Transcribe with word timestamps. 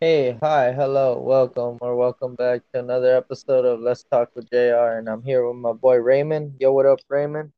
Hey, 0.00 0.38
hi, 0.40 0.70
hello, 0.70 1.18
welcome 1.18 1.76
or 1.80 1.96
welcome 1.96 2.36
back 2.36 2.60
to 2.72 2.78
another 2.78 3.16
episode 3.16 3.64
of 3.64 3.80
Let's 3.80 4.04
Talk 4.04 4.30
with 4.36 4.48
JR. 4.48 4.94
And 4.94 5.08
I'm 5.08 5.24
here 5.24 5.44
with 5.44 5.56
my 5.56 5.72
boy 5.72 5.96
Raymond. 5.96 6.54
Yo, 6.60 6.70
what 6.70 6.86
up, 6.86 7.00
Raymond? 7.08 7.50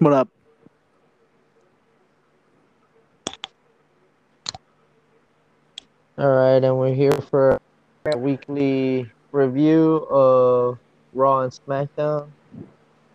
What 0.00 0.12
up? 0.12 0.28
All 6.18 6.26
right, 6.26 6.64
and 6.64 6.76
we're 6.76 6.94
here 6.94 7.12
for 7.30 7.60
a 8.12 8.18
weekly 8.18 9.08
review 9.30 9.98
of 10.10 10.80
Raw 11.12 11.42
and 11.42 11.52
SmackDown. 11.52 12.28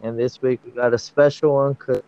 And 0.01 0.17
this 0.17 0.41
week 0.41 0.61
we 0.63 0.71
got 0.71 0.93
a 0.93 0.97
special 0.97 1.55
one 1.55 1.73
because 1.73 2.01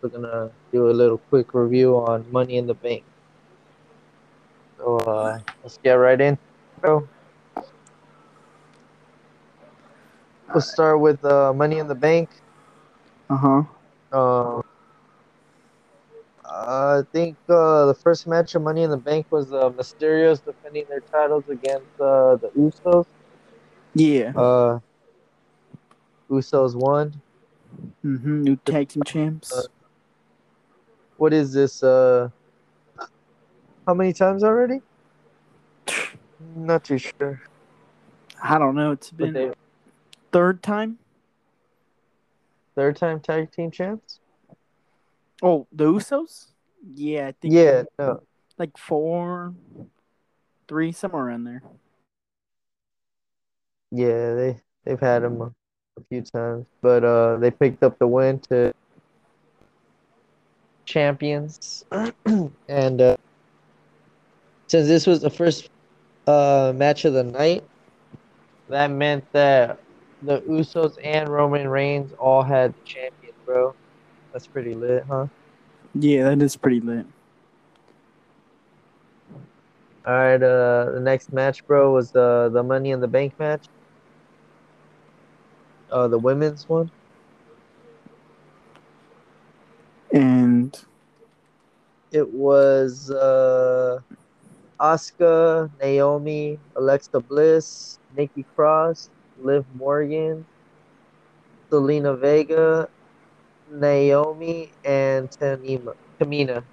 we're 0.00 0.08
going 0.08 0.22
to 0.22 0.50
do 0.72 0.88
a 0.88 0.92
little 0.96 1.18
quick 1.18 1.52
review 1.52 1.98
on 1.98 2.24
Money 2.32 2.56
in 2.56 2.66
the 2.66 2.72
Bank. 2.72 3.04
So 4.84 4.98
uh, 4.98 5.40
let's 5.62 5.78
get 5.78 5.94
right 5.94 6.20
in, 6.20 6.36
bro. 6.82 7.08
We'll 10.52 10.60
start 10.60 11.00
with 11.00 11.24
uh, 11.24 11.54
Money 11.54 11.78
in 11.78 11.88
the 11.88 11.94
Bank. 11.94 12.28
Uh-huh. 13.30 13.62
Uh, 14.12 14.60
I 16.44 17.00
think 17.12 17.38
uh, 17.48 17.86
the 17.86 17.94
first 17.94 18.26
match 18.26 18.54
of 18.54 18.60
Money 18.60 18.82
in 18.82 18.90
the 18.90 18.98
Bank 18.98 19.24
was 19.30 19.54
uh, 19.54 19.70
Mysterios 19.70 20.44
defending 20.44 20.84
their 20.90 21.00
titles 21.00 21.44
against 21.48 21.98
uh, 21.98 22.36
the 22.36 22.50
Usos. 22.54 23.06
Yeah. 23.94 24.32
Uh, 24.36 24.80
Usos 26.30 26.74
won. 26.74 27.22
Mm-hmm. 28.04 28.42
New 28.42 28.56
tag 28.56 28.90
team 28.90 29.02
champs. 29.04 29.50
Uh, 29.50 29.62
What 31.16 31.32
is 31.32 31.54
this? 31.54 31.82
Uh, 31.82 32.28
how 33.86 33.94
many 33.94 34.12
times 34.12 34.42
already? 34.42 34.80
Not 36.56 36.84
too 36.84 36.98
sure. 36.98 37.42
I 38.42 38.58
don't 38.58 38.74
know. 38.74 38.92
It's 38.92 39.10
been 39.10 39.32
they 39.32 39.52
third 40.32 40.62
time. 40.62 40.98
third 42.74 42.96
time 42.96 43.20
tag 43.20 43.50
team 43.52 43.70
champs. 43.70 44.20
Oh, 45.42 45.66
the 45.72 45.84
Usos. 45.84 46.46
Yeah, 46.94 47.28
I 47.28 47.32
think. 47.32 47.54
Yeah, 47.54 47.84
no, 47.98 48.22
Like 48.58 48.76
four, 48.76 49.54
three, 50.68 50.92
somewhere 50.92 51.24
around 51.26 51.44
there. 51.44 51.62
yeah, 53.90 54.34
they 54.34 54.60
they've 54.84 55.00
had 55.00 55.22
them 55.22 55.40
a, 55.40 55.44
a 55.98 56.04
few 56.08 56.22
times, 56.22 56.66
but 56.82 57.04
uh, 57.04 57.36
they 57.36 57.50
picked 57.50 57.82
up 57.82 57.98
the 57.98 58.06
win 58.08 58.40
to 58.50 58.72
champions, 60.84 61.84
and 62.68 63.00
uh, 63.00 63.16
since 64.74 64.88
this 64.88 65.06
was 65.06 65.20
the 65.20 65.30
first 65.30 65.70
uh 66.26 66.72
match 66.74 67.04
of 67.04 67.12
the 67.12 67.22
night, 67.22 67.62
that 68.68 68.90
meant 68.90 69.24
that 69.32 69.78
the 70.20 70.40
Usos 70.40 70.96
and 71.04 71.28
Roman 71.28 71.68
Reigns 71.68 72.12
all 72.18 72.42
had 72.42 72.72
the 72.74 72.84
champion, 72.84 73.34
bro. 73.46 73.72
That's 74.32 74.48
pretty 74.48 74.74
lit, 74.74 75.04
huh? 75.08 75.28
Yeah, 75.94 76.24
that 76.30 76.42
is 76.42 76.56
pretty 76.56 76.80
lit. 76.80 77.06
All 80.04 80.12
right, 80.12 80.42
uh, 80.42 80.90
the 80.90 81.00
next 81.00 81.32
match, 81.32 81.64
bro, 81.68 81.92
was 81.92 82.10
the 82.10 82.50
the 82.52 82.64
Money 82.64 82.90
in 82.90 83.00
the 83.00 83.06
Bank 83.06 83.38
match. 83.38 83.66
Uh, 85.88 86.08
the 86.08 86.18
women's 86.18 86.68
one. 86.68 86.90
And 90.12 90.76
It 92.10 92.28
was 92.28 93.12
uh, 93.12 94.00
Asuka, 94.80 95.70
Naomi, 95.80 96.58
Alexa 96.76 97.20
Bliss, 97.20 97.98
Nikki 98.16 98.44
Cross, 98.54 99.10
Liv 99.38 99.64
Morgan, 99.76 100.44
Zelina 101.70 102.18
Vega, 102.18 102.88
Naomi, 103.70 104.72
and 104.84 105.30
Tamina. 105.30 105.94
Tamina. 106.20 106.64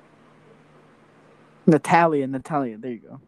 Natalya, 1.68 2.28
Natalya. 2.28 2.78
There 2.78 2.92
you 2.92 3.00
go. 3.00 3.22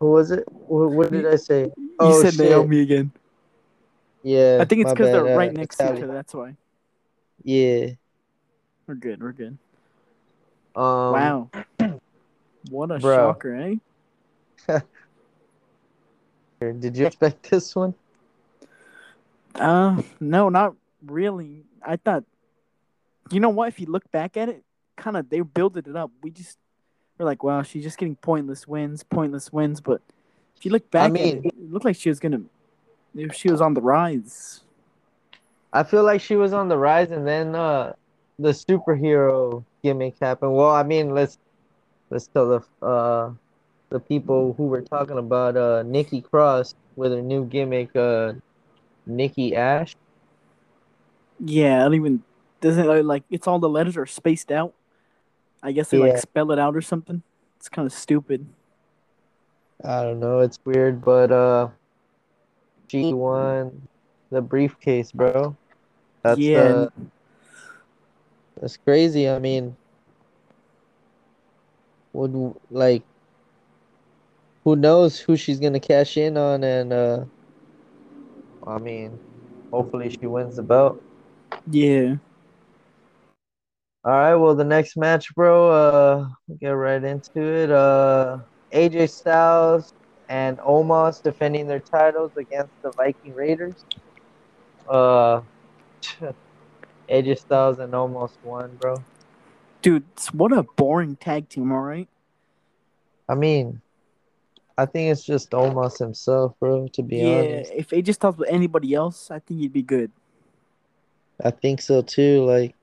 Who 0.00 0.10
was 0.10 0.30
it? 0.30 0.44
What, 0.50 0.90
what 0.90 1.10
did 1.10 1.26
I 1.26 1.36
say? 1.36 1.72
You 1.76 1.92
Oh, 1.98 2.22
said 2.22 2.34
shit. 2.34 2.50
Naomi 2.50 2.80
again. 2.80 3.10
Yeah. 4.22 4.58
I 4.60 4.64
think 4.64 4.82
it's 4.82 4.92
because 4.92 5.10
they're 5.10 5.34
uh, 5.34 5.36
right 5.36 5.52
next 5.52 5.76
to 5.76 5.96
each 5.96 6.02
other. 6.02 6.12
That's 6.12 6.34
why. 6.34 6.56
Yeah. 7.44 7.90
We're 8.86 8.94
good. 8.94 9.22
We're 9.22 9.32
good. 9.32 9.56
Um, 10.74 11.12
wow. 11.12 11.50
What 12.70 12.90
a 12.90 12.98
bro. 12.98 13.16
shocker, 13.32 13.54
eh? 14.68 14.78
Did 16.60 16.96
you 16.96 17.06
expect 17.06 17.50
this 17.50 17.74
one? 17.76 17.94
Uh, 19.54 20.02
no, 20.20 20.48
not 20.48 20.74
really. 21.04 21.64
I 21.82 21.96
thought, 21.96 22.24
you 23.30 23.40
know 23.40 23.48
what? 23.50 23.68
If 23.68 23.80
you 23.80 23.86
look 23.86 24.10
back 24.10 24.36
at 24.36 24.48
it, 24.48 24.62
kind 24.96 25.16
of 25.16 25.28
they 25.28 25.40
builded 25.40 25.86
it 25.86 25.96
up. 25.96 26.10
We 26.22 26.30
just 26.30 26.58
were 27.18 27.24
like, 27.24 27.42
wow, 27.42 27.62
she's 27.62 27.82
just 27.82 27.98
getting 27.98 28.16
pointless 28.16 28.66
wins, 28.66 29.02
pointless 29.02 29.52
wins. 29.52 29.80
But 29.80 30.00
if 30.56 30.64
you 30.64 30.70
look 30.70 30.90
back 30.90 31.04
I 31.04 31.08
mean- 31.12 31.38
at 31.38 31.44
it, 31.44 31.54
it 31.54 31.72
looked 31.72 31.84
like 31.84 31.96
she 31.96 32.08
was 32.08 32.20
gonna, 32.20 32.40
if 33.14 33.34
she 33.34 33.50
was 33.50 33.60
on 33.60 33.74
the 33.74 33.80
rise. 33.82 34.62
I 35.72 35.82
feel 35.82 36.04
like 36.04 36.22
she 36.22 36.36
was 36.36 36.54
on 36.54 36.68
the 36.68 36.78
rise, 36.78 37.10
and 37.10 37.26
then 37.26 37.54
uh, 37.54 37.92
the 38.38 38.50
superhero 38.50 39.62
gimmick 39.82 40.14
happened. 40.20 40.54
Well, 40.54 40.70
I 40.70 40.82
mean, 40.82 41.10
let's 41.14 41.38
let's 42.10 42.26
tell 42.28 42.48
the 42.48 42.86
uh 42.86 43.32
the 43.90 44.00
people 44.00 44.54
who 44.54 44.66
we're 44.66 44.82
talking 44.82 45.18
about. 45.18 45.56
Uh, 45.56 45.82
Nikki 45.82 46.20
Cross 46.20 46.74
with 46.96 47.12
her 47.12 47.22
new 47.22 47.44
gimmick. 47.44 47.94
Uh, 47.94 48.34
Nikki 49.06 49.54
Ash. 49.54 49.94
Yeah, 51.44 51.80
I 51.80 51.84
don't 51.84 51.94
even 51.94 52.22
doesn't 52.60 52.88
uh, 52.88 53.02
like 53.02 53.22
it's 53.30 53.46
all 53.46 53.58
the 53.58 53.68
letters 53.68 53.96
are 53.96 54.06
spaced 54.06 54.50
out. 54.50 54.74
I 55.62 55.72
guess 55.72 55.90
they 55.90 55.98
Yeah. 55.98 56.04
like 56.04 56.18
spell 56.18 56.50
it 56.52 56.58
out 56.58 56.76
or 56.76 56.80
something. 56.80 57.22
It's 57.58 57.68
kind 57.68 57.86
of 57.86 57.92
stupid. 57.92 58.46
I 59.84 60.02
don't 60.02 60.20
know. 60.20 60.40
It's 60.40 60.58
weird, 60.64 61.04
but 61.04 61.30
uh, 61.30 61.68
she 62.88 63.12
won 63.12 63.88
the 64.30 64.40
briefcase, 64.40 65.12
bro. 65.12 65.56
That's 66.22 66.40
yeah, 66.40 66.58
uh, 66.58 66.88
that's 68.60 68.76
crazy. 68.78 69.28
I 69.28 69.38
mean, 69.38 69.76
would 72.16 72.54
like, 72.70 73.04
who 74.64 74.76
knows 74.76 75.20
who 75.20 75.36
she's 75.36 75.60
gonna 75.60 75.80
cash 75.80 76.16
in 76.16 76.36
on, 76.36 76.64
and 76.64 76.92
uh, 76.92 77.24
I 78.66 78.78
mean, 78.78 79.20
hopefully 79.72 80.10
she 80.10 80.26
wins 80.26 80.56
the 80.56 80.62
belt. 80.62 81.02
yeah. 81.70 82.16
All 84.04 84.12
right, 84.12 84.34
well, 84.36 84.54
the 84.54 84.64
next 84.64 84.96
match, 84.96 85.34
bro. 85.34 85.70
Uh, 85.70 86.28
we'll 86.46 86.58
get 86.58 86.70
right 86.70 87.02
into 87.02 87.42
it. 87.42 87.70
Uh, 87.70 88.38
AJ 88.72 89.08
Styles 89.08 89.92
and 90.28 90.58
Omos 90.58 91.22
defending 91.22 91.66
their 91.66 91.80
titles 91.80 92.32
against 92.36 92.72
the 92.82 92.92
Viking 92.96 93.34
Raiders. 93.34 93.84
Uh, 94.88 95.42
AJ 97.10 97.38
Styles 97.38 97.78
and 97.80 97.92
Omos 97.92 98.32
won, 98.42 98.76
bro. 98.76 99.04
Dude, 99.86 100.02
it's- 100.14 100.34
what 100.34 100.52
a 100.52 100.64
boring 100.64 101.14
tag 101.14 101.48
team. 101.48 101.70
All 101.70 101.78
right. 101.80 102.08
I 103.28 103.36
mean, 103.36 103.80
I 104.76 104.84
think 104.84 105.12
it's 105.12 105.22
just 105.22 105.52
Omos 105.52 105.96
himself, 106.00 106.58
bro. 106.58 106.88
To 106.88 107.02
be 107.04 107.18
yeah, 107.18 107.38
honest, 107.38 107.72
if 107.72 107.90
AJ 107.90 108.14
Styles 108.14 108.36
with 108.36 108.48
anybody 108.50 108.94
else, 108.94 109.30
I 109.30 109.38
think 109.38 109.60
he'd 109.60 109.72
be 109.72 109.82
good. 109.82 110.10
I 111.44 111.52
think 111.52 111.80
so 111.80 112.02
too. 112.02 112.44
Like, 112.44 112.74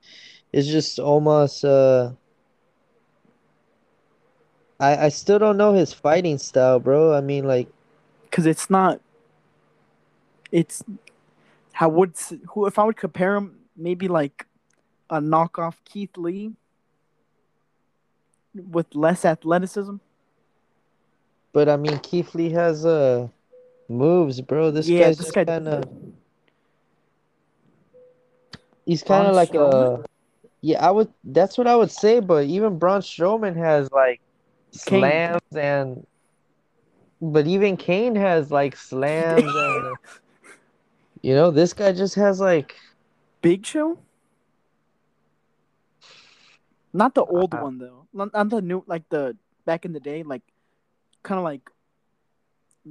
it's 0.54 0.66
just 0.70 0.98
Omos. 0.98 1.66
Uh, 1.66 2.14
I 4.80 5.08
I 5.08 5.10
still 5.10 5.40
don't 5.40 5.58
know 5.58 5.74
his 5.74 5.94
fighting 5.94 6.38
style, 6.38 6.80
bro. 6.80 7.14
I 7.14 7.20
mean, 7.20 7.44
like. 7.46 7.68
because 8.32 8.46
it's 8.46 8.70
not. 8.70 9.02
It's 10.54 10.82
how 11.74 11.90
would 11.90 12.12
s- 12.12 12.34
who 12.52 12.66
if 12.66 12.80
I 12.80 12.86
would 12.86 12.96
compare 12.96 13.36
him 13.36 13.60
maybe 13.76 14.08
like 14.08 14.48
a 15.10 15.20
knockoff 15.20 15.76
Keith 15.84 16.16
Lee 16.16 16.54
with 18.54 18.94
less 18.94 19.26
athleticism. 19.26 19.96
But 21.52 21.70
I 21.70 21.78
mean, 21.78 22.00
Keith 22.00 22.34
Lee 22.36 22.50
has 22.52 22.86
uh 22.86 23.28
moves, 23.88 24.42
bro. 24.42 24.72
This 24.72 24.88
yeah, 24.88 25.06
guy's 25.06 25.18
this 25.18 25.32
guy. 25.32 25.46
kind 25.46 25.68
of 25.68 25.84
he's 28.86 29.04
kind 29.04 29.28
of 29.28 29.36
like 29.36 29.54
a 29.54 30.04
yeah. 30.62 30.86
I 30.86 30.92
would 30.92 31.12
that's 31.24 31.58
what 31.58 31.68
I 31.68 31.76
would 31.76 31.92
say. 31.92 32.20
But 32.20 32.46
even 32.46 32.80
Braun 32.80 33.02
Strowman 33.02 33.56
has 33.56 33.92
like 33.92 34.22
Kane. 34.86 35.02
slams 35.02 35.56
and, 35.56 36.08
but 37.22 37.48
even 37.48 37.78
Kane 37.78 38.16
has 38.16 38.52
like 38.52 38.76
slams 38.76 39.44
and 39.46 39.96
you 41.22 41.34
know 41.36 41.52
this 41.52 41.74
guy 41.74 41.92
just 41.92 42.16
has 42.16 42.40
like 42.40 42.76
Big 43.42 43.66
Show. 43.66 43.98
Not 46.94 47.16
the 47.16 47.26
old 47.26 47.54
Uh, 47.54 47.58
one 47.58 47.78
though. 47.80 48.08
Not, 48.14 48.34
not 48.34 48.50
the 48.50 48.62
new 48.62 48.84
like 48.88 49.10
the 49.10 49.36
back 49.66 49.86
in 49.86 49.94
the 49.94 50.00
day, 50.00 50.24
like 50.24 50.44
kind 51.24 51.40
of 51.40 51.44
like 51.44 51.70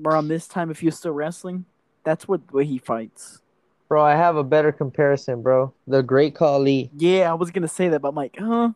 around 0.04 0.28
this 0.28 0.48
time, 0.48 0.70
if 0.70 0.82
you're 0.82 0.92
still 0.92 1.12
wrestling, 1.12 1.64
that's 2.04 2.26
what 2.26 2.52
way 2.52 2.64
he 2.64 2.78
fights. 2.78 3.42
Bro, 3.88 4.02
I 4.02 4.16
have 4.16 4.36
a 4.36 4.44
better 4.44 4.72
comparison, 4.72 5.42
bro. 5.42 5.72
The 5.86 6.02
Great 6.02 6.34
Khali. 6.34 6.90
Yeah, 6.96 7.30
I 7.30 7.34
was 7.34 7.50
gonna 7.50 7.68
say 7.68 7.88
that, 7.88 8.00
but 8.00 8.08
I'm 8.08 8.14
like, 8.14 8.36
huh? 8.38 8.70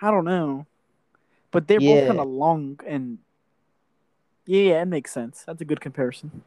I 0.00 0.10
don't 0.10 0.24
know. 0.24 0.66
But 1.50 1.66
they're 1.66 1.80
both 1.80 2.06
kind 2.06 2.20
of 2.20 2.28
long 2.28 2.78
and 2.86 3.18
yeah, 4.46 4.62
yeah, 4.62 4.82
it 4.82 4.86
makes 4.86 5.12
sense. 5.12 5.44
That's 5.46 5.60
a 5.60 5.64
good 5.64 5.80
comparison. 5.80 6.42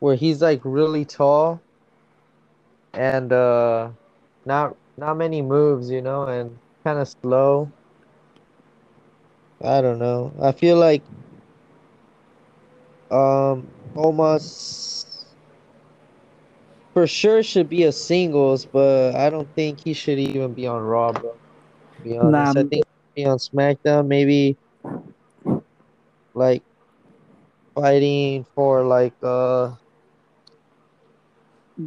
where 0.00 0.14
he's 0.14 0.40
like 0.40 0.60
really 0.64 1.04
tall 1.04 1.60
and 2.94 3.32
uh 3.32 3.90
not 4.44 4.76
not 4.98 5.16
many 5.16 5.42
moves, 5.42 5.90
you 5.90 6.02
know, 6.02 6.24
and 6.24 6.58
kind 6.84 6.98
of 6.98 7.08
slow. 7.08 7.70
I 9.62 9.80
don't 9.80 9.98
know. 9.98 10.32
I 10.40 10.52
feel 10.52 10.76
like 10.76 11.02
um 13.10 13.66
almost 13.96 15.06
for 16.92 17.06
sure 17.06 17.42
should 17.42 17.68
be 17.68 17.84
a 17.84 17.92
singles, 17.92 18.66
but 18.66 19.14
I 19.14 19.30
don't 19.30 19.48
think 19.54 19.80
he 19.80 19.92
should 19.94 20.18
even 20.18 20.54
be 20.54 20.66
on 20.66 20.82
Raw, 20.82 21.12
bro. 21.12 21.32
To 21.32 22.02
be 22.02 22.16
honest, 22.16 22.56
Nah, 22.56 22.56
I 22.56 22.62
think 22.64 22.84
he 23.14 23.22
be 23.22 23.26
on 23.26 23.38
SmackDown, 23.38 24.06
maybe 24.06 24.56
like 26.34 26.62
fighting 27.74 28.44
for 28.54 28.84
like 28.84 29.14
uh 29.22 29.70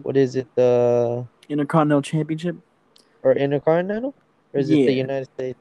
what 0.01 0.17
is 0.17 0.35
it 0.35 0.47
the 0.55 1.25
Intercontinental 1.49 2.01
Championship. 2.01 2.55
Or 3.23 3.33
Intercontinental 3.33 4.13
or 4.53 4.59
is 4.59 4.69
it 4.69 4.85
the 4.85 4.93
United 4.93 5.25
States? 5.33 5.59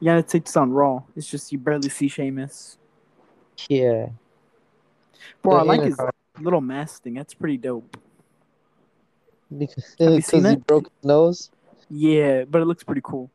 United 0.00 0.28
States 0.28 0.56
on 0.56 0.72
Raw. 0.72 1.02
It's 1.16 1.26
just 1.30 1.52
you 1.52 1.58
barely 1.58 1.88
see 1.88 2.08
Sheamus. 2.08 2.78
Yeah, 3.68 4.08
Bro, 5.42 5.56
I 5.56 5.62
like 5.62 5.82
his 5.82 5.98
little 6.40 6.60
mask 6.62 7.02
thing. 7.02 7.14
That's 7.14 7.34
pretty 7.34 7.58
dope. 7.58 7.96
because 9.56 9.96
Have 9.98 10.12
you 10.12 10.20
seen 10.22 10.42
because 10.42 10.50
he 10.52 10.56
it? 10.56 10.66
broke 10.66 10.84
his 10.84 11.04
nose. 11.04 11.50
Yeah, 11.90 12.44
but 12.44 12.62
it 12.62 12.64
looks 12.64 12.82
pretty 12.84 13.02
cool. 13.04 13.30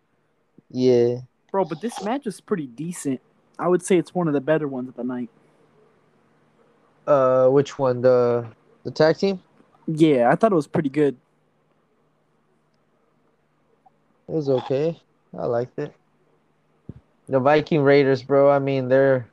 Yeah, 0.71 1.17
Bro, 1.51 1.65
but 1.65 1.79
this 1.81 2.01
match 2.03 2.25
is 2.25 2.41
pretty 2.41 2.65
decent. 2.67 3.21
I 3.59 3.67
would 3.67 3.83
say 3.85 3.97
it's 3.97 4.13
one 4.15 4.27
of 4.27 4.33
the 4.33 4.41
better 4.41 4.67
ones 4.67 4.89
of 4.89 4.95
the 4.95 5.03
night. 5.03 5.29
uh, 7.07 7.47
which 7.49 7.77
one 7.77 8.01
the 8.01 8.47
the 8.83 8.91
tag 8.91 9.17
team? 9.17 9.39
Yeah, 9.87 10.29
I 10.31 10.35
thought 10.35 10.51
it 10.51 10.55
was 10.55 10.67
pretty 10.67 10.89
good. 10.89 11.15
It 14.27 14.31
was 14.31 14.49
okay. 14.49 14.99
I 15.37 15.45
liked 15.45 15.77
it. 15.79 15.93
The 17.27 17.39
Viking 17.39 17.81
Raiders, 17.81 18.23
bro. 18.23 18.49
I 18.49 18.59
mean, 18.59 18.87
they're 18.87 19.27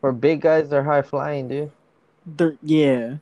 for 0.00 0.12
big 0.12 0.40
guys. 0.40 0.68
They're 0.68 0.84
high 0.84 1.02
flying, 1.02 1.48
dude. 1.48 1.70
They're, 2.26 2.56
yeah, 2.62 3.16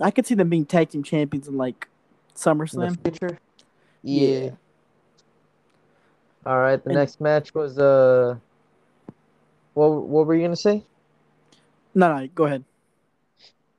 I 0.00 0.10
could 0.10 0.26
see 0.26 0.34
them 0.34 0.48
being 0.48 0.64
tag 0.66 0.90
team 0.90 1.02
champions 1.02 1.48
in 1.48 1.56
like 1.56 1.88
In 2.30 2.34
SummerSlam. 2.36 3.02
future. 3.02 3.38
Yeah. 4.02 4.28
Yeah. 4.38 4.50
All 6.46 6.58
right. 6.58 6.82
The 6.82 6.90
And- 6.90 6.98
next 6.98 7.20
match 7.20 7.54
was 7.54 7.78
uh. 7.78 8.36
What 9.74 9.88
what 10.04 10.26
were 10.26 10.34
you 10.34 10.42
gonna 10.42 10.56
say? 10.56 10.84
No, 11.94 12.16
no, 12.16 12.26
go 12.34 12.44
ahead. 12.44 12.64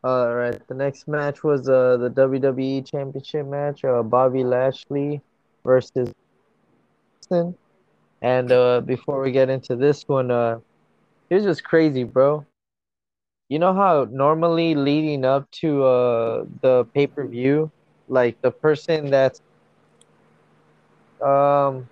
All 0.04 0.34
right. 0.34 0.60
The 0.68 0.74
next 0.74 1.08
match 1.08 1.44
was 1.44 1.68
uh 1.70 1.98
the 1.98 2.10
WWE 2.10 2.90
Championship 2.90 3.46
match. 3.48 3.84
Uh, 3.84 4.02
Bobby 4.04 4.44
Lashley 4.44 5.22
versus. 5.64 6.12
And 8.22 8.52
uh, 8.52 8.82
before 8.82 9.22
we 9.22 9.32
get 9.32 9.50
into 9.50 9.76
this 9.76 10.04
one, 10.08 10.32
uh, 10.32 10.60
here's 11.30 11.46
what's 11.46 11.62
crazy, 11.62 12.04
bro. 12.04 12.46
You 13.50 13.60
know 13.60 13.74
how 13.74 14.08
normally 14.10 14.76
leading 14.76 15.26
up 15.26 15.50
to 15.62 15.84
uh 15.84 16.46
the 16.62 16.86
pay 16.94 17.08
per 17.08 17.26
view, 17.28 17.72
like 18.08 18.38
the 18.42 18.52
person 18.52 19.10
that's 19.10 19.42
um 21.22 21.88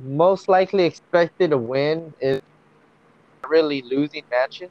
most 0.00 0.48
likely 0.48 0.84
expected 0.84 1.50
to 1.50 1.58
win 1.58 2.12
is 2.20 2.40
really 3.48 3.82
losing 3.82 4.22
matches. 4.30 4.70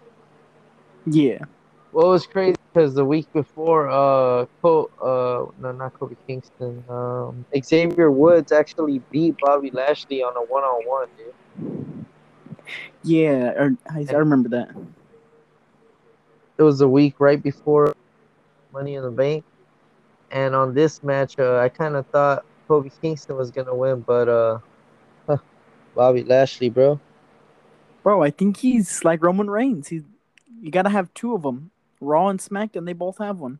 Yeah, 1.05 1.45
What 1.91 2.07
was 2.07 2.27
crazy 2.27 2.57
because 2.73 2.93
the 2.93 3.05
week 3.05 3.31
before, 3.33 3.89
uh, 3.89 4.45
Co- 4.61 4.91
uh, 5.01 5.51
no, 5.59 5.71
not 5.71 5.93
Kofi 5.93 6.15
Kingston, 6.27 6.83
um, 6.89 7.45
Xavier 7.63 8.11
Woods 8.11 8.51
actually 8.51 8.99
beat 9.11 9.35
Bobby 9.39 9.71
Lashley 9.71 10.21
on 10.21 10.35
a 10.37 10.41
one-on-one, 10.41 11.07
dude. 11.17 12.05
yeah, 13.03 13.51
or, 13.57 13.75
I, 13.89 14.05
I 14.09 14.13
remember 14.13 14.49
that. 14.49 14.75
It 16.57 16.63
was 16.63 16.81
a 16.81 16.87
week 16.87 17.15
right 17.19 17.41
before 17.41 17.95
Money 18.71 18.95
in 18.95 19.03
the 19.03 19.11
Bank, 19.11 19.43
and 20.29 20.53
on 20.53 20.73
this 20.73 21.01
match, 21.01 21.39
uh, 21.39 21.57
I 21.57 21.69
kind 21.69 21.95
of 21.95 22.05
thought 22.07 22.45
Kofi 22.69 22.91
Kingston 23.01 23.37
was 23.37 23.49
gonna 23.49 23.73
win, 23.73 24.01
but 24.01 24.27
uh, 24.27 24.59
Bobby 25.95 26.23
Lashley, 26.23 26.69
bro. 26.69 26.99
Bro, 28.03 28.21
I 28.21 28.29
think 28.29 28.57
he's 28.57 29.03
like 29.03 29.23
Roman 29.23 29.49
Reigns. 29.49 29.87
He's 29.87 30.03
you 30.61 30.71
gotta 30.71 30.89
have 30.89 31.13
two 31.13 31.33
of 31.33 31.43
them, 31.43 31.71
Raw 31.99 32.29
and 32.29 32.39
SmackDown. 32.39 32.85
They 32.85 32.93
both 32.93 33.17
have 33.17 33.39
one. 33.39 33.59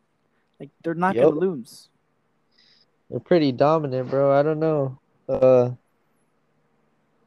Like 0.59 0.69
they're 0.83 0.93
not 0.93 1.15
Yup. 1.15 1.25
gonna 1.25 1.39
lose. 1.39 1.89
They're 3.09 3.19
pretty 3.19 3.51
dominant, 3.51 4.09
bro. 4.09 4.37
I 4.37 4.43
don't 4.43 4.59
know. 4.59 4.99
Uh, 5.29 5.71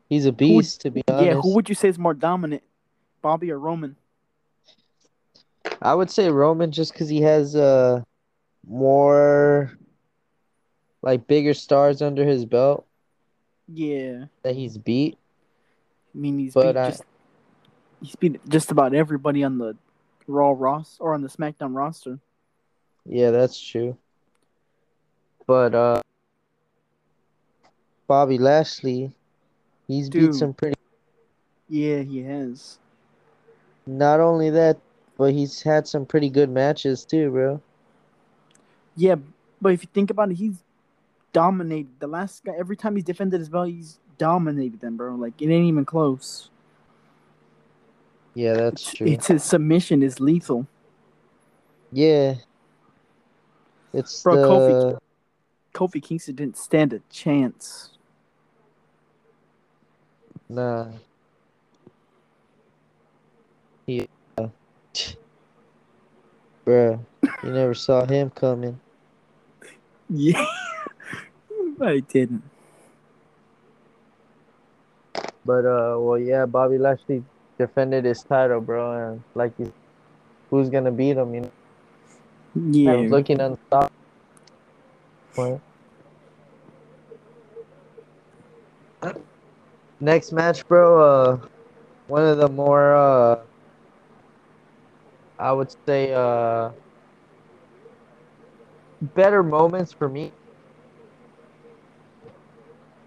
he's 0.08 0.26
a 0.26 0.32
beast, 0.32 0.82
to 0.82 0.90
be 0.90 1.02
honest. 1.08 1.24
Yeah, 1.26 1.34
who 1.34 1.54
would 1.54 1.68
you 1.68 1.74
say 1.74 1.88
is 1.88 1.98
more 1.98 2.14
dominant, 2.14 2.62
Bobby 3.22 3.50
or 3.50 3.58
Roman? 3.58 3.96
I 5.82 5.94
would 5.94 6.10
say 6.10 6.28
Roman 6.30 6.70
just 6.72 6.92
because 6.92 7.08
he 7.08 7.20
has 7.22 7.56
uh 7.56 8.02
more 8.66 9.72
like 11.02 11.26
bigger 11.26 11.54
stars 11.54 12.02
under 12.02 12.24
his 12.26 12.44
belt 12.44 12.86
Yeah, 13.68 14.24
that 14.42 14.54
he's 14.54 14.76
beat. 14.76 15.16
I 16.14 16.18
mean 16.18 16.38
he's 16.38 16.52
But 16.54 16.74
beat 16.74 16.80
I- 16.80 16.90
just 16.90 17.04
he's 18.02 18.16
beat 18.16 18.48
just 18.48 18.70
about 18.70 18.94
everybody 18.94 19.42
on 19.44 19.56
the 19.58 19.76
Raw 20.30 20.54
roster 20.56 21.02
or 21.02 21.14
on 21.14 21.22
the 21.22 21.28
SmackDown 21.28 21.74
roster. 21.74 22.18
Yeah, 23.04 23.30
that's 23.30 23.60
true. 23.60 23.96
But 25.46 25.74
uh 25.74 26.02
Bobby 28.06 28.38
Lashley, 28.38 29.12
he's 29.86 30.10
beat 30.10 30.34
some 30.34 30.52
pretty 30.52 30.74
Yeah, 31.68 32.00
he 32.02 32.22
has. 32.22 32.78
not 33.86 34.20
only 34.20 34.50
that, 34.50 34.78
but 35.16 35.32
he's 35.32 35.62
had 35.62 35.86
some 35.86 36.06
pretty 36.06 36.28
good 36.30 36.50
matches 36.50 37.04
too, 37.04 37.30
bro. 37.30 37.60
Yeah, 38.96 39.16
but 39.60 39.72
if 39.72 39.82
you 39.82 39.88
think 39.92 40.10
about 40.10 40.30
it, 40.30 40.36
he's 40.36 40.62
dominated 41.32 42.00
the 42.00 42.06
last 42.06 42.44
guy. 42.44 42.52
Every 42.58 42.76
time 42.76 42.96
he's 42.96 43.04
defended 43.04 43.40
his 43.40 43.48
belt, 43.48 43.68
he's 43.68 43.98
dominated 44.18 44.80
them, 44.80 44.96
bro. 44.96 45.14
Like 45.14 45.40
it 45.40 45.50
ain't 45.50 45.66
even 45.66 45.84
close. 45.84 46.50
Yeah, 48.34 48.54
that's 48.54 48.92
true. 48.92 49.08
it's 49.08 49.26
his 49.26 49.42
submission 49.44 50.02
is 50.02 50.20
lethal. 50.20 50.66
Yeah. 51.92 52.34
It's 53.92 54.22
Bro, 54.22 54.36
the 54.36 54.42
Kofi- 54.48 54.98
Kofi 55.74 56.02
Kingston 56.02 56.36
didn't 56.36 56.56
stand 56.56 56.92
a 56.92 57.00
chance. 57.10 57.90
nah. 60.48 60.88
Yeah. 63.86 64.06
Bruh, 66.64 67.00
you 67.42 67.50
never 67.50 67.74
saw 67.74 68.04
him 68.04 68.30
coming. 68.30 68.78
Yeah, 70.08 70.44
I 71.80 72.00
didn't. 72.00 72.42
But 75.44 75.64
uh, 75.64 75.96
well, 75.98 76.18
yeah, 76.18 76.46
Bobby 76.46 76.78
Lashley 76.78 77.24
defended 77.60 78.06
his 78.06 78.22
title, 78.28 78.60
bro, 78.60 79.12
and 79.12 79.24
like, 79.34 79.52
who's 80.50 80.70
gonna 80.70 80.92
beat 80.92 81.16
him? 81.18 81.34
You 81.34 81.42
know, 81.42 81.52
I 82.86 82.94
Yeah, 82.94 82.96
was 82.96 83.10
looking 83.10 83.40
unstoppable. 83.40 83.90
Point. 85.34 85.62
Next 90.00 90.32
match, 90.32 90.66
bro. 90.68 91.00
Uh, 91.02 91.46
one 92.06 92.24
of 92.24 92.38
the 92.38 92.48
more 92.48 92.94
uh, 92.96 93.36
I 95.38 95.52
would 95.52 95.72
say 95.86 96.12
uh, 96.12 96.70
better 99.14 99.42
moments 99.42 99.92
for 99.92 100.08
me. 100.08 100.32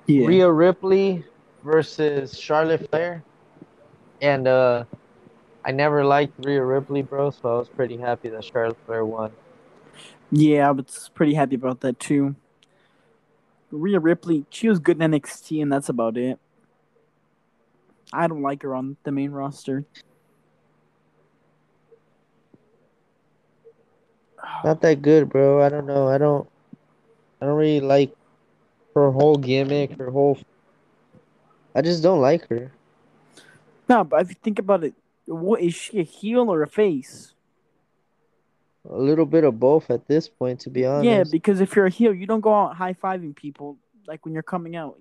yeah. 0.07 0.35
Rhea 0.35 0.51
Ripley 0.51 1.25
versus 1.63 2.39
Charlotte 2.39 2.87
Flair. 2.91 3.23
And 4.23 4.47
uh 4.47 4.85
I 5.65 5.71
never 5.71 6.03
liked 6.05 6.45
Rhea 6.45 6.63
Ripley, 6.63 7.01
bro, 7.01 7.29
so 7.29 7.55
I 7.55 7.59
was 7.59 7.69
pretty 7.69 7.97
happy 7.97 8.29
that 8.29 8.43
Charlotte 8.43 8.77
Flair 8.85 9.05
won. 9.05 9.31
Yeah, 10.31 10.67
I 10.67 10.71
was 10.71 11.11
pretty 11.13 11.33
happy 11.33 11.55
about 11.55 11.81
that 11.81 11.99
too. 11.99 12.35
Rhea 13.69 13.99
Ripley, 13.99 14.45
she 14.49 14.69
was 14.69 14.79
good 14.79 15.01
in 15.01 15.11
NXT, 15.11 15.61
and 15.61 15.71
that's 15.71 15.89
about 15.89 16.17
it. 16.17 16.39
I 18.13 18.27
don't 18.27 18.41
like 18.41 18.61
her 18.63 18.75
on 18.75 18.95
the 19.03 19.11
main 19.11 19.31
roster. 19.31 19.85
Not 24.63 24.81
that 24.81 25.01
good, 25.01 25.29
bro. 25.29 25.61
I 25.61 25.69
don't 25.69 25.85
know. 25.85 26.07
I 26.07 26.17
don't. 26.17 26.47
I 27.41 27.45
don't 27.45 27.57
really 27.57 27.81
like 27.81 28.15
her 28.95 29.11
whole 29.11 29.35
gimmick. 29.35 29.97
Her 29.97 30.11
whole. 30.11 30.37
I 31.75 31.81
just 31.81 32.03
don't 32.03 32.21
like 32.21 32.47
her. 32.49 32.71
No, 33.89 34.03
but 34.03 34.21
if 34.21 34.29
you 34.29 34.35
think 34.41 34.59
about 34.59 34.83
it, 34.83 34.93
what 35.25 35.61
is 35.61 35.73
she 35.73 35.99
a 35.99 36.03
heel 36.03 36.51
or 36.51 36.61
a 36.61 36.67
face? 36.67 37.33
A 38.89 38.97
little 38.97 39.25
bit 39.25 39.43
of 39.43 39.59
both 39.59 39.89
at 39.89 40.07
this 40.07 40.27
point, 40.27 40.59
to 40.61 40.69
be 40.69 40.85
honest. 40.85 41.05
Yeah, 41.05 41.23
because 41.29 41.61
if 41.61 41.75
you're 41.75 41.85
a 41.85 41.89
heel, 41.89 42.13
you 42.13 42.25
don't 42.25 42.41
go 42.41 42.53
out 42.53 42.75
high 42.75 42.93
fiving 42.93 43.35
people 43.35 43.77
like 44.07 44.25
when 44.25 44.33
you're 44.33 44.43
coming 44.43 44.75
out. 44.75 44.99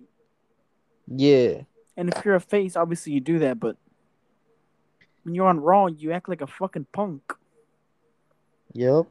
Yeah. 1.09 1.63
And 1.97 2.09
if 2.09 2.25
you're 2.25 2.37
a 2.37 2.41
face, 2.41 2.77
obviously 2.77 3.13
you 3.13 3.21
do 3.21 3.41
that, 3.41 3.59
but 3.59 3.77
when 5.25 5.35
you're 5.35 5.47
on 5.47 5.61
Raw, 5.61 5.87
you 5.87 6.13
act 6.13 6.29
like 6.29 6.41
a 6.41 6.47
fucking 6.47 6.87
punk. 6.93 7.35
Yep. 8.73 9.07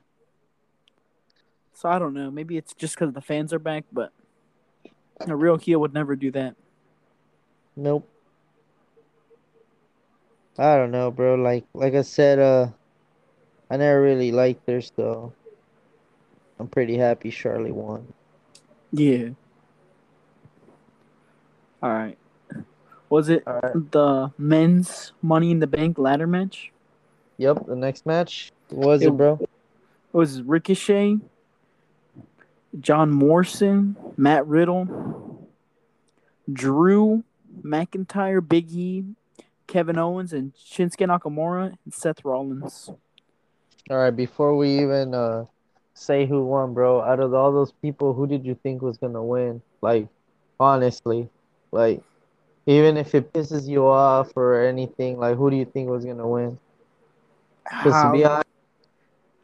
So 1.73 1.89
I 1.89 1.99
don't 1.99 2.13
know. 2.13 2.31
Maybe 2.31 2.57
it's 2.57 2.73
just 2.73 2.95
because 2.95 3.13
the 3.13 3.21
fans 3.21 3.53
are 3.53 3.59
back, 3.59 3.85
but 3.91 4.11
a 5.19 5.35
real 5.35 5.57
heel 5.57 5.79
would 5.79 5.93
never 5.93 6.15
do 6.15 6.31
that. 6.31 6.55
Nope. 7.75 8.07
I 10.57 10.75
don't 10.77 10.91
know, 10.91 11.11
bro. 11.11 11.35
Like 11.35 11.65
like 11.73 11.93
I 11.93 12.01
said, 12.01 12.39
uh 12.39 12.67
I 13.69 13.77
never 13.77 14.01
really 14.01 14.31
liked 14.31 14.67
her, 14.69 14.81
so 14.81 15.33
I'm 16.59 16.67
pretty 16.67 16.97
happy 16.97 17.31
Charlie 17.31 17.71
won. 17.71 18.05
Yeah. 18.91 19.29
All 21.81 21.89
right. 21.91 22.17
Was 23.09 23.29
it 23.29 23.43
right. 23.45 23.91
the 23.91 24.31
men's 24.37 25.13
Money 25.21 25.51
in 25.51 25.59
the 25.59 25.67
Bank 25.67 25.97
ladder 25.97 26.27
match? 26.27 26.71
Yep, 27.37 27.65
the 27.65 27.75
next 27.75 28.05
match. 28.05 28.51
What 28.69 28.87
was 28.87 29.01
it, 29.01 29.07
It- 29.07 29.17
bro? 29.17 29.39
It 29.41 30.17
was 30.17 30.41
Ricochet, 30.41 31.17
John 32.79 33.11
Morrison, 33.11 33.95
Matt 34.17 34.45
Riddle, 34.45 35.47
Drew 36.51 37.23
McIntyre, 37.63 38.45
Big 38.47 38.71
E, 38.71 39.05
Kevin 39.71 39.97
Owens, 39.97 40.33
and 40.33 40.53
Shinsuke 40.53 41.07
Nakamura, 41.07 41.77
and 41.85 41.93
Seth 41.93 42.25
Rollins. 42.25 42.91
All 43.89 43.97
right, 43.97 44.11
before 44.11 44.57
we 44.57 44.81
even 44.81 45.15
uh 45.15 45.45
say 45.93 46.25
who 46.25 46.45
won, 46.45 46.73
bro, 46.73 47.01
out 47.01 47.21
of 47.21 47.33
all 47.33 47.53
those 47.53 47.71
people, 47.81 48.13
who 48.13 48.27
did 48.27 48.45
you 48.45 48.55
think 48.63 48.81
was 48.81 48.97
gonna 48.97 49.23
win? 49.23 49.61
Like, 49.81 50.09
honestly, 50.59 51.29
like, 51.71 52.03
even 52.65 52.97
if 52.97 53.15
it 53.15 53.31
pisses 53.31 53.65
you 53.65 53.87
off 53.87 54.35
or 54.35 54.61
anything, 54.61 55.17
like, 55.17 55.37
who 55.37 55.49
do 55.49 55.55
you 55.55 55.65
think 55.65 55.89
was 55.89 56.03
gonna 56.03 56.27
win? 56.27 56.59
Because 57.63 58.03
to 58.03 58.11
be 58.11 58.25
honest, 58.25 58.47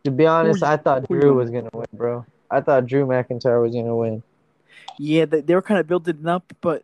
to 0.04 0.12
be 0.12 0.28
honest, 0.28 0.62
I 0.62 0.76
thought 0.76 1.08
Drew 1.08 1.36
was 1.36 1.50
gonna 1.50 1.70
win, 1.74 1.88
bro. 1.94 2.26
I 2.52 2.60
thought 2.60 2.86
Drew 2.86 3.06
McIntyre 3.06 3.62
was 3.62 3.74
gonna 3.74 3.96
win. 3.96 4.24
Yeah, 5.00 5.24
they, 5.24 5.40
they 5.40 5.56
were 5.56 5.62
kind 5.62 5.80
of 5.80 5.88
building 5.88 6.28
up, 6.28 6.52
but 6.60 6.84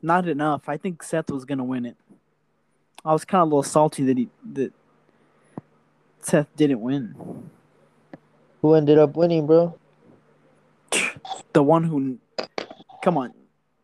not 0.00 0.26
enough. 0.26 0.68
I 0.68 0.78
think 0.78 1.02
Seth 1.02 1.30
was 1.30 1.44
gonna 1.44 1.64
win 1.64 1.84
it. 1.84 1.96
I 3.04 3.12
was 3.12 3.24
kind 3.24 3.42
of 3.42 3.48
a 3.48 3.50
little 3.50 3.62
salty 3.62 4.04
that 4.04 4.16
he 4.16 4.28
that 4.52 4.72
Seth 6.20 6.54
didn't 6.56 6.80
win. 6.80 7.50
Who 8.60 8.74
ended 8.74 8.98
up 8.98 9.16
winning, 9.16 9.46
bro? 9.46 9.78
The 11.52 11.62
one 11.62 11.84
who, 11.84 12.18
come 13.02 13.18
on, 13.18 13.34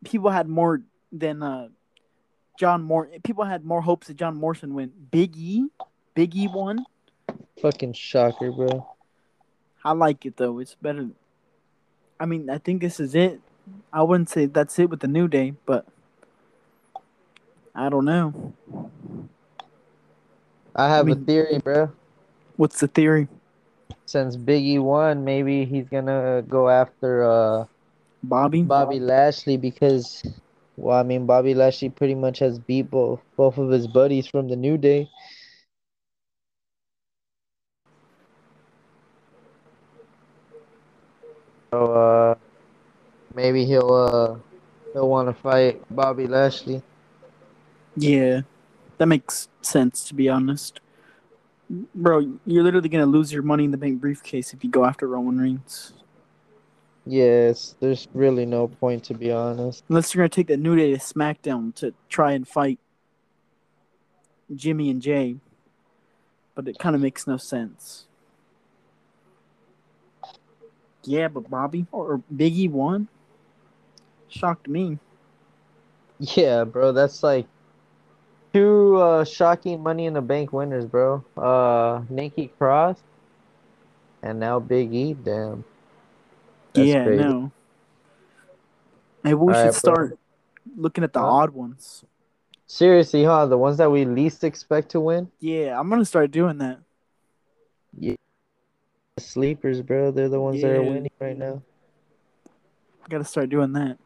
people 0.04 0.30
had 0.30 0.48
more 0.48 0.82
than 1.10 1.42
uh, 1.42 1.68
John 2.58 2.82
Mor. 2.82 3.08
People 3.24 3.44
had 3.44 3.64
more 3.64 3.80
hopes 3.80 4.06
that 4.06 4.16
John 4.16 4.36
Morrison 4.36 4.74
went. 4.74 5.10
Big 5.10 5.36
E, 5.36 5.66
Big 6.14 6.36
E 6.36 6.46
won. 6.46 6.86
Fucking 7.60 7.92
shocker, 7.94 8.52
bro. 8.52 8.94
I 9.84 9.92
like 9.92 10.24
it 10.26 10.36
though. 10.36 10.60
It's 10.60 10.76
better. 10.76 11.08
I 12.20 12.26
mean, 12.26 12.48
I 12.50 12.58
think 12.58 12.80
this 12.80 13.00
is 13.00 13.14
it. 13.14 13.40
I 13.92 14.02
wouldn't 14.02 14.30
say 14.30 14.46
that's 14.46 14.78
it 14.78 14.90
with 14.90 15.00
the 15.00 15.08
New 15.08 15.28
Day, 15.28 15.54
but 15.66 15.86
I 17.74 17.88
don't 17.88 18.04
know. 18.04 18.54
I 20.74 20.88
have 20.88 21.06
I 21.06 21.10
a 21.10 21.14
mean- 21.14 21.24
theory, 21.24 21.58
bro. 21.58 21.90
What's 22.56 22.80
the 22.80 22.88
theory? 22.88 23.28
Since 24.06 24.36
Biggie 24.36 24.80
won, 24.82 25.24
maybe 25.24 25.64
he's 25.64 25.88
gonna 25.88 26.42
go 26.48 26.68
after 26.68 27.24
uh 27.24 27.64
Bobby? 28.22 28.62
Bobby 28.62 28.98
Lashley 29.00 29.56
because, 29.56 30.22
well, 30.76 30.98
I 30.98 31.02
mean, 31.02 31.26
Bobby 31.26 31.54
Lashley 31.54 31.90
pretty 31.90 32.14
much 32.14 32.38
has 32.40 32.58
beat 32.58 32.90
both 32.90 33.20
both 33.36 33.58
of 33.58 33.70
his 33.70 33.86
buddies 33.86 34.26
from 34.26 34.48
the 34.48 34.56
New 34.56 34.76
Day. 34.78 35.08
So 41.70 41.92
uh, 41.92 42.34
maybe 43.34 43.64
he'll 43.64 43.92
uh 43.92 44.36
he'll 44.92 45.08
want 45.08 45.28
to 45.28 45.34
fight 45.34 45.82
Bobby 45.94 46.26
Lashley. 46.26 46.82
Yeah, 48.00 48.42
that 48.98 49.06
makes 49.06 49.48
sense 49.60 50.06
to 50.08 50.14
be 50.14 50.28
honest. 50.28 50.80
Bro, 51.94 52.38
you're 52.46 52.62
literally 52.62 52.88
gonna 52.88 53.06
lose 53.06 53.32
your 53.32 53.42
money 53.42 53.64
in 53.64 53.72
the 53.72 53.76
bank 53.76 54.00
briefcase 54.00 54.54
if 54.54 54.62
you 54.62 54.70
go 54.70 54.84
after 54.84 55.08
Roman 55.08 55.38
Reigns. 55.38 55.92
Yes, 57.04 57.74
there's 57.80 58.06
really 58.14 58.46
no 58.46 58.68
point 58.68 59.02
to 59.04 59.14
be 59.14 59.32
honest. 59.32 59.84
Unless 59.88 60.14
you're 60.14 60.22
gonna 60.22 60.28
take 60.28 60.46
the 60.46 60.56
New 60.56 60.76
Day 60.76 60.92
to 60.92 60.98
SmackDown 60.98 61.74
to 61.76 61.92
try 62.08 62.32
and 62.32 62.46
fight 62.46 62.78
Jimmy 64.54 64.90
and 64.90 65.02
Jay. 65.02 65.36
But 66.54 66.68
it 66.68 66.78
kind 66.78 66.94
of 66.94 67.02
makes 67.02 67.26
no 67.26 67.36
sense. 67.36 68.06
Yeah, 71.04 71.28
but 71.28 71.50
Bobby 71.50 71.86
or 71.90 72.22
Biggie 72.32 72.70
won? 72.70 73.08
Shocked 74.28 74.68
me. 74.68 74.98
Yeah, 76.18 76.64
bro, 76.64 76.92
that's 76.92 77.22
like 77.22 77.46
two 78.52 78.96
uh 78.96 79.24
shocking 79.24 79.82
Money 79.82 80.06
in 80.06 80.14
the 80.14 80.20
Bank 80.22 80.52
winners, 80.52 80.84
bro. 80.86 81.24
Uh, 81.36 82.02
Nikki 82.08 82.48
Cross 82.58 82.98
and 84.22 84.38
now 84.40 84.58
Big 84.58 84.92
E. 84.94 85.14
Damn. 85.14 85.64
That's 86.74 86.88
yeah, 86.88 87.04
crazy. 87.04 87.22
no. 87.22 87.52
Maybe 89.22 89.34
we 89.34 89.52
Alright, 89.52 89.74
should 89.74 89.82
bro. 89.82 89.94
start 89.94 90.18
looking 90.76 91.04
at 91.04 91.12
the 91.12 91.20
Huh? 91.20 91.26
odd 91.26 91.50
ones. 91.50 92.04
Seriously, 92.66 93.24
huh? 93.24 93.46
The 93.46 93.56
ones 93.58 93.78
that 93.78 93.90
we 93.90 94.04
least 94.04 94.44
expect 94.44 94.90
to 94.90 95.00
win, 95.00 95.30
Yeah, 95.40 95.78
I'm 95.78 95.88
gonna 95.88 96.04
start 96.04 96.30
doing 96.30 96.58
that. 96.58 96.78
Yeah. 97.98 98.14
the 99.16 99.22
sleepers, 99.22 99.80
bro. 99.82 100.10
They're 100.10 100.28
the 100.28 100.40
ones 100.40 100.60
that 100.60 100.70
are 100.76 100.82
winning 100.82 101.10
right 101.18 101.36
now. 101.36 101.62
I 102.46 103.08
gotta 103.08 103.24
start 103.24 103.48
doing 103.48 103.72
that. 103.72 103.98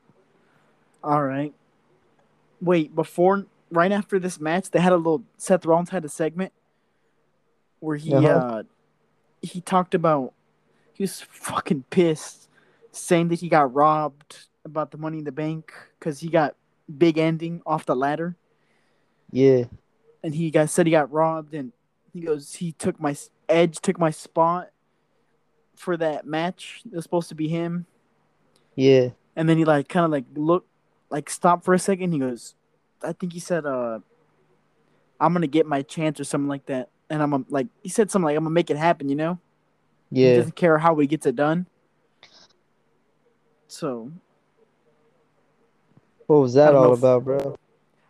All 1.02 1.22
right. 1.25 1.52
Wait, 2.61 2.94
before 2.94 3.44
right 3.72 3.90
after 3.90 4.18
this 4.18 4.38
match, 4.38 4.70
they 4.70 4.80
had 4.80 4.92
a 4.92 4.96
little 4.96 5.24
Seth 5.36 5.66
Rollins 5.66 5.90
had 5.90 6.04
a 6.04 6.08
segment 6.08 6.52
where 7.80 7.96
he 7.96 8.14
Uh-huh. 8.14 8.28
uh 8.28 8.62
he 9.40 9.60
talked 9.60 9.94
about 9.94 10.32
he 10.92 11.02
was 11.02 11.20
fucking 11.20 11.84
pissed, 11.90 12.48
saying 12.92 13.28
that 13.28 13.40
he 13.40 13.48
got 13.48 13.74
robbed 13.74 14.46
about 14.64 14.92
the 14.92 14.98
money 14.98 15.18
in 15.18 15.24
the 15.24 15.32
bank 15.32 15.72
because 15.98 16.20
he 16.20 16.28
got 16.28 16.54
big 16.86 17.18
ending 17.18 17.60
off 17.66 17.84
the 17.86 17.96
ladder, 17.96 18.36
Yeah, 19.32 19.64
and 20.22 20.34
he 20.34 20.50
got 20.52 20.70
said 20.70 20.86
he 20.86 20.92
got 20.92 21.10
robbed, 21.10 21.54
and 21.54 21.72
he 22.12 22.20
goes 22.20 22.54
he 22.54 22.70
took 22.72 23.00
my 23.00 23.16
Edge 23.48 23.80
took 23.80 23.98
my 23.98 24.10
spot 24.10 24.70
for 25.74 25.96
that 25.96 26.24
match. 26.26 26.82
It 26.86 26.94
was 26.94 27.04
supposed 27.04 27.28
to 27.30 27.34
be 27.34 27.48
him. 27.48 27.86
yeah, 28.76 29.10
And 29.34 29.48
then 29.48 29.58
he 29.58 29.64
like 29.64 29.88
kind 29.88 30.04
of 30.04 30.10
like 30.12 30.24
look 30.34 30.66
like 31.10 31.28
stopped 31.28 31.64
for 31.64 31.74
a 31.74 31.78
second. 31.78 32.12
He 32.12 32.18
goes, 32.18 32.54
I 33.02 33.12
think 33.12 33.32
he 33.32 33.40
said, 33.40 33.66
uh, 33.66 34.00
I'm 35.21 35.32
gonna 35.32 35.47
get 35.47 35.66
my 35.66 35.82
chance 35.82 36.21
or 36.21 36.25
something 36.25 36.49
like 36.49 36.66
that. 36.66 36.88
And 37.11 37.23
I'm 37.23 37.47
like, 37.49 37.66
he 37.82 37.88
said 37.88 38.11
something 38.11 38.26
like, 38.26 38.37
I'm 38.37 38.44
gonna 38.44 38.54
make 38.54 38.71
it 38.71 38.76
happen, 38.76 39.09
you 39.09 39.16
know? 39.16 39.38
He 40.11 40.26
yeah. 40.26 40.37
doesn't 40.37 40.56
care 40.56 40.78
how 40.78 40.97
he 40.97 41.06
gets 41.06 41.26
it 41.26 41.37
done. 41.37 41.66
So 43.68 44.11
What 46.26 46.37
was 46.37 46.54
that 46.54 46.73
know 46.73 46.85
all 46.85 46.92
about, 46.92 47.25
bro? 47.25 47.56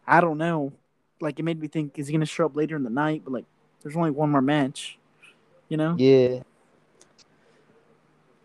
I 0.07 0.21
don't 0.21 0.39
know. 0.39 0.73
Like, 1.21 1.39
it 1.39 1.45
made 1.45 1.61
me 1.61 1.69
think, 1.69 1.99
is 1.99 2.09
he 2.09 2.13
gonna 2.13 2.27
show 2.27 2.47
up 2.47 2.57
later 2.57 2.77
in 2.77 2.83
the 2.83 2.91
night? 2.91 3.23
But 3.25 3.33
like, 3.33 3.45
there's 3.83 3.97
only 3.97 4.11
one 4.11 4.31
more 4.31 4.43
match, 4.43 4.99
you 5.69 5.77
know? 5.77 5.95
Yeah, 5.99 6.41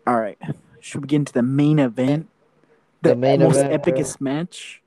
All 0.06 0.18
right. 0.18 0.38
Should 0.80 1.02
we 1.02 1.06
get 1.06 1.16
into 1.16 1.32
the 1.32 1.42
main 1.42 1.78
event? 1.78 2.28
The 3.02 3.14
main 3.14 3.40
most 3.40 3.58
event, 3.58 3.82
bro. 3.82 3.92
epicest 3.92 4.20
match. 4.20 4.82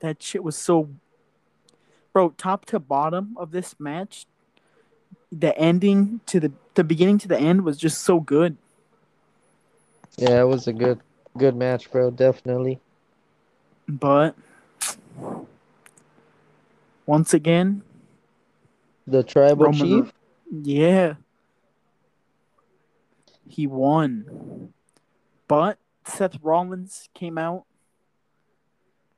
That 0.00 0.22
shit 0.22 0.42
was 0.42 0.56
so. 0.56 0.90
Bro, 2.14 2.30
top 2.38 2.64
to 2.66 2.78
bottom 2.78 3.34
of 3.36 3.50
this 3.50 3.74
match, 3.80 4.26
the 5.32 5.56
ending 5.58 6.20
to 6.26 6.38
the 6.38 6.52
the 6.74 6.84
beginning 6.84 7.18
to 7.18 7.28
the 7.28 7.38
end 7.38 7.64
was 7.64 7.76
just 7.76 8.02
so 8.02 8.20
good. 8.20 8.56
yeah. 10.16 10.40
It 10.42 10.44
was 10.44 10.66
a 10.68 10.72
good, 10.72 11.00
good 11.36 11.56
match, 11.56 11.90
bro. 11.90 12.10
Definitely. 12.12 12.80
But 13.88 14.34
Once 17.06 17.34
again, 17.34 17.82
The 19.06 19.22
tribal 19.24 19.66
Roman- 19.66 20.04
chief. 20.04 20.12
yeah. 20.50 21.14
He 23.48 23.66
won. 23.66 24.72
But 25.48 25.78
Seth 26.06 26.38
Rollins 26.42 27.08
came 27.12 27.36
out, 27.38 27.64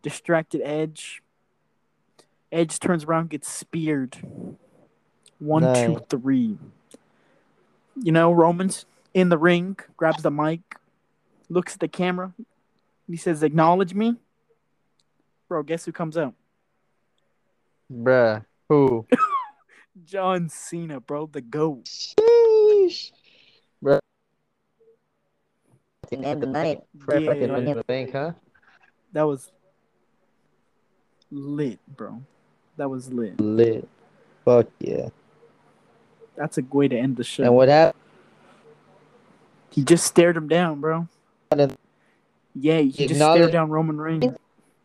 distracted 0.02 0.60
Edge. 0.62 1.22
Edge 2.56 2.80
turns 2.80 3.04
around, 3.04 3.28
gets 3.28 3.52
speared. 3.52 4.16
One, 5.38 5.74
two, 5.74 6.00
three. 6.08 6.56
You 8.02 8.12
know, 8.12 8.32
Roman's 8.32 8.86
in 9.12 9.28
the 9.28 9.36
ring, 9.36 9.76
grabs 9.98 10.22
the 10.22 10.30
mic, 10.30 10.62
looks 11.50 11.74
at 11.74 11.80
the 11.80 11.88
camera. 11.88 12.32
He 13.06 13.18
says, 13.18 13.42
Acknowledge 13.42 13.92
me. 13.92 14.16
Bro, 15.48 15.64
guess 15.64 15.84
who 15.84 15.92
comes 15.92 16.16
out? 16.16 16.32
Bruh. 17.92 18.42
Who? 18.70 19.06
John 20.06 20.48
Cena, 20.48 20.98
bro, 20.98 21.26
the 21.26 21.42
GOAT. 21.42 21.84
Sheesh. 21.84 23.12
to 26.08 26.16
name 26.16 26.40
the 26.40 26.46
night. 26.46 26.80
Fucking 27.00 27.22
Yeah, 27.22 27.74
the 27.74 27.84
bank, 27.86 28.12
huh? 28.12 28.32
that 29.12 29.24
was 29.24 29.52
lit, 31.30 31.80
bro. 31.86 32.22
That 32.76 32.88
was 32.88 33.12
lit. 33.12 33.40
Lit. 33.40 33.88
Fuck 34.44 34.68
yeah. 34.80 35.08
That's 36.36 36.58
a 36.58 36.62
good 36.62 36.74
way 36.74 36.88
to 36.88 36.98
end 36.98 37.16
the 37.16 37.24
show. 37.24 37.44
And 37.44 37.54
what 37.54 37.68
happened? 37.68 38.02
He 39.70 39.82
just 39.82 40.06
stared 40.06 40.36
him 40.36 40.48
down, 40.48 40.80
bro. 40.80 41.08
Yeah, 42.54 42.80
he 42.80 43.06
just 43.06 43.20
stared 43.20 43.52
down 43.52 43.70
Roman 43.70 43.98
Reigns. 43.98 44.36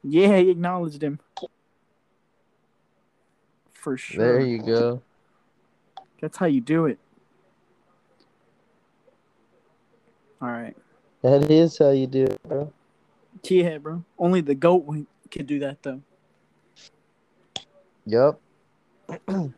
Yeah, 0.03 0.37
he 0.37 0.49
acknowledged 0.49 1.03
him. 1.03 1.19
For 3.73 3.97
sure. 3.97 4.25
There 4.25 4.39
you 4.41 4.61
go. 4.61 5.01
That's 6.21 6.37
how 6.37 6.45
you 6.45 6.61
do 6.61 6.85
it. 6.85 6.99
All 10.41 10.49
right. 10.49 10.75
That 11.21 11.49
is 11.51 11.77
how 11.77 11.91
you 11.91 12.07
do 12.07 12.23
it, 12.25 12.41
bro. 12.43 12.71
Yeah, 13.43 13.77
bro. 13.77 14.03
Only 14.17 14.41
the 14.41 14.55
GOAT 14.55 15.05
can 15.29 15.45
do 15.45 15.59
that, 15.59 15.81
though. 15.83 16.01
Yup. 18.05 18.41
All 19.29 19.51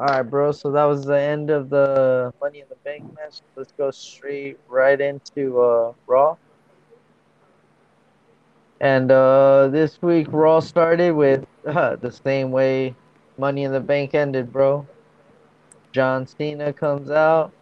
right, 0.00 0.22
bro. 0.22 0.52
So 0.52 0.70
that 0.72 0.84
was 0.84 1.04
the 1.04 1.18
end 1.20 1.50
of 1.50 1.70
the 1.70 2.32
Money 2.40 2.60
in 2.60 2.68
the 2.68 2.76
Bank 2.84 3.04
match. 3.14 3.40
Let's 3.56 3.72
go 3.72 3.90
straight 3.90 4.58
right 4.68 5.00
into 5.00 5.60
uh, 5.60 5.92
Raw. 6.06 6.36
And 8.80 9.10
uh, 9.10 9.68
this 9.68 10.00
week, 10.02 10.28
Raw 10.30 10.60
started 10.60 11.12
with 11.14 11.44
uh, 11.66 11.96
the 12.00 12.10
same 12.10 12.50
way 12.50 12.96
Money 13.38 13.64
in 13.64 13.72
the 13.72 13.80
Bank 13.80 14.14
ended, 14.14 14.52
bro. 14.52 14.88
John 15.92 16.26
Cena 16.26 16.72
comes 16.72 17.10
out, 17.10 17.52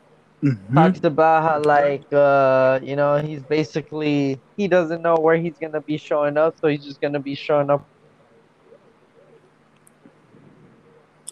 Mm-hmm. 0.42 0.92
talks 0.92 1.00
about 1.02 1.42
how, 1.42 1.60
like, 1.62 2.04
uh, 2.12 2.78
you 2.82 2.96
know, 2.96 3.16
he's 3.18 3.42
basically, 3.44 4.40
he 4.56 4.68
doesn't 4.68 5.02
know 5.02 5.16
where 5.16 5.36
he's 5.36 5.58
going 5.58 5.72
to 5.72 5.80
be 5.82 5.96
showing 5.98 6.36
up, 6.36 6.54
so 6.58 6.68
he's 6.68 6.84
just 6.84 7.00
going 7.00 7.14
to 7.14 7.20
be 7.20 7.34
showing 7.34 7.70
up 7.70 7.86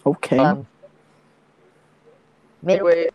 Okay. 0.07 0.37
Um, 0.37 0.59
on 0.59 0.67
Midway. 2.63 3.09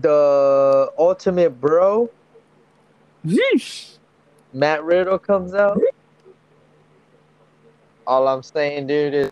The 0.00 0.90
ultimate 0.98 1.60
bro, 1.60 2.10
Yeesh. 3.24 3.98
Matt 4.52 4.82
Riddle 4.82 5.18
comes 5.18 5.54
out. 5.54 5.80
All 8.06 8.26
I'm 8.26 8.42
saying, 8.42 8.86
dude, 8.88 9.14
is 9.14 9.30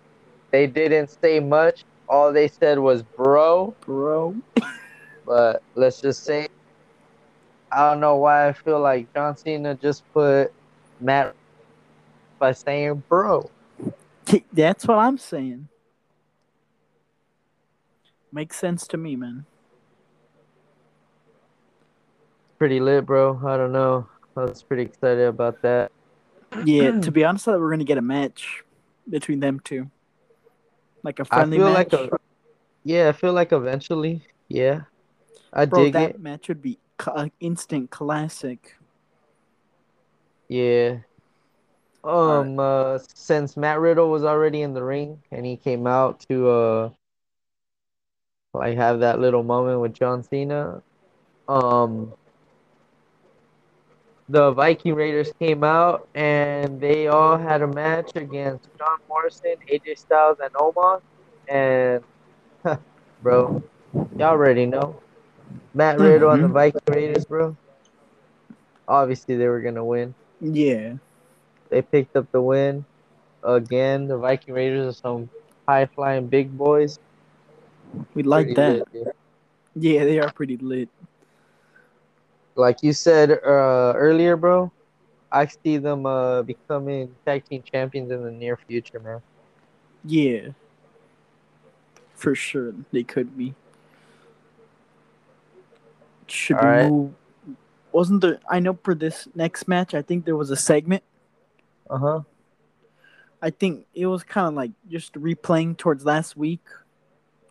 they 0.50 0.67
didn't 0.67 1.17
say 1.21 1.41
much. 1.41 1.84
All 2.08 2.32
they 2.32 2.47
said 2.47 2.78
was 2.78 3.02
bro, 3.02 3.75
Bro. 3.80 4.36
but 5.26 5.62
let's 5.75 6.00
just 6.00 6.25
say 6.25 6.49
I 7.73 7.91
don't 7.91 8.00
know 8.00 8.17
why 8.17 8.49
I 8.49 8.52
feel 8.52 8.80
like 8.80 9.12
John 9.15 9.34
Cena 9.36 9.75
just 9.75 10.04
put 10.12 10.52
Matt 11.00 11.34
by 12.38 12.52
saying 12.52 13.02
bro. 13.08 13.50
That's 14.52 14.86
what 14.86 14.99
I'm 14.99 15.18
saying. 15.18 15.68
Makes 18.32 18.56
sense 18.56 18.86
to 18.88 18.97
me, 18.97 19.16
man. 19.16 19.45
Pretty 22.58 22.80
lit, 22.80 23.04
bro. 23.04 23.40
I 23.45 23.56
don't 23.56 23.73
know. 23.73 24.06
I 24.36 24.45
was 24.45 24.62
pretty 24.62 24.84
excited 24.84 25.26
about 25.26 25.60
that. 25.62 25.92
Yeah, 26.64 26.92
to 27.00 27.10
be 27.12 27.25
honest, 27.25 27.47
I 27.47 27.52
thought 27.52 27.58
we 27.58 27.62
were 27.62 27.71
gonna 27.71 27.84
get 27.84 27.99
a 27.99 28.02
match 28.02 28.62
between 29.08 29.40
them 29.40 29.60
two, 29.60 29.90
like 31.02 31.18
a 31.18 31.25
friendly 31.25 31.58
I 31.58 31.60
feel 31.60 31.73
match. 31.73 31.92
like 31.92 32.12
a 32.12 32.18
yeah, 32.84 33.08
I 33.08 33.12
feel 33.12 33.32
like 33.32 33.52
eventually, 33.52 34.23
yeah, 34.49 34.82
I 35.52 35.66
Bro, 35.66 35.84
dig 35.84 35.92
that 35.95 36.10
it. 36.10 36.21
match 36.21 36.49
would 36.49 36.62
be 36.62 36.78
an 37.06 37.12
uh, 37.14 37.28
instant 37.40 37.90
classic. 37.90 38.76
Yeah. 40.49 40.99
Um, 42.04 42.58
uh, 42.58 42.99
since 43.15 43.56
Matt 43.56 43.78
Riddle 43.80 44.10
was 44.10 44.25
already 44.25 44.62
in 44.62 44.75
the 44.75 44.82
ring 44.82 45.23
and 45.30 45.47
he 45.47 45.56
came 45.56 45.86
out 45.86 46.21
to 46.28 46.49
uh, 46.49 46.91
like 48.54 48.76
have 48.76 49.00
that 49.00 49.21
little 49.21 49.43
moment 49.43 49.80
with 49.80 49.95
John 49.95 50.23
Cena, 50.23 50.82
um, 51.49 52.12
the 54.28 54.50
Viking 54.52 54.95
Raiders 54.95 55.32
came 55.38 55.62
out 55.62 56.08
and 56.15 56.80
they 56.80 57.06
all 57.08 57.38
had 57.38 57.62
a 57.62 57.67
match 57.67 58.12
against 58.17 58.69
John 58.78 58.99
Morrison, 59.08 59.56
AJ 59.71 59.99
Styles, 59.99 60.38
and 60.43 60.52
Omos, 60.54 61.02
and 61.49 62.02
bro, 63.23 63.62
y'all 64.17 64.28
already 64.28 64.67
know 64.67 65.00
Matt 65.75 65.99
Riddle 65.99 66.32
and 66.32 66.43
the 66.43 66.49
Mhm. 66.49 66.52
Viking 66.52 66.80
Raiders, 66.88 67.25
bro. 67.26 67.56
Obviously, 68.88 69.36
they 69.36 69.49
were 69.49 69.60
gonna 69.60 69.84
win. 69.84 70.15
Yeah, 70.41 70.95
They 71.73 71.80
picked 71.80 72.17
up 72.17 72.30
the 72.32 72.43
win 72.43 72.85
again. 73.43 74.06
The 74.06 74.19
Viking 74.19 74.52
Raiders 74.52 74.95
are 74.95 74.99
some 75.00 75.30
high 75.67 75.87
flying 75.87 76.26
big 76.26 76.56
boys. 76.56 76.99
we 78.13 78.23
like 78.23 78.49
Pretty 78.49 78.61
that. 78.61 78.73
lit, 78.75 78.93
dude. 78.93 79.13
Yeah, 79.75 80.04
they 80.04 80.19
are 80.21 80.30
pretty 80.30 80.58
lit. 80.58 80.91
Like 82.56 82.82
you 82.82 82.93
said 82.93 83.30
uh, 83.30 83.95
earlier, 83.97 84.37
bro, 84.37 84.71
I 85.32 85.47
see 85.47 85.78
them 85.78 86.04
uh, 86.04 86.43
becoming 86.43 87.15
tag 87.25 87.47
team 87.49 87.63
champions 87.63 88.11
in 88.11 88.23
the 88.23 88.30
near 88.30 88.58
future, 88.58 89.00
man. 89.00 89.23
Yeah, 90.04 90.49
for 92.15 92.35
sure 92.35 92.75
they 92.93 93.02
could 93.02 93.35
be. 93.35 93.54
Should 96.26 96.58
Alright. 96.58 96.91
move? 96.91 97.15
Wasn't 97.93 98.21
there? 98.21 98.41
I 98.50 98.61
know 98.61 98.78
for 98.82 98.95
this 98.95 99.26
next 99.35 99.67
match, 99.69 99.95
I 99.95 100.02
think 100.02 100.26
there 100.26 100.37
was 100.37 100.50
a 100.50 100.56
segment. 100.56 101.02
Uh 101.93 101.99
huh. 101.99 102.21
I 103.43 103.50
think 103.50 103.87
it 103.95 104.07
was 104.07 104.23
kind 104.23 104.49
of 104.49 104.55
like 104.55 104.71
just 104.89 105.13
replaying 105.15 105.76
towards 105.76 106.05
last 106.07 106.37
week 106.37 106.65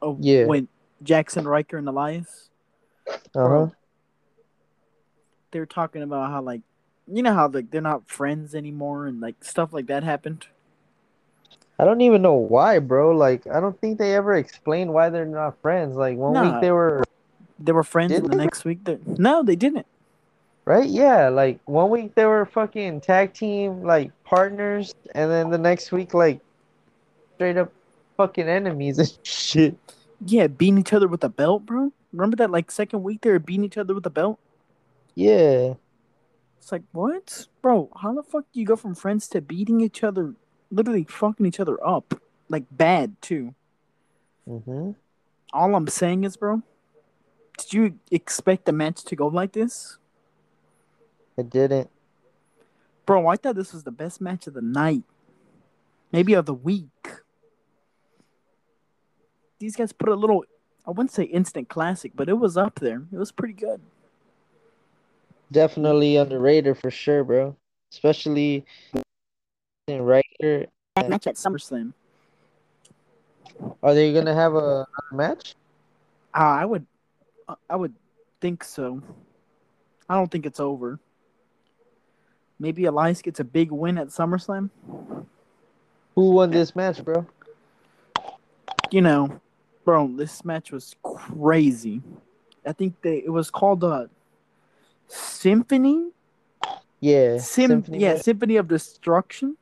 of 0.02 0.18
Yeah. 0.20 0.46
when 0.46 0.68
Jaxson 1.04 1.46
Ryker 1.46 1.78
and 1.78 1.88
Elias 1.88 2.50
Uh 3.36 3.48
huh. 3.50 3.68
they 5.52 5.60
were 5.60 5.66
talking 5.66 6.02
about 6.02 6.32
how 6.32 6.42
like 6.42 6.62
you 7.08 7.22
know 7.22 7.34
how 7.34 7.48
like 7.48 7.70
they're 7.72 7.82
not 7.82 8.10
friends 8.10 8.56
anymore 8.56 9.06
and 9.06 9.20
like 9.22 9.44
stuff 9.44 9.74
like 9.74 9.88
that 9.88 10.04
happened. 10.04 10.48
I 11.78 11.84
don't 11.84 12.02
even 12.02 12.22
know 12.22 12.36
why, 12.36 12.78
bro. 12.78 13.16
Like, 13.16 13.48
I 13.48 13.60
don't 13.60 13.80
think 13.82 13.98
they 13.98 14.14
ever 14.14 14.36
explained 14.36 14.94
why 14.94 15.10
they're 15.10 15.26
not 15.26 15.60
friends. 15.64 15.96
Like, 15.98 16.16
one 16.16 16.34
Nah. 16.34 16.44
week 16.54 16.62
they 16.62 16.72
were, 16.72 17.04
They 17.58 17.72
were 17.72 17.84
friends, 17.84 18.12
and 18.14 18.30
the 18.30 18.36
next 18.38 18.64
week 18.66 18.84
they 18.86 19.00
no, 19.18 19.42
they 19.42 19.56
didn't. 19.56 19.88
Right? 20.66 20.88
Yeah. 20.88 21.30
Like, 21.30 21.60
one 21.66 21.90
week 21.90 22.16
they 22.16 22.26
were 22.26 22.46
fucking 22.46 23.02
tag 23.02 23.34
team, 23.34 23.84
like, 23.84 24.12
partners. 24.24 24.94
And 25.16 25.30
then 25.30 25.50
the 25.50 25.58
next 25.58 25.92
week, 25.92 26.14
like, 26.14 26.42
straight 27.36 27.58
up 27.58 27.72
fucking 28.18 28.48
enemies 28.48 29.00
and 29.00 29.18
shit. 29.24 29.76
Yeah, 30.26 30.48
beating 30.48 30.78
each 30.78 30.94
other 30.94 31.08
with 31.08 31.24
a 31.24 31.30
belt, 31.30 31.66
bro. 31.66 31.92
Remember 32.14 32.36
that 32.38 32.52
like 32.52 32.70
second 32.70 33.04
week 33.04 33.22
they 33.22 33.32
were 33.32 33.40
beating 33.40 33.66
each 33.66 33.78
other 33.78 33.96
with 33.96 34.06
a 34.06 34.12
belt? 34.12 34.40
Yeah. 35.16 35.74
It's 36.60 36.72
like 36.72 36.84
what, 36.92 37.48
bro? 37.62 37.90
How 38.00 38.14
the 38.14 38.22
fuck 38.22 38.46
do 38.54 38.60
you 38.60 38.66
go 38.66 38.76
from 38.76 38.94
friends 38.94 39.28
to 39.30 39.42
beating 39.42 39.82
each 39.82 40.04
other, 40.04 40.36
literally 40.70 41.06
fucking 41.06 41.46
each 41.46 41.60
other 41.60 41.84
up, 41.86 42.22
like 42.50 42.66
bad 42.70 43.20
too? 43.22 43.56
Mm-hmm. 44.48 44.92
All 45.54 45.76
I'm 45.76 45.88
saying 45.88 46.24
is, 46.24 46.38
bro, 46.38 46.62
did 47.58 47.74
you 47.74 48.00
expect 48.12 48.66
the 48.66 48.72
match 48.72 49.04
to 49.06 49.16
go 49.16 49.28
like 49.28 49.54
this, 49.54 49.98
It 51.38 51.50
didn't. 51.50 51.90
bro? 53.06 53.28
I 53.28 53.36
thought 53.36 53.56
this 53.56 53.74
was 53.74 53.84
the 53.84 53.92
best 53.92 54.22
match 54.22 54.48
of 54.48 54.54
the 54.54 54.62
night, 54.62 55.04
maybe 56.12 56.34
of 56.34 56.46
the 56.46 56.54
week. 56.54 56.90
These 59.60 59.76
guys 59.76 59.94
put 59.94 60.10
a 60.10 60.16
little, 60.16 60.44
I 60.88 60.92
wouldn't 60.92 61.12
say 61.12 61.24
instant 61.24 61.70
classic, 61.70 62.14
but 62.16 62.30
it 62.30 62.34
was 62.34 62.58
up 62.58 62.80
there. 62.80 63.04
It 63.12 63.18
was 63.18 63.32
pretty 63.32 63.54
good. 63.54 63.82
Definitely 65.52 66.18
underrated 66.18 66.78
for 66.78 66.90
sure, 66.90 67.24
bro. 67.24 67.56
Especially 67.92 68.66
in 69.88 70.02
Ryker 70.02 70.66
that 70.96 71.10
match 71.10 71.28
at 71.28 71.36
SummerSlam. 71.36 71.94
Are 73.84 73.94
they 73.94 74.14
gonna 74.14 74.34
have 74.34 74.56
a 74.56 74.86
match? 75.12 75.56
Uh, 76.34 76.40
I 76.40 76.66
would, 76.66 76.86
I 77.70 77.76
would 77.76 77.94
think 78.40 78.64
so. 78.64 79.02
I 80.10 80.16
don't 80.16 80.32
think 80.32 80.46
it's 80.46 80.60
over. 80.60 81.00
Maybe 82.62 82.86
Elias 82.86 83.24
gets 83.24 83.40
a 83.40 83.44
big 83.44 83.72
win 83.72 83.98
at 83.98 84.10
SummerSlam. 84.10 84.70
Who 86.14 86.30
won 86.30 86.52
this 86.52 86.76
match, 86.76 87.04
bro? 87.04 87.26
You 88.92 89.02
know, 89.02 89.42
bro, 89.84 90.08
this 90.16 90.46
match 90.46 90.72
was 90.72 90.96
crazy. 91.02 92.04
I 92.64 92.74
think 92.74 93.02
they 93.02 93.18
it 93.18 93.32
was 93.32 93.50
called 93.50 93.84
uh, 93.84 94.06
Symphony. 95.08 96.12
Yeah. 97.00 97.40
Sim- 97.40 97.72
Symphony 97.72 97.98
yeah, 97.98 98.14
match. 98.14 98.22
Symphony 98.22 98.58
of 98.58 98.68
Destruction. 98.68 99.58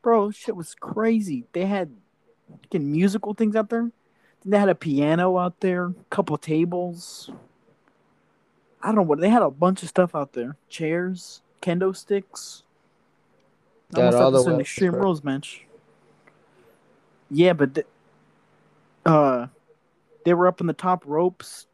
Bro, 0.00 0.30
shit 0.30 0.56
was 0.56 0.74
crazy. 0.74 1.44
They 1.52 1.66
had 1.66 1.90
fucking 2.62 2.90
musical 2.90 3.34
things 3.34 3.54
out 3.54 3.68
there. 3.68 3.90
They 4.46 4.58
had 4.58 4.70
a 4.70 4.74
piano 4.74 5.36
out 5.36 5.60
there, 5.60 5.88
a 5.88 5.94
couple 6.08 6.38
tables. 6.38 7.30
I 8.80 8.86
don't 8.86 8.94
know 8.94 9.02
what 9.02 9.20
they 9.20 9.28
had 9.28 9.42
a 9.42 9.50
bunch 9.50 9.82
of 9.82 9.90
stuff 9.90 10.14
out 10.14 10.32
there. 10.32 10.56
Chairs, 10.70 11.42
kendo 11.60 11.94
sticks. 11.94 12.62
Got 13.92 14.14
Almost 14.14 14.16
all 14.16 14.30
like 14.30 14.32
the 14.32 14.38
this 14.38 14.54
an 14.54 14.60
extreme 14.60 14.94
rules 14.94 15.24
match. 15.24 15.64
Yeah, 17.30 17.52
but 17.52 17.74
th- 17.74 17.86
uh, 19.06 19.46
they 20.24 20.34
were 20.34 20.46
up 20.46 20.60
in 20.60 20.66
the 20.66 20.72
top 20.72 21.04
ropes, 21.06 21.66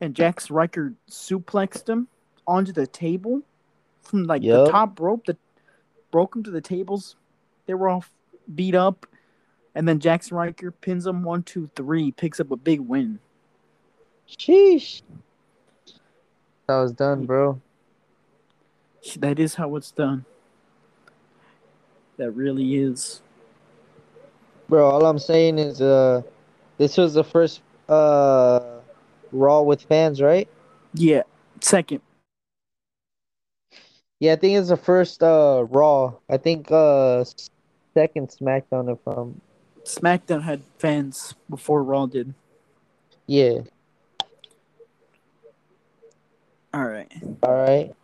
and 0.00 0.14
Jax 0.14 0.50
Ryker 0.50 0.94
suplexed 1.08 1.88
him 1.88 2.08
onto 2.46 2.72
the 2.72 2.86
table 2.86 3.42
from 4.02 4.24
like 4.24 4.42
Yup. 4.42 4.66
the 4.66 4.72
top 4.72 4.98
rope 5.00 5.26
that 5.26 5.36
broke 6.10 6.34
him 6.34 6.42
to 6.42 6.50
the 6.50 6.60
tables. 6.60 7.16
They 7.66 7.74
were 7.74 7.88
all 7.88 8.04
beat 8.54 8.74
up, 8.74 9.06
and 9.74 9.86
then 9.86 10.00
Jaxson 10.00 10.32
Ryker 10.32 10.70
pins 10.70 11.06
him 11.06 11.22
one, 11.22 11.42
two, 11.42 11.70
three, 11.76 12.10
picks 12.12 12.40
up 12.40 12.50
a 12.50 12.56
big 12.56 12.80
win. 12.80 13.18
Sheesh. 14.28 15.02
That 16.66 16.80
was 16.80 16.92
done, 16.92 17.24
bro. 17.24 17.60
That 19.14 19.38
is 19.38 19.54
how 19.54 19.76
it's 19.76 19.90
done. 19.90 20.24
That 22.16 22.32
really 22.32 22.76
is. 22.76 23.22
Bro, 24.68 24.90
all 24.90 25.06
I'm 25.06 25.18
saying 25.18 25.58
is 25.58 25.80
uh 25.80 26.22
this 26.76 26.96
was 26.96 27.14
the 27.14 27.24
first 27.24 27.62
uh 27.88 28.80
Raw 29.32 29.62
with 29.62 29.82
fans, 29.82 30.20
right? 30.20 30.48
Yeah. 30.94 31.22
Second. 31.60 32.00
Yeah, 34.20 34.32
I 34.32 34.36
think 34.36 34.58
it's 34.58 34.68
the 34.68 34.76
first 34.76 35.22
uh 35.22 35.64
Raw. 35.70 36.14
I 36.28 36.36
think 36.36 36.70
uh 36.70 37.24
second 37.94 38.28
SmackDown 38.28 38.92
if 38.92 38.98
I'm 39.06 39.40
SmackDown 39.84 40.42
had 40.42 40.62
fans 40.78 41.34
before 41.48 41.82
Raw 41.82 42.06
did. 42.06 42.34
yeah. 43.26 43.60
All 46.74 46.84
right. 46.84 47.10
All 47.42 47.54
right. 47.54 47.94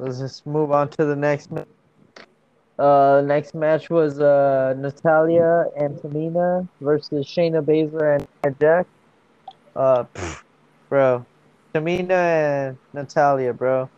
Let's 0.00 0.18
just 0.18 0.46
move 0.46 0.72
on 0.72 0.88
to 0.90 1.04
the 1.04 1.14
next. 1.14 1.50
Uh, 2.78 3.22
next 3.22 3.54
match 3.54 3.90
was 3.90 4.18
uh 4.18 4.74
Natalya 4.78 5.66
and 5.76 5.94
Tamina 5.98 6.66
versus 6.80 7.26
Shayna 7.26 7.62
Baszler 7.62 8.26
and 8.42 8.58
Jax. 8.58 8.88
Uh, 9.76 10.04
pff, 10.14 10.42
bro, 10.88 11.26
Tamina 11.74 12.10
and 12.10 12.78
Natalya, 12.94 13.52
bro. 13.52 13.90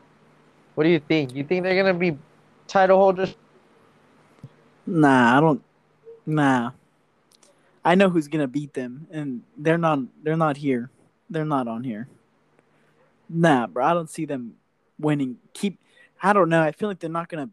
What 0.74 0.82
do 0.82 0.90
you 0.90 0.98
think? 0.98 1.36
You 1.36 1.44
think 1.44 1.62
they're 1.62 1.80
gonna 1.80 1.96
be 1.96 2.18
title 2.66 2.98
holders? 2.98 3.36
Nah, 4.84 5.38
I 5.38 5.40
don't. 5.40 5.62
Nah. 6.26 6.72
I 7.84 7.94
know 7.94 8.08
who's 8.08 8.26
gonna 8.26 8.48
beat 8.48 8.74
them, 8.74 9.06
and 9.12 9.42
they're 9.56 9.78
not. 9.78 10.00
They're 10.24 10.36
not 10.36 10.56
here. 10.56 10.90
They're 11.30 11.44
not 11.44 11.68
on 11.68 11.84
here. 11.84 12.08
Nah, 13.28 13.68
bro. 13.68 13.84
I 13.84 13.94
don't 13.94 14.10
see 14.10 14.24
them 14.24 14.54
winning. 14.98 15.36
Keep. 15.52 15.78
I 16.22 16.32
don't 16.32 16.48
know. 16.48 16.62
I 16.62 16.70
feel 16.72 16.88
like 16.88 17.00
they're 17.00 17.10
not 17.10 17.28
gonna. 17.28 17.50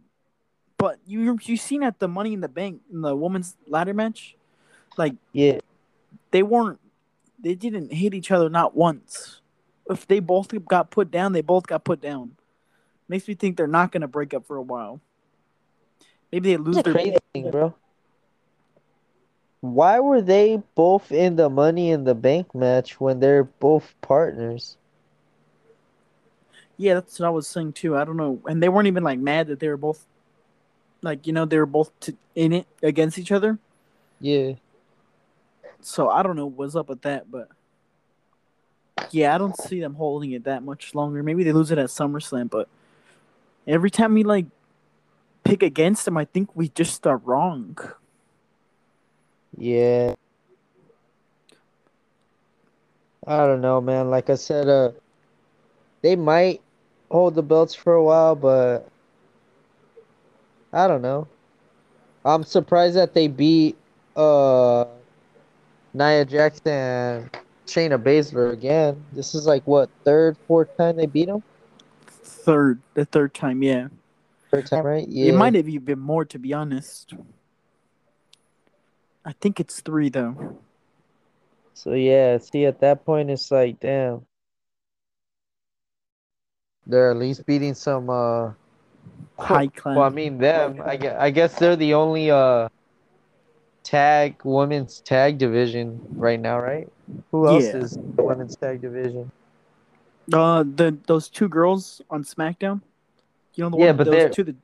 But 0.78 1.00
you 1.06 1.38
you 1.42 1.58
seen 1.58 1.84
at 1.84 2.00
the 2.00 2.08
Money 2.08 2.34
in 2.34 2.42
the 2.42 2.48
Bank 2.48 2.82
in 2.92 3.02
the 3.02 3.16
women's 3.16 3.58
ladder 3.68 3.94
match, 3.94 4.36
like 4.96 5.16
Yeah, 5.34 5.60
they 6.32 6.44
weren't. 6.44 6.80
They 7.42 7.56
didn't 7.56 7.92
hit 7.92 8.14
each 8.14 8.32
other 8.32 8.50
not 8.50 8.76
once. 8.76 9.42
If 9.90 10.06
they 10.06 10.20
both 10.20 10.54
got 10.66 10.92
put 10.92 11.10
down, 11.10 11.34
they 11.34 11.42
both 11.42 11.66
got 11.66 11.84
put 11.84 12.00
down. 12.00 12.36
Makes 13.08 13.28
me 13.28 13.34
think 13.34 13.58
they're 13.58 13.68
not 13.68 13.92
gonna 13.92 14.08
break 14.08 14.34
up 14.34 14.46
for 14.46 14.58
a 14.58 14.62
while. 14.62 15.02
Maybe 16.32 16.52
they 16.52 16.58
lose 16.58 16.78
a 16.78 16.84
their 16.84 16.94
crazy 16.94 17.18
thing, 17.34 17.50
bro. 17.50 17.74
Why 19.62 20.00
were 20.00 20.22
they 20.22 20.62
both 20.76 21.12
in 21.12 21.36
the 21.36 21.50
Money 21.50 21.90
in 21.90 22.04
the 22.04 22.16
Bank 22.16 22.56
match 22.56 23.00
when 23.00 23.20
they're 23.20 23.44
both 23.44 23.94
partners? 24.02 24.78
Yeah, 26.80 26.94
that's 26.94 27.20
what 27.20 27.28
I 27.28 27.30
was 27.30 27.46
saying 27.46 27.74
too. 27.74 27.98
I 27.98 28.06
don't 28.06 28.16
know, 28.16 28.40
and 28.46 28.64
they 28.64 28.70
weren't 28.70 28.88
even 28.88 29.04
like 29.04 29.20
mad 29.20 29.48
that 29.48 29.60
they 29.60 29.68
were 29.68 29.76
both, 29.76 30.06
like 31.02 31.28
you 31.28 31.34
know, 31.34 31.44
they 31.44 31.58
were 31.58 31.66
both 31.66 31.92
t- 32.00 32.16
in 32.36 32.54
it 32.54 32.68
against 32.82 33.20
each 33.20 33.34
other. 33.34 33.60
Yeah. 34.22 34.54
So 35.82 36.10
I 36.10 36.24
don't 36.24 36.38
know 36.38 36.46
what's 36.46 36.78
up 36.78 36.88
with 36.88 37.02
that, 37.02 37.30
but 37.30 37.50
yeah, 39.12 39.36
I 39.36 39.38
don't 39.38 39.60
see 39.60 39.82
them 39.82 39.96
holding 39.96 40.32
it 40.32 40.46
that 40.46 40.64
much 40.64 40.96
longer. 40.96 41.22
Maybe 41.22 41.44
they 41.44 41.52
lose 41.52 41.70
it 41.70 41.78
at 41.78 41.88
SummerSlam, 41.88 42.50
but 42.50 42.70
every 43.68 43.92
time 43.92 44.14
we 44.14 44.24
like 44.24 44.46
pick 45.44 45.62
against 45.62 46.06
them, 46.06 46.16
I 46.16 46.24
think 46.24 46.56
we 46.56 46.70
just 46.70 47.06
are 47.06 47.18
wrong. 47.18 47.78
Yeah. 49.58 50.16
I 53.28 53.38
don't 53.46 53.60
know, 53.60 53.82
man. 53.82 54.10
Like 54.10 54.30
I 54.30 54.36
said, 54.36 54.70
uh, 54.70 54.92
they 56.02 56.16
might 56.16 56.62
hold 57.10 57.36
the 57.36 57.44
belts 57.44 57.76
for 57.76 57.94
a 57.94 58.04
while, 58.04 58.36
but 58.36 58.88
I 60.72 60.88
don't 60.88 61.02
know. 61.02 61.28
I'm 62.24 62.44
surprised 62.44 62.96
that 62.96 63.14
they 63.14 63.28
beat 63.28 63.78
uh 64.16 64.86
Nia 65.94 66.26
Jackson 66.26 66.68
and 66.68 67.30
Shayna 67.66 68.02
Baszler 68.02 68.54
again. 68.54 69.04
This 69.14 69.34
is 69.34 69.46
like 69.46 69.66
what 69.66 69.90
third, 70.04 70.38
fourth 70.48 70.76
time 70.78 70.98
they 70.98 71.06
beat 71.06 71.28
them? 71.28 71.44
Third, 72.08 72.82
the 72.94 73.06
third 73.06 73.34
time, 73.34 73.64
yeah. 73.64 73.88
Third 74.52 74.68
time, 74.68 74.86
right? 74.86 75.08
Yeah. 75.08 75.34
It 75.34 75.36
might 75.36 75.56
have 75.56 75.68
even 75.70 75.86
been 75.86 76.00
more, 76.00 76.26
to 76.26 76.40
be 76.40 76.54
honest. 76.54 77.14
I 79.26 79.34
think 79.34 79.60
it's 79.60 79.82
three 79.82 80.10
though. 80.10 80.60
So 81.74 81.94
yeah, 81.94 82.38
see 82.40 82.66
at 82.66 82.82
that 82.82 83.06
point 83.06 83.30
it's 83.30 83.52
like 83.52 83.80
damn. 83.80 84.26
They're 86.90 87.12
at 87.12 87.18
least 87.18 87.46
beating 87.46 87.76
some 87.76 88.10
uh 88.10 88.52
High 89.38 89.68
class. 89.68 89.96
well 89.96 90.06
I 90.06 90.10
mean 90.10 90.38
them. 90.38 90.82
I 90.84 90.98
guess, 90.98 91.16
I 91.20 91.30
guess 91.30 91.60
they're 91.60 91.76
the 91.76 91.94
only 91.94 92.32
uh 92.32 92.68
tag 93.84 94.36
women's 94.44 95.00
tag 95.02 95.38
division 95.38 96.02
right 96.12 96.40
now, 96.40 96.60
right? 96.60 96.88
Who 97.32 97.48
else 97.48 97.64
Yeah. 97.64 97.78
is 97.78 97.98
the 98.16 98.24
women's 98.24 98.56
tag 98.58 98.82
division? 98.82 99.32
Uh, 100.34 100.64
the 100.64 100.98
those 101.08 101.30
two 101.30 101.48
girls 101.48 102.02
on 102.10 102.24
SmackDown. 102.24 102.82
You 103.56 103.64
know 103.64 103.70
the 103.70 103.78
Yeah, 103.78 103.88
one, 103.88 103.98
but 103.98 104.04
those 104.06 104.14
they're- 104.16 104.30
two. 104.30 104.44
The, 104.44 104.56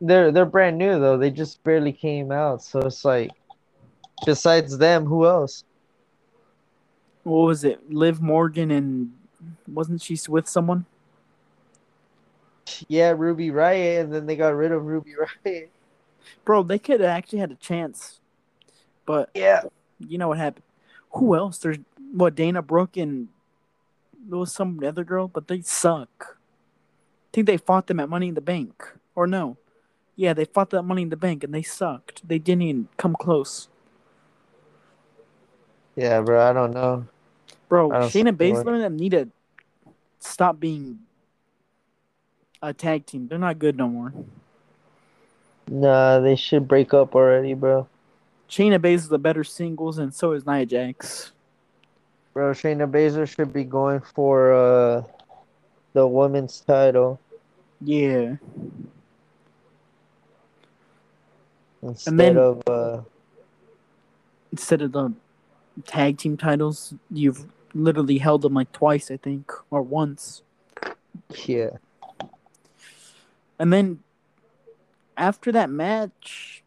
They're 0.00 0.30
they're 0.32 0.44
brand 0.44 0.76
new 0.78 0.98
though. 1.00 1.16
They 1.16 1.30
just 1.30 1.62
barely 1.64 1.92
came 1.92 2.30
out, 2.30 2.62
so 2.62 2.80
it's 2.80 3.04
like 3.04 3.30
besides 4.26 4.76
them, 4.78 5.04
who 5.06 5.26
else? 5.26 5.64
what 7.24 7.46
was 7.46 7.64
it? 7.64 7.90
Liv 7.90 8.20
Morgan 8.22 8.70
and 8.70 9.12
wasn't 9.66 10.00
she 10.02 10.16
with 10.28 10.46
someone? 10.48 10.84
Yeah, 12.88 13.14
Ruby 13.16 13.50
Riott, 13.50 14.00
and 14.00 14.12
then 14.12 14.26
they 14.26 14.36
got 14.36 14.54
rid 14.54 14.72
of 14.72 14.84
Ruby 14.84 15.12
Riott. 15.46 15.68
Bro, 16.44 16.64
they 16.64 16.78
could 16.78 17.00
have 17.00 17.10
actually 17.10 17.38
had 17.38 17.52
a 17.52 17.56
chance, 17.56 18.20
but 19.04 19.30
Yeah. 19.34 19.62
you 20.00 20.18
know 20.18 20.28
what 20.28 20.38
happened. 20.38 20.64
Who 21.12 21.36
else? 21.36 21.58
There's 21.58 21.78
what 22.12 22.34
Dana 22.34 22.62
Brooke 22.62 22.96
and 22.96 23.28
there 24.28 24.38
was 24.38 24.52
some 24.52 24.80
other 24.84 25.04
girl, 25.04 25.28
but 25.28 25.46
they 25.48 25.60
suck. 25.60 26.36
I 26.36 27.28
think 27.32 27.46
they 27.46 27.56
fought 27.56 27.86
them 27.86 28.00
at 28.00 28.08
Money 28.08 28.28
in 28.28 28.34
the 28.34 28.40
Bank, 28.40 28.92
or 29.14 29.26
no? 29.26 29.56
Yeah, 30.16 30.32
they 30.32 30.44
fought 30.46 30.70
that 30.70 30.82
Money 30.82 31.02
in 31.02 31.10
the 31.10 31.16
Bank 31.16 31.44
and 31.44 31.54
they 31.54 31.62
sucked. 31.62 32.26
They 32.26 32.38
didn't 32.38 32.62
even 32.62 32.88
come 32.96 33.14
close. 33.14 33.68
Yeah, 35.94 36.20
bro, 36.22 36.48
I 36.48 36.52
don't 36.52 36.72
know. 36.72 37.06
Bro, 37.68 37.92
I 37.92 38.00
don't 38.00 38.08
Shayna. 38.10 38.32
Baszler 38.36 38.74
and 38.74 38.82
them 38.82 38.96
need 38.96 39.10
to 39.12 39.28
stop 40.18 40.58
being 40.60 41.00
a 42.66 42.72
tag 42.74 43.06
team. 43.06 43.28
They're 43.28 43.38
not 43.38 43.58
good 43.58 43.76
no 43.76 43.88
more. 43.88 44.12
Nah, 45.68 46.18
they 46.20 46.36
should 46.36 46.66
break 46.68 46.92
up 46.94 47.14
already, 47.14 47.54
bro. 47.54 47.86
Shayna 48.50 48.78
Baszler's 48.78 49.08
the 49.08 49.18
better 49.18 49.44
singles, 49.44 49.98
and 49.98 50.12
so 50.14 50.32
is 50.32 50.46
Nia 50.46 50.66
Jax. 50.66 51.32
Bro, 52.32 52.52
Shayna 52.52 52.90
Baszler 52.90 53.26
should 53.28 53.52
be 53.52 53.64
going 53.64 54.00
for 54.00 54.52
uh 54.52 55.02
the 55.92 56.06
women's 56.06 56.60
title. 56.60 57.18
Yeah. 57.80 58.36
instead 61.82 62.16
then- 62.18 62.36
of 62.36 62.62
uh, 62.68 63.00
Instead 64.52 64.80
of 64.82 64.92
the 64.92 65.12
tag 65.86 66.16
team 66.18 66.36
titles, 66.36 66.94
you've 67.10 67.46
literally 67.74 68.16
held 68.18 68.40
them 68.42 68.54
like 68.54 68.72
twice, 68.72 69.10
I 69.10 69.16
think, 69.18 69.52
or 69.70 69.82
once. 69.82 70.42
yeah. 71.44 71.70
And 73.58 73.72
then 73.72 74.00
after 75.16 75.52
that 75.52 75.70
match, 75.70 76.62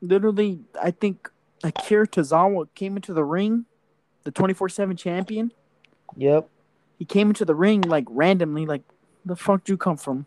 literally, 0.00 0.60
I 0.80 0.90
think 0.90 1.30
Akira 1.62 2.06
Tozawa 2.06 2.68
came 2.74 2.96
into 2.96 3.12
the 3.12 3.24
ring, 3.24 3.66
the 4.24 4.30
24 4.30 4.68
7 4.68 4.96
champion. 4.96 5.52
Yep. 6.16 6.48
He 6.98 7.04
came 7.04 7.28
into 7.28 7.44
the 7.44 7.54
ring 7.54 7.82
like 7.82 8.04
randomly, 8.08 8.66
like, 8.66 8.82
the 9.24 9.36
fuck 9.36 9.64
do 9.64 9.72
you 9.72 9.76
come 9.76 9.96
from? 9.96 10.26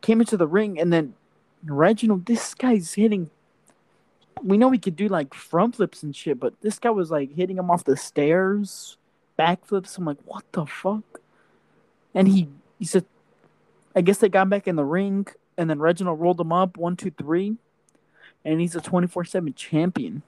Came 0.00 0.20
into 0.20 0.36
the 0.36 0.46
ring, 0.46 0.78
and 0.80 0.92
then 0.92 1.14
Reginald, 1.64 2.26
this 2.26 2.54
guy's 2.54 2.94
hitting. 2.94 3.30
We 4.42 4.56
know 4.56 4.70
he 4.70 4.78
could 4.78 4.94
do 4.94 5.08
like 5.08 5.34
front 5.34 5.76
flips 5.76 6.02
and 6.04 6.14
shit, 6.14 6.38
but 6.38 6.54
this 6.60 6.78
guy 6.78 6.90
was 6.90 7.10
like 7.10 7.34
hitting 7.34 7.58
him 7.58 7.70
off 7.70 7.82
the 7.82 7.96
stairs, 7.96 8.96
backflips. 9.36 9.98
I'm 9.98 10.04
like, 10.04 10.18
what 10.24 10.44
the 10.52 10.66
fuck? 10.66 11.20
And 12.14 12.28
he 12.28 12.48
he 12.78 12.84
said, 12.84 13.04
I 13.94 14.00
guess 14.00 14.18
they 14.18 14.28
got 14.28 14.48
back 14.48 14.68
in 14.68 14.76
the 14.76 14.84
ring, 14.84 15.26
and 15.56 15.68
then 15.68 15.78
Reginald 15.78 16.20
rolled 16.20 16.40
him 16.40 16.52
up 16.52 16.76
one, 16.76 16.96
two, 16.96 17.10
three, 17.10 17.56
and 18.44 18.60
he's 18.60 18.74
a 18.74 18.80
24 18.80 19.24
7 19.24 19.54
champion. 19.54 20.22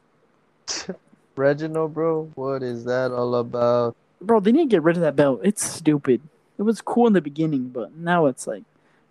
Reginald, 1.37 1.95
bro, 1.95 2.31
what 2.35 2.63
is 2.63 2.85
that 2.85 3.13
all 3.13 3.35
about? 3.37 3.97
Bro, 4.21 4.41
they 4.41 4.53
need 4.53 4.71
to 4.71 4.77
get 4.77 4.83
rid 4.83 4.97
of 4.97 5.03
that 5.03 5.17
belt. 5.17 5.41
It's 5.43 5.65
stupid. 5.65 6.21
It 6.59 6.63
was 6.63 6.83
cool 6.83 7.07
in 7.07 7.15
the 7.15 7.23
beginning, 7.23 7.69
but 7.69 7.97
now 7.97 8.27
it's 8.27 8.47
like, 8.47 8.65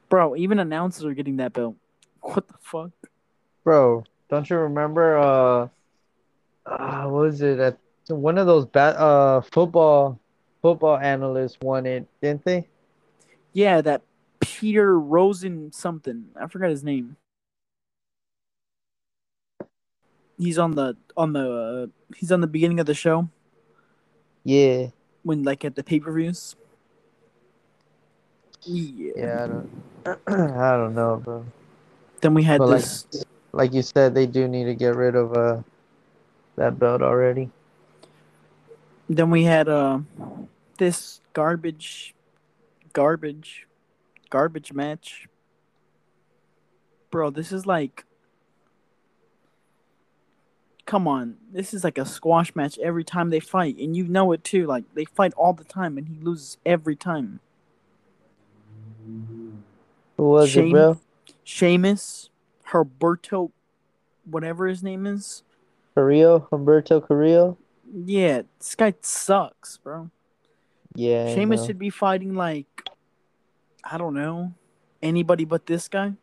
bro, 0.10 0.36
even 0.36 0.60
announcers 0.60 1.06
are 1.06 1.14
getting 1.14 1.38
that 1.38 1.54
belt. 1.54 1.76
What 2.22 2.48
the 2.48 2.56
fuck? 2.60 2.92
Bro, 3.64 4.04
don't 4.30 4.50
you 4.50 4.58
remember 4.58 5.18
uh 5.18 5.68
uh 6.66 7.04
what 7.06 7.22
was 7.22 7.42
it 7.42 7.60
at 7.60 7.78
one 8.08 8.38
of 8.38 8.46
those 8.46 8.66
bat 8.66 8.96
uh 8.98 9.42
football 9.42 10.20
football 10.62 10.98
analysts 10.98 11.58
won 11.62 11.86
it, 11.86 12.06
didn't 12.22 12.44
they? 12.44 12.68
Yeah, 13.54 13.82
that 13.82 14.02
Peter 14.40 15.00
Rosen 15.00 15.72
something. 15.72 16.26
I 16.40 16.48
forgot 16.48 16.70
his 16.70 16.84
name. 16.84 17.18
He's 20.38 20.58
on 20.58 20.76
the 20.76 20.96
on 21.18 21.34
the 21.34 21.52
uh, 21.52 21.88
he's 22.16 22.32
on 22.32 22.40
the 22.42 22.48
beginning 22.48 22.80
of 22.80 22.86
the 22.86 22.94
show 22.94 23.28
Yeah. 24.44 24.88
when 25.24 25.44
like 25.44 25.66
at 25.66 25.76
the 25.76 25.84
pay 25.84 26.00
per 26.00 26.12
views. 26.14 26.56
Yeah. 28.64 29.12
Yeah, 29.18 29.44
I 29.44 29.48
don't 29.48 29.70
I 30.28 30.72
don't 30.78 30.96
know, 30.96 31.18
bro. 31.24 31.46
Then 32.22 32.34
we 32.34 32.44
had 32.44 32.60
But, 32.60 32.70
like- 32.70 32.82
this. 32.82 33.06
Like 33.52 33.74
you 33.74 33.82
said, 33.82 34.14
they 34.14 34.28
do 34.28 34.48
need 34.48 34.66
to 34.66 34.76
get 34.76 34.96
rid 34.96 35.16
of 35.16 35.34
uh 35.34 35.62
that 36.56 36.78
belt 36.80 37.02
already. 37.02 37.50
Then 39.10 39.32
we 39.32 39.44
had 39.44 39.68
uh 39.68 40.00
this 40.78 41.20
garbage, 41.34 42.14
garbage, 42.94 43.66
garbage 44.30 44.74
match. 44.74 45.28
Bro, 47.12 47.32
this 47.32 47.52
is 47.52 47.66
like. 47.66 48.06
Come 50.86 51.08
on, 51.08 51.36
this 51.52 51.74
is 51.74 51.84
like 51.84 52.00
a 52.00 52.06
squash 52.06 52.56
match 52.56 52.80
every 52.80 53.04
time 53.04 53.30
they 53.30 53.40
fight, 53.40 53.78
and 53.78 53.96
you 53.96 54.08
know 54.08 54.32
it 54.32 54.44
too. 54.44 54.66
Like 54.66 54.86
they 54.96 55.06
fight 55.06 55.34
all 55.34 55.54
the 55.54 55.64
time, 55.64 55.98
and 55.98 56.08
he 56.08 56.16
loses 56.20 56.58
every 56.66 56.96
time. 56.96 57.40
Who 60.18 60.24
was 60.24 60.50
Shane? 60.50 60.70
it, 60.70 60.72
bro? 60.72 61.00
Sheamus, 61.44 62.30
Herberto, 62.72 63.52
whatever 64.26 64.68
his 64.68 64.84
name 64.84 65.06
is. 65.06 65.44
Carrillo, 65.96 66.48
Humberto 66.52 67.06
Carrillo? 67.06 67.58
Yeah, 68.06 68.44
this 68.58 68.76
guy 68.76 68.94
sucks, 69.02 69.78
bro. 69.78 70.10
Yeah. 70.96 71.34
Sheamus 71.34 71.66
should 71.66 71.80
be 71.80 71.90
fighting 71.90 72.36
like 72.36 72.66
I 73.84 73.98
don't 73.98 74.14
know 74.14 74.54
anybody 75.02 75.46
but 75.46 75.66
this 75.66 75.88
guy. 75.88 76.14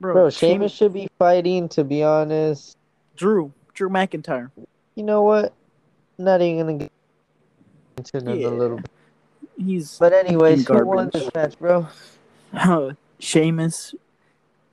Bro, 0.00 0.12
Bro, 0.12 0.30
Sheamus, 0.30 0.72
should 0.72 0.92
be 0.92 1.08
fighting, 1.18 1.68
to 1.70 1.82
be 1.82 2.02
honest. 2.02 2.76
Drew, 3.16 3.52
Drew 3.72 3.88
McIntyre. 3.88 4.50
You 4.94 5.02
know 5.02 5.22
what? 5.22 5.54
Not 6.18 6.42
even 6.42 6.66
gonna 6.66 6.78
get 6.78 6.92
into 8.14 8.36
Yeah. 8.36 8.48
a 8.48 8.50
little 8.50 8.76
bit. 8.76 8.90
He's 9.56 9.98
But 9.98 10.12
anyways, 10.12 10.68
who 10.68 10.86
won 10.86 11.08
this 11.12 11.30
match, 11.34 11.58
bro? 11.58 11.86
uh, 12.52 12.92
Sheamus. 13.18 13.94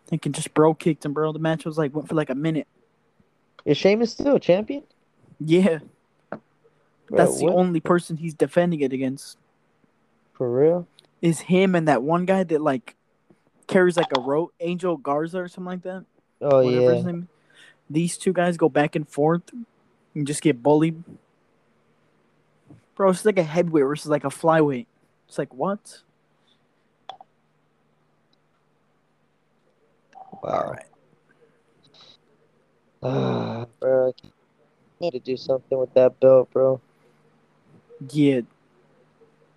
Thinking 0.08 0.34
just 0.34 0.54
bro 0.54 0.74
kicked 0.74 1.06
him, 1.06 1.14
bro. 1.14 1.32
The 1.32 1.40
match 1.40 1.64
was 1.66 1.78
like 1.78 1.96
went 1.96 2.10
for 2.10 2.16
like 2.16 2.30
a 2.30 2.36
minute. 2.36 2.68
Is 3.66 3.78
Sheamus 3.78 4.12
still 4.12 4.36
a 4.36 4.40
champion? 4.40 4.84
Yeah, 5.40 5.80
Bro, 6.30 6.40
that's 7.18 7.38
the 7.40 7.46
what? 7.46 7.56
only 7.56 7.80
person 7.80 8.18
he's 8.18 8.34
defending 8.34 8.82
it 8.82 8.92
against. 8.92 9.38
For 10.34 10.52
real? 10.52 10.88
Is 11.22 11.42
him 11.42 11.76
and 11.76 11.88
that 11.88 12.04
one 12.04 12.26
guy 12.26 12.44
that 12.44 12.62
like 12.62 12.96
carries 13.68 13.98
like 13.98 14.12
a 14.18 14.22
rope, 14.22 14.54
Angel 14.60 14.98
Garza 14.98 15.40
or 15.40 15.48
something 15.48 15.66
like 15.66 15.84
that. 15.84 16.06
Oh 16.42 16.64
whatever 16.64 16.96
yeah. 16.96 17.22
These 17.90 18.18
two 18.18 18.34
guys 18.34 18.58
go 18.58 18.70
back 18.70 18.96
and 18.96 19.08
forth 19.08 19.44
and 20.16 20.28
just 20.28 20.42
get 20.42 20.62
bullied. 20.64 21.04
Bro, 22.96 23.10
it's 23.10 23.26
like 23.26 23.40
a 23.40 23.44
heavyweight 23.44 23.86
versus 23.86 24.10
like 24.10 24.24
a 24.24 24.30
flyweight. 24.30 24.88
It's 25.28 25.38
like 25.38 25.54
what? 25.54 26.02
Wow. 30.44 30.76
Ah, 33.02 33.66
bro, 33.80 34.14
I 34.24 34.30
need 35.00 35.12
to 35.12 35.20
do 35.20 35.38
something 35.38 35.78
with 35.78 35.94
that 35.94 36.20
belt, 36.20 36.52
bro. 36.52 36.82
Yeah. 38.12 38.42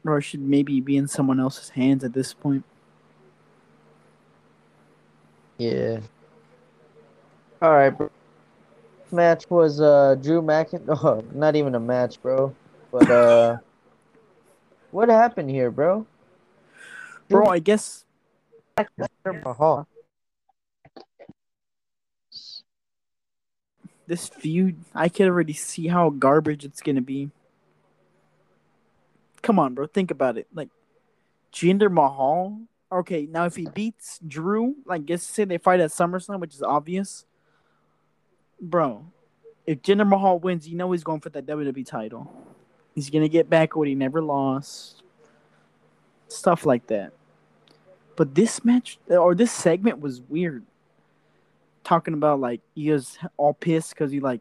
Or 0.06 0.20
should 0.20 0.40
maybe 0.40 0.80
be 0.80 0.96
in 0.96 1.08
someone 1.08 1.40
else's 1.40 1.70
hands 1.70 2.04
at 2.04 2.12
this 2.12 2.32
point. 2.32 2.64
Yeah. 5.58 6.00
All 7.60 7.72
right, 7.72 7.90
bro. 7.90 8.10
Match 9.10 9.48
was 9.48 9.80
uh 9.80 10.16
Drew 10.20 10.42
McIntyre. 10.42 10.98
Oh, 11.04 11.24
not 11.32 11.56
even 11.56 11.74
a 11.74 11.80
match, 11.80 12.20
bro. 12.20 12.54
But 12.90 13.10
uh, 13.10 13.56
what 14.90 15.08
happened 15.08 15.50
here, 15.50 15.70
bro? 15.70 16.06
Bro, 17.28 17.46
I 17.46 17.58
guess 17.58 18.04
this 24.06 24.28
feud, 24.28 24.76
I 24.94 25.08
can 25.08 25.26
already 25.26 25.52
see 25.54 25.88
how 25.88 26.10
garbage 26.10 26.64
it's 26.64 26.82
gonna 26.82 27.00
be. 27.00 27.30
Come 29.46 29.60
on, 29.60 29.74
bro, 29.74 29.86
think 29.86 30.10
about 30.10 30.38
it. 30.38 30.48
Like 30.52 30.70
Jinder 31.52 31.88
Mahal. 31.88 32.62
Okay, 32.90 33.28
now 33.30 33.44
if 33.44 33.54
he 33.54 33.68
beats 33.72 34.18
Drew, 34.26 34.74
like 34.84 35.06
guess 35.06 35.22
say 35.22 35.44
they 35.44 35.58
fight 35.58 35.78
at 35.78 35.90
SummerSlam, 35.90 36.40
which 36.40 36.56
is 36.56 36.62
obvious. 36.62 37.24
Bro, 38.60 39.06
if 39.64 39.82
Jinder 39.82 40.04
Mahal 40.04 40.40
wins, 40.40 40.66
you 40.66 40.76
know 40.76 40.90
he's 40.90 41.04
going 41.04 41.20
for 41.20 41.28
that 41.28 41.46
WWE 41.46 41.86
title. 41.86 42.28
He's 42.92 43.08
gonna 43.08 43.28
get 43.28 43.48
back 43.48 43.76
what 43.76 43.86
he 43.86 43.94
never 43.94 44.20
lost. 44.20 45.04
Stuff 46.26 46.66
like 46.66 46.88
that. 46.88 47.12
But 48.16 48.34
this 48.34 48.64
match 48.64 48.98
or 49.08 49.36
this 49.36 49.52
segment 49.52 50.00
was 50.00 50.22
weird. 50.22 50.64
Talking 51.84 52.14
about 52.14 52.40
like 52.40 52.62
he 52.74 52.90
was 52.90 53.16
all 53.36 53.54
pissed 53.54 53.90
because 53.90 54.10
he 54.10 54.18
like 54.18 54.40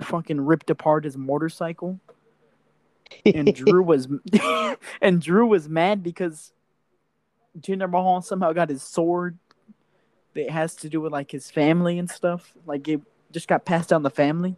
fucking 0.00 0.40
ripped 0.40 0.70
apart 0.70 1.04
his 1.04 1.18
motorcycle 1.18 2.00
and 3.24 3.54
Drew 3.54 3.82
was 3.82 4.08
and 5.02 5.20
Drew 5.20 5.46
was 5.46 5.68
mad 5.68 6.02
because 6.02 6.52
Jinder 7.60 7.90
Mahal 7.90 8.22
somehow 8.22 8.52
got 8.52 8.68
his 8.68 8.82
sword 8.82 9.38
that 10.34 10.50
has 10.50 10.74
to 10.76 10.88
do 10.88 11.00
with 11.00 11.12
like 11.12 11.30
his 11.30 11.50
family 11.50 11.98
and 11.98 12.08
stuff. 12.10 12.52
Like 12.66 12.86
it 12.88 13.00
just 13.32 13.48
got 13.48 13.64
passed 13.64 13.90
down 13.90 14.02
the 14.02 14.10
family. 14.10 14.56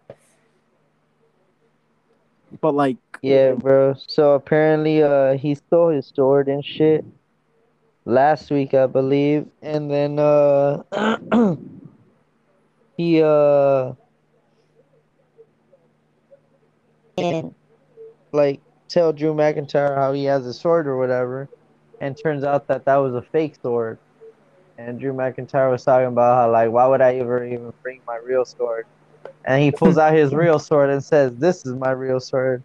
But 2.60 2.74
like 2.74 2.96
Yeah, 3.22 3.52
bro. 3.52 3.94
So 4.06 4.34
apparently, 4.34 5.02
uh, 5.02 5.36
he 5.36 5.54
stole 5.54 5.90
his 5.90 6.10
sword 6.14 6.48
and 6.48 6.64
shit 6.64 7.04
last 8.04 8.50
week, 8.50 8.74
I 8.74 8.86
believe, 8.86 9.46
and 9.62 9.90
then 9.90 10.18
uh, 10.18 10.82
he 12.96 13.22
uh, 13.22 13.92
And 17.18 17.54
like 18.32 18.60
tell 18.88 19.12
Drew 19.12 19.34
McIntyre 19.34 19.94
how 19.94 20.12
he 20.12 20.24
has 20.24 20.46
a 20.46 20.52
sword 20.52 20.86
or 20.86 20.96
whatever, 20.98 21.48
and 22.00 22.16
turns 22.16 22.44
out 22.44 22.66
that 22.68 22.84
that 22.84 22.96
was 22.96 23.14
a 23.14 23.22
fake 23.22 23.56
sword. 23.62 23.98
And 24.78 25.00
Drew 25.00 25.12
McIntyre 25.12 25.70
was 25.70 25.84
talking 25.84 26.06
about 26.06 26.36
how 26.36 26.52
like, 26.52 26.70
why 26.70 26.86
would 26.86 27.00
I 27.00 27.16
ever 27.16 27.44
even 27.44 27.72
bring 27.82 28.00
my 28.06 28.16
real 28.16 28.44
sword? 28.44 28.86
And 29.44 29.62
he 29.62 29.70
pulls 29.70 29.98
out 29.98 30.14
his 30.14 30.32
real 30.34 30.58
sword 30.68 30.90
and 30.90 31.02
says, 31.02 31.34
"This 31.36 31.66
is 31.66 31.74
my 31.74 31.90
real 31.90 32.20
sword." 32.20 32.62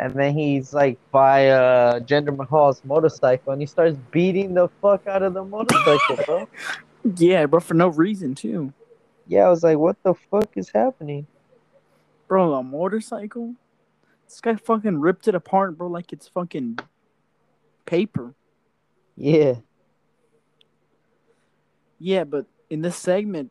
and 0.00 0.14
then 0.14 0.32
he's 0.32 0.72
like 0.72 0.98
by 1.10 1.48
uh 1.50 2.00
Jinder 2.00 2.34
Mahal's 2.34 2.82
motorcycle, 2.84 3.52
and 3.52 3.60
he 3.60 3.66
starts 3.66 3.96
beating 4.10 4.54
the 4.54 4.68
fuck 4.80 5.06
out 5.06 5.22
of 5.22 5.34
the 5.34 5.44
motorcycle, 5.44 6.16
bro. 6.26 6.48
Yeah, 7.16 7.46
bro, 7.46 7.60
for 7.60 7.72
no 7.72 7.88
reason 7.88 8.34
too. 8.34 8.74
Yeah, 9.26 9.46
I 9.46 9.48
was 9.48 9.62
like, 9.62 9.78
what 9.78 9.96
the 10.02 10.12
fuck 10.12 10.50
is 10.54 10.68
happening? 10.68 11.26
Bro, 12.28 12.52
a 12.52 12.62
motorcycle? 12.62 13.54
This 14.30 14.40
guy 14.40 14.54
fucking 14.54 15.00
ripped 15.00 15.26
it 15.26 15.34
apart, 15.34 15.76
bro, 15.76 15.88
like 15.88 16.12
it's 16.12 16.28
fucking 16.28 16.78
paper. 17.84 18.32
Yeah, 19.16 19.56
Yeah, 21.98 22.22
but 22.22 22.46
in 22.70 22.80
this 22.80 22.94
segment, 22.94 23.50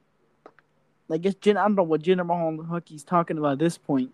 I 1.11 1.17
guess 1.17 1.35
Jin, 1.35 1.57
I 1.57 1.63
don't 1.63 1.75
know 1.75 1.83
what 1.83 2.01
Jinder 2.01 2.25
Mahal 2.25 2.63
Hucky's 2.63 3.03
talking 3.03 3.37
about 3.37 3.53
at 3.53 3.59
this 3.59 3.77
point. 3.77 4.11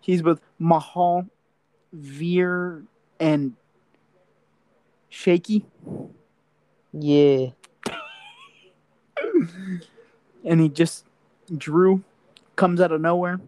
He's 0.00 0.22
with 0.22 0.42
Mahal, 0.58 1.26
Veer, 1.94 2.82
and 3.18 3.54
Shanky, 5.10 5.64
yeah, 6.92 7.46
and 10.44 10.60
he 10.60 10.68
just 10.68 11.06
Drew 11.56 12.04
comes 12.56 12.82
out 12.82 12.92
of 12.92 13.00
nowhere, 13.00 13.40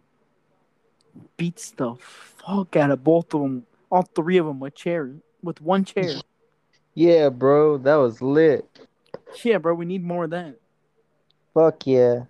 beats 1.37 1.71
the 1.73 1.95
fuck 1.97 2.77
out 2.77 2.91
of 2.91 3.05
both 3.05 3.35
of 3.35 3.43
them, 3.43 3.67
all 3.91 4.03
three 4.03 4.39
of 4.39 4.47
them 4.47 4.61
with 4.61 4.75
chairs, 4.75 5.17
with 5.43 5.61
one 5.61 5.85
chair. 5.85 6.15
yeah, 6.95 7.29
bro. 7.29 7.79
That 7.79 7.97
was 7.97 8.23
lit. 8.23 8.67
yeah, 9.43 9.59
bro, 9.59 9.75
we 9.75 9.85
need 9.85 10.05
more 10.05 10.25
of 10.25 10.31
that. 10.31 10.57
Fuck 11.55 11.87
yeah. 11.87 12.25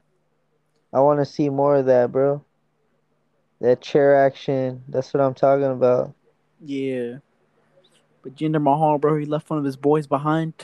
I 0.92 1.00
want 1.00 1.20
to 1.20 1.26
see 1.26 1.48
more 1.48 1.76
of 1.76 1.86
that, 1.86 2.12
bro. 2.12 2.42
That 3.60 3.80
chair 3.80 4.24
action. 4.24 4.82
That's 4.88 5.12
what 5.12 5.20
I'm 5.20 5.34
talking 5.34 5.64
about. 5.64 6.14
Yeah. 6.60 7.18
But 8.22 8.34
Jinder 8.34 8.62
Mahal, 8.62 8.98
bro, 8.98 9.16
he 9.18 9.24
left 9.24 9.50
one 9.50 9.58
of 9.58 9.64
his 9.64 9.76
boys 9.76 10.06
behind, 10.06 10.54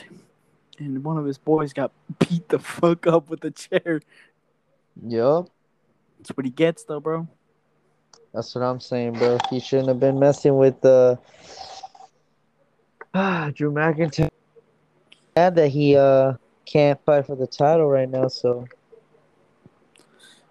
and 0.79 1.03
one 1.03 1.17
of 1.17 1.25
his 1.25 1.37
boys 1.37 1.73
got 1.73 1.91
beat 2.19 2.49
the 2.49 2.59
fuck 2.59 3.07
up 3.07 3.29
with 3.29 3.43
a 3.45 3.51
chair. 3.51 4.01
Yup. 5.05 5.49
That's 6.17 6.29
what 6.37 6.45
he 6.45 6.51
gets, 6.51 6.83
though, 6.83 6.99
bro. 6.99 7.27
That's 8.33 8.55
what 8.55 8.63
I'm 8.63 8.79
saying, 8.79 9.13
bro. 9.13 9.37
He 9.49 9.59
shouldn't 9.59 9.89
have 9.89 9.99
been 9.99 10.19
messing 10.19 10.57
with 10.57 10.81
the 10.81 11.19
uh, 13.13 13.51
Drew 13.55 13.71
McIntyre. 13.71 14.29
Sad 15.37 15.55
that 15.55 15.69
he 15.69 15.95
uh 15.95 16.33
can't 16.65 16.99
fight 17.05 17.25
for 17.25 17.35
the 17.35 17.47
title 17.47 17.87
right 17.87 18.09
now, 18.09 18.27
so 18.27 18.67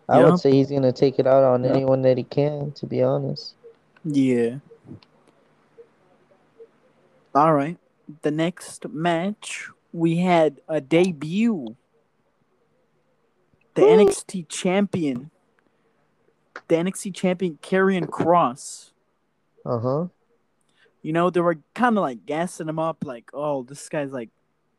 I 0.09 0.18
Yup. 0.18 0.31
would 0.31 0.40
say 0.40 0.53
he's 0.53 0.71
gonna 0.71 0.92
take 0.92 1.18
it 1.18 1.27
out 1.27 1.42
on 1.42 1.64
Yup. 1.64 1.75
anyone 1.75 2.03
that 2.03 2.18
he 2.18 2.25
can, 2.25 2.73
to 2.73 2.87
be 2.87 3.03
honest. 3.03 3.55
Yeah. 4.05 4.59
All 7.35 7.55
right. 7.55 7.79
The 8.23 8.31
next 8.31 8.88
match, 8.88 9.71
we 9.92 10.18
had 10.18 10.61
a 10.68 10.81
debut. 10.81 11.77
The 13.75 13.83
Woo. 13.83 14.07
NXT 14.07 14.49
champion, 14.49 15.31
the 16.73 16.79
NXT 16.79 17.15
champion, 17.15 17.59
Karrion 17.63 18.07
Kross. 18.07 18.93
Uh 19.65 19.79
huh. 19.79 20.07
You 21.03 21.13
know, 21.13 21.29
they 21.29 21.41
were 21.41 21.59
kind 21.75 21.99
of 21.99 22.03
like 22.03 22.25
gassing 22.25 22.69
him 22.69 22.79
up, 22.79 23.05
like, 23.05 23.31
oh, 23.35 23.63
this 23.63 23.89
guy's 23.89 24.11
like, 24.11 24.31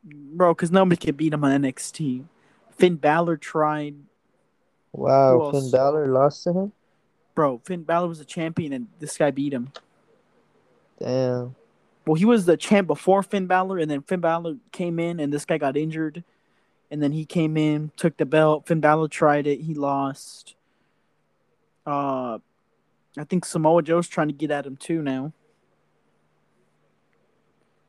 bro, 0.03 0.53
because 0.53 0.71
nobody 0.71 0.97
can 0.97 1.15
beat 1.15 1.33
him 1.33 1.43
on 1.43 1.61
NXT. 1.61 2.23
Finn 2.71 2.95
Balor 2.95 3.37
tried. 3.37 3.95
Wow. 4.91 5.51
Finn 5.51 5.69
Balor 5.69 6.07
lost 6.07 6.43
to 6.45 6.53
him. 6.53 6.71
Bro, 7.35 7.61
Finn 7.65 7.83
Balor 7.83 8.07
was 8.07 8.19
a 8.19 8.25
champion, 8.25 8.73
and 8.73 8.87
this 8.99 9.17
guy 9.17 9.29
beat 9.29 9.53
him. 9.53 9.71
Damn. 10.99 11.55
Well, 12.05 12.15
he 12.15 12.25
was 12.25 12.45
the 12.45 12.57
champ 12.57 12.87
before 12.87 13.21
Finn 13.21 13.45
Balor, 13.45 13.77
and 13.77 13.91
then 13.91 14.01
Finn 14.01 14.19
Balor 14.19 14.55
came 14.71 14.99
in, 14.99 15.19
and 15.19 15.31
this 15.31 15.45
guy 15.45 15.57
got 15.57 15.77
injured, 15.77 16.23
and 16.89 17.03
then 17.03 17.11
he 17.11 17.25
came 17.25 17.55
in, 17.55 17.91
took 17.97 18.17
the 18.17 18.25
belt. 18.25 18.65
Finn 18.67 18.79
Balor 18.79 19.09
tried 19.09 19.45
it, 19.45 19.61
he 19.61 19.73
lost. 19.75 20.55
Uh, 21.85 22.39
I 23.17 23.23
think 23.25 23.45
Samoa 23.45 23.81
Joe's 23.83 24.07
trying 24.07 24.27
to 24.27 24.33
get 24.33 24.51
at 24.51 24.65
him 24.65 24.77
too 24.77 25.01
now. 25.01 25.31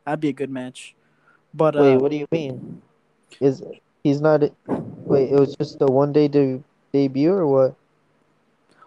That'd 0.05 0.21
be 0.21 0.29
a 0.29 0.33
good 0.35 0.51
match. 0.51 0.95
But 1.53 1.77
uh, 1.77 1.81
Wait, 1.83 1.97
what 1.97 2.11
do 2.11 2.17
you 2.19 2.27
mean? 2.31 2.83
Is 3.41 3.63
he's 4.03 4.21
not? 4.21 4.43
Wait, 4.67 5.31
it 5.31 5.39
was 5.39 5.55
just 5.57 5.81
a 5.81 5.87
one 5.87 6.13
day 6.13 6.29
de- 6.29 6.63
debut 6.93 7.33
or 7.33 7.47
what? 7.47 7.75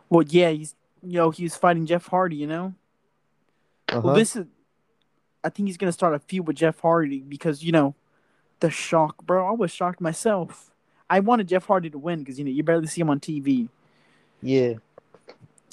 well, 0.10 0.24
yeah, 0.28 0.50
he's 0.52 0.76
you 1.04 1.14
know 1.18 1.32
he's 1.32 1.56
fighting 1.56 1.86
Jeff 1.86 2.06
Hardy. 2.08 2.36
You 2.36 2.48
know, 2.48 2.74
Uh-huh. 3.90 4.02
well 4.04 4.16
this 4.16 4.36
is. 4.36 4.46
I 5.44 5.50
think 5.50 5.70
he's 5.70 5.78
gonna 5.78 5.92
start 5.92 6.14
a 6.14 6.20
feud 6.20 6.46
with 6.48 6.58
Jeff 6.58 6.80
Hardy 6.82 7.22
because 7.22 7.64
you 7.64 7.72
know, 7.72 7.96
the 8.60 8.70
shock, 8.70 9.26
bro. 9.26 9.48
I 9.48 9.52
was 9.52 9.72
shocked 9.72 10.02
myself. 10.02 10.72
I 11.10 11.22
wanted 11.22 11.48
Jeff 11.48 11.66
Hardy 11.66 11.90
to 11.90 11.98
win 11.98 12.20
because 12.20 12.38
you 12.38 12.46
know 12.46 12.52
you 12.52 12.64
barely 12.64 12.88
see 12.88 13.02
him 13.02 13.10
on 13.10 13.20
TV. 13.20 13.70
yeah, 14.42 14.74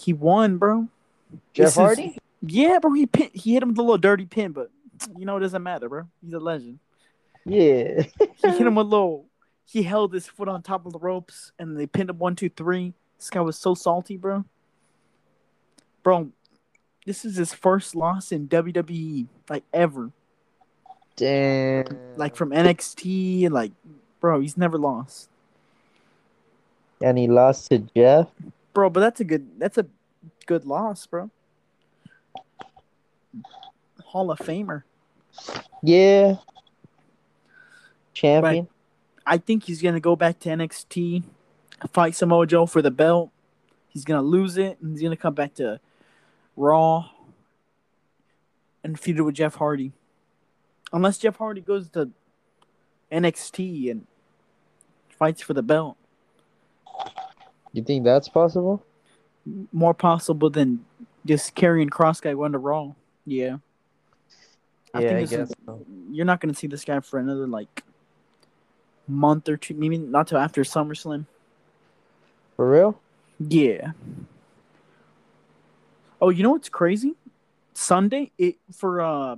He 0.01 0.13
won, 0.13 0.59
bro. 0.59 0.89
Jeff 1.53 1.67
This 1.67 1.73
is- 1.73 1.77
Hardy. 1.77 2.19
Yeah, 2.47 2.79
bro. 2.79 2.93
He 2.93 3.07
pin, 3.07 3.31
he 3.33 3.55
hit 3.55 3.63
him 3.63 3.71
with 3.71 3.79
a 3.79 3.83
little 3.83 3.97
dirty 3.99 4.27
pin, 4.27 4.53
but 4.53 4.71
you 5.17 5.25
know 5.25 5.37
it 5.39 5.41
doesn't 5.41 5.63
matter, 5.63 5.89
bro. 5.89 6.05
He's 6.23 6.35
a 6.35 6.39
legend. 6.39 6.79
Yeah. 7.47 8.03
He 8.03 8.27
hit 8.43 8.61
him 8.61 8.75
with 8.75 8.87
a 8.87 8.91
little. 8.91 9.27
He 9.67 9.83
held 9.83 10.13
his 10.13 10.27
foot 10.27 10.47
on 10.49 10.63
top 10.63 10.85
of 10.85 10.93
the 10.93 10.99
ropes, 10.99 11.53
and 11.59 11.79
they 11.79 11.87
pinned 11.87 12.11
him 12.11 12.19
one, 12.19 12.37
two, 12.37 12.51
three. 12.51 12.93
This 13.19 13.31
guy 13.31 13.41
was 13.41 13.57
so 13.57 13.75
salty, 13.75 14.19
bro. 14.19 14.45
Bro, 16.03 16.29
this 17.07 17.25
is 17.25 17.37
his 17.37 17.55
first 17.55 17.95
loss 17.97 18.31
in 18.31 18.47
WWE, 18.49 19.27
like 19.49 19.65
ever. 19.73 20.11
Damn. 21.17 21.87
Like 22.17 22.37
from 22.37 22.51
NXT, 22.51 23.49
like, 23.51 23.73
bro, 24.21 24.41
he's 24.41 24.59
never 24.59 24.77
lost, 24.77 25.31
and 27.01 27.17
he 27.17 27.27
lost 27.27 27.71
to 27.71 27.79
Jeff. 27.79 28.29
Bro. 28.75 28.91
But 28.91 29.01
that's 29.01 29.21
a 29.21 29.25
good. 29.25 29.59
That's 29.59 29.79
a 29.79 29.87
good 30.47 30.67
loss, 30.67 31.07
bro. 31.07 31.31
Hall 34.05 34.31
of 34.31 34.39
Famer. 34.39 34.83
Yeah. 35.83 36.37
Champion. 38.13 38.69
I 39.27 39.39
think 39.39 39.65
he's 39.65 39.81
gonna 39.83 40.01
go 40.01 40.15
back 40.15 40.39
to 40.41 40.51
NXT, 40.51 41.25
fight 41.91 42.15
Samoa 42.15 42.47
Joe 42.47 42.67
for 42.67 42.83
the 42.83 42.91
belt. 42.91 43.31
He's 43.89 44.05
gonna 44.05 44.23
lose 44.23 44.57
it, 44.59 44.79
and 44.81 44.93
he's 44.93 45.03
gonna 45.03 45.17
come 45.17 45.35
back 45.35 45.55
to 45.55 45.81
Raw 46.57 47.09
and 48.85 49.01
feud 49.01 49.19
it 49.19 49.23
with 49.23 49.35
Jeff 49.35 49.57
Hardy. 49.57 49.93
Unless 50.93 51.19
Jeff 51.19 51.37
Hardy 51.37 51.63
goes 51.63 51.89
to 51.91 52.11
NXT 53.11 53.91
and 53.91 54.07
fights 55.09 55.43
for 55.43 55.55
the 55.55 55.63
belt, 55.63 55.97
You 57.75 57.83
think 57.83 58.05
that's 58.05 58.29
possible? 58.31 58.83
more 59.73 59.93
possible 59.93 60.49
than 60.49 60.83
just 61.27 61.55
Karrion 61.55 61.91
Kross 61.91 62.23
guy 62.23 62.33
going 62.33 62.53
to 62.53 62.59
Raw. 62.59 62.93
Yeah, 63.27 63.59
I 64.95 65.01
yeah, 65.03 65.09
think 65.09 65.17
I 65.19 65.21
this 65.21 65.33
is- 65.33 65.39
guess 65.49 65.53
so. 65.67 65.85
you're 66.11 66.25
not 66.25 66.41
gonna 66.41 66.55
see 66.55 66.67
this 66.67 66.83
guy 66.85 67.01
for 67.01 67.19
another 67.19 67.47
like 67.47 67.85
month 69.07 69.49
or 69.51 69.59
two, 69.59 69.75
maybe 69.75 69.99
not 69.99 70.29
till 70.29 70.39
after 70.39 70.63
SummerSlam. 70.63 71.27
For 72.57 72.71
real? 72.71 72.99
Yeah. 73.39 73.93
Oh, 76.23 76.31
you 76.31 76.43
know 76.43 76.51
what's 76.53 76.71
crazy? 76.71 77.15
Sunday 77.75 78.31
it 78.39 78.57
for 78.73 79.03
uh 79.03 79.37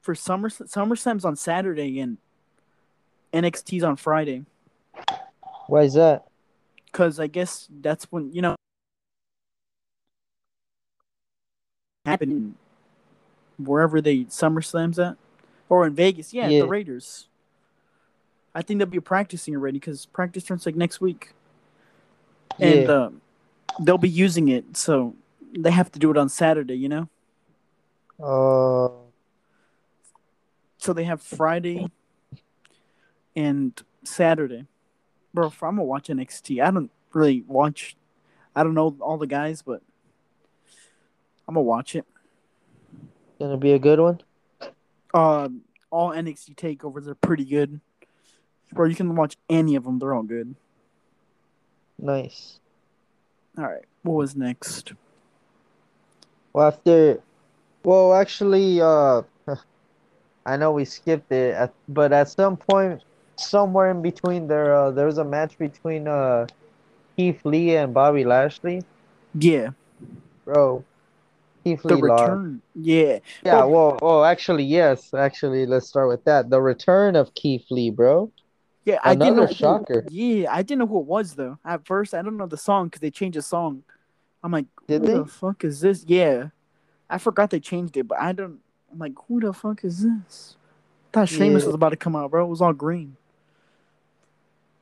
for 0.00 0.14
Summer 0.14 0.48
SummerSlam's 0.48 1.24
on 1.24 1.34
Saturday 1.34 1.98
and 1.98 2.18
NXT's 3.32 3.82
on 3.82 3.96
Friday 3.96 4.44
Why 5.68 5.82
is 5.82 5.94
that? 5.94 6.24
because 6.86 7.20
I 7.20 7.26
guess 7.26 7.68
that's 7.82 8.04
when 8.10 8.32
you 8.32 8.40
know 8.40 8.54
happening 12.06 12.54
wherever 13.58 14.00
they 14.00 14.20
SummerSlam's 14.24 14.98
at 14.98 15.16
or 15.68 15.86
in 15.86 15.94
Vegas. 15.94 16.32
Yeah, 16.32 16.48
Yeah. 16.48 16.60
the 16.60 16.66
Raiders. 16.66 17.28
I 18.54 18.62
think 18.62 18.78
they'll 18.78 18.86
be 18.86 19.00
practicing 19.00 19.54
already 19.54 19.78
because 19.78 20.06
practice 20.06 20.44
starts 20.44 20.64
like 20.66 20.76
next 20.76 21.00
week. 21.00 21.32
and 22.58 22.86
Yeah. 22.86 22.92
uh, 22.92 23.10
they'll 23.80 23.98
be 23.98 24.08
using 24.08 24.48
it, 24.48 24.78
so 24.78 25.14
they 25.52 25.70
have 25.70 25.92
to 25.92 25.98
do 25.98 26.10
it 26.10 26.16
on 26.16 26.30
Saturday, 26.30 26.74
you 26.76 26.88
know. 26.88 27.08
Uh, 28.18 28.88
So 30.78 30.94
they 30.94 31.04
have 31.04 31.20
Friday 31.20 31.90
and 33.34 33.78
Saturday. 34.04 34.66
Bro, 35.36 35.48
if 35.48 35.62
I'm 35.62 35.76
gonna 35.76 35.84
watch 35.84 36.08
NXT. 36.08 36.62
I 36.62 36.70
don't 36.70 36.90
really 37.12 37.44
watch. 37.46 37.94
I 38.54 38.62
don't 38.62 38.72
know 38.72 38.96
all 39.00 39.18
the 39.18 39.26
guys, 39.26 39.60
but 39.60 39.82
I'm 41.46 41.52
gonna 41.52 41.60
watch 41.60 41.94
it. 41.94 42.06
gonna 43.38 43.58
be 43.58 43.72
a 43.72 43.78
good 43.78 44.00
one. 44.00 44.22
Um, 45.12 45.60
all 45.90 46.12
NXT 46.12 46.54
takeovers 46.56 47.06
are 47.06 47.14
pretty 47.16 47.44
good. 47.44 47.82
Bro, 48.72 48.86
you 48.86 48.94
can 48.94 49.14
watch 49.14 49.36
any 49.50 49.76
of 49.76 49.84
them; 49.84 49.98
they're 49.98 50.14
all 50.14 50.22
good. 50.22 50.54
Nice. 51.98 52.58
All 53.58 53.64
right, 53.64 53.84
what 54.04 54.14
was 54.14 54.36
next? 54.36 54.94
Well, 56.54 56.68
after, 56.68 57.20
well, 57.84 58.14
actually, 58.14 58.80
uh, 58.80 59.20
I 60.46 60.56
know 60.56 60.72
we 60.72 60.86
skipped 60.86 61.30
it, 61.30 61.70
but 61.90 62.14
at 62.14 62.30
some 62.30 62.56
point, 62.56 63.02
somewhere 63.36 63.90
in 63.90 64.02
between 64.02 64.46
there, 64.48 64.74
uh, 64.74 64.90
there 64.90 65.06
was 65.06 65.18
a 65.18 65.24
match 65.24 65.56
between 65.58 66.08
uh, 66.08 66.46
Keith 67.16 67.40
Lee 67.44 67.76
and 67.76 67.92
Bobby 67.94 68.24
Lashley. 68.24 68.82
Yeah, 69.38 69.70
Bro, 70.44 70.84
Keith 71.64 71.82
the 71.82 71.96
Lee 71.96 72.02
lost. 72.08 72.22
return. 72.22 72.62
Yeah, 72.74 73.18
Yeah, 73.44 73.64
Well- 73.64 73.70
well, 73.70 73.98
oh, 74.02 74.24
actually, 74.24 74.64
yes, 74.64 75.12
actually, 75.14 75.66
let's 75.66 75.86
start 75.88 76.08
with 76.08 76.24
that. 76.24 76.48
The 76.50 76.60
return 76.60 77.16
of 77.16 77.34
Keith 77.34 77.66
Lee, 77.70 77.90
bro. 77.90 78.30
yeah. 78.84 78.98
I 79.04 79.14
didn't 79.14 79.36
know. 79.36 79.42
Another 79.42 79.46
who- 79.48 79.54
shocker. 79.54 80.04
yeah, 80.10 80.52
I 80.52 80.62
didn't 80.62 80.78
know 80.80 80.86
who 80.86 81.00
it 81.00 81.06
was 81.06 81.34
though. 81.34 81.58
At 81.64 81.86
first, 81.86 82.14
I 82.14 82.22
don't 82.22 82.36
know 82.36 82.46
the 82.46 82.56
song 82.56 82.86
because 82.86 83.00
they 83.00 83.10
changed 83.10 83.36
the 83.36 83.42
song. 83.42 83.82
I'm 84.42 84.52
like, 84.52 84.66
Did 84.86 85.02
who 85.02 85.06
they? 85.08 85.14
the 85.14 85.26
fuck 85.26 85.64
is 85.64 85.80
this? 85.80 86.04
Yeah, 86.06 86.48
I 87.10 87.18
forgot 87.18 87.50
they 87.50 87.60
changed 87.60 87.96
it, 87.96 88.06
but 88.08 88.18
I 88.20 88.32
don't. 88.32 88.60
I'm 88.92 88.98
like, 89.00 89.14
who 89.26 89.40
the 89.40 89.52
fuck 89.52 89.84
is 89.84 90.02
this? 90.04 90.56
I 91.12 91.20
thought 91.20 91.28
Sheamus 91.28 91.62
Yeah. 91.64 91.66
was 91.66 91.74
about 91.74 91.88
to 91.90 91.96
come 91.96 92.14
out, 92.14 92.30
bro. 92.30 92.44
It 92.46 92.48
was 92.48 92.60
all 92.62 92.72
green. 92.72 93.16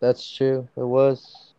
That's 0.05 0.30
true. 0.36 0.68
It 0.76 0.82
was. 0.84 1.55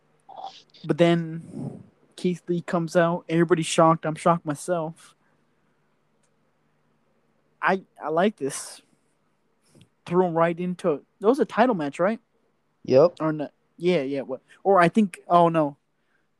But 0.84 0.98
then 0.98 1.82
Keith 2.14 2.42
Lee 2.46 2.60
comes 2.60 2.94
out. 2.94 3.24
Everybody's 3.28 3.66
shocked. 3.66 4.06
I'm 4.06 4.14
shocked 4.14 4.46
myself. 4.46 5.16
I 7.60 7.82
I 8.00 8.10
like 8.10 8.36
this. 8.36 8.80
Threw 10.04 10.26
him 10.26 10.34
right 10.34 10.56
into 10.58 10.92
it. 10.92 11.02
That 11.20 11.26
was 11.26 11.40
a 11.40 11.44
title 11.44 11.74
match, 11.74 11.98
right? 11.98 12.20
Yep. 12.84 13.14
Or 13.20 13.32
not? 13.32 13.50
Yeah, 13.76 14.02
yeah. 14.02 14.20
What? 14.20 14.42
Or 14.62 14.78
I 14.80 14.88
think. 14.88 15.18
Oh 15.28 15.48
no, 15.48 15.76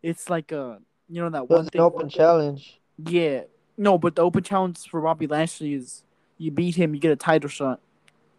it's 0.01 0.31
like 0.31 0.53
a 0.53 0.79
you 1.09 1.21
know 1.23 1.31
that 1.31 1.43
It 1.43 1.51
one 1.51 1.59
was 1.59 1.67
an 1.67 1.71
thing. 1.73 1.81
open 1.81 2.09
challenge. 2.09 2.79
Yeah. 3.05 3.43
No, 3.77 3.99
but 3.99 4.15
the 4.15 4.23
open 4.23 4.45
challenge 4.45 4.89
for 4.89 5.01
Bobby 5.01 5.27
Lashley 5.27 5.75
is 5.75 6.05
you 6.39 6.53
beat 6.53 6.77
him, 6.77 6.95
you 6.95 7.01
get 7.01 7.11
a 7.11 7.17
title 7.17 7.51
shot. 7.51 7.81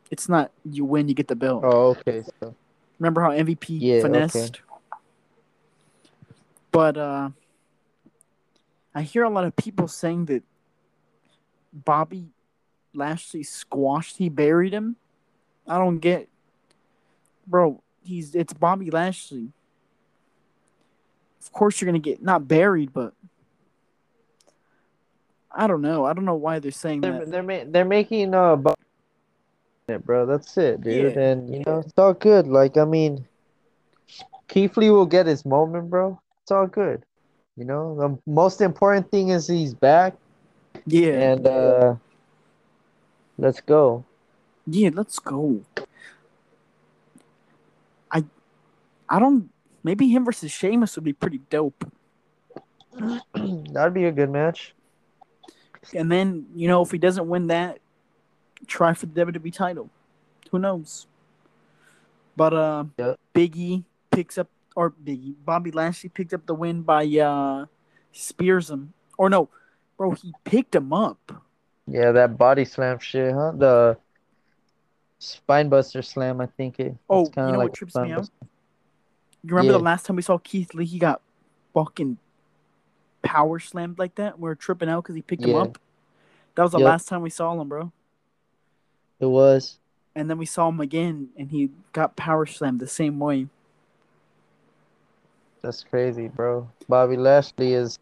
It's 0.10 0.30
not 0.30 0.52
you 0.64 0.86
win, 0.86 1.10
you 1.10 1.14
get 1.14 1.28
the 1.28 1.36
belt. 1.36 1.64
Oh, 1.66 1.98
okay. 1.98 2.24
So 2.40 2.56
Remember 3.00 3.22
how 3.22 3.32
MVP 3.32 3.78
Yeah, 3.80 4.02
finessed? 4.02 4.62
But 6.72 6.98
uh 6.98 7.30
I 8.96 9.02
hear 9.04 9.24
a 9.24 9.30
lot 9.30 9.44
of 9.46 9.56
people 9.56 9.88
saying 9.88 10.26
that 10.26 10.44
Bobby 11.72 12.30
Lashley 12.94 13.44
squashed, 13.44 14.18
he 14.18 14.30
buried 14.30 14.74
him. 14.74 14.96
I 15.68 15.78
don't 15.78 16.00
get 16.00 16.30
Bro, 17.46 17.82
he's 18.04 18.36
it's 18.36 18.54
Bobby 18.54 18.90
Lashley. 18.90 19.52
Of 21.42 21.52
course 21.52 21.80
you're 21.80 21.88
gonna 21.88 22.00
get 22.00 22.22
not 22.22 22.48
buried, 22.48 22.92
but 22.94 23.14
I 25.52 25.66
don't 25.68 25.82
know. 25.82 26.06
I 26.06 26.14
don't 26.14 26.26
know 26.26 26.36
why 26.36 26.60
they're 26.60 26.72
saying 26.72 27.02
they're 27.02 27.14
that. 27.20 27.32
they're, 27.32 27.44
ma- 27.44 27.64
they're 27.66 27.86
making 27.86 28.34
uh 28.34 28.56
bu- 28.56 28.74
it, 29.88 30.06
bro. 30.06 30.26
That's 30.26 30.58
it, 30.58 30.82
dude. 30.82 31.16
Yeah. 31.16 31.20
And 31.22 31.54
you 31.54 31.64
know, 31.66 31.80
it's 31.80 31.94
all 31.98 32.14
good. 32.14 32.48
Like 32.48 32.78
I 32.78 32.86
mean, 32.86 33.26
Keith 34.48 34.78
Lee 34.78 34.90
will 34.90 35.06
get 35.06 35.26
his 35.26 35.46
moment, 35.46 35.90
bro. 35.90 36.20
It's 36.44 36.52
all 36.52 36.68
good. 36.68 37.04
You 37.56 37.66
know, 37.66 37.96
the 37.96 38.32
most 38.32 38.62
important 38.62 39.10
thing 39.10 39.30
is 39.30 39.48
he's 39.48 39.74
back, 39.74 40.14
Yeah. 40.86 41.32
and 41.32 41.48
uh, 41.48 41.96
let's 43.38 43.62
go. 43.62 44.04
Yeah, 44.68 44.90
let's 44.94 45.18
go. 45.20 45.62
I 48.12 48.24
I 49.10 49.20
don't 49.20 49.50
maybe 49.84 50.08
him 50.10 50.26
versus 50.26 50.52
Sheamus 50.52 50.96
would 50.96 51.06
be 51.06 51.14
pretty 51.14 51.40
dope. 51.50 51.92
That'd 53.34 53.94
be 53.94 54.06
a 54.06 54.12
good 54.12 54.30
match. 54.30 54.74
And 55.96 56.12
then, 56.12 56.48
you 56.54 56.68
know, 56.68 56.82
if 56.82 56.92
he 56.92 56.98
doesn't 56.98 57.28
win 57.30 57.48
that, 57.48 57.80
try 58.66 58.94
for 58.94 59.06
the 59.06 59.26
WWE 59.26 59.54
title. 59.54 59.90
Who 60.52 60.60
knows? 60.60 61.08
But 62.36 62.54
uh 62.54 62.86
Yeah. 62.98 63.14
Biggie 63.34 63.84
picks 64.12 64.38
up 64.38 64.50
or 64.76 64.92
Biggie, 64.92 65.36
Bobby 65.46 65.72
Lashley 65.72 66.10
picked 66.10 66.34
up 66.34 66.46
the 66.46 66.56
win 66.56 66.82
by 66.82 67.06
uh 67.06 67.66
spears 68.12 68.70
him. 68.70 68.94
Or 69.18 69.30
no, 69.30 69.50
bro, 69.98 70.12
he 70.12 70.34
picked 70.44 70.76
him 70.76 70.94
up. 70.94 71.32
Yeah, 71.88 72.12
that 72.12 72.38
body 72.38 72.66
slam 72.66 73.00
shit, 73.00 73.34
huh? 73.34 73.54
The 73.56 73.98
spinebuster 75.20 76.04
slam, 76.06 76.42
I 76.42 76.46
think 76.46 76.80
it. 76.80 76.96
Oh, 77.10 77.26
you 77.26 77.32
know 77.38 77.52
like 77.58 77.70
what 77.70 77.74
trips 77.74 77.96
me 77.96 78.12
out? 78.12 78.30
You 79.44 79.56
remember 79.56 79.74
the 79.74 79.80
last 79.80 80.06
time 80.06 80.16
we 80.16 80.22
saw 80.22 80.38
Keith 80.38 80.74
Lee? 80.74 80.86
He 80.86 81.00
got 81.00 81.22
fucking 81.74 82.18
power 83.22 83.60
slammed 83.60 83.98
like 83.98 84.16
that. 84.16 84.40
We 84.40 84.44
were 84.50 84.56
tripping 84.56 84.90
out 84.90 85.04
because 85.04 85.16
he 85.16 85.22
picked 85.22 85.44
him 85.46 85.56
up. 85.56 85.80
That 86.56 86.64
was 86.64 86.72
the 86.72 86.80
Yep. 86.80 86.86
last 86.86 87.08
time 87.08 87.22
we 87.22 87.30
saw 87.30 87.60
him, 87.60 87.70
bro. 87.70 87.92
It 89.20 89.26
was. 89.26 89.80
And 90.16 90.30
then 90.30 90.38
we 90.38 90.46
saw 90.46 90.70
him 90.70 90.80
again, 90.80 91.30
and 91.38 91.52
he 91.52 91.70
got 91.94 92.16
power 92.16 92.46
slammed 92.46 92.80
the 92.80 92.88
same 92.88 93.20
way. 93.20 93.48
That's 95.62 95.84
crazy, 95.84 96.28
bro. 96.28 96.70
Bobby 96.88 97.18
Lashley 97.18 97.74
is. 97.74 98.00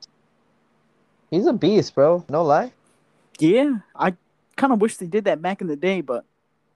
He's 1.31 1.47
a 1.47 1.53
beast, 1.53 1.95
bro. 1.95 2.23
No 2.29 2.43
lie. 2.43 2.71
Yeah, 3.39 3.77
I 3.95 4.13
kind 4.55 4.71
of 4.71 4.79
wish 4.79 4.97
they 4.97 5.07
did 5.07 5.25
that 5.25 5.41
back 5.41 5.61
in 5.61 5.67
the 5.67 5.75
day, 5.75 6.01
but 6.01 6.25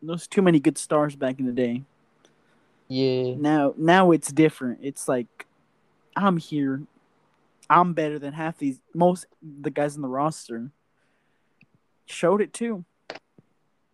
there's 0.02 0.28
too 0.28 0.42
many 0.42 0.60
good 0.60 0.78
stars 0.78 1.16
back 1.16 1.40
in 1.40 1.46
the 1.46 1.52
day. 1.52 1.84
Yeah. 2.88 3.36
Now, 3.36 3.74
now 3.78 4.12
it's 4.12 4.32
different. 4.32 4.80
It's 4.82 5.08
like 5.08 5.46
I'm 6.16 6.38
here. 6.38 6.82
I'm 7.70 7.94
better 7.94 8.18
than 8.18 8.34
half 8.34 8.58
these 8.58 8.82
most 8.94 9.28
the 9.42 9.70
guys 9.70 9.96
in 9.96 10.02
the 10.02 10.08
roster. 10.08 10.72
Showed 12.08 12.42
it 12.42 12.52
too. 12.52 12.84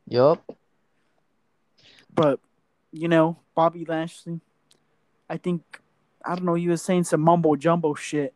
Yup. 0.07 0.43
But 2.13 2.39
you 2.91 3.07
know, 3.07 3.37
Bobby 3.55 3.85
Lashley, 3.85 4.39
I 5.29 5.37
think 5.37 5.81
I 6.23 6.35
don't 6.35 6.45
know, 6.45 6.55
he 6.55 6.67
was 6.67 6.81
saying 6.81 7.03
some 7.05 7.21
mumbo 7.21 7.55
jumbo 7.55 7.93
shit, 7.93 8.33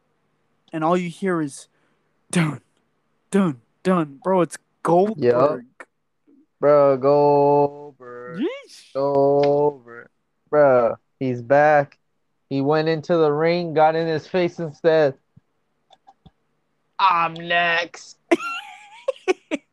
and 0.74 0.84
all 0.84 0.98
you 0.98 1.10
hear 1.10 1.42
is 1.42 1.68
done, 2.32 2.62
done, 3.32 3.62
done, 3.84 4.20
bro. 4.24 4.42
It's 4.42 4.58
Goldberg. 4.84 5.66
Bro, 6.60 6.98
Goldberg. 6.98 8.40
Yeesh. 8.40 8.94
Goldberg. 8.94 10.10
Bro, 10.50 10.98
he's 11.20 11.42
back. 11.42 11.98
He 12.50 12.62
went 12.62 12.90
into 12.90 13.16
the 13.16 13.32
ring, 13.32 13.74
got 13.74 13.96
in 13.96 14.08
his 14.08 14.28
face, 14.28 14.60
and 14.60 14.76
said, 14.76 15.16
I'm 16.98 17.34
next. 17.34 18.18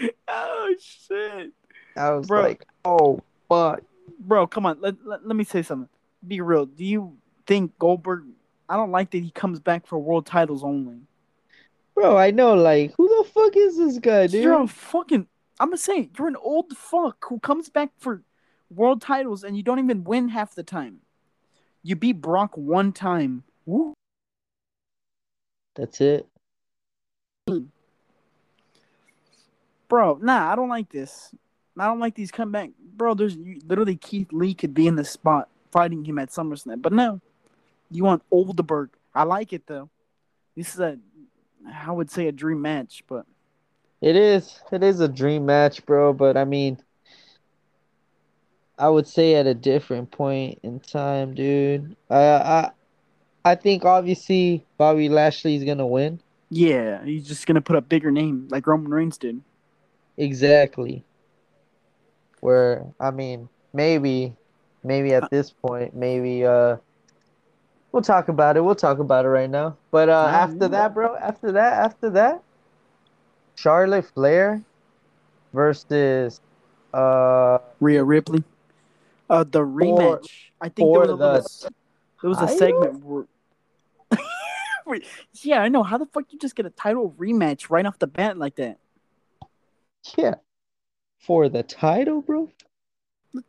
Oh 0.28 0.74
shit, 0.80 1.52
I 1.96 2.10
was 2.12 2.26
Bro. 2.26 2.42
like, 2.42 2.66
oh, 2.84 3.20
fuck. 3.48 3.82
bro, 4.18 4.46
come 4.46 4.64
on. 4.66 4.80
Let, 4.80 5.04
let 5.04 5.26
let 5.26 5.36
me 5.36 5.44
say 5.44 5.62
something. 5.62 5.88
Be 6.26 6.40
real. 6.40 6.66
Do 6.66 6.84
you 6.84 7.16
think 7.46 7.76
Goldberg? 7.78 8.24
I 8.68 8.76
don't 8.76 8.92
like 8.92 9.10
that 9.10 9.18
he 9.22 9.30
comes 9.30 9.58
back 9.58 9.86
for 9.86 9.98
world 9.98 10.26
titles 10.26 10.62
only. 10.62 11.00
Bro, 11.94 12.16
I 12.16 12.30
know, 12.30 12.54
like, 12.54 12.94
who 12.96 13.08
the 13.08 13.28
fuck 13.28 13.56
is 13.56 13.76
this 13.76 13.98
guy, 13.98 14.26
dude? 14.28 14.44
You're 14.44 14.62
a 14.62 14.66
fucking. 14.68 15.26
I'm 15.58 15.68
gonna 15.68 15.76
say 15.76 16.08
you're 16.16 16.28
an 16.28 16.36
old 16.36 16.76
fuck 16.76 17.24
who 17.28 17.38
comes 17.40 17.68
back 17.68 17.90
for 17.98 18.22
world 18.70 19.02
titles 19.02 19.42
and 19.44 19.56
you 19.56 19.62
don't 19.62 19.80
even 19.80 20.04
win 20.04 20.28
half 20.28 20.54
the 20.54 20.62
time. 20.62 20.98
You 21.82 21.96
beat 21.96 22.20
Brock 22.20 22.56
one 22.56 22.92
time. 22.92 23.42
Woo. 23.66 23.92
That's 25.74 26.00
it. 26.00 26.26
Hmm. 27.48 27.64
Bro, 29.90 30.20
nah, 30.22 30.50
I 30.50 30.56
don't 30.56 30.68
like 30.70 30.88
this. 30.90 31.34
I 31.78 31.86
don't 31.86 31.98
like 32.00 32.14
these 32.14 32.30
comeback. 32.30 32.70
Bro, 32.96 33.14
there's 33.14 33.36
literally 33.66 33.96
Keith 33.96 34.32
Lee 34.32 34.54
could 34.54 34.72
be 34.72 34.86
in 34.86 34.94
the 34.96 35.04
spot 35.04 35.48
fighting 35.72 36.04
him 36.04 36.18
at 36.18 36.30
SummerSlam, 36.30 36.80
but 36.80 36.92
no, 36.92 37.20
you 37.90 38.04
want 38.04 38.22
Oldenburg. 38.30 38.90
I 39.14 39.24
like 39.24 39.52
it 39.52 39.66
though. 39.66 39.90
This 40.56 40.74
is 40.74 40.80
a, 40.80 40.98
I 41.84 41.90
would 41.92 42.10
say 42.10 42.28
a 42.28 42.32
dream 42.32 42.62
match, 42.62 43.04
but 43.08 43.26
It 44.00 44.16
is. 44.16 44.60
It 44.72 44.82
is 44.82 45.00
a 45.00 45.08
dream 45.08 45.44
match, 45.44 45.84
bro. 45.84 46.12
But 46.12 46.36
I 46.36 46.44
mean, 46.44 46.78
I 48.78 48.88
would 48.88 49.06
say 49.06 49.34
at 49.34 49.46
a 49.46 49.54
different 49.54 50.10
point 50.10 50.60
in 50.62 50.80
time, 50.80 51.34
dude. 51.34 51.96
I 52.08 52.16
I 52.24 52.70
I 53.44 53.54
think 53.54 53.84
obviously 53.84 54.64
Bobby 54.78 55.08
Lashley's 55.08 55.64
gonna 55.64 55.86
win. 55.86 56.20
yeah, 56.50 57.04
he's 57.04 57.26
just 57.26 57.46
gonna 57.46 57.60
put 57.60 57.76
a 57.76 57.80
bigger 57.80 58.10
name 58.10 58.48
like 58.50 58.66
Roman 58.66 58.90
Reigns 58.92 59.18
did. 59.18 59.40
Exactly. 60.20 61.02
Where 62.40 62.86
I 63.00 63.10
mean, 63.10 63.48
maybe, 63.72 64.36
maybe 64.84 65.14
at 65.14 65.30
this 65.30 65.50
point, 65.50 65.96
maybe 65.96 66.44
uh, 66.44 66.76
we'll 67.90 68.02
talk 68.02 68.28
about 68.28 68.58
it. 68.58 68.60
We'll 68.60 68.74
talk 68.74 68.98
about 68.98 69.24
it 69.24 69.28
right 69.28 69.48
now. 69.48 69.78
But 69.90 70.10
uh, 70.10 70.28
after 70.30 70.68
that, 70.68 70.92
bro, 70.92 71.16
after 71.16 71.52
that, 71.52 71.72
after 71.72 72.10
that, 72.10 72.42
Charlotte 73.54 74.04
Flair 74.14 74.62
versus 75.54 76.40
uh. 76.92 77.58
Rhea 77.80 78.04
Ripley. 78.04 78.44
Uh, 79.30 79.44
the 79.44 79.60
rematch. 79.60 80.28
I 80.60 80.68
think 80.68 80.92
there 80.92 81.00
was 81.00 81.10
a 81.10 81.16
the 81.16 81.70
there 82.20 82.28
was 82.28 82.40
a 82.42 82.48
segment 82.48 83.02
where 83.02 83.26
yeah, 85.42 85.62
I 85.62 85.68
know. 85.68 85.82
How 85.82 85.96
the 85.96 86.06
fuck 86.06 86.24
you 86.30 86.38
just 86.38 86.56
get 86.56 86.66
a 86.66 86.70
title 86.70 87.14
rematch 87.18 87.70
right 87.70 87.86
off 87.86 87.98
the 87.98 88.06
bat 88.06 88.36
like 88.36 88.56
that? 88.56 88.78
Yeah. 90.16 90.34
For 91.18 91.48
the 91.48 91.62
title, 91.62 92.22
bro? 92.22 92.50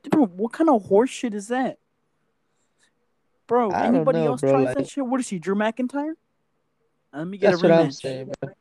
Bro, 0.09 0.25
what 0.27 0.53
kind 0.53 0.69
of 0.69 0.85
horse 0.85 1.09
shit 1.09 1.33
is 1.33 1.47
that? 1.47 1.79
Bro, 3.47 3.71
I 3.71 3.83
don't 3.83 3.95
anybody 3.95 4.19
know, 4.19 4.27
else 4.27 4.41
bro, 4.41 4.51
tries 4.51 4.65
like- 4.67 4.77
that 4.77 4.89
shit? 4.89 5.05
What 5.05 5.19
is 5.19 5.27
she, 5.27 5.39
Drew 5.39 5.55
McIntyre? 5.55 6.13
Uh, 7.13 7.17
let 7.19 7.27
me 7.27 7.37
get 7.37 7.51
That's 7.51 7.63
a 7.63 7.67
what 7.67 7.71
I'm 7.77 7.87
rematch. 7.87 8.01
saying, 8.01 8.31
bro. 8.41 8.51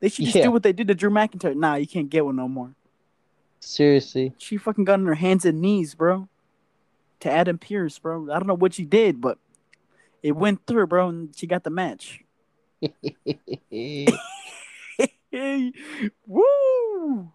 They 0.00 0.08
should 0.08 0.24
just 0.26 0.36
Yeah. 0.36 0.44
do 0.44 0.50
what 0.52 0.62
they 0.62 0.72
did 0.72 0.88
to 0.88 0.94
Drew 0.94 1.10
McIntyre. 1.10 1.54
Nah, 1.56 1.74
you 1.76 1.86
can't 1.86 2.08
get 2.10 2.24
one 2.24 2.36
no 2.36 2.48
more. 2.48 2.74
Seriously. 3.60 4.34
She 4.38 4.56
fucking 4.56 4.84
got 4.84 4.94
on 5.00 5.06
her 5.06 5.14
hands 5.14 5.44
and 5.44 5.60
knees, 5.60 5.94
bro. 5.94 6.28
To 7.20 7.30
Adam 7.30 7.58
Pearce, 7.58 7.98
bro. 7.98 8.30
I 8.30 8.38
don't 8.38 8.46
know 8.46 8.54
what 8.54 8.74
she 8.74 8.84
did, 8.84 9.20
but 9.20 9.38
it 10.22 10.32
went 10.32 10.66
through, 10.66 10.86
bro, 10.86 11.08
and 11.08 11.34
she 11.34 11.46
got 11.46 11.64
the 11.64 11.70
match. 11.70 12.22
Hey, 15.34 15.72
woo! 16.28 17.28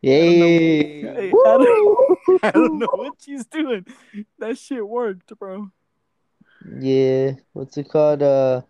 Yay! 0.00 1.28
I 1.28 1.30
don't- 1.30 2.18
I 2.42 2.50
don't 2.52 2.78
know 2.78 2.88
what 2.90 3.16
she's 3.20 3.44
doing. 3.44 3.84
That 4.38 4.56
shit 4.56 4.88
worked, 4.88 5.38
bro. 5.38 5.68
Yeah, 6.80 7.32
what's 7.52 7.76
it 7.76 7.90
called? 7.90 8.22
Uh, 8.22 8.62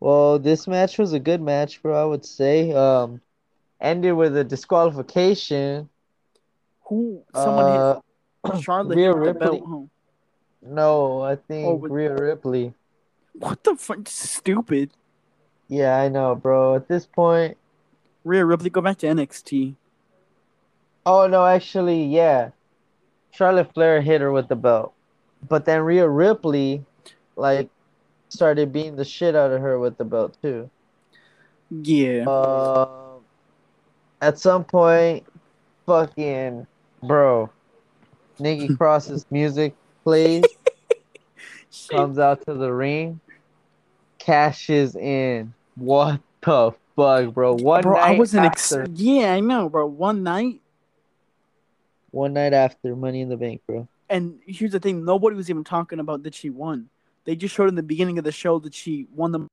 well, 0.00 0.38
this 0.38 0.66
match 0.66 0.96
was 0.96 1.12
a 1.12 1.20
good 1.20 1.42
match, 1.42 1.82
bro. 1.82 2.00
I 2.02 2.06
would 2.06 2.24
say. 2.24 2.72
Um, 2.72 3.20
ended 3.82 4.14
with 4.14 4.34
a 4.34 4.44
disqualification. 4.44 5.90
Who? 6.86 7.22
Someone 7.34 7.66
uh, 7.66 8.00
hit 8.46 8.62
Charlotte 8.62 8.96
Rhea 8.96 9.12
the 9.14 9.34
belt, 9.34 9.88
No, 10.62 11.20
I 11.20 11.36
think 11.36 11.82
with- 11.82 11.92
Rhea 11.92 12.14
Ripley. 12.16 12.72
What 13.34 13.62
the 13.62 13.76
fuck? 13.76 14.08
Stupid. 14.08 14.90
Yeah, 15.72 15.96
I 15.96 16.08
know, 16.08 16.34
bro. 16.34 16.74
At 16.74 16.86
this 16.86 17.06
point, 17.06 17.56
Rhea 18.24 18.44
Ripley, 18.44 18.68
go 18.68 18.82
back 18.82 18.98
to 18.98 19.06
NXT. 19.06 19.74
oh 21.06 21.26
no, 21.26 21.46
actually, 21.46 22.04
yeah, 22.04 22.50
Charlotte 23.30 23.72
Flair 23.72 24.02
hit 24.02 24.20
her 24.20 24.30
with 24.30 24.48
the 24.48 24.54
belt, 24.54 24.92
but 25.48 25.64
then 25.64 25.80
Rhea 25.80 26.06
Ripley, 26.06 26.84
like, 27.36 27.70
started 28.28 28.70
beating 28.70 28.96
the 28.96 29.04
shit 29.06 29.34
out 29.34 29.50
of 29.50 29.62
her 29.62 29.78
with 29.78 29.96
the 29.96 30.04
belt 30.04 30.36
too. 30.42 30.68
Yeah. 31.70 32.28
Uh, 32.28 33.14
at 34.20 34.38
some 34.38 34.64
point, 34.64 35.24
fucking 35.86 36.66
bro, 37.02 37.48
Nikki 38.38 38.68
Cross's 38.76 39.24
music 39.30 39.74
plays, 40.04 40.44
comes 41.90 42.18
out 42.18 42.44
to 42.44 42.52
the 42.52 42.70
ring, 42.70 43.20
cashes 44.18 44.96
in. 44.96 45.54
What 45.76 46.20
the 46.42 46.72
fuck, 46.96 47.34
bro? 47.34 47.54
One 47.54 47.82
bro, 47.82 47.94
night 47.94 48.16
I 48.16 48.18
wasn't. 48.18 48.46
Ex- 48.46 48.72
after, 48.72 48.86
yeah, 48.94 49.32
I 49.32 49.40
know, 49.40 49.68
bro. 49.68 49.86
One 49.86 50.22
night, 50.22 50.60
one 52.10 52.34
night 52.34 52.52
after 52.52 52.94
Money 52.94 53.20
in 53.20 53.28
the 53.28 53.36
Bank, 53.36 53.62
bro. 53.66 53.88
and 54.10 54.38
here's 54.46 54.72
the 54.72 54.80
thing: 54.80 55.04
nobody 55.04 55.36
was 55.36 55.48
even 55.50 55.64
talking 55.64 55.98
about 55.98 56.22
that 56.24 56.34
she 56.34 56.50
won. 56.50 56.88
They 57.24 57.36
just 57.36 57.54
showed 57.54 57.68
in 57.68 57.74
the 57.74 57.82
beginning 57.82 58.18
of 58.18 58.24
the 58.24 58.32
show 58.32 58.58
that 58.60 58.74
she 58.74 59.06
won 59.14 59.32
the. 59.32 59.46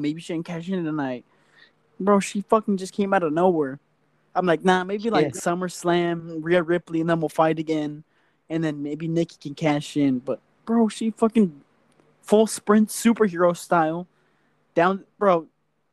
Maybe 0.00 0.20
she 0.20 0.32
didn't 0.32 0.46
cash 0.46 0.68
in 0.68 0.84
tonight, 0.84 1.24
bro. 2.00 2.20
She 2.20 2.40
fucking 2.42 2.76
just 2.78 2.92
came 2.92 3.14
out 3.14 3.22
of 3.22 3.32
nowhere. 3.32 3.78
I'm 4.34 4.46
like, 4.46 4.64
nah, 4.64 4.82
maybe 4.82 5.10
like 5.10 5.26
Yeah. 5.26 5.30
SummerSlam, 5.40 6.38
Rhea 6.42 6.62
Ripley, 6.62 7.00
and 7.00 7.08
then 7.08 7.20
we'll 7.20 7.28
fight 7.28 7.60
again, 7.60 8.02
and 8.50 8.64
then 8.64 8.82
maybe 8.82 9.06
Nikki 9.06 9.36
can 9.40 9.54
cash 9.54 9.96
in. 9.96 10.18
But 10.18 10.40
bro, 10.64 10.88
she 10.88 11.10
fucking 11.12 11.62
full 12.24 12.46
sprint 12.46 12.88
superhero 12.88 13.56
style 13.56 14.06
down, 14.74 15.04
bro. 15.18 15.46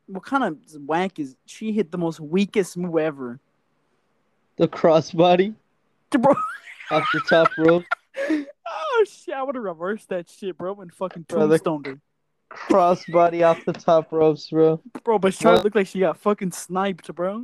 What 0.07 0.23
kind 0.25 0.43
of 0.43 0.57
whack 0.85 1.19
is 1.19 1.35
she 1.45 1.71
hit 1.71 1.91
the 1.91 1.97
most 1.97 2.19
weakest 2.19 2.75
move 2.77 2.97
ever, 2.97 3.39
The 4.57 4.67
crossbody 4.67 5.55
bro? 6.11 6.33
off 6.91 7.07
the 7.13 7.21
top 7.21 7.49
rope. 7.57 7.85
Oh 8.73 9.05
shit! 9.05 9.33
I 9.33 9.41
would 9.43 9.55
have 9.55 9.63
reversed 9.63 10.09
that 10.09 10.29
shit, 10.29 10.57
bro, 10.57 10.75
and 10.79 10.93
fucking 10.93 11.25
tombstoned 11.27 11.85
her, 11.87 11.99
Crossbody 12.49 13.45
off 13.45 13.65
the 13.65 13.73
top 13.73 14.11
ropes, 14.11 14.49
bro. 14.49 14.81
bro. 15.03 15.17
But 15.19 15.33
What? 15.41 15.63
looked 15.63 15.75
like 15.75 15.87
she 15.87 15.99
got 15.99 16.17
fucking 16.17 16.51
sniped, 16.51 17.13
bro. 17.13 17.43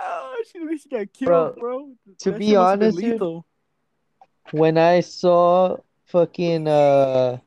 oh, 0.00 0.42
she 0.52 0.78
she 0.78 0.88
got 0.88 1.12
killed, 1.12 1.26
Bro, 1.26 1.54
bro. 1.58 1.90
to 2.18 2.30
That 2.32 2.38
be 2.38 2.46
shit 2.48 2.54
must've 2.56 2.78
been 2.80 2.86
honest, 2.88 2.98
dude. 3.00 3.42
When 4.52 4.78
I 4.78 5.00
saw 5.00 5.78
fucking 6.06 6.68
uh 6.68 7.38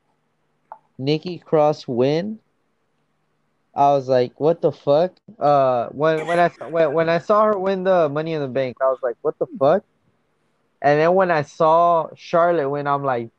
Nikki 0.98 1.38
Cross 1.38 1.86
win, 1.86 2.40
I 3.74 3.92
was 3.92 4.08
like, 4.08 4.38
"What 4.40 4.60
the 4.60 4.72
fuck?" 4.72 5.12
Uh, 5.38 5.88
when 5.88 6.26
when 6.26 6.38
I 6.38 6.48
when 6.68 6.92
when 6.92 7.08
I 7.08 7.18
saw 7.18 7.44
her 7.44 7.58
win 7.58 7.84
the 7.84 8.08
Money 8.08 8.32
in 8.32 8.42
the 8.42 8.48
Bank, 8.48 8.76
I 8.80 8.86
was 8.86 8.98
like, 9.02 9.16
"What 9.22 9.38
the 9.38 9.46
fuck?" 9.58 9.84
And 10.82 11.00
then 11.00 11.14
when 11.14 11.30
I 11.30 11.42
saw 11.42 12.08
Charlotte 12.14 12.68
win, 12.68 12.86
I'm 12.86 13.04
like, 13.04 13.30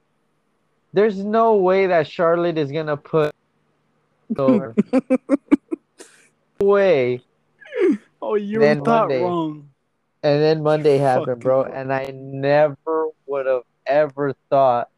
"There's 0.93 1.17
no 1.17 1.57
way 1.57 1.87
that 1.87 2.07
Charlotte 2.07 2.57
is 2.57 2.71
gonna 2.71 2.97
put 2.97 3.33
over." 4.37 4.75
way. 6.61 7.21
oh, 8.21 8.35
you 8.35 8.59
then 8.59 8.83
thought 8.83 9.09
Monday. 9.09 9.23
wrong. 9.23 9.69
And 10.21 10.41
then 10.41 10.63
Monday 10.63 10.97
happened, 10.97 11.27
Fucking 11.27 11.39
bro, 11.41 11.61
Lord. 11.61 11.71
and 11.71 11.93
I 11.93 12.11
never 12.13 13.07
would 13.25 13.45
have 13.45 13.63
ever 13.85 14.33
thought 14.49 14.89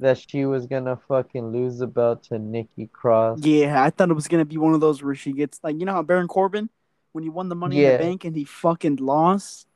that 0.00 0.18
she 0.18 0.44
was 0.46 0.66
gonna 0.66 0.98
fucking 1.08 1.52
lose 1.52 1.78
the 1.78 1.86
belt 1.86 2.24
to 2.24 2.38
Nikki 2.38 2.86
Cross. 2.86 3.40
Yeah, 3.42 3.82
I 3.82 3.90
thought 3.90 4.10
it 4.10 4.14
was 4.14 4.28
gonna 4.28 4.44
be 4.44 4.56
one 4.56 4.74
of 4.74 4.80
those 4.80 5.02
where 5.02 5.14
she 5.14 5.32
gets 5.32 5.60
like 5.62 5.78
you 5.78 5.86
know 5.86 5.92
how 5.92 6.02
Baron 6.02 6.28
Corbin 6.28 6.68
when 7.12 7.24
he 7.24 7.30
won 7.30 7.48
the 7.48 7.54
Money 7.54 7.84
in 7.84 7.92
the 7.92 7.98
Bank 7.98 8.24
and 8.24 8.34
he 8.34 8.44
fucking 8.44 8.96
lost. 8.96 9.66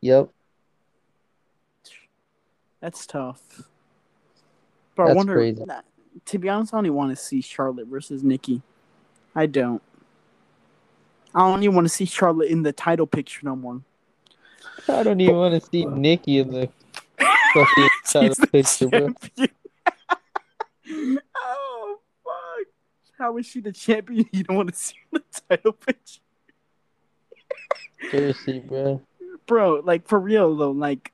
Yep. 0.00 0.30
That's 2.80 3.06
tough. 3.06 3.40
But 4.94 5.02
I 5.02 5.06
That's 5.06 5.16
wonder. 5.16 5.34
crazy. 5.34 5.64
To 6.26 6.38
be 6.38 6.48
honest, 6.48 6.74
I 6.74 6.80
don't 6.82 6.94
want 6.94 7.16
to 7.16 7.16
see 7.16 7.40
Charlotte 7.40 7.86
versus 7.86 8.22
Nikki. 8.22 8.62
I 9.34 9.46
don't. 9.46 9.82
I 11.34 11.40
don't 11.40 11.62
even 11.62 11.74
want 11.74 11.84
to 11.84 11.92
see 11.92 12.06
Charlotte 12.06 12.50
in 12.50 12.62
the 12.62 12.72
title 12.72 13.06
picture 13.06 13.40
no 13.44 13.54
more. 13.54 13.82
I 14.88 15.02
don't 15.02 15.20
even 15.20 15.36
want 15.36 15.62
to 15.62 15.68
see 15.68 15.84
Nikki 15.84 16.38
in 16.38 16.50
the 16.50 16.68
fucking 17.54 17.88
title 18.06 18.46
picture, 18.46 18.88
bro. 18.88 19.14
oh 21.36 21.98
fuck! 22.24 22.66
How 23.18 23.36
is 23.38 23.46
she 23.46 23.60
the 23.60 23.72
champion? 23.72 24.26
You 24.32 24.44
don't 24.44 24.56
want 24.56 24.68
to 24.72 24.74
see 24.78 24.96
the 25.12 25.22
title 25.48 25.72
picture, 25.72 26.20
Seriously, 28.10 28.60
bro. 28.60 29.00
bro. 29.46 29.80
Like 29.84 30.06
for 30.06 30.18
real 30.18 30.56
though. 30.56 30.70
Like, 30.70 31.12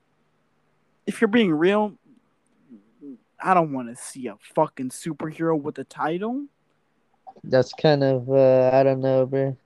if 1.07 1.19
you're 1.21 1.27
being 1.27 1.51
real, 1.53 1.93
I 3.39 3.53
don't 3.53 3.71
want 3.73 3.89
to 3.89 3.95
see 4.01 4.27
a 4.27 4.35
fucking 4.55 4.89
superhero 4.89 5.59
with 5.59 5.77
a 5.79 5.83
title, 5.83 6.45
That's 7.43 7.73
kind 7.73 8.03
of 8.03 8.29
uh, 8.29 8.69
I 8.73 8.83
don't 8.83 9.01
know, 9.01 9.25
bro. 9.25 9.57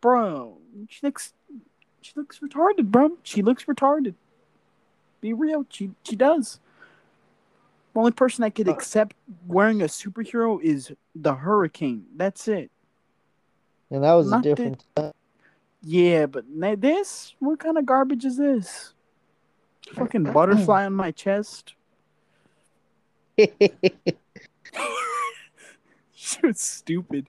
bro. 0.00 0.58
She 0.88 1.00
looks, 1.02 1.32
she 2.00 2.12
looks 2.16 2.38
retarded, 2.38 2.86
bro. 2.90 3.18
She 3.22 3.42
looks 3.42 3.64
retarded. 3.64 4.14
Be 5.20 5.32
real, 5.32 5.66
she 5.68 5.90
she 6.04 6.16
does. 6.16 6.60
The 7.92 7.98
only 7.98 8.12
person 8.12 8.42
that 8.42 8.54
could 8.54 8.68
Uh, 8.68 8.72
accept 8.72 9.16
wearing 9.46 9.82
a 9.82 9.86
superhero 9.86 10.60
is 10.62 10.92
the 11.14 11.34
Hurricane. 11.34 12.06
That's 12.16 12.46
it. 12.48 12.70
And 13.90 14.04
that 14.04 14.12
was 14.14 14.30
Not 14.30 14.42
the- 14.44 14.54
different. 14.54 14.84
Yeah, 15.82 16.26
but 16.26 16.44
this, 16.80 17.34
what 17.38 17.58
kind 17.58 17.78
of 17.78 17.86
garbage 17.86 18.24
is 18.24 18.36
this? 18.36 18.92
Fucking 19.94 20.24
butterfly 20.32 20.84
on 20.84 20.92
my 20.92 21.10
chest. 21.10 21.74
Was 26.42 26.60
stupid. 26.60 27.26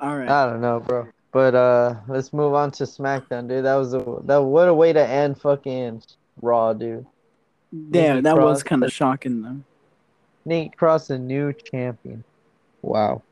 All 0.00 0.16
right. 0.16 0.28
I 0.28 0.46
don't 0.46 0.60
know, 0.60 0.80
bro. 0.80 1.08
But 1.32 1.54
uh, 1.54 1.96
let's 2.08 2.32
move 2.32 2.54
on 2.54 2.70
to 2.72 2.84
SmackDown, 2.84 3.48
dude. 3.48 3.64
That 3.64 3.74
was 3.74 3.92
a 3.94 3.98
that 4.24 4.38
what 4.42 4.68
a 4.68 4.74
way 4.74 4.92
to 4.92 5.06
end 5.06 5.40
fucking 5.40 6.02
Raw, 6.40 6.72
dude. 6.72 7.04
Nikki 7.72 8.20
that 8.20 8.36
was 8.36 8.62
kind 8.62 8.84
of 8.84 8.92
shocking 8.92 9.42
though. 9.42 9.60
Nate 10.44 10.76
Cross, 10.76 11.10
a 11.10 11.18
new 11.18 11.52
champion. 11.52 12.24
Wow. 12.82 13.22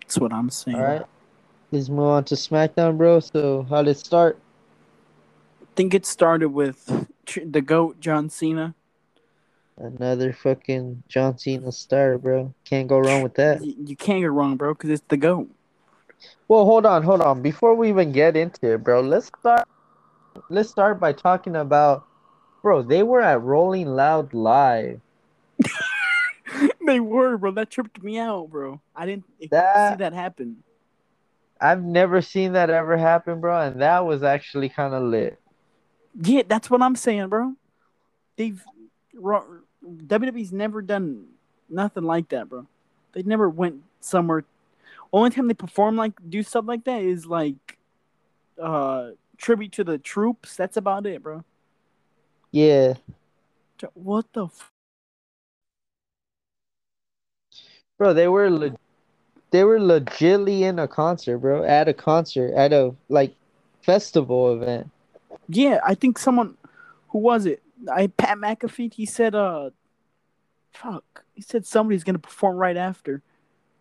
That's 0.00 0.18
what 0.18 0.32
I'm 0.32 0.50
saying. 0.50 0.76
All 0.76 0.82
right. 0.82 1.04
Let's 1.70 1.88
move 1.88 2.06
on 2.06 2.24
to 2.24 2.34
SmackDown, 2.34 2.96
bro. 2.96 3.20
So 3.20 3.66
how 3.68 3.82
did 3.82 3.92
it 3.92 3.98
start? 3.98 4.38
I 5.62 5.66
think 5.76 5.94
it 5.94 6.06
started 6.06 6.48
with 6.48 7.06
the 7.44 7.60
goat 7.60 8.00
John 8.00 8.30
Cena. 8.30 8.74
Another 9.76 10.32
fucking 10.32 11.02
John 11.08 11.38
Cena 11.38 11.70
star, 11.72 12.18
bro. 12.18 12.52
Can't 12.64 12.88
go 12.88 12.98
wrong 12.98 13.22
with 13.22 13.34
that. 13.34 13.64
You 13.64 13.96
can't 13.96 14.22
go 14.22 14.28
wrong, 14.28 14.56
bro, 14.56 14.74
because 14.74 14.90
it's 14.90 15.04
the 15.08 15.16
goat. 15.16 15.48
Well, 16.48 16.64
hold 16.64 16.84
on, 16.84 17.02
hold 17.02 17.20
on. 17.20 17.42
Before 17.42 17.74
we 17.74 17.88
even 17.88 18.10
get 18.10 18.36
into 18.36 18.72
it, 18.74 18.82
bro, 18.82 19.00
let's 19.00 19.26
start 19.26 19.68
let's 20.48 20.68
start 20.68 20.98
by 21.00 21.12
talking 21.12 21.56
about, 21.56 22.06
bro. 22.62 22.82
They 22.82 23.02
were 23.02 23.20
at 23.20 23.42
Rolling 23.42 23.88
Loud 23.88 24.32
live. 24.34 25.00
they 26.86 27.00
were, 27.00 27.36
bro. 27.36 27.50
That 27.52 27.70
tripped 27.70 28.02
me 28.02 28.18
out, 28.18 28.50
bro. 28.50 28.80
I 28.94 29.06
didn't 29.06 29.24
That- 29.50 29.92
see 29.94 29.96
that 29.98 30.12
happen. 30.12 30.62
I've 31.60 31.82
never 31.82 32.22
seen 32.22 32.52
that 32.52 32.70
ever 32.70 32.96
happen, 32.96 33.40
bro, 33.40 33.60
and 33.60 33.82
that 33.82 34.06
was 34.06 34.22
actually 34.22 34.68
kind 34.68 34.94
of 34.94 35.02
lit. 35.02 35.40
Yeah, 36.22 36.42
that's 36.46 36.70
what 36.70 36.82
I'm 36.82 36.94
saying, 36.94 37.28
bro. 37.28 37.54
They've 38.36 38.62
WWE's 39.16 40.52
never 40.52 40.82
done 40.82 41.26
nothing 41.68 42.04
like 42.04 42.28
that, 42.28 42.48
bro. 42.48 42.66
They 43.12 43.22
never 43.24 43.48
went 43.48 43.82
somewhere. 44.00 44.44
Only 45.12 45.30
time 45.30 45.48
they 45.48 45.54
perform 45.54 45.96
like 45.96 46.12
do 46.28 46.42
stuff 46.44 46.64
like 46.68 46.84
that 46.84 47.02
is 47.02 47.26
like 47.26 47.78
uh 48.62 49.10
tribute 49.38 49.72
to 49.72 49.84
the 49.84 49.98
troops. 49.98 50.56
That's 50.56 50.76
about 50.76 51.06
it, 51.06 51.22
bro. 51.22 51.44
Yeah, 52.52 52.94
What 53.94 54.32
the? 54.32 54.46
F- 54.46 54.72
bro, 57.98 58.12
they 58.14 58.28
were 58.28 58.50
le- 58.50 58.76
they 59.50 59.64
were 59.64 59.78
legitly 59.78 60.60
in 60.62 60.78
a 60.78 60.88
concert, 60.88 61.38
bro. 61.38 61.64
At 61.64 61.88
a 61.88 61.94
concert, 61.94 62.54
at 62.54 62.72
a 62.72 62.94
like 63.08 63.34
festival 63.82 64.54
event. 64.54 64.90
yeah, 65.48 65.80
I 65.86 65.94
think 65.94 66.18
someone 66.18 66.56
who 67.08 67.18
was 67.18 67.46
it? 67.46 67.62
I 67.90 68.08
Pat 68.08 68.38
McAfee. 68.38 68.92
He 68.94 69.06
said, 69.06 69.34
"Uh, 69.34 69.70
fuck." 70.72 71.24
He 71.34 71.42
said 71.42 71.66
somebody's 71.66 72.04
gonna 72.04 72.18
perform 72.18 72.56
right 72.56 72.76
after, 72.76 73.22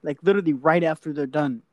like 0.03 0.19
literally 0.23 0.53
right 0.53 0.83
after 0.83 1.13
they're 1.13 1.25
done. 1.25 1.63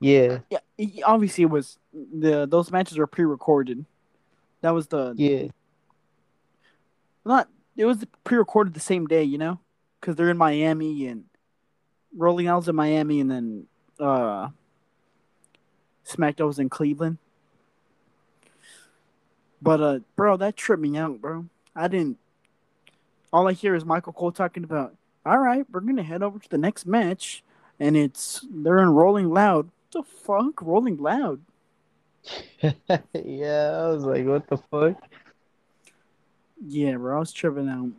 Yeah, 0.00 0.40
Yeah, 0.50 0.58
it- 0.76 1.02
obviously 1.04 1.42
it 1.44 1.50
was 1.50 1.78
the 1.92 2.46
those 2.46 2.70
matches 2.70 2.98
were 2.98 3.06
pre-recorded. 3.06 3.84
That 4.60 4.70
was 4.74 4.86
the 4.88 5.14
yeah, 5.16 5.48
not 7.24 7.48
it 7.76 7.84
was 7.86 8.04
pre-recorded 8.24 8.74
the 8.74 8.80
same 8.80 9.06
day, 9.06 9.22
you 9.24 9.38
know, 9.38 9.58
because 10.00 10.16
they're 10.16 10.30
in 10.30 10.36
Miami 10.36 11.06
and 11.06 11.24
Rolling 12.16 12.46
Loud's 12.46 12.68
in 12.68 12.74
Miami, 12.76 13.20
and 13.20 13.30
then 13.30 13.66
uh 13.98 14.48
SmackDown 16.04 16.46
was 16.46 16.58
in 16.58 16.68
Cleveland. 16.68 17.18
But 19.62 19.80
uh, 19.80 19.98
bro, 20.14 20.36
that 20.36 20.56
tripped 20.56 20.82
me 20.82 20.96
out, 20.96 21.20
bro. 21.20 21.46
I 21.74 21.88
didn't. 21.88 22.18
All 23.32 23.48
I 23.48 23.52
hear 23.52 23.74
is 23.74 23.84
Michael 23.84 24.12
Cole 24.12 24.32
talking 24.32 24.64
about. 24.64 24.94
All 25.24 25.38
right, 25.38 25.66
we're 25.70 25.80
gonna 25.80 26.02
head 26.02 26.22
over 26.22 26.38
to 26.38 26.48
the 26.48 26.58
next 26.58 26.86
match, 26.86 27.42
and 27.80 27.96
it's 27.96 28.44
they're 28.50 28.78
in 28.78 28.90
Rolling 28.90 29.30
Loud. 29.30 29.70
The 29.96 30.02
fuck, 30.02 30.60
Rolling 30.60 30.98
Loud? 30.98 31.40
yeah. 32.60 33.80
I 33.82 33.88
was 33.88 34.04
like, 34.04 34.26
what 34.26 34.46
the 34.46 34.58
fuck? 34.58 35.02
Yeah, 36.62 36.96
bro, 36.96 37.16
I 37.16 37.20
was 37.20 37.32
tripping 37.32 37.70
out. 37.70 37.92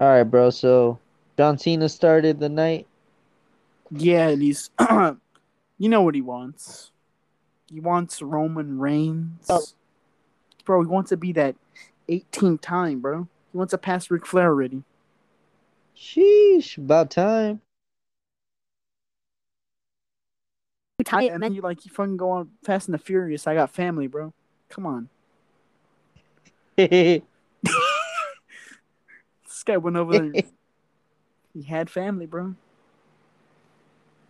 All 0.00 0.08
right, 0.08 0.24
bro. 0.24 0.50
So 0.50 0.98
John 1.36 1.58
Cena 1.58 1.88
started 1.88 2.40
the 2.40 2.48
night. 2.48 2.88
Yeah, 3.92 4.30
and 4.30 4.42
he's, 4.42 4.70
you 5.78 5.88
know 5.88 6.02
what 6.02 6.16
he 6.16 6.22
wants. 6.22 6.90
He 7.72 7.78
wants 7.78 8.20
Roman 8.20 8.80
Reigns. 8.80 9.46
Oh. 9.48 9.62
Bro, 10.64 10.82
he 10.82 10.88
wants 10.88 11.10
to 11.10 11.16
be 11.16 11.30
that 11.34 11.54
18th 12.08 12.62
time, 12.62 12.98
bro. 12.98 13.28
He 13.52 13.58
wants 13.58 13.70
to 13.70 13.78
pass 13.78 14.10
Ric 14.10 14.26
Flair 14.26 14.48
already. 14.48 14.82
Sheesh, 15.96 16.78
about 16.78 17.12
time. 17.12 17.60
Yeah, 21.06 21.32
and 21.34 21.42
then 21.42 21.54
you 21.54 21.60
like 21.62 21.84
you 21.84 21.92
fucking 21.92 22.16
go 22.16 22.30
on 22.30 22.50
Fast 22.64 22.88
and 22.88 22.94
the 22.94 22.98
Furious. 22.98 23.46
I 23.46 23.54
got 23.54 23.70
family, 23.70 24.08
bro. 24.08 24.32
Come 24.68 24.86
on. 24.86 25.08
This 29.58 29.64
guy 29.64 29.76
went 29.76 29.96
over 29.96 30.16
there. 30.18 30.42
he 31.54 31.62
had 31.62 31.90
family, 31.90 32.26
bro. 32.26 32.54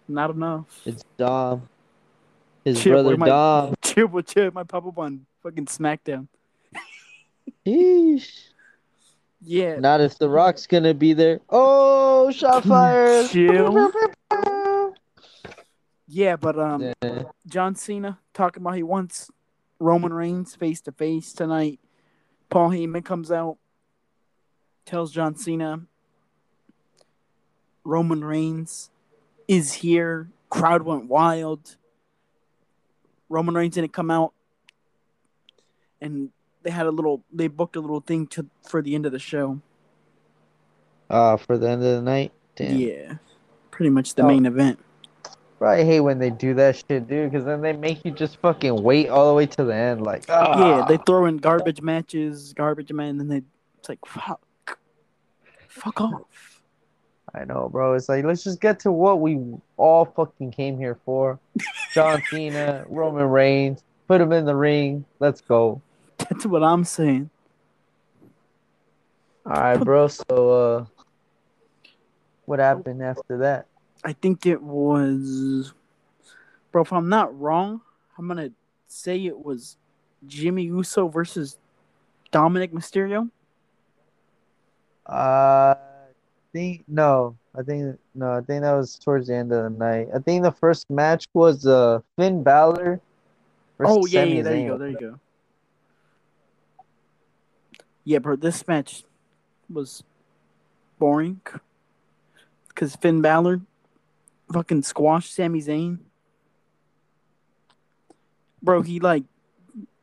Not 0.09 0.31
enough. 0.31 0.81
it's 0.87 1.05
Dom. 1.19 1.69
His 2.65 2.83
Chip, 2.83 2.93
brother 2.93 3.17
my- 3.19 3.27
Dom. 3.27 3.75
Chip 3.83 4.11
with 4.11 4.27
chip, 4.27 4.55
my 4.55 4.63
papa 4.63 4.91
on 4.97 5.27
fucking 5.43 5.67
SmackDown. 5.67 6.29
Sheesh. 7.67 8.45
Yeah, 9.43 9.79
Not 9.79 10.01
if 10.01 10.19
The 10.19 10.29
Rock's 10.29 10.67
gonna 10.67 10.95
be 10.95 11.13
there. 11.13 11.41
Oh, 11.51 12.31
shot 12.31 12.65
fire. 12.65 13.29
Chill. 13.29 13.91
Yeah, 16.09 16.37
but 16.37 16.59
um, 16.59 16.93
Yeah. 17.03 17.23
John 17.47 17.75
Cena 17.75 18.19
talking 18.35 18.63
about 18.63 18.75
he 18.75 18.83
wants 18.83 19.31
Roman 19.79 20.13
Reigns 20.13 20.55
face 20.57 20.81
to 20.83 20.93
face 20.93 21.33
tonight. 21.33 21.79
Paul 22.51 22.71
Heyman 22.71 23.05
comes 23.05 23.31
out, 23.31 23.59
tells 24.87 25.13
John 25.13 25.37
Cena 25.37 25.83
Roman 27.85 28.25
Reigns 28.25 28.91
is 29.47 29.75
here. 29.75 30.31
Crowd 30.51 30.83
went 30.83 31.07
wild. 31.09 31.77
Roman 33.29 33.55
Reigns 33.55 33.75
didn't 33.75 33.93
come 33.93 34.11
out, 34.11 34.33
and 36.01 36.31
they 36.63 36.71
had 36.71 36.87
a 36.87 36.91
little. 36.91 37.23
They 37.33 37.49
booked 37.49 37.77
a 37.77 37.81
little 37.81 38.01
thing 38.01 38.27
to 38.29 38.47
for 38.67 38.81
the 38.83 38.95
end 38.95 39.05
of 39.07 39.13
the 39.13 39.19
show. 39.19 39.61
Ah, 41.11 41.37
for 41.37 41.57
the 41.59 41.69
end 41.69 41.83
of 41.83 41.97
the 41.97 42.03
night. 42.03 42.33
Damn. 42.57 42.77
Yeah, 42.77 43.15
pretty 43.71 43.91
much 43.91 44.15
the 44.15 44.23
Oh. 44.23 44.27
main 44.29 44.47
event. 44.47 44.79
Bro, 45.59 45.71
I 45.71 45.85
hate 45.85 46.01
when 46.01 46.21
they 46.21 46.31
do 46.31 46.55
that 46.55 46.77
shit, 46.77 47.09
dude, 47.09 47.33
because 47.33 47.45
then 47.45 47.61
they 47.61 47.73
make 47.73 48.05
you 48.05 48.13
just 48.13 48.37
fucking 48.37 48.81
wait 48.81 49.09
all 49.09 49.29
the 49.29 49.35
way 49.35 49.47
to 49.47 49.65
the 49.65 49.75
end. 49.75 50.03
Like, 50.05 50.25
ah. 50.29 50.79
Yeah, 50.79 50.87
they 50.87 50.99
throw 50.99 51.27
in 51.27 51.39
garbage 51.39 51.83
matches, 51.83 52.53
garbage 52.53 52.93
man, 52.93 53.11
and 53.11 53.21
then 53.21 53.29
they 53.29 53.43
it's 53.79 53.89
like 53.89 54.05
fuck, 54.07 54.41
fuck 55.69 56.01
off. 56.01 56.63
I 57.35 57.45
know, 57.45 57.69
bro. 57.69 57.95
It's 57.95 58.09
like 58.09 58.25
let's 58.25 58.45
just 58.45 58.61
get 58.61 58.81
to 58.81 58.93
what 58.93 59.21
we 59.21 59.41
all 59.77 60.05
fucking 60.05 60.53
came 60.53 60.79
here 60.79 60.99
for. 61.05 61.39
John 61.93 62.23
Cena, 62.31 62.85
Roman 62.89 63.27
Reigns, 63.27 63.83
put 64.07 64.21
him 64.21 64.33
in 64.33 64.45
the 64.45 64.55
ring. 64.55 65.05
Let's 65.19 65.41
go. 65.41 65.83
That's 66.19 66.47
what 66.47 66.63
I'm 66.63 66.85
saying. 66.85 67.31
All 69.45 69.53
right, 69.53 69.81
bro. 69.81 70.09
So, 70.09 70.51
uh, 70.51 70.85
what 72.45 72.59
happened 72.59 73.03
after 73.03 73.39
that? 73.39 73.67
I 74.09 74.15
think 74.15 74.47
it 74.47 74.63
was, 74.63 75.75
bro. 76.73 76.81
If 76.81 76.95
I'm 76.95 77.11
not 77.11 77.39
wrong, 77.39 77.83
I'm 78.17 78.27
gonna 78.27 78.53
say 78.87 79.27
it 79.27 79.39
was 79.39 79.77
Jimmy 80.27 80.63
Uso 80.63 81.09
versus 81.09 81.59
Dominic 82.31 82.73
Mysterio. 82.73 83.29
Uh, 85.07 85.75
I 85.75 85.77
think 86.55 86.85
no. 86.89 87.37
I 87.55 87.63
think 87.63 87.99
no. 88.15 88.33
I 88.33 88.41
think 88.41 88.63
that 88.63 88.73
was 88.73 88.99
towards 88.99 89.27
the 89.27 89.35
end 89.35 89.53
of 89.53 89.65
the 89.65 89.79
night. 89.79 90.09
I 90.15 90.21
think 90.21 90.43
the 90.43 90.53
first 90.53 90.89
match 90.89 91.29
was 91.35 91.67
uh 91.67 92.01
Finn 92.17 92.43
Balor. 92.43 93.03
versus 93.77 93.95
Oh 93.95 94.07
yeah, 94.07 94.23
Sami 94.23 94.37
yeah. 94.37 94.43
There 94.43 94.57
you 94.57 94.69
go. 94.69 94.79
There 94.79 94.89
you 94.89 94.99
go. 94.99 95.21
Yeah, 98.05 98.21
bro. 98.21 98.37
This 98.37 98.67
match 98.67 99.05
was 99.69 100.03
boring 100.99 101.43
because 102.69 102.97
Finn 102.97 103.21
Balor 103.21 103.61
fucking 104.53 104.83
squashed 104.83 105.35
Sami 105.35 105.61
Zayn. 105.61 105.99
Bro, 108.63 108.83
he 108.83 109.01
like 109.01 109.25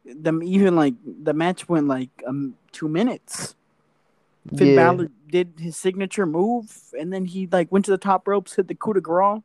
them 0.05 0.43
even 0.43 0.75
like 0.75 0.93
the 1.03 1.33
match 1.33 1.67
went 1.67 1.87
like 1.87 2.09
um 2.25 2.55
two 2.71 2.87
minutes. 2.87 3.55
Finn 4.55 4.69
Yeah. 4.69 4.75
Balor 4.75 5.09
did 5.27 5.53
his 5.57 5.75
signature 5.75 6.25
move, 6.25 6.93
and 6.97 7.11
then 7.11 7.25
he 7.25 7.47
like 7.47 7.71
went 7.71 7.85
to 7.85 7.91
the 7.91 7.97
top 7.97 8.27
ropes, 8.27 8.55
hit 8.55 8.67
the 8.67 8.75
coup 8.75 8.93
de 8.93 9.01
grace, 9.01 9.41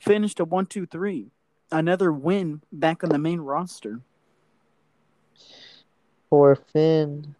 finished 0.00 0.40
a 0.40 0.44
one, 0.44 0.66
two, 0.66 0.86
three. 0.86 1.30
Another 1.70 2.12
win 2.12 2.60
back 2.70 3.02
on 3.02 3.10
the 3.10 3.18
main 3.18 3.40
roster. 3.40 4.00
Poor 6.28 6.56
Finn. 6.56 7.34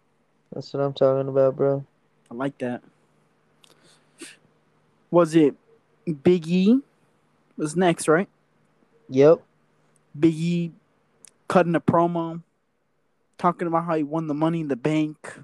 That's 0.51 0.73
what 0.73 0.81
I'm 0.81 0.93
talking 0.93 1.27
about, 1.27 1.55
bro. 1.55 1.85
I 2.31 2.33
like 2.33 2.57
that. 2.59 2.81
Was 5.11 5.35
it 5.35 5.55
Big 6.23 6.47
E? 6.47 6.81
Was 7.57 7.75
next, 7.75 8.07
right? 8.07 8.27
Yep. 9.09 9.41
Big 10.19 10.33
E 10.33 10.71
cutting 11.47 11.75
a 11.75 11.81
promo, 11.81 12.41
talking 13.37 13.67
about 13.67 13.85
how 13.85 13.95
he 13.95 14.03
won 14.03 14.27
the 14.27 14.33
money 14.33 14.61
in 14.61 14.67
the 14.67 14.75
bank. 14.75 15.39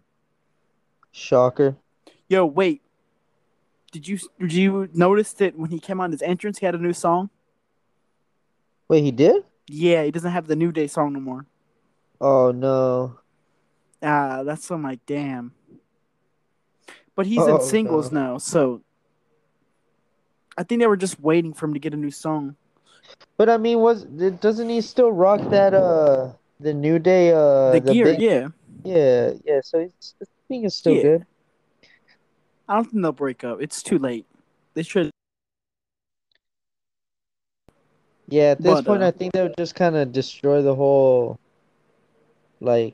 Shocker. 1.12 1.76
Yo, 2.28 2.46
wait. 2.46 2.82
Did 3.92 4.08
you 4.08 4.20
did 4.40 4.54
you 4.54 4.90
notice 4.94 5.34
that 5.34 5.58
when 5.58 5.72
he 5.72 5.80
came 5.80 6.00
on 6.00 6.12
his 6.12 6.22
entrance, 6.22 6.60
he 6.60 6.66
had 6.66 6.76
a 6.76 6.80
new 6.80 6.94
song? 6.94 7.30
Wait, 8.88 9.04
he 9.04 9.12
did? 9.12 9.44
Yeah, 9.68 10.04
he 10.04 10.12
doesn't 10.12 10.32
have 10.32 10.48
the 10.48 10.56
New 10.56 10.72
Day 10.72 10.88
song 10.88 11.14
no 11.14 11.20
more. 11.20 11.46
Oh 12.22 12.52
no. 12.52 13.20
Ah, 14.02 14.44
that's 14.44 14.70
I'm 14.72 14.84
like, 14.84 15.06
damn. 15.06 15.54
But 17.16 17.26
he's 17.26 17.40
Oh, 17.40 17.56
in 17.56 17.62
singles 17.62 18.12
no. 18.12 18.22
now, 18.22 18.38
so 18.38 18.82
I 20.60 20.64
think 20.64 20.82
they 20.82 20.88
were 20.88 20.98
just 20.98 21.20
waiting 21.22 21.54
for 21.54 21.66
him 21.66 21.74
to 21.74 21.80
get 21.80 21.94
a 21.94 21.98
new 21.98 22.12
song. 22.12 22.58
But 23.38 23.50
I 23.50 23.56
mean, 23.56 23.80
was 23.80 24.04
doesn't 24.04 24.68
he 24.68 24.82
still 24.82 25.10
rock 25.10 25.40
that 25.52 25.74
uh 25.74 26.34
the 26.60 26.74
New 26.74 27.00
Day. 27.00 27.32
Uh, 27.32 27.72
the, 27.72 27.80
gear, 27.80 28.06
big- 28.06 28.22
yeah. 28.22 28.48
yeah, 28.84 29.32
yeah. 29.46 29.62
So 29.64 29.80
it's, 29.80 30.16
I 30.22 30.26
think 30.50 30.66
it's 30.66 30.76
still 30.76 30.96
Yeah. 30.96 31.02
good. 31.02 31.26
I 32.68 32.76
don't 32.76 32.92
think 32.92 33.02
they'll 33.02 33.14
break 33.14 33.46
up. 33.46 33.62
It's 33.62 33.82
too 33.82 33.98
late. 33.98 34.26
They 34.74 34.84
should. 34.84 35.10
Yeah, 38.28 38.52
at 38.52 38.62
this 38.62 38.74
But, 38.74 38.86
point, 38.86 39.02
uh, 39.02 39.08
I 39.08 39.12
think 39.12 39.32
they 39.34 39.42
would 39.42 39.58
just 39.58 39.74
kind 39.74 39.96
of 39.96 40.12
destroy 40.12 40.62
the 40.62 40.76
whole, 40.76 41.40
like, 42.60 42.94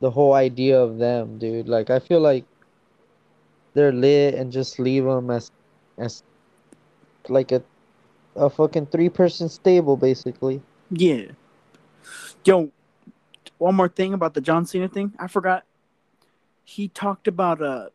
the 0.00 0.10
whole 0.10 0.32
idea 0.32 0.80
of 0.82 0.98
them, 0.98 1.38
dude. 1.38 1.68
Like, 1.68 1.90
I 1.90 2.00
feel 2.00 2.18
like 2.18 2.44
they're 3.74 3.92
lit 3.92 4.34
and 4.34 4.50
just 4.50 4.80
leave 4.80 5.04
them 5.04 5.30
as, 5.30 5.48
as, 5.98 6.22
like 7.28 7.52
a, 7.52 7.62
a 8.36 8.48
fucking 8.48 8.86
three-person 8.86 9.48
stable, 9.48 9.96
basically. 9.96 10.62
Yeah. 10.90 11.26
Yo, 12.44 12.70
one 13.58 13.74
more 13.74 13.88
thing 13.88 14.12
about 14.12 14.34
the 14.34 14.40
John 14.40 14.66
Cena 14.66 14.88
thing. 14.88 15.12
I 15.18 15.28
forgot. 15.28 15.64
He 16.64 16.88
talked 16.88 17.28
about 17.28 17.62
uh 17.62 17.88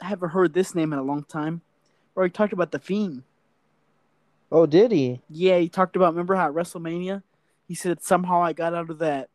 I 0.00 0.06
haven't 0.06 0.30
heard 0.30 0.52
this 0.52 0.74
name 0.74 0.92
in 0.92 0.98
a 0.98 1.02
long 1.02 1.24
time. 1.24 1.60
Or 2.16 2.24
he 2.24 2.30
talked 2.30 2.52
about 2.52 2.72
the 2.72 2.78
Fiend. 2.78 3.22
Oh, 4.50 4.66
did 4.66 4.92
he? 4.92 5.20
Yeah, 5.28 5.58
he 5.58 5.68
talked 5.68 5.96
about 5.96 6.12
remember 6.12 6.34
how 6.34 6.48
at 6.48 6.54
WrestleMania 6.54 7.22
he 7.68 7.74
said 7.74 8.02
somehow 8.02 8.42
I 8.42 8.52
got 8.52 8.74
out 8.74 8.90
of 8.90 8.98
that 8.98 9.28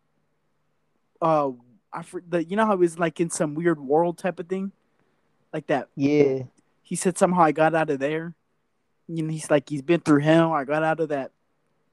uh 1.22 1.52
I 1.92 2.04
for, 2.04 2.22
the 2.28 2.44
you 2.44 2.56
know 2.56 2.66
how 2.66 2.76
he 2.76 2.82
was 2.82 3.00
like 3.00 3.20
in 3.20 3.30
some 3.30 3.56
weird 3.56 3.80
world 3.80 4.18
type 4.18 4.40
of 4.40 4.48
thing? 4.48 4.72
Like 5.54 5.68
that. 5.68 5.88
Yeah. 5.96 6.44
He 6.90 6.96
said 6.96 7.20
somehow 7.20 7.44
I 7.44 7.52
got 7.52 7.76
out 7.76 7.92
of 7.92 8.00
there. 8.00 8.34
You 9.08 9.22
know, 9.22 9.32
he's 9.32 9.52
like 9.52 9.70
he's 9.70 9.84
been 9.84 10.00
through 10.00 10.22
hell. 10.22 10.54
I 10.54 10.64
got 10.64 10.82
out 10.82 11.00
of 11.00 11.10
that 11.10 11.30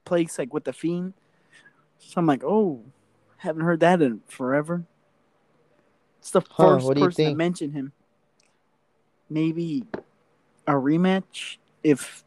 place 0.05 0.39
like 0.39 0.51
with 0.51 0.63
the 0.63 0.73
fiend. 0.73 1.13
So 1.99 2.13
I'm 2.15 2.25
like, 2.25 2.43
oh, 2.43 2.83
haven't 3.37 3.61
heard 3.61 3.81
that 3.81 4.01
in 4.01 4.21
forever. 4.27 4.85
It's 6.17 6.31
the 6.31 6.41
first 6.41 6.87
what 6.87 6.95
do 6.95 7.01
you 7.01 7.05
person 7.05 7.25
to 7.25 7.35
mention 7.35 7.73
him. 7.73 7.93
Maybe 9.29 9.85
a 10.65 10.71
rematch 10.71 11.57
if, 11.83 12.23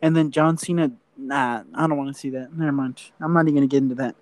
and 0.00 0.14
then 0.14 0.30
John 0.30 0.56
Cena. 0.56 0.92
Nah, 1.16 1.64
I 1.74 1.88
don't 1.88 1.96
want 1.96 2.14
to 2.14 2.20
see 2.20 2.30
that. 2.30 2.56
Never 2.56 2.70
mind. 2.70 3.10
I'm 3.20 3.32
not 3.32 3.42
even 3.48 3.54
gonna 3.54 3.66
get 3.66 3.78
into 3.78 3.96
that. 3.96 4.14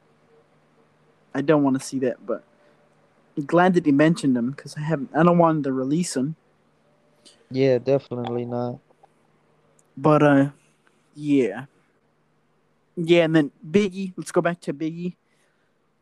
I 1.34 1.42
don't 1.42 1.62
want 1.62 1.78
to 1.78 1.86
see 1.86 1.98
that, 1.98 2.24
but 2.24 2.42
I'm 3.36 3.44
glad 3.44 3.74
that 3.74 3.84
he 3.84 3.92
mentioned 3.92 4.34
him 4.34 4.52
because 4.52 4.78
I 4.78 4.80
haven't. 4.80 5.10
I 5.14 5.22
don't 5.22 5.36
want 5.36 5.64
to 5.64 5.74
release 5.74 6.16
him. 6.16 6.36
Yeah, 7.50 7.78
definitely 7.78 8.44
not. 8.44 8.78
But 9.96 10.22
uh 10.22 10.50
yeah. 11.14 11.66
Yeah, 12.96 13.24
and 13.24 13.36
then 13.36 13.50
Biggie, 13.68 14.14
let's 14.16 14.32
go 14.32 14.40
back 14.40 14.60
to 14.62 14.72
Biggie. 14.72 15.16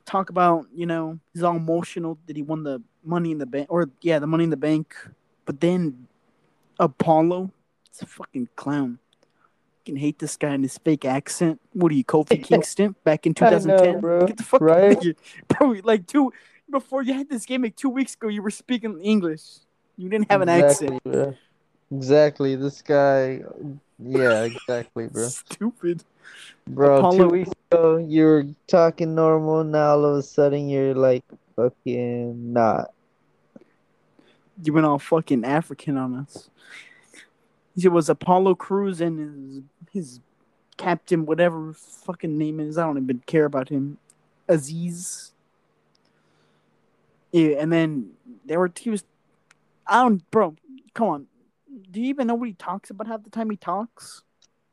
Talk 0.04 0.30
about, 0.30 0.66
you 0.72 0.86
know, 0.86 1.18
he's 1.32 1.42
all 1.42 1.56
emotional 1.56 2.18
that 2.26 2.36
he 2.36 2.42
won 2.42 2.62
the 2.62 2.82
money 3.02 3.32
in 3.32 3.38
the 3.38 3.46
bank 3.46 3.66
or 3.70 3.90
yeah, 4.00 4.18
the 4.18 4.26
money 4.26 4.44
in 4.44 4.50
the 4.50 4.56
bank. 4.56 4.94
But 5.44 5.60
then 5.60 6.06
Apollo, 6.78 7.50
it's 7.86 8.02
a 8.02 8.06
fucking 8.06 8.48
clown. 8.56 8.98
I 9.22 9.80
can 9.86 9.96
hate 9.96 10.18
this 10.18 10.36
guy 10.36 10.50
and 10.50 10.64
his 10.64 10.78
fake 10.78 11.04
accent. 11.04 11.60
What 11.72 11.90
are 11.92 11.94
you, 11.94 12.04
Kofi 12.04 12.42
Kingston 12.42 12.94
back 13.04 13.26
in 13.26 13.34
I 13.40 13.50
know, 13.50 13.56
2010? 13.58 14.00
bro. 14.00 14.26
Get 14.26 14.36
the 14.36 14.42
fuck 14.42 14.62
Right? 14.62 14.92
out 14.92 14.98
of 14.98 15.02
here. 15.02 15.14
Bro, 15.48 15.76
like 15.84 16.06
two 16.06 16.32
before 16.70 17.02
you 17.02 17.12
had 17.14 17.28
this 17.28 17.44
gimmick 17.44 17.76
two 17.76 17.90
weeks 17.90 18.14
ago, 18.14 18.28
you 18.28 18.42
were 18.42 18.50
speaking 18.50 18.98
English. 19.00 19.42
You 19.96 20.08
didn't 20.08 20.30
have 20.30 20.40
an 20.40 20.48
exactly, 20.48 20.96
accent. 20.96 21.04
Bro. 21.04 21.36
Exactly. 21.92 22.56
This 22.56 22.82
guy. 22.82 23.42
Yeah, 23.98 24.44
exactly, 24.44 25.06
bro. 25.06 25.28
Stupid. 25.28 26.02
Bro, 26.66 26.96
Apollo- 26.98 27.18
two 27.18 27.28
weeks 27.28 27.50
ago 27.70 27.96
you 27.98 28.24
were 28.24 28.46
talking 28.66 29.14
normal. 29.14 29.62
Now 29.62 29.90
all 29.90 30.04
of 30.04 30.16
a 30.16 30.22
sudden 30.22 30.68
you're 30.68 30.94
like 30.94 31.24
fucking 31.54 32.52
not. 32.52 32.90
you 34.62 34.72
went 34.72 34.86
all 34.86 34.98
fucking 34.98 35.44
African 35.44 35.96
on 35.96 36.16
us. 36.16 36.48
It 37.76 37.88
was 37.88 38.08
Apollo 38.08 38.56
Crews 38.56 39.00
and 39.00 39.18
his 39.18 39.62
his 39.92 40.20
captain, 40.76 41.26
whatever 41.26 41.72
fucking 41.72 42.36
name 42.36 42.58
is. 42.60 42.78
I 42.78 42.84
don't 42.84 42.98
even 42.98 43.22
care 43.26 43.44
about 43.44 43.68
him. 43.68 43.98
Azeez. 44.48 45.30
Yeah, 47.32 47.56
and 47.58 47.72
then 47.72 48.10
there 48.44 48.58
were 48.58 48.72
he 48.76 48.90
was. 48.90 49.04
I 49.86 50.02
don't, 50.02 50.30
bro. 50.30 50.56
Come 50.94 51.08
on. 51.08 51.26
Do 51.90 52.00
you 52.00 52.06
even 52.08 52.26
know 52.26 52.34
what 52.34 52.48
he 52.48 52.54
talks 52.54 52.90
about 52.90 53.06
half 53.06 53.22
the 53.22 53.30
time 53.30 53.50
he 53.50 53.56
talks? 53.56 54.22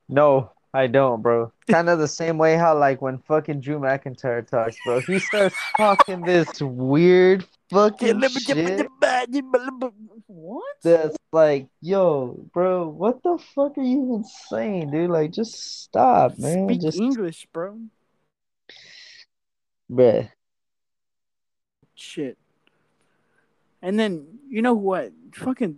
No, 0.08 0.52
I 0.74 0.88
don't, 0.88 1.22
bro. 1.22 1.52
Kind 1.70 1.90
of 1.90 2.00
the 2.00 2.08
same 2.08 2.38
way 2.38 2.56
how 2.56 2.78
like 2.78 3.02
when 3.02 3.20
fucking 3.20 3.62
Drew 3.62 3.80
McIntyre 3.80 4.46
talks, 4.48 4.78
bro. 4.86 5.00
He 5.02 5.20
starts 5.20 5.56
talking 5.78 6.22
this 6.22 6.62
weird 6.62 7.46
fucking 7.72 8.22
shit 8.22 8.88
What? 10.28 10.64
that's 10.84 11.18
like, 11.32 11.68
yo, 11.82 12.46
bro, 12.54 12.88
what 12.88 13.24
the 13.24 13.38
fuck 13.56 13.78
are 13.78 13.84
you 13.84 14.04
even 14.04 14.24
saying, 14.50 14.92
dude? 14.92 15.10
Like, 15.10 15.32
just 15.32 15.84
stop, 15.84 16.38
man. 16.38 16.70
Speak 16.70 16.82
Just, 16.82 16.98
English, 16.98 17.48
bro. 17.54 17.80
bruh. 19.92 20.30
shit. 21.96 22.38
And 23.82 24.00
then 24.00 24.40
you 24.50 24.62
know 24.62 24.74
what? 24.74 25.12
Fucking 25.34 25.78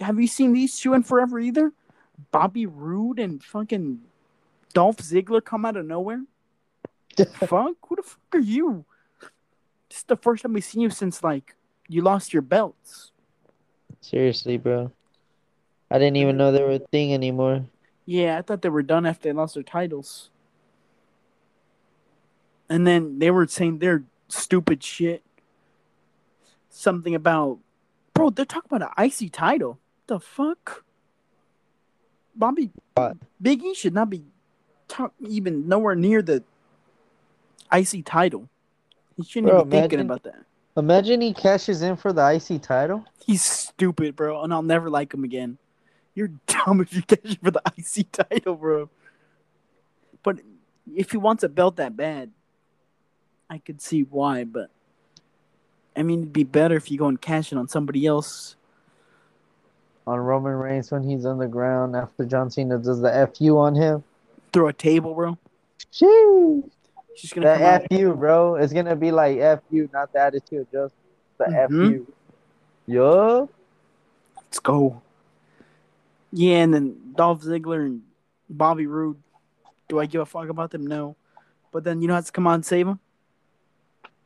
have 0.00 0.20
you 0.20 0.26
seen 0.26 0.52
these 0.52 0.78
two 0.78 0.94
in 0.94 1.02
forever 1.02 1.38
either? 1.38 1.72
Bobby 2.30 2.66
Roode 2.66 3.18
and 3.18 3.42
fucking 3.42 4.00
Dolph 4.72 4.98
Ziggler 4.98 5.44
come 5.44 5.64
out 5.64 5.76
of 5.76 5.86
nowhere. 5.86 6.22
fuck? 7.34 7.76
Who 7.88 7.96
the 7.96 8.02
fuck 8.02 8.20
are 8.34 8.38
you? 8.38 8.84
This 9.88 9.98
is 9.98 10.04
the 10.04 10.16
first 10.16 10.42
time 10.42 10.54
we've 10.54 10.64
seen 10.64 10.82
you 10.82 10.90
since 10.90 11.22
like 11.22 11.54
you 11.88 12.02
lost 12.02 12.32
your 12.32 12.42
belts. 12.42 13.12
Seriously, 14.00 14.56
bro. 14.56 14.90
I 15.90 15.98
didn't 15.98 16.16
even 16.16 16.36
know 16.36 16.50
they 16.50 16.62
were 16.62 16.72
a 16.72 16.78
thing 16.78 17.12
anymore. 17.12 17.66
Yeah, 18.06 18.38
I 18.38 18.42
thought 18.42 18.62
they 18.62 18.68
were 18.68 18.82
done 18.82 19.06
after 19.06 19.28
they 19.28 19.32
lost 19.32 19.54
their 19.54 19.62
titles. 19.62 20.30
And 22.68 22.86
then 22.86 23.18
they 23.18 23.30
were 23.30 23.46
saying 23.46 23.78
their 23.78 24.04
stupid 24.28 24.82
shit. 24.82 25.22
Something 26.74 27.14
about, 27.14 27.58
bro, 28.14 28.30
they're 28.30 28.46
talking 28.46 28.68
about 28.74 28.88
an 28.88 28.94
icy 28.96 29.28
title. 29.28 29.78
The 30.06 30.18
fuck? 30.18 30.84
Bobby, 32.34 32.70
What? 32.94 33.18
Big 33.40 33.62
E 33.62 33.74
should 33.74 33.92
not 33.92 34.08
be 34.08 34.22
talk 34.88 35.12
even 35.20 35.68
nowhere 35.68 35.94
near 35.94 36.22
the 36.22 36.42
icy 37.70 38.02
title. 38.02 38.48
He 39.18 39.22
shouldn't 39.22 39.50
Bro, 39.50 39.60
even 39.60 39.68
be 39.70 39.76
thinking 39.76 39.98
imagine- 40.00 40.10
about 40.10 40.22
that. 40.24 40.46
Imagine 40.74 41.20
he 41.20 41.34
cashes 41.34 41.82
in 41.82 41.96
for 41.96 42.14
the 42.14 42.22
icy 42.22 42.58
title. 42.58 43.04
He's 43.26 43.42
stupid, 43.42 44.16
bro, 44.16 44.42
and 44.42 44.54
I'll 44.54 44.62
never 44.62 44.88
like 44.88 45.12
him 45.12 45.22
again. 45.24 45.58
You're 46.14 46.30
dumb 46.46 46.80
if 46.80 46.94
you 46.94 47.02
cash 47.02 47.36
for 47.42 47.50
the 47.50 47.60
icy 47.78 48.04
title, 48.04 48.54
bro. 48.54 48.88
But 50.22 50.38
if 50.96 51.10
he 51.10 51.18
wants 51.18 51.42
a 51.42 51.50
belt 51.50 51.76
that 51.76 51.94
bad, 51.94 52.30
I 53.50 53.58
could 53.58 53.82
see 53.82 54.00
why. 54.04 54.44
But 54.44 54.70
I 55.96 56.02
mean, 56.02 56.20
it'd 56.20 56.32
be 56.32 56.44
better 56.44 56.76
if 56.76 56.90
you 56.90 56.98
go 56.98 57.06
and 57.06 57.20
cash 57.20 57.52
it 57.52 57.58
on 57.58 57.68
somebody 57.68 58.06
else. 58.06 58.56
on 60.06 60.18
Roman 60.18 60.54
Reigns 60.54 60.90
when 60.90 61.04
he's 61.04 61.24
on 61.24 61.38
the 61.38 61.46
ground 61.46 61.94
after 61.94 62.24
John 62.24 62.50
Cena 62.50 62.76
does 62.78 63.00
the 63.00 63.30
FU 63.32 63.56
on 63.58 63.74
him. 63.76 64.02
Throw 64.52 64.66
a 64.66 64.72
table, 64.72 65.14
bro. 65.14 65.38
Sheesh. 65.92 66.64
He's 67.12 67.20
just 67.22 67.34
gonna 67.36 67.56
The. 67.56 67.86
FU, 67.88 68.12
bro. 68.14 68.56
It's 68.56 68.72
gonna 68.72 68.96
be 68.96 69.12
like 69.12 69.38
FU, 69.38 69.88
not 69.92 70.12
the 70.12 70.18
attitude, 70.18 70.66
just 70.72 70.94
the 71.38 71.44
Mhm. 71.44 71.68
FU. 71.68 72.12
Yo. 72.86 73.48
Let's 74.36 74.58
go. 74.58 75.00
Yeah, 76.32 76.56
and 76.64 76.74
then 76.74 77.12
Dolph 77.14 77.42
Ziggler 77.42 77.84
and 77.86 78.02
Bobby 78.50 78.86
Roode. 78.86 79.22
Do 79.88 80.00
I 80.00 80.06
give 80.06 80.20
a 80.22 80.26
fuck 80.26 80.48
about 80.48 80.70
them? 80.72 80.84
No. 80.86 81.14
But 81.70 81.84
then 81.84 82.02
you 82.02 82.08
know 82.08 82.14
how 82.14 82.20
to 82.22 82.32
come 82.32 82.46
on 82.48 82.54
and 82.54 82.66
save 82.66 82.86
them? 82.86 82.98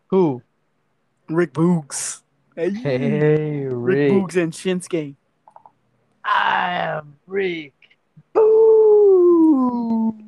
Who? 0.09 0.43
Rick 1.29 1.53
Boogs. 1.53 2.23
Hey, 2.55 2.71
Hey, 2.71 3.65
Rick 3.67 3.73
Rick. 3.75 4.13
Boogs 4.13 4.37
and 4.43 4.53
Shinsuke. 4.53 5.15
I 6.25 6.71
am 6.75 7.17
Rick. 7.27 7.73
Boogs. 8.35 10.23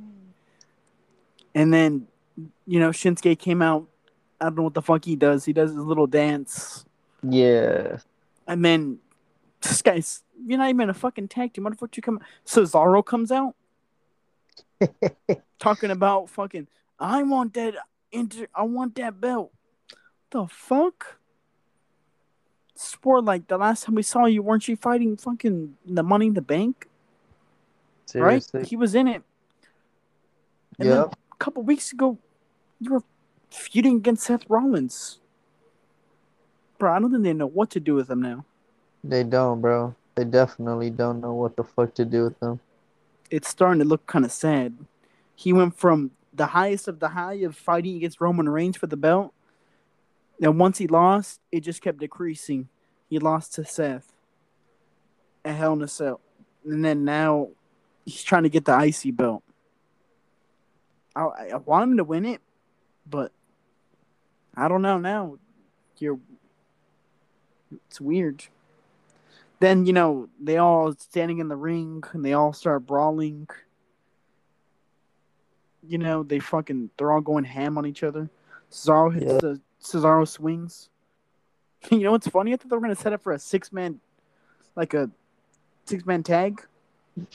And 1.54 1.72
then, 1.72 2.06
you 2.66 2.78
know, 2.80 2.90
Shinsuke 2.90 3.38
came 3.38 3.62
out. 3.62 3.86
I 4.40 4.44
don't 4.44 4.56
know 4.56 4.62
what 4.64 4.74
the 4.74 4.82
fuck 4.82 5.04
he 5.04 5.16
does. 5.16 5.44
He 5.44 5.52
does 5.52 5.70
his 5.70 5.78
little 5.78 6.06
dance. 6.06 6.84
Yeah. 7.22 7.98
And 8.46 8.64
then 8.64 8.98
this 9.60 9.82
guy's, 9.82 10.22
you're 10.46 10.58
not 10.58 10.68
even 10.68 10.88
a 10.88 10.94
fucking 10.94 11.28
tag 11.28 11.52
team. 11.52 11.64
What 11.64 11.70
the 11.72 11.78
fuck 11.78 11.96
you 11.96 12.02
come? 12.02 12.18
Out? 12.18 12.22
Cesaro 12.46 13.04
comes 13.04 13.32
out 13.32 13.56
talking 15.58 15.90
about 15.90 16.30
fucking, 16.30 16.68
I 17.00 17.24
want 17.24 17.54
that, 17.54 17.74
inter- 18.12 18.46
I 18.54 18.62
want 18.62 18.94
that 18.96 19.20
belt. 19.20 19.52
The 20.30 20.46
fuck? 20.46 21.16
Swore 22.74 23.20
like 23.20 23.48
the 23.48 23.58
last 23.58 23.84
time 23.84 23.94
we 23.96 24.02
saw 24.02 24.26
you, 24.26 24.42
weren't 24.42 24.68
you 24.68 24.76
fighting 24.76 25.16
fucking 25.16 25.76
the 25.84 26.02
Money 26.02 26.26
in 26.26 26.34
the 26.34 26.42
Bank? 26.42 26.86
Seriously. 28.06 28.60
Right? 28.60 28.68
He 28.68 28.76
was 28.76 28.94
in 28.94 29.08
it. 29.08 29.22
And 30.78 30.88
Yep. 30.88 31.14
a 31.32 31.36
couple 31.36 31.62
weeks 31.62 31.92
ago, 31.92 32.18
You 32.80 32.92
were 32.92 33.02
feuding 33.50 33.96
against 33.96 34.22
Seth 34.22 34.48
Rollins. 34.48 35.18
Bro, 36.78 36.92
I 36.94 37.00
don't 37.00 37.10
think 37.10 37.24
they 37.24 37.32
know 37.32 37.48
what 37.48 37.70
to 37.70 37.80
do 37.80 37.96
with 37.96 38.08
him 38.08 38.22
now. 38.22 38.44
They 39.02 39.24
don't, 39.24 39.60
bro. 39.60 39.96
They 40.14 40.24
definitely 40.24 40.90
don't 40.90 41.20
know 41.20 41.34
what 41.34 41.56
the 41.56 41.64
fuck 41.64 41.94
to 41.94 42.04
do 42.04 42.22
with 42.24 42.38
them. 42.38 42.60
It's 43.30 43.48
starting 43.48 43.80
to 43.80 43.84
look 43.84 44.06
kind 44.06 44.24
of 44.24 44.30
sad. 44.30 44.76
He 45.34 45.52
went 45.52 45.76
from 45.76 46.12
the 46.32 46.46
highest 46.46 46.86
of 46.86 47.00
the 47.00 47.08
high 47.08 47.34
of 47.42 47.56
fighting 47.56 47.96
against 47.96 48.20
Roman 48.20 48.48
Reigns 48.48 48.76
for 48.76 48.86
the 48.86 48.96
belt. 48.96 49.34
And 50.40 50.58
once 50.58 50.78
he 50.78 50.86
lost, 50.86 51.40
it 51.50 51.60
just 51.60 51.82
kept 51.82 51.98
decreasing. 51.98 52.68
He 53.08 53.18
lost 53.18 53.54
to 53.54 53.64
Seth 53.64 54.12
at 55.44 55.56
Hell 55.56 55.72
in 55.72 55.82
a 55.82 55.88
Cell. 55.88 56.20
And 56.64 56.84
then 56.84 57.04
now 57.04 57.48
he's 58.04 58.22
trying 58.22 58.44
to 58.44 58.48
get 58.48 58.64
the 58.64 58.78
IC 58.78 59.16
belt. 59.16 59.42
I, 61.16 61.50
I 61.52 61.56
want 61.56 61.90
him 61.90 61.96
to 61.96 62.04
win 62.04 62.24
it, 62.24 62.40
but 63.08 63.32
I 64.54 64.68
don't 64.68 64.82
know 64.82 64.98
now. 64.98 65.38
You're 65.98 66.18
it's 67.88 68.00
weird. 68.00 68.44
Then, 69.60 69.86
you 69.86 69.92
know, 69.92 70.28
they 70.40 70.58
all 70.58 70.92
standing 70.92 71.38
in 71.38 71.48
the 71.48 71.56
ring 71.56 72.04
and 72.12 72.24
they 72.24 72.32
all 72.32 72.52
start 72.52 72.86
brawling. 72.86 73.48
You 75.86 75.98
know, 75.98 76.22
they 76.22 76.38
fucking 76.38 76.90
they're 76.96 77.10
all 77.10 77.20
going 77.20 77.44
ham 77.44 77.76
on 77.76 77.86
each 77.86 78.04
other. 78.04 78.30
Cesaro 78.70 79.12
hits 79.12 79.26
Yeah. 79.26 79.38
the 79.38 79.60
Cesaro 79.82 80.26
swings. 80.26 80.88
You 81.92 82.00
know 82.00 82.10
what's 82.10 82.26
funny? 82.26 82.52
I 82.52 82.56
thought 82.56 82.70
they 82.70 82.76
were 82.76 82.80
gonna 82.82 82.96
set 82.96 83.12
up 83.12 83.22
for 83.22 83.32
a 83.32 83.38
six 83.38 83.72
man 83.72 84.00
like 84.74 84.94
a 84.94 85.08
six 85.86 86.04
man 86.04 86.22
tag. 86.24 86.64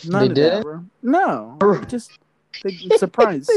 None 0.06 0.34
They 0.34 0.42
that. 0.42 0.84
No. 1.02 1.58
just 1.88 2.20
they 2.62 2.72
surprised. 2.98 3.50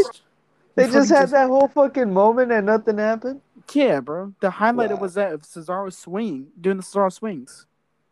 They 0.76 0.88
just 0.90 1.10
had 1.10 1.30
that 1.30 1.48
whole 1.48 1.66
fucking 1.68 2.12
moment 2.12 2.52
and 2.52 2.66
nothing 2.66 2.98
happened. 2.98 3.40
Yeah, 3.72 3.98
bro. 4.00 4.32
The 4.40 4.50
highlight 4.50 4.90
Wow. 4.90 4.96
was 4.98 5.14
that 5.14 5.32
of 5.32 5.42
Cesaro 5.42 5.92
swinging, 5.92 6.48
doing 6.60 6.76
the 6.76 6.82
Cesaro 6.84 7.12
swings 7.12 7.66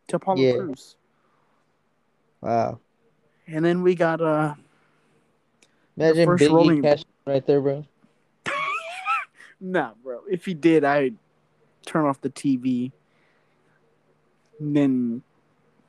to 0.09 0.17
Apollo 0.17 0.41
Yeah. 0.41 0.53
Crews. 0.57 0.97
Wow. 2.41 2.81
And 3.47 3.65
then 3.65 3.83
we 3.83 3.95
got 3.95 4.21
uh 4.21 4.55
Imagine 5.97 6.27
first 6.27 6.43
Biggie 6.45 6.51
rolling- 6.53 6.83
cashing 6.83 7.05
right 7.25 7.47
there, 7.47 7.61
bro. 7.61 7.85
Nah, 9.65 9.93
bro. 10.03 10.21
If 10.31 10.45
he 10.45 10.55
did, 10.55 10.85
I'd 10.85 11.17
turn 11.87 12.05
off 12.05 12.21
the 12.21 12.31
TV. 12.31 12.93
And 14.61 14.77
then 14.77 15.23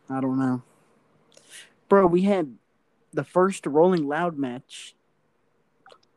I 0.09 0.21
don't 0.21 0.39
know. 0.39 0.61
Bro, 1.89 2.07
we 2.07 2.21
had 2.21 2.55
the 3.13 3.23
first 3.23 3.65
Rolling 3.65 4.07
Loud 4.07 4.37
match. 4.37 4.95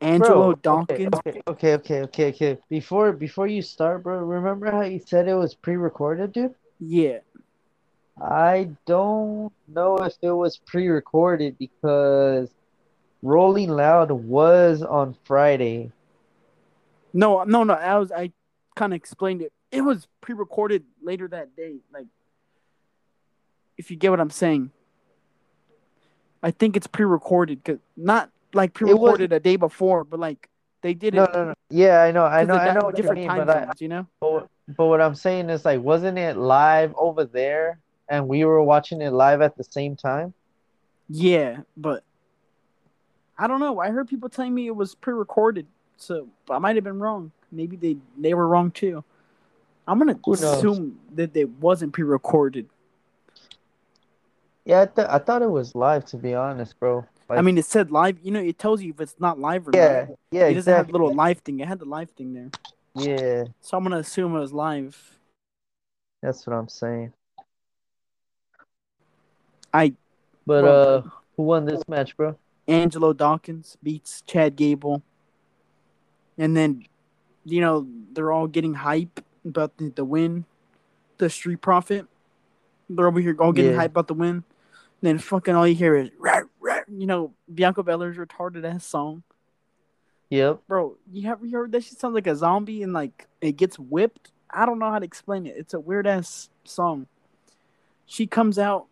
Angelo 0.00 0.54
Bro, 0.54 0.80
okay, 0.80 1.06
Dawkins. 1.06 1.14
Okay, 1.14 1.42
okay, 1.48 1.74
okay, 1.74 2.02
okay, 2.02 2.28
okay. 2.28 2.58
Before 2.68 3.12
before 3.12 3.48
you 3.48 3.62
start, 3.62 4.04
bro, 4.04 4.18
remember 4.18 4.70
how 4.70 4.82
you 4.82 5.00
said 5.04 5.26
it 5.26 5.34
was 5.34 5.54
pre-recorded, 5.54 6.32
dude? 6.32 6.54
Yeah. 6.78 7.18
I 8.20 8.70
don't 8.86 9.52
know 9.66 9.98
if 9.98 10.14
it 10.22 10.30
was 10.30 10.56
pre-recorded 10.56 11.58
because 11.58 12.48
Rolling 13.22 13.70
Loud 13.70 14.10
was 14.10 14.82
on 14.82 15.16
Friday. 15.24 15.92
No, 17.12 17.44
no, 17.44 17.64
no. 17.64 17.74
I 17.74 17.96
was 17.98 18.12
I 18.12 18.32
kind 18.76 18.92
of 18.92 18.96
explained 18.96 19.42
it. 19.42 19.52
It 19.70 19.82
was 19.82 20.06
pre-recorded 20.20 20.84
later 21.02 21.28
that 21.28 21.56
day. 21.56 21.76
Like, 21.92 22.06
if 23.76 23.90
you 23.90 23.96
get 23.96 24.10
what 24.10 24.20
I'm 24.20 24.30
saying, 24.30 24.70
I 26.42 26.50
think 26.50 26.76
it's 26.76 26.86
pre-recorded 26.86 27.62
because 27.62 27.80
not 27.96 28.30
like 28.54 28.74
pre-recorded 28.74 29.32
a 29.32 29.40
day 29.40 29.56
before, 29.56 30.04
but 30.04 30.20
like 30.20 30.48
they 30.82 30.94
did 30.94 31.14
No, 31.14 31.24
it 31.24 31.32
no, 31.34 31.44
no. 31.46 31.54
Yeah, 31.70 32.02
I 32.02 32.12
know, 32.12 32.24
I 32.24 32.40
'cause 32.40 32.48
know, 32.48 32.54
I 32.54 32.72
know 32.72 32.90
different 32.92 33.18
mean, 33.18 33.28
time 33.28 33.46
but 33.46 33.56
I, 33.56 33.64
zones. 33.66 33.80
You 33.80 33.88
know? 33.88 34.06
but, 34.20 34.48
but 34.76 34.86
what 34.86 35.00
I'm 35.00 35.14
saying 35.14 35.50
is 35.50 35.64
like, 35.64 35.80
wasn't 35.80 36.18
it 36.18 36.36
live 36.36 36.94
over 36.96 37.24
there 37.24 37.80
and 38.08 38.28
we 38.28 38.44
were 38.44 38.62
watching 38.62 39.02
it 39.02 39.10
live 39.12 39.42
at 39.42 39.56
the 39.56 39.64
same 39.64 39.96
time? 39.96 40.32
Yeah, 41.08 41.58
but 41.76 42.04
I 43.36 43.46
don't 43.46 43.60
know. 43.60 43.78
I 43.80 43.90
heard 43.90 44.08
people 44.08 44.28
telling 44.28 44.54
me 44.54 44.66
it 44.66 44.76
was 44.76 44.94
pre-recorded, 44.94 45.66
so 45.98 46.28
I 46.50 46.58
might 46.58 46.76
have 46.76 46.84
been 46.84 47.00
wrong. 47.00 47.32
Maybe 47.52 47.76
they 47.76 47.98
they 48.16 48.34
were 48.34 48.48
wrong 48.48 48.70
too. 48.70 49.04
I'm 49.86 49.98
gonna 49.98 50.18
assume 50.28 51.00
that 51.14 51.36
it 51.36 51.50
wasn't 51.50 51.92
pre-recorded. 51.92 52.68
Yeah, 54.64 54.82
I, 54.82 54.86
th 54.86 55.08
I 55.08 55.18
thought 55.18 55.42
it 55.42 55.50
was 55.50 55.74
live, 55.74 56.04
to 56.06 56.18
be 56.18 56.34
honest, 56.34 56.78
bro. 56.78 57.06
I 57.30 57.42
mean, 57.42 57.58
it 57.58 57.64
said 57.64 57.90
live. 57.90 58.18
You 58.22 58.30
know, 58.32 58.40
it 58.40 58.58
tells 58.58 58.82
you 58.82 58.90
if 58.90 59.00
it's 59.00 59.16
not 59.18 59.38
live 59.38 59.68
or 59.68 59.72
yeah, 59.72 60.06
not. 60.08 60.18
yeah, 60.30 60.46
It 60.46 60.54
doesn't 60.54 60.74
have 60.74 60.86
exactly. 60.86 60.92
the 60.92 60.92
little 60.98 61.14
live 61.14 61.38
thing. 61.40 61.60
It 61.60 61.68
had 61.68 61.78
the 61.78 61.84
live 61.84 62.10
thing 62.10 62.34
there. 62.34 62.50
Yeah, 62.94 63.44
So 63.60 63.76
I'm 63.76 63.84
gonna 63.84 63.98
assume 63.98 64.36
it 64.36 64.40
was 64.40 64.52
live. 64.52 65.18
that's 66.22 66.46
what 66.46 66.54
I'm 66.54 66.68
saying. 66.68 67.12
I 69.72 69.94
But 70.46 70.64
Bro. 70.64 70.72
uh, 70.72 71.02
who 71.36 71.42
won 71.44 71.64
this 71.64 71.86
match, 71.88 72.16
bro? 72.16 72.36
Angelo 72.66 73.12
Dawkins 73.12 73.76
beats 73.82 74.22
Chad 74.22 74.56
Gable, 74.56 75.02
and 76.38 76.56
then 76.56 76.84
you 77.44 77.60
know 77.60 77.86
they're 78.12 78.32
all 78.32 78.46
getting 78.46 78.74
hype 78.74 79.20
about 79.44 79.76
the, 79.76 79.90
the 79.90 80.04
win. 80.04 80.44
The 81.18 81.28
Street 81.28 81.60
Profit, 81.60 82.06
they're 82.88 83.08
over 83.08 83.18
here 83.20 83.34
all 83.40 83.52
getting 83.52 83.72
Yeah. 83.72 83.78
hype 83.78 83.90
about 83.90 84.06
the 84.08 84.14
win. 84.14 84.44
then 85.02 85.18
fucking 85.18 85.54
all 85.54 85.66
you 85.66 85.74
hear 85.74 85.96
is 85.96 86.10
"Rah, 86.18 86.42
rah," 86.60 86.80
you 86.88 87.06
know 87.06 87.32
Bianca 87.52 87.82
Belair's 87.82 88.16
retarded 88.16 88.64
ass 88.64 88.84
song, 88.84 89.22
Yep. 90.30 90.60
bro. 90.68 90.96
You 91.12 91.28
have 91.28 91.38
you 91.44 91.56
heard 91.56 91.72
that? 91.72 91.82
She 91.84 91.94
sounds 91.94 92.14
like 92.14 92.26
a 92.26 92.36
zombie 92.36 92.82
and 92.82 92.92
like 92.92 93.26
it 93.40 93.56
gets 93.56 93.78
whipped. 93.78 94.30
I 94.50 94.64
don't 94.64 94.78
know 94.78 94.90
how 94.90 94.98
to 94.98 95.04
explain 95.04 95.46
it. 95.46 95.56
It's 95.58 95.74
a 95.74 95.80
weird 95.80 96.06
ass 96.06 96.48
song. 96.64 97.06
She 98.06 98.26
comes 98.26 98.58
out. 98.58 98.86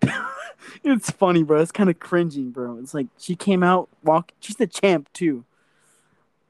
it's 0.84 1.10
funny, 1.10 1.42
bro. 1.42 1.60
It's 1.60 1.72
kind 1.72 1.90
of 1.90 1.98
cringing, 1.98 2.50
bro. 2.50 2.78
It's 2.78 2.94
like 2.94 3.08
she 3.18 3.34
came 3.36 3.62
out 3.62 3.88
walk. 4.02 4.32
She's 4.40 4.56
the 4.56 4.66
champ 4.66 5.12
too. 5.12 5.44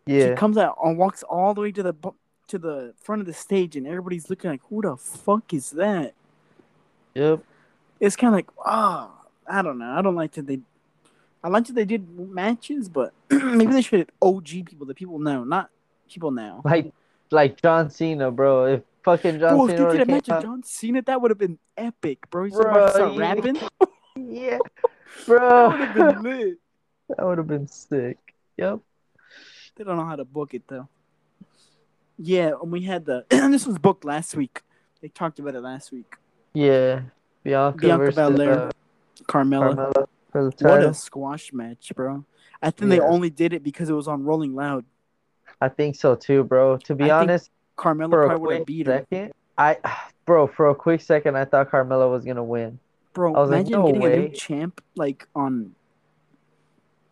She 0.08 0.18
Yeah. 0.18 0.34
comes 0.34 0.56
out 0.56 0.76
and 0.82 0.98
walks 0.98 1.22
all 1.22 1.54
the 1.54 1.60
way 1.60 1.72
to 1.72 1.82
the 1.82 1.94
to 2.48 2.58
the 2.58 2.92
front 2.96 3.20
of 3.20 3.26
the 3.26 3.32
stage, 3.32 3.76
and 3.76 3.86
everybody's 3.86 4.28
looking 4.28 4.50
like, 4.50 4.62
"Who 4.68 4.82
the 4.82 4.96
fuck 4.96 5.54
is 5.54 5.70
that?" 5.70 6.14
Yep. 7.14 7.40
It's 8.00 8.16
kind 8.16 8.34
of 8.34 8.38
like, 8.38 8.48
oh, 8.66 9.12
I 9.46 9.62
don't 9.62 9.78
know. 9.78 9.90
I 9.90 10.02
don't 10.02 10.16
like 10.16 10.32
that 10.32 10.46
they. 10.46 10.60
I 11.44 11.48
like 11.48 11.66
that 11.66 11.74
they 11.74 11.84
did 11.84 12.08
matches, 12.18 12.88
but 12.88 13.12
maybe 13.30 13.72
they 13.72 13.82
should 13.82 14.00
have 14.00 14.10
OG 14.20 14.64
people 14.64 14.86
that 14.86 14.96
people 14.96 15.18
know, 15.18 15.44
not 15.44 15.70
people 16.08 16.30
now. 16.30 16.62
Like, 16.64 16.92
like 17.30 17.60
John 17.60 17.90
Cena, 17.90 18.30
bro. 18.30 18.66
If 18.66 18.82
fucking 19.02 19.40
John 19.40 19.56
Bro, 19.56 19.64
if 19.64 19.70
Cena 19.70 19.78
they 19.78 19.84
would've 19.84 19.98
did 19.98 20.08
a 20.08 20.12
match 20.12 20.28
with 20.28 20.42
John 20.42 20.62
Cena, 20.62 21.02
that 21.02 21.20
would 21.20 21.30
have 21.30 21.38
been 21.38 21.58
epic, 21.76 22.30
bro. 22.30 22.44
He's 22.44 22.54
Bro, 22.54 22.86
to 22.86 22.92
start 22.92 23.14
yeah. 23.14 23.20
rapping. 23.20 23.56
yeah, 24.16 24.58
bro. 25.26 25.70
That 25.70 25.70
would 25.70 25.80
have 25.80 25.94
been 25.94 26.22
lit. 26.22 26.58
That 27.08 27.26
would 27.26 27.38
have 27.38 27.46
been 27.48 27.66
sick. 27.68 28.16
Yep. 28.56 28.80
They 29.76 29.84
don't 29.84 29.96
know 29.96 30.04
how 30.04 30.16
to 30.16 30.24
book 30.24 30.54
it 30.54 30.62
though. 30.68 30.88
Yeah, 32.18 32.52
and 32.60 32.70
we 32.70 32.82
had 32.82 33.04
the. 33.04 33.24
this 33.30 33.66
was 33.66 33.78
booked 33.78 34.04
last 34.04 34.36
week. 34.36 34.62
They 35.00 35.08
talked 35.08 35.38
about 35.38 35.54
it 35.54 35.60
last 35.60 35.92
week. 35.92 36.14
Yeah. 36.54 37.02
Bianca, 37.42 37.78
Bianca 37.78 38.04
versus 38.04 38.16
Belair. 38.16 38.52
uh, 38.52 38.70
Carmella. 39.24 39.74
Carmella 39.74 40.06
for 40.30 40.50
the 40.50 40.68
What 40.68 40.82
a 40.82 40.94
squash 40.94 41.52
match, 41.52 41.92
bro. 41.94 42.24
I 42.62 42.70
think 42.70 42.90
they 42.90 43.00
only 43.00 43.30
did 43.30 43.52
it 43.52 43.62
because 43.62 43.90
it 43.90 43.94
was 43.94 44.08
on 44.08 44.24
Rolling 44.24 44.54
Loud. 44.54 44.84
I 45.60 45.68
think 45.68 45.96
so 45.96 46.14
too, 46.14 46.44
bro. 46.44 46.76
To 46.78 46.94
be 46.94 47.10
I 47.10 47.20
honest, 47.20 47.50
Carmella 47.76 48.26
probably 48.26 48.40
would 48.40 48.56
have 48.58 48.66
beat 48.66 48.86
her. 48.86 49.06
second, 49.10 49.32
I, 49.58 49.78
bro, 50.26 50.46
for 50.46 50.70
a 50.70 50.74
quick 50.74 51.00
second, 51.00 51.36
I 51.36 51.44
thought 51.44 51.70
Carmella 51.70 52.10
was 52.10 52.24
gonna 52.24 52.44
win 52.44 52.78
Bro, 53.12 53.34
I 53.34 53.40
was 53.40 53.50
like, 53.50 53.66
imagine 53.66 53.72
no 53.72 53.86
getting 53.86 54.04
a 54.04 54.16
new 54.16 54.28
champ 54.30 54.82
like 54.96 55.26
on, 55.34 55.74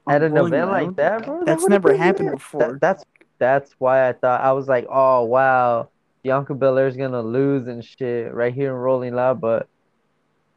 at 0.08 0.22
an 0.22 0.32
Rolling 0.32 0.54
event 0.54 0.70
like 0.70 0.96
that, 0.96 1.24
bro. 1.24 1.38
that 1.40 1.46
That's 1.46 1.68
never 1.68 1.96
happened 1.96 2.32
before. 2.32 2.72
That, 2.72 2.80
that's 2.80 3.04
that's 3.38 3.74
why 3.78 4.08
I 4.08 4.12
thought 4.12 4.40
I 4.40 4.52
was 4.52 4.68
like, 4.68 4.86
oh 4.90 5.24
wow, 5.24 5.88
Bianca 6.22 6.54
Belair's 6.54 6.96
gonna 6.96 7.22
lose 7.22 7.66
and 7.68 7.84
shit 7.84 8.32
right 8.32 8.52
here 8.52 8.70
in 8.70 8.76
Rolling 8.76 9.14
Loud, 9.14 9.40
but 9.40 9.68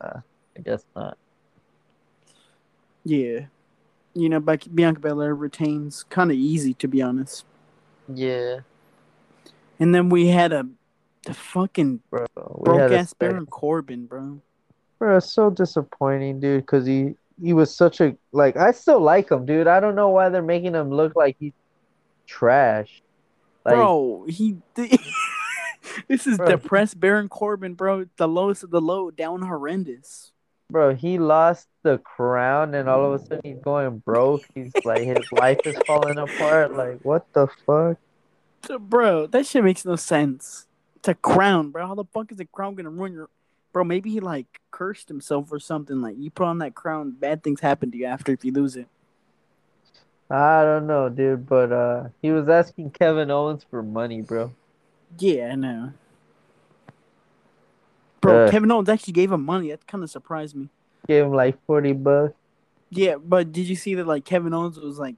uh, 0.02 0.20
I 0.58 0.62
guess 0.62 0.86
not. 0.96 1.18
Yeah, 3.06 3.46
you 4.14 4.30
know, 4.30 4.39
Bianca 4.39 5.00
Belair 5.00 5.36
retains 5.36 6.04
kind 6.04 6.32
of 6.32 6.38
easy 6.38 6.74
to 6.76 6.88
be 6.88 7.02
honest. 7.02 7.46
Yeah, 8.14 8.60
And 9.80 9.96
then 9.96 10.10
we 10.10 10.28
had 10.28 10.52
a 10.52 10.68
the 11.26 11.34
fucking 11.34 12.02
bro. 12.10 12.26
Broke 12.36 12.91
ass 12.91 13.14
Baron 13.14 13.46
Corbin, 13.46 14.06
bro. 14.06 14.41
Bro, 15.00 15.18
it's 15.18 15.32
so 15.32 15.50
disappointing, 15.50 16.39
dude, 16.39 16.62
because 16.66 16.86
he 16.86 17.16
he 17.44 17.54
was 17.54 17.76
such 17.76 18.00
a 18.02 18.16
like 18.32 18.56
I 18.58 18.72
still 18.72 19.02
like 19.02 19.30
him, 19.30 19.46
dude. 19.46 19.68
I 19.68 19.80
don't 19.80 19.96
know 19.96 20.10
why 20.10 20.30
they're 20.30 20.41
making 20.41 20.74
him 20.74 20.89
look 20.89 21.16
like 21.16 21.36
he's 21.39 21.54
trash. 22.26 23.02
Like, 23.66 23.76
bro, 23.76 24.26
he. 24.28 24.58
this 26.08 26.26
is 26.28 26.38
Bro. 26.38 26.48
depressed 26.48 27.00
Baron 27.00 27.30
Corbin, 27.30 27.74
bro. 27.76 28.06
The 28.18 28.28
lowest 28.28 28.64
of 28.64 28.72
the 28.72 28.82
low, 28.82 29.12
down 29.12 29.41
horrendous. 29.41 30.32
bro, 30.70 30.96
he 30.96 31.18
lost 31.20 31.68
the 31.84 31.98
crown 32.00 32.74
and 32.76 32.89
all 32.89 33.14
of 33.14 33.22
a 33.22 33.26
sudden 33.26 33.41
he's 33.44 33.60
going 33.62 34.00
broke. 34.00 34.44
He's 34.56 34.72
like 34.86 35.04
his 35.04 35.32
life 35.32 35.60
is 35.66 35.78
falling 35.86 36.18
apart. 36.18 36.74
Like 36.76 37.00
what 37.04 37.32
the 37.34 37.48
fuck? 37.66 37.98
Bro, 38.80 39.28
that 39.28 39.46
shit 39.46 39.64
makes 39.64 39.84
no 39.86 39.96
sense. 39.98 40.68
It's 40.96 41.10
a 41.10 41.14
crown, 41.16 41.72
bro. 41.72 41.86
How 41.88 41.96
the 41.96 42.06
fuck 42.06 42.32
is 42.32 42.39
a 42.39 42.46
crown 42.46 42.76
gonna 42.76 42.89
ruin 42.89 43.14
your 43.14 43.30
bro? 43.74 43.84
Maybe 43.84 44.09
he 44.11 44.19
like 44.21 44.61
cursed 44.71 45.09
himself 45.09 45.51
or 45.51 45.59
something. 45.59 46.01
Like 46.01 46.15
you 46.17 46.32
put 46.32 46.45
on 46.45 46.59
that 46.59 46.76
crown, 46.76 47.11
bad 47.11 47.43
things 47.43 47.59
happen 47.59 47.91
to 47.91 47.97
you 47.97 48.05
after 48.05 48.32
if 48.32 48.45
you 48.45 48.53
lose 48.53 48.78
it. 48.78 48.88
I 50.30 50.63
don't 50.63 50.88
know, 50.88 51.09
dude, 51.09 51.47
but 51.47 51.71
uh 51.71 52.05
he 52.21 52.32
was 52.32 52.47
asking 52.47 52.91
Kevin 52.91 53.30
Owens 53.30 53.65
for 53.69 53.84
money, 53.84 54.21
bro. 54.21 54.51
Yeah, 55.19 55.49
I 55.51 55.55
know. 55.55 55.93
Bro, 58.21 58.45
Uh. 58.45 58.51
Kevin 58.51 58.71
Owens 58.71 58.89
actually 58.89 59.13
gave 59.13 59.32
him 59.32 59.43
money. 59.43 59.69
That 59.69 59.86
kind 59.86 60.03
of 60.03 60.09
surprised 60.09 60.55
me. 60.55 60.69
Gave 61.07 61.26
him 61.26 61.34
like 61.34 61.57
forty 61.65 61.91
bucks. 61.93 62.34
Yeah, 62.89 63.15
but 63.17 63.51
did 63.51 63.67
you 63.67 63.76
see 63.76 63.95
that 63.95 64.07
like 64.07 64.24
Kevin 64.24 64.53
Owens 64.53 64.80
was 64.80 64.97
like 64.99 65.15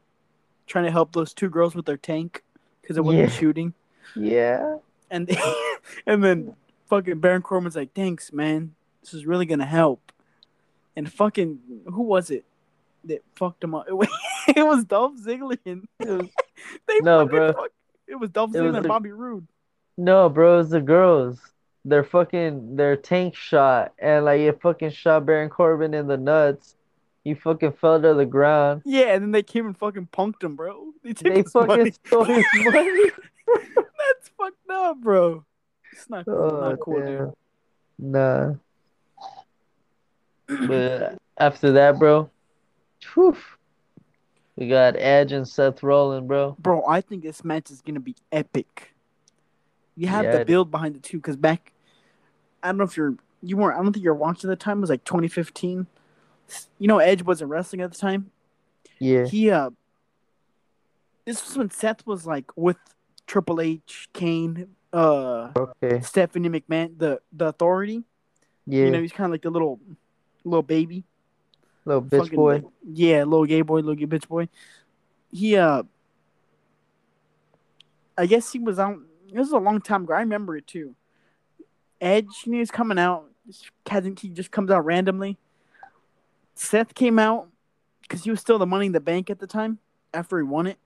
trying 0.66 0.86
to 0.86 0.92
help 0.92 1.14
those 1.14 1.34
two 1.34 1.50
girls 1.50 1.76
with 1.76 1.86
their 1.86 1.98
tank 1.98 2.44
because 2.82 2.98
it 2.98 3.04
wasn't 3.04 3.30
Yeah. 3.30 3.36
shooting, 3.36 3.74
Yeah. 4.16 4.78
and 5.12 5.30
and 6.08 6.24
then 6.24 6.56
fucking 6.88 7.20
Baron 7.20 7.42
Corbin's 7.42 7.76
like, 7.76 7.94
"Thanks, 7.94 8.32
man. 8.34 8.76
This 9.02 9.14
is 9.14 9.26
really 9.26 9.46
gonna 9.46 9.66
help." 9.66 10.12
And 10.96 11.12
fucking 11.12 11.60
who 11.88 12.04
was 12.04 12.30
it 12.32 12.46
that 13.06 13.24
fucked 13.36 13.64
him 13.64 13.76
up? 13.76 13.86
it 14.48 14.66
was 14.66 14.86
Dolph 14.86 15.14
Ziggler. 15.20 15.58
And 15.66 15.88
they 16.88 17.00
No, 17.02 17.26
bro. 17.28 17.54
fuck- 17.54 17.72
it 18.08 18.16
was 18.16 18.30
Dolph 18.30 18.56
It 18.56 18.62
was 18.62 18.72
Ziggler 18.72 18.76
and 18.78 18.86
the- 18.86 18.90
Bobby 18.90 19.12
Roode. 19.12 19.48
no, 19.98 20.30
bro, 20.30 20.60
it's 20.60 20.70
the 20.70 20.82
girls. 20.82 21.40
Their 21.88 22.04
fucking 22.04 22.76
their 22.78 22.96
tank 22.98 23.36
shot 23.36 23.94
and 24.00 24.26
like 24.26 24.40
it 24.40 24.60
fucking 24.62 24.90
shot 24.92 25.26
Baron 25.26 25.50
Corbin 25.50 25.94
in 25.94 26.08
the 26.08 26.18
nuts. 26.18 26.76
He 27.24 27.34
fucking 27.36 27.74
fell 27.74 28.02
to 28.02 28.14
the 28.16 28.26
ground. 28.26 28.82
Yeah, 28.86 29.14
and 29.14 29.22
then 29.24 29.32
they 29.32 29.44
came 29.44 29.66
and 29.68 29.78
fucking 29.78 30.10
punked 30.14 30.44
him, 30.44 30.56
bro. 30.56 30.94
They 31.04 31.14
They 31.14 31.44
fucking 31.44 31.68
money. 31.68 31.92
stole 31.92 32.24
his 32.24 32.46
money. 32.64 33.12
That's 33.76 34.30
fucked 34.38 34.70
up, 34.72 35.00
bro. 35.02 35.44
It's 35.96 36.10
not 36.10 36.26
cool. 36.26 36.36
Oh, 36.36 36.70
not 36.70 36.80
cool, 36.80 37.02
dude. 37.06 37.34
Nah. 37.98 38.54
But 40.68 41.18
after 41.38 41.72
that, 41.74 41.98
bro, 41.98 42.30
whew, 43.14 43.36
we 44.56 44.68
got 44.68 44.96
Edge 44.98 45.32
and 45.32 45.48
Seth 45.48 45.82
Rollins, 45.82 46.28
bro. 46.28 46.56
Bro, 46.60 46.86
I 46.88 47.02
think 47.02 47.24
this 47.24 47.44
match 47.44 47.72
is 47.72 47.82
gonna 47.82 48.00
be 48.00 48.16
epic. 48.32 48.94
You 49.96 50.08
have 50.08 50.26
Yeah. 50.26 50.40
the 50.40 50.46
build 50.46 50.72
behind 50.72 50.96
it 50.96 51.04
too, 51.04 51.18
because 51.18 51.36
back, 51.36 51.72
I 52.62 52.68
don't 52.68 52.78
know 52.78 52.84
if 52.84 52.98
you're 52.98 53.16
you 53.42 53.58
weren't. 53.58 53.78
I 53.80 53.84
don't 53.84 53.94
think 53.94 54.04
you're 54.04 54.14
watching 54.14 54.50
at 54.50 54.58
the 54.60 54.64
time. 54.64 54.80
It 54.80 54.82
was 54.82 54.90
like 54.90 55.04
2015. 55.04 55.88
You 56.80 56.88
know, 56.88 57.00
Edge 57.00 57.24
wasn't 57.24 57.50
wrestling 57.50 57.82
at 57.82 57.92
the 57.92 57.98
time. 57.98 58.32
Yeah, 59.00 59.26
He 59.26 59.50
uh, 59.52 59.72
this 61.26 61.46
was 61.48 61.58
when 61.58 61.70
Seth 61.72 62.06
was 62.06 62.26
like 62.26 62.46
with 62.56 62.78
Triple 63.28 63.60
H, 63.62 64.10
Kane, 64.14 64.76
uh, 64.96 65.52
okay, 65.56 66.00
Stephanie 66.02 66.50
McMahon, 66.50 66.98
the 66.98 67.20
the 67.34 67.48
Authority. 67.48 68.04
yeah, 68.66 68.86
You 68.86 68.92
know, 68.92 69.02
he's 69.02 69.12
kind 69.12 69.26
of 69.26 69.32
like 69.32 69.42
the 69.42 69.50
little 69.50 69.80
little 70.44 70.64
baby. 70.64 71.04
little 71.84 72.02
bitch 72.02 72.20
fucking, 72.20 72.36
boy. 72.36 72.54
like, 72.56 72.64
yeah, 72.84 73.24
little 73.24 73.46
gay 73.46 73.62
boy, 73.62 73.78
little 73.78 73.96
gay 73.96 74.06
bitch 74.06 74.28
boy. 74.28 74.48
He 75.32 75.58
uh 75.58 75.84
I 78.18 78.26
guess 78.26 78.52
he 78.54 78.60
was 78.60 78.80
on 78.80 79.06
this 79.28 79.40
was 79.40 79.52
a 79.52 79.58
long 79.58 79.82
time 79.82 80.04
ago. 80.04 80.14
I 80.14 80.20
remember 80.20 80.56
it 80.56 80.66
too. 80.66 80.96
Edge 82.00 82.44
you 82.46 82.54
know, 82.54 82.60
he's 82.60 82.72
coming 82.72 82.98
out. 82.98 83.26
He 83.92 84.30
just 84.30 84.52
comes 84.52 84.72
out 84.72 84.86
randomly. 84.86 85.38
Seth 86.56 86.96
came 86.96 87.20
out 87.20 87.50
because 88.02 88.24
he 88.24 88.32
was 88.32 88.40
still 88.40 88.58
the 88.58 88.66
money 88.66 88.86
in 88.86 88.92
the 88.94 89.02
bank 89.02 89.30
at 89.30 89.40
the 89.40 89.48
time 89.48 89.80
after 90.14 90.38
he 90.38 90.44
won 90.44 90.68
it. 90.68 90.78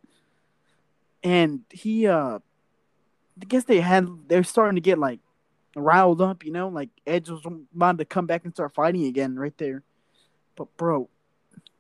And 1.24 1.62
he 1.70 2.08
uh 2.08 2.40
I 3.42 3.46
guess 3.46 3.64
they 3.64 3.80
had 3.80 4.08
they're 4.28 4.44
starting 4.44 4.76
to 4.76 4.82
get 4.82 5.00
like 5.00 5.20
riled 5.76 6.22
up, 6.22 6.44
you 6.44 6.52
know, 6.52 6.68
like 6.68 6.90
Edge 7.06 7.30
was 7.30 7.46
about 7.76 7.98
to 7.98 8.06
come 8.06 8.26
back 8.26 8.44
and 8.44 8.54
start 8.54 8.74
fighting 8.74 9.06
again 9.06 9.38
right 9.38 9.58
there. 9.58 9.84
But 10.56 10.76
bro, 10.78 11.10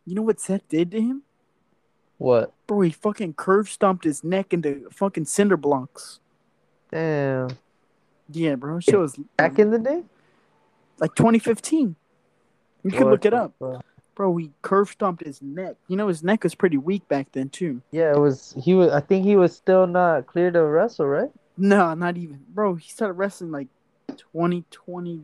you 0.05 0.15
know 0.15 0.21
what 0.21 0.39
Seth 0.39 0.67
did 0.69 0.91
to 0.91 1.01
him? 1.01 1.23
What? 2.17 2.53
Bro, 2.67 2.81
he 2.81 2.91
fucking 2.91 3.33
curve 3.33 3.69
stomped 3.69 4.03
his 4.03 4.23
neck 4.23 4.53
into 4.53 4.89
fucking 4.91 5.25
cinder 5.25 5.57
blocks. 5.57 6.19
Damn. 6.91 7.49
Yeah, 8.31 8.55
bro. 8.55 8.79
Shit 8.79 8.99
was 8.99 9.19
Back 9.37 9.59
in 9.59 9.71
the 9.71 9.79
day? 9.79 10.03
like 10.99 11.15
2015. 11.15 11.95
You 12.83 12.91
could 12.91 13.07
look 13.07 13.25
it 13.25 13.33
up. 13.33 13.53
fuck? 13.59 13.85
Bro, 14.15 14.35
he 14.37 14.51
curve 14.61 14.89
stomped 14.89 15.23
his 15.23 15.41
neck. 15.41 15.75
You 15.87 15.95
know 15.95 16.07
his 16.07 16.23
neck 16.23 16.43
was 16.43 16.53
pretty 16.53 16.77
weak 16.77 17.07
back 17.07 17.31
then 17.31 17.49
too. 17.49 17.81
Yeah, 17.91 18.11
it 18.11 18.19
was. 18.19 18.53
He 18.61 18.73
was. 18.73 18.91
I 18.91 18.99
think 18.99 19.25
he 19.25 19.37
was 19.37 19.55
still 19.55 19.87
not 19.87 20.27
clear 20.27 20.51
to 20.51 20.63
wrestle, 20.63 21.07
right? 21.07 21.29
No, 21.59 21.93
not 21.93 22.17
even. 22.17 22.39
Bro, 22.49 22.75
he 22.75 22.89
started 22.89 23.13
wrestling 23.13 23.51
like 23.51 23.67
2020 24.07 25.23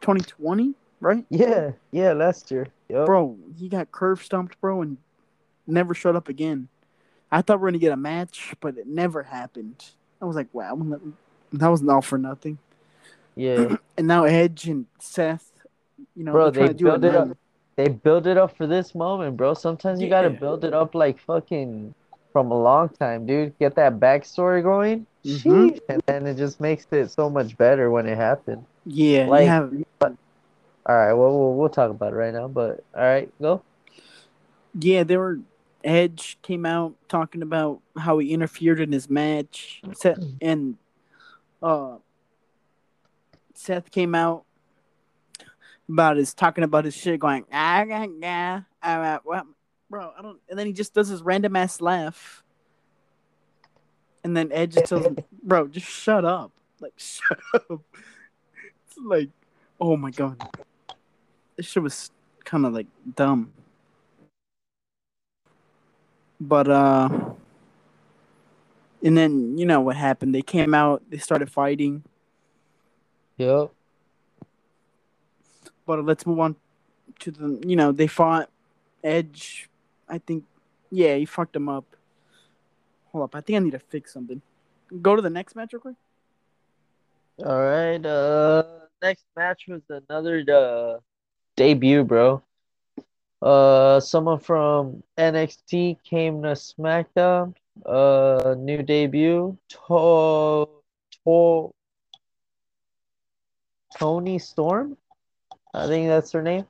2020, 0.00 0.74
right? 1.00 1.24
Yeah, 1.30 1.72
yeah, 1.92 2.12
last 2.12 2.50
year. 2.50 2.68
Yup. 2.88 3.06
Bro, 3.06 3.38
he 3.56 3.68
got 3.68 3.90
curve 3.90 4.22
stomped, 4.22 4.60
bro, 4.60 4.82
and 4.82 4.98
never 5.66 5.94
showed 5.94 6.16
up 6.16 6.28
again. 6.28 6.68
I 7.30 7.40
thought 7.40 7.58
we 7.58 7.62
were 7.62 7.68
gonna 7.70 7.78
get 7.78 7.92
a 7.92 7.96
match, 7.96 8.54
but 8.60 8.76
it 8.76 8.86
never 8.86 9.22
happened. 9.22 9.86
I 10.20 10.26
was 10.26 10.36
like, 10.36 10.48
wow, 10.52 10.76
that 11.52 11.68
was 11.68 11.86
all 11.88 12.02
for 12.02 12.18
nothing. 12.18 12.58
Yeah, 13.34 13.76
And 13.96 14.06
now 14.06 14.24
Edge 14.24 14.68
and 14.68 14.86
Seth, 14.98 15.50
you 16.14 16.24
know, 16.24 16.32
bro, 16.32 16.50
they're 16.50 16.66
trying 16.66 16.68
to 16.68 16.74
do 16.74 16.88
it 16.88 17.00
build 17.00 17.04
it 17.04 17.14
up. 17.14 17.36
They 17.76 17.88
build 17.88 18.26
it 18.26 18.36
up 18.36 18.56
for 18.56 18.66
this 18.66 18.94
moment, 18.94 19.38
bro. 19.38 19.54
Sometimes 19.54 20.02
you 20.02 20.10
gotta 20.10 20.28
build 20.30 20.64
it 20.64 20.74
up 20.74 20.94
like 20.94 21.18
fucking 21.18 21.94
from 22.32 22.50
a 22.50 22.60
long 22.60 22.88
time, 22.88 23.26
dude. 23.26 23.56
Get 23.58 23.74
that 23.76 23.98
backstory 24.00 24.62
going. 24.62 25.06
Mhm. 25.24 25.78
And 25.88 26.02
then 26.06 26.26
it 26.26 26.36
just 26.36 26.60
makes 26.60 26.86
it 26.90 27.10
so 27.10 27.30
much 27.30 27.56
better 27.56 27.90
when 27.90 28.06
it 28.06 28.16
happened. 28.16 28.64
Yeah, 28.84 29.26
Like- 29.26 29.46
have 29.46 29.72
All 30.84 30.96
right, 30.96 31.12
well, 31.12 31.38
we'll 31.38 31.54
we'll 31.54 31.68
talk 31.68 31.90
about 31.92 32.12
it 32.12 32.16
right 32.16 32.34
now. 32.34 32.48
But 32.48 32.82
all 32.96 33.02
right, 33.04 33.30
go. 33.40 33.62
yeah, 34.80 35.04
they 35.04 35.16
were 35.16 35.38
Edge 35.84 36.38
came 36.42 36.66
out 36.66 36.94
talking 37.08 37.42
about 37.42 37.80
how 37.96 38.18
he 38.18 38.32
interfered 38.32 38.80
in 38.80 38.90
his 38.90 39.08
match. 39.08 39.80
Seth 39.94 40.18
and 40.40 40.76
uh 41.62 41.98
Seth 43.54 43.92
came 43.92 44.14
out 44.16 44.44
about 45.88 46.16
his 46.16 46.34
talking 46.34 46.64
about 46.64 46.84
his 46.84 46.96
shit 46.96 47.20
going 47.20 47.44
ah 47.52 47.84
ah 47.88 48.06
ah 48.22 48.64
ah 48.82 49.18
well, 49.24 49.46
bro 49.92 50.10
I 50.18 50.22
don't 50.22 50.40
and 50.48 50.58
then 50.58 50.66
he 50.66 50.72
just 50.72 50.94
does 50.94 51.08
his 51.08 51.22
random 51.22 51.54
ass 51.54 51.82
laugh. 51.82 52.42
And 54.24 54.34
then 54.34 54.50
Edge 54.50 54.72
just 54.72 54.86
tells 54.86 55.04
him 55.04 55.18
bro 55.42 55.68
just 55.68 55.86
shut 55.86 56.24
up. 56.24 56.50
Like 56.80 56.94
shut 56.96 57.38
up. 57.54 57.82
It's 58.86 58.96
like 59.04 59.28
oh 59.78 59.96
my 59.98 60.10
god. 60.10 60.42
This 61.56 61.66
shit 61.66 61.82
was 61.82 62.10
kind 62.42 62.64
of 62.64 62.72
like 62.72 62.86
dumb. 63.14 63.52
But 66.40 66.70
uh 66.70 67.08
and 69.04 69.18
then 69.18 69.58
you 69.58 69.66
know 69.66 69.82
what 69.82 69.96
happened? 69.96 70.34
They 70.34 70.42
came 70.42 70.72
out 70.72 71.02
they 71.10 71.18
started 71.18 71.52
fighting. 71.52 72.02
Yup. 73.36 73.74
but 75.84 76.02
let's 76.04 76.24
move 76.24 76.40
on 76.40 76.56
to 77.18 77.30
the 77.30 77.62
you 77.66 77.76
know 77.76 77.92
they 77.92 78.06
fought 78.06 78.48
edge 79.04 79.68
i 80.12 80.18
think 80.18 80.44
yeah 80.90 81.16
he 81.16 81.24
fucked 81.24 81.56
him 81.56 81.68
up 81.68 81.84
hold 83.10 83.24
up 83.24 83.34
i 83.34 83.40
think 83.40 83.56
i 83.56 83.60
need 83.64 83.72
to 83.72 83.78
fix 83.80 84.12
something 84.12 84.40
go 85.00 85.16
to 85.16 85.22
the 85.22 85.30
next 85.38 85.56
match 85.56 85.72
real 85.72 85.80
quick 85.80 85.96
All 87.38 87.62
right. 87.64 88.04
Uh, 88.04 88.62
next 89.02 89.24
match 89.36 89.64
was 89.66 89.82
another 89.88 90.44
uh 90.52 91.00
debut, 91.56 92.04
bro. 92.04 92.42
Uh, 93.40 93.98
someone 93.98 94.38
from 94.38 95.02
NXT 95.18 95.96
came 96.04 96.42
to 96.42 96.50
SmackDown. 96.50 97.54
Uh, 97.84 98.54
new 98.58 98.82
debut. 98.82 99.56
To 99.88 100.68
to 101.24 101.72
Toni 103.98 104.38
Storm. 104.38 104.96
I 105.74 105.86
think 105.86 106.08
that's 106.08 106.30
her 106.32 106.42
name. 106.42 106.66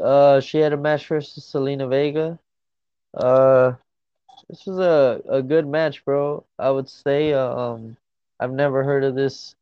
Uh, 0.00 0.40
she 0.40 0.58
had 0.58 0.72
a 0.72 0.76
match 0.76 1.06
versus 1.06 1.44
Zelina 1.44 1.88
Vega. 1.88 2.38
Uh, 3.14 3.74
this 4.48 4.66
was 4.66 4.78
a, 4.78 5.20
a 5.28 5.42
good 5.42 5.66
match, 5.66 6.04
bro. 6.04 6.44
I 6.58 6.70
would 6.70 6.88
say. 6.88 7.32
Um, 7.32 7.96
I've 8.40 8.52
never 8.52 8.82
heard 8.82 9.04
of 9.04 9.14
this 9.14 9.54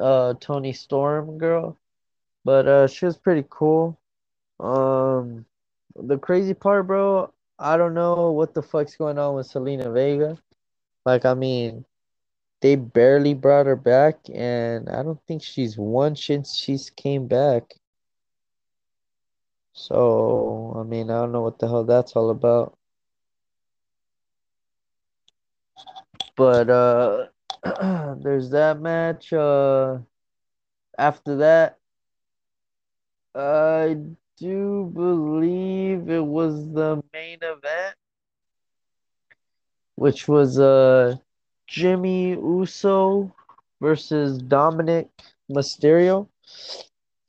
uh 0.00 0.34
Toni 0.40 0.72
Storm 0.72 1.36
girl, 1.38 1.76
but 2.44 2.66
uh 2.68 2.86
she 2.86 3.06
was 3.06 3.16
pretty 3.16 3.44
cool. 3.50 3.98
Um 4.60 5.44
the 5.96 6.16
crazy 6.16 6.54
part, 6.54 6.86
bro, 6.86 7.32
I 7.58 7.76
don't 7.76 7.94
know 7.94 8.30
what 8.30 8.54
the 8.54 8.62
fuck's 8.62 8.96
going 8.96 9.18
on 9.18 9.34
with 9.34 9.48
Zelina 9.48 9.92
Vega. 9.92 10.38
Like 11.04 11.24
I 11.24 11.34
mean, 11.34 11.84
they 12.60 12.76
barely 12.76 13.34
brought 13.34 13.66
her 13.66 13.76
back 13.76 14.18
and 14.32 14.88
I 14.88 15.02
don't 15.02 15.20
think 15.26 15.42
she's 15.42 15.76
won 15.76 16.14
since 16.14 16.54
she's 16.56 16.90
came 16.90 17.26
back. 17.26 17.79
So, 19.72 20.74
I 20.76 20.82
mean, 20.84 21.10
I 21.10 21.20
don't 21.20 21.32
know 21.32 21.42
what 21.42 21.58
the 21.58 21.66
hell 21.68 21.84
that's 21.84 22.14
all 22.16 22.30
about. 22.30 22.76
But 26.36 26.68
uh 26.70 27.26
there's 28.22 28.50
that 28.50 28.80
match. 28.80 29.32
Uh 29.32 29.98
after 30.98 31.36
that, 31.36 31.78
I 33.34 33.96
do 34.36 34.90
believe 34.94 36.08
it 36.08 36.24
was 36.24 36.72
the 36.72 37.02
main 37.12 37.38
event, 37.42 37.96
which 39.96 40.28
was 40.28 40.58
uh 40.58 41.16
Jimmy 41.66 42.30
Uso 42.32 43.32
versus 43.80 44.38
Dominik 44.42 45.08
Mysterio. 45.50 46.28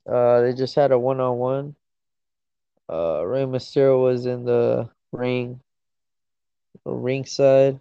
Uh, 0.06 0.40
they 0.40 0.52
just 0.52 0.74
had 0.74 0.92
a 0.92 0.98
one 0.98 1.20
on 1.20 1.38
one. 1.38 1.76
Uh, 2.92 3.24
Rey 3.24 3.44
Mysterio 3.44 4.02
was 4.02 4.26
in 4.26 4.44
the 4.44 4.90
ring, 5.12 5.60
ringside. 6.84 7.80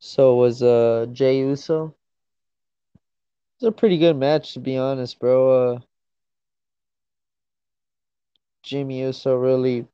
So 0.00 0.34
was 0.34 0.64
uh 0.64 1.06
Jey 1.12 1.38
Uso. 1.38 1.94
It's 3.54 3.68
a 3.68 3.70
pretty 3.70 3.98
good 3.98 4.16
match 4.16 4.54
to 4.54 4.60
be 4.60 4.76
honest, 4.76 5.20
bro. 5.20 5.74
Uh, 5.74 5.80
Jimmy 8.64 9.02
Uso 9.02 9.36
really 9.36 9.86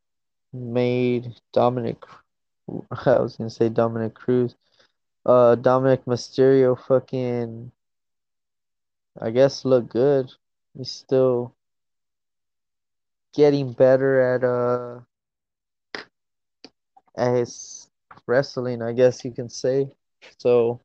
made 0.54 1.34
Dominik. 1.54 2.02
I 3.06 3.20
was 3.20 3.36
gonna 3.36 3.50
say 3.50 3.68
Dominic 3.68 4.14
Cruz. 4.14 4.54
Uh, 5.26 5.56
Dominik 5.56 6.04
Mysterio 6.06 6.78
fucking. 6.86 7.70
I 9.20 9.30
guess 9.30 9.66
look 9.66 9.90
good. 9.90 10.32
He's 10.74 10.90
still 10.90 11.55
getting 13.36 13.72
better 13.72 14.20
at 14.34 14.44
uh 14.44 15.00
at 17.16 17.36
his 17.36 17.88
wrestling, 18.26 18.82
I 18.82 18.92
guess 18.92 19.24
you 19.24 19.32
can 19.32 19.48
say. 19.50 19.90
So 20.38 20.80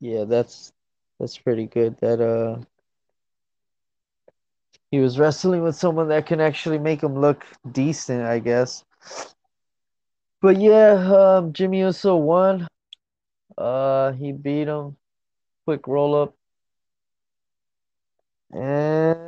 yeah, 0.00 0.24
that's 0.24 0.72
that's 1.18 1.38
pretty 1.38 1.66
good 1.66 1.96
that 2.00 2.20
uh 2.20 2.62
he 4.90 4.98
was 5.00 5.18
wrestling 5.18 5.62
with 5.62 5.76
someone 5.76 6.08
that 6.08 6.26
can 6.26 6.40
actually 6.40 6.78
make 6.78 7.02
him 7.02 7.20
look 7.20 7.44
decent, 7.72 8.22
I 8.22 8.38
guess. 8.40 8.84
But 10.40 10.60
yeah, 10.60 10.92
um, 11.14 11.52
Jimmy 11.52 11.80
Uso 11.80 12.16
won. 12.16 12.66
Uh, 13.56 14.12
he 14.12 14.32
beat 14.32 14.68
him. 14.68 14.96
Quick 15.66 15.86
roll 15.86 16.14
up. 16.14 16.34
And 18.52 19.27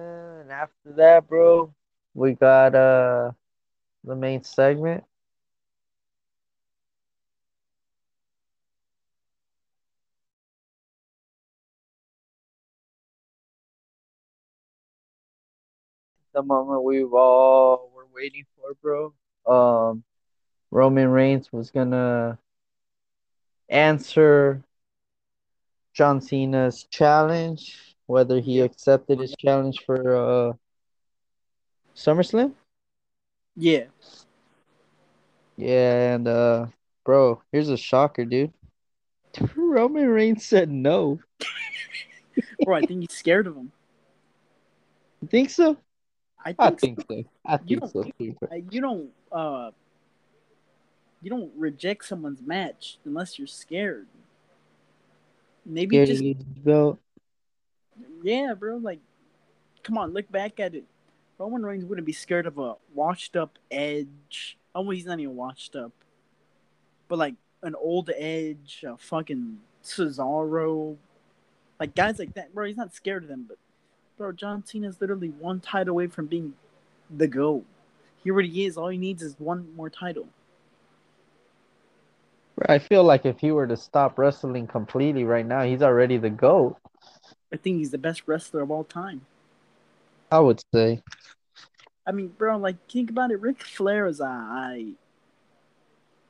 after 0.53 0.93
that, 0.97 1.29
bro, 1.29 1.75
we 2.15 2.35
got 2.35 2.75
uh 2.75 3.33
the 4.05 4.17
main 4.17 4.43
segment. 4.43 5.05
The 16.33 16.43
moment 16.43 16.85
we've 16.85 17.13
all 17.13 17.91
were 17.95 18.07
waiting 18.15 18.45
for, 18.57 18.75
bro. 18.81 19.13
Um, 19.47 20.05
Roman 20.71 21.09
Reigns 21.09 21.53
was 21.53 21.71
gonna 21.71 22.39
answer 23.69 24.63
John 25.93 26.21
Cena's 26.21 26.85
challenge, 26.85 27.90
whether 28.11 28.41
he 28.41 28.61
accepted 28.61 29.21
his 29.21 29.35
challenge 29.39 29.79
for 29.87 30.17
uh 30.17 30.53
SummerSlam. 31.95 32.53
Yeah. 33.57 33.85
Yeah, 35.57 36.15
and 36.15 36.27
uh, 36.27 36.67
bro, 37.05 37.43
here's 37.53 37.69
a 37.69 37.77
shocker, 37.77 38.25
dude. 38.25 38.53
Roman 39.55 40.09
Reigns 40.09 40.45
said 40.47 40.71
no. 40.71 41.21
Bro, 42.65 42.77
I 42.77 42.81
think 42.81 43.03
he's 43.03 43.19
scared 43.19 43.47
of 43.47 43.57
him. 43.57 43.71
You 45.21 45.29
think 45.29 45.51
so? 45.51 45.77
I 46.43 46.53
think, 46.53 46.59
I 46.59 46.71
think 46.71 47.05
so. 47.09 47.25
I 47.45 47.59
You 47.67 47.81
think 47.81 47.93
so 47.93 48.03
too. 48.19 48.37
uh, 48.51 48.55
you 48.71 48.81
don't 48.81 49.11
uh 49.31 49.71
you 51.23 51.29
don't 51.29 51.53
reject 51.57 52.07
someone's 52.07 52.41
match 52.43 52.99
unless 53.05 53.39
you're 53.39 53.47
scared. 53.47 54.07
Maybe 55.67 55.97
Scared 55.97 56.09
just 56.09 56.65
belt. 56.65 56.99
Yeah, 58.23 58.55
bro. 58.55 58.77
Like, 58.77 59.01
come 59.83 59.99
on, 59.99 60.13
look 60.13 60.31
back 60.31 60.61
at 60.61 60.75
it. 60.75 60.85
Roman 61.39 61.65
Reigns 61.65 61.85
wouldn't 61.85 62.07
be 62.07 62.13
scared 62.13 62.47
of 62.47 62.59
a 62.59 62.75
washed 62.95 63.35
up 63.35 63.59
Edge. 63.71 64.59
Oh, 64.75 64.89
he's 64.91 65.07
not 65.07 65.19
even 65.21 65.37
washed 65.37 65.75
up, 65.75 65.93
but 67.09 67.19
like 67.19 67.35
an 67.63 67.75
old 67.75 68.11
Edge, 68.15 68.85
a 68.87 68.97
fucking 68.97 69.59
Cesaro, 69.83 70.97
like 71.79 71.95
guys 71.95 72.19
like 72.19 72.35
that, 72.35 72.55
bro. 72.55 72.67
He's 72.67 72.77
not 72.77 72.95
scared 72.95 73.23
of 73.23 73.29
them, 73.29 73.47
but 73.49 73.57
bro, 74.19 74.33
John 74.33 74.65
Cena's 74.65 75.01
literally 75.01 75.31
one 75.31 75.61
title 75.61 75.93
away 75.93 76.09
from 76.09 76.27
being 76.27 76.53
the 77.11 77.27
GOAT. 77.27 77.65
He 78.23 78.31
already 78.31 78.67
is. 78.67 78.77
All 78.77 78.89
he 78.89 78.99
needs 78.99 79.23
is 79.23 79.35
one 79.39 79.75
more 79.75 79.89
title. 79.89 80.29
I 82.69 82.79
feel 82.79 83.03
like 83.03 83.25
if 83.25 83.41
he 83.41 83.53
were 83.53 83.67
to 83.67 83.77
stop 83.77 84.19
wrestling 84.19 84.67
completely 84.67 85.25
right 85.25 85.47
now, 85.47 85.63
he's 85.63 85.83
already 85.83 86.19
the 86.19 86.29
GOAT. 86.29 86.77
I 87.53 87.57
think 87.57 87.79
he's 87.79 87.91
the 87.91 87.99
best 87.99 88.23
wrestler 88.27 88.61
of 88.61 88.71
all 88.71 88.85
time. 88.85 89.27
I 90.31 90.39
would 90.39 90.63
say. 90.73 91.03
I 92.07 92.13
mean, 92.13 92.29
bro, 92.29 92.57
like 92.57 92.77
think 92.91 93.11
about 93.11 93.31
it. 93.31 93.41
Ric 93.41 93.63
Flair 93.63 94.07
is 94.07 94.21
I. 94.21 94.93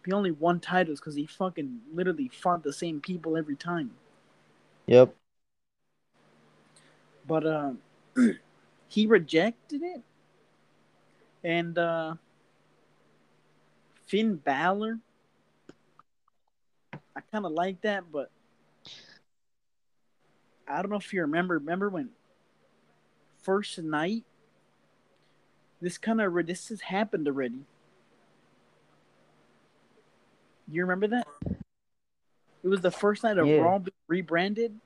He 0.05 0.13
only 0.13 0.31
won 0.31 0.61
titles 0.61 0.99
because 0.99 1.15
he 1.15 1.27
fucking 1.27 1.81
literally 1.93 2.29
fought 2.29 2.63
the 2.63 2.73
same 2.73 3.01
people 3.01 3.37
every 3.37 3.57
time. 3.57 3.93
Yep. 4.87 5.15
But 7.27 7.47
uh, 7.47 7.73
he 8.89 9.07
rejected 9.07 9.83
it, 9.83 10.03
and 11.45 11.77
uh, 11.77 12.15
Finn 14.07 14.37
Balor. 14.37 14.99
I 16.93 17.21
kind 17.31 17.45
of 17.45 17.53
like 17.53 17.81
that, 17.83 18.05
but 18.11 18.31
I 20.71 20.83
don't 20.83 20.91
know 20.91 20.97
if 20.97 21.13
you 21.13 21.23
remember. 21.23 21.55
Remember 21.55 21.89
when 21.89 22.11
first 23.43 23.79
night? 23.79 24.25
This 25.81 25.97
kind 25.99 26.21
of 26.21 26.47
this 26.47 26.69
has 26.69 26.83
happened 26.83 27.27
already. 27.27 27.65
You 30.71 30.83
remember 30.83 31.09
that? 31.09 31.27
It 32.63 32.69
was 32.69 32.81
the 32.81 32.91
first 32.91 33.23
night 33.25 33.39
of 33.39 33.47
Yeah. 33.47 33.61
Raw 33.61 33.79
being 33.79 33.93
rebranded. 34.07 34.79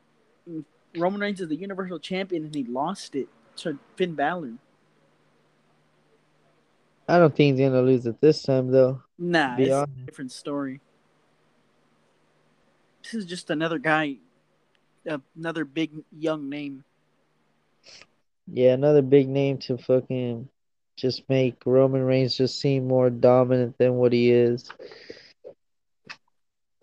and 0.47 0.65
Roman 0.97 1.21
Reigns 1.21 1.41
is 1.41 1.49
the 1.49 1.57
Universal 1.57 1.99
Champion, 1.99 2.45
and 2.45 2.55
he 2.55 2.63
lost 2.65 3.17
it 3.17 3.29
to 3.57 3.79
Finn 3.97 4.15
Balor. 4.15 4.53
I 7.09 7.19
don't 7.19 7.35
think 7.35 7.57
he's 7.59 7.67
gonna 7.67 7.83
lose 7.83 8.07
it 8.07 8.21
this 8.21 8.43
time 8.43 8.71
though. 8.71 9.03
Nah, 9.19 9.57
it's 9.59 9.73
honest. 9.73 9.93
a 10.03 10.07
different 10.07 10.33
story. 10.33 10.81
This 13.03 13.15
is 13.15 13.27
just 13.27 13.51
another 13.51 13.79
guy, 13.79 14.17
another 15.07 15.65
big 15.65 15.91
young 16.11 16.49
name. 16.49 16.85
Yeah, 18.47 18.73
another 18.75 19.03
big 19.03 19.29
name 19.29 19.59
to 19.59 19.77
fucking 19.79 20.49
just 20.97 21.29
make 21.29 21.57
Roman 21.65 22.03
Reigns 22.03 22.37
just 22.37 22.61
seem 22.61 22.87
more 22.87 23.11
dominant 23.11 23.77
than 23.79 23.95
what 23.95 24.13
he 24.13 24.31
is. 24.31 24.69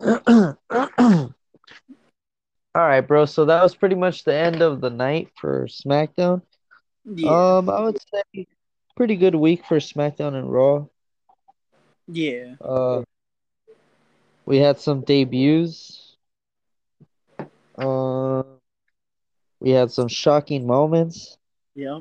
All 2.74 2.88
right, 2.88 3.00
bro. 3.00 3.24
So 3.26 3.44
that 3.46 3.62
was 3.62 3.74
pretty 3.74 3.94
much 3.94 4.24
the 4.24 4.34
end 4.34 4.62
of 4.62 4.80
the 4.80 4.90
night 4.90 5.28
for 5.40 5.66
SmackDown. 5.66 6.42
Yeah, 7.04 7.28
Um, 7.28 7.68
I 7.70 7.80
would 7.80 7.98
say 8.12 8.46
pretty 8.96 9.16
good 9.16 9.34
week 9.34 9.64
for 9.66 9.78
SmackDown 9.78 10.34
and 10.34 10.50
Raw. 10.52 10.86
yeah, 12.08 12.54
Uh, 12.60 13.02
we 14.46 14.58
had 14.58 14.78
some 14.78 15.02
debuts. 15.02 16.01
Uh, 17.76 18.42
we 19.60 19.70
had 19.70 19.90
some 19.90 20.08
shocking 20.08 20.66
moments. 20.66 21.38
yeah. 21.74 22.00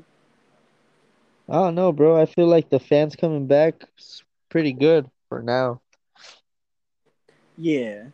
I 1.49 1.55
don't 1.55 1.75
know, 1.75 1.91
bro. 1.91 2.19
I 2.19 2.25
feel 2.25 2.47
like 2.47 2.69
the 2.69 2.79
fans 2.79 3.15
coming 3.15 3.45
back 3.45 3.83
is 3.97 4.23
pretty 4.49 4.71
good 4.71 5.09
for 5.27 5.41
now. 5.41 5.81
Yeah. 7.57 8.05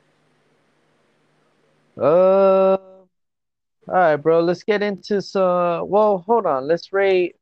Uh, 1.95 2.77
all 2.77 3.05
right, 3.87 4.15
bro. 4.15 4.39
Let's 4.41 4.63
get 4.63 4.81
into 4.81 5.21
some. 5.21 5.87
Well, 5.87 6.19
hold 6.25 6.45
on. 6.45 6.67
Let's 6.67 6.91
rate 6.91 7.35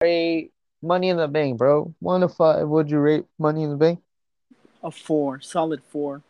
rate 0.00 0.52
Money 0.82 1.10
in 1.10 1.16
the 1.16 1.28
Bank, 1.28 1.58
bro. 1.58 1.94
One 2.00 2.22
to 2.22 2.28
five. 2.28 2.66
Would 2.66 2.90
you 2.90 2.98
rate 2.98 3.24
Money 3.38 3.62
in 3.62 3.70
the 3.70 3.76
Bank? 3.76 4.00
A 4.82 4.90
four, 4.90 5.40
solid 5.40 5.82
four. 5.84 6.22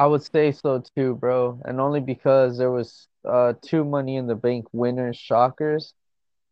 I 0.00 0.06
would 0.06 0.22
say 0.22 0.52
so 0.52 0.82
too, 0.96 1.14
bro. 1.16 1.60
And 1.66 1.80
only 1.80 2.00
because 2.00 2.56
there 2.56 2.70
was 2.70 3.08
uh 3.28 3.52
two 3.62 3.84
Money 3.84 4.16
in 4.16 4.26
the 4.26 4.34
Bank 4.34 4.66
winners, 4.72 5.16
shockers, 5.16 5.94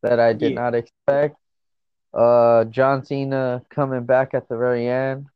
that 0.03 0.21
I 0.21 0.35
did 0.35 0.53
Yeah. 0.53 0.61
not 0.61 0.75
expect. 0.75 1.37
Uh, 2.13 2.65
John 2.65 3.05
Cena 3.05 3.63
coming 3.71 4.05
back 4.05 4.35
at 4.35 4.49
the 4.49 4.57
very 4.57 4.87
end 4.87 5.27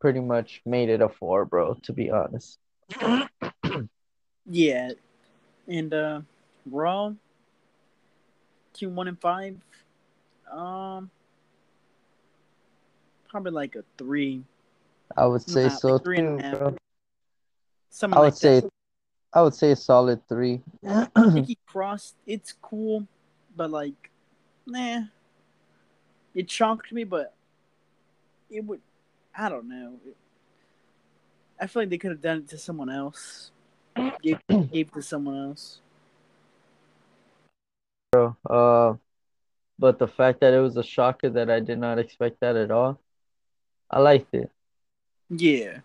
pretty 0.00 0.20
much 0.20 0.62
made 0.66 0.88
it 0.88 1.00
a 1.02 1.08
four, 1.08 1.44
bro. 1.44 1.74
To 1.84 1.92
be 1.92 2.10
honest. 2.10 2.58
Yeah, 4.46 4.92
and 5.68 5.94
uh, 5.94 6.22
Raw, 6.66 7.12
Q 8.72 8.90
one 8.90 9.08
and 9.08 9.20
five, 9.20 9.56
um, 10.50 11.10
probably 13.28 13.52
like 13.52 13.76
a 13.76 13.84
three. 13.98 14.42
I 15.16 15.26
would 15.26 15.42
say 15.42 15.68
so 15.68 15.98
three 15.98 16.16
too, 16.16 16.22
and 16.22 16.40
a 16.40 16.42
half. 16.42 16.58
bro. 16.58 16.76
Something 17.90 18.16
I 18.16 18.20
would 18.20 18.26
like 18.26 18.34
say, 18.34 18.60
that. 18.60 18.70
I 19.32 19.42
would 19.42 19.54
say 19.54 19.72
a 19.72 19.76
solid 19.76 20.26
three. 20.28 20.62
Nikki 21.16 21.58
Cross, 21.66 22.14
it's 22.26 22.54
cool, 22.62 23.06
but 23.56 23.70
like, 23.70 24.10
nah. 24.66 25.02
It 26.34 26.48
shocked 26.50 26.92
me, 26.92 27.04
but 27.04 27.34
it 28.48 28.64
would. 28.64 28.80
I 29.36 29.48
don't 29.48 29.68
know. 29.68 29.94
I 31.60 31.66
feel 31.66 31.82
like 31.82 31.90
they 31.90 31.98
could 31.98 32.12
have 32.12 32.20
done 32.20 32.38
it 32.38 32.48
to 32.48 32.58
someone 32.58 32.88
else. 32.88 33.50
Gave, 34.22 34.38
gave 34.72 34.92
to 34.92 35.02
someone 35.02 35.48
else. 35.48 35.80
bro. 38.12 38.36
Uh, 38.48 38.96
but 39.78 39.98
the 39.98 40.08
fact 40.08 40.40
that 40.40 40.52
it 40.54 40.60
was 40.60 40.76
a 40.76 40.82
shocker 40.82 41.30
that 41.30 41.50
I 41.50 41.60
did 41.60 41.78
not 41.78 41.98
expect 41.98 42.40
that 42.40 42.56
at 42.56 42.70
all, 42.70 43.00
I 43.90 44.00
liked 44.00 44.34
it. 44.34 44.50
Yeah. 45.28 45.78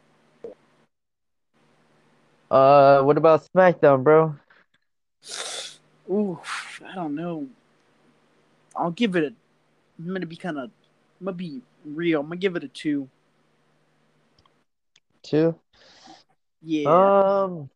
Uh, 2.49 3.01
what 3.01 3.17
about 3.17 3.47
SmackDown, 3.53 4.03
bro? 4.03 4.35
Ooh, 6.09 6.39
I 6.85 6.93
don't 6.95 7.15
know. 7.15 7.47
I'll 8.75 8.91
give 8.91 9.15
it 9.15 9.23
a. 9.23 9.33
I'm 9.99 10.13
gonna 10.13 10.25
be 10.25 10.35
kind 10.35 10.57
of. 10.57 10.69
I'm 11.19 11.25
gonna 11.25 11.37
be 11.37 11.61
real. 11.83 12.21
I'm 12.21 12.27
gonna 12.27 12.37
give 12.37 12.55
it 12.55 12.63
a 12.63 12.67
two. 12.67 13.09
Two. 15.23 15.59
Yeah. 16.61 16.89
Um, 16.89 17.69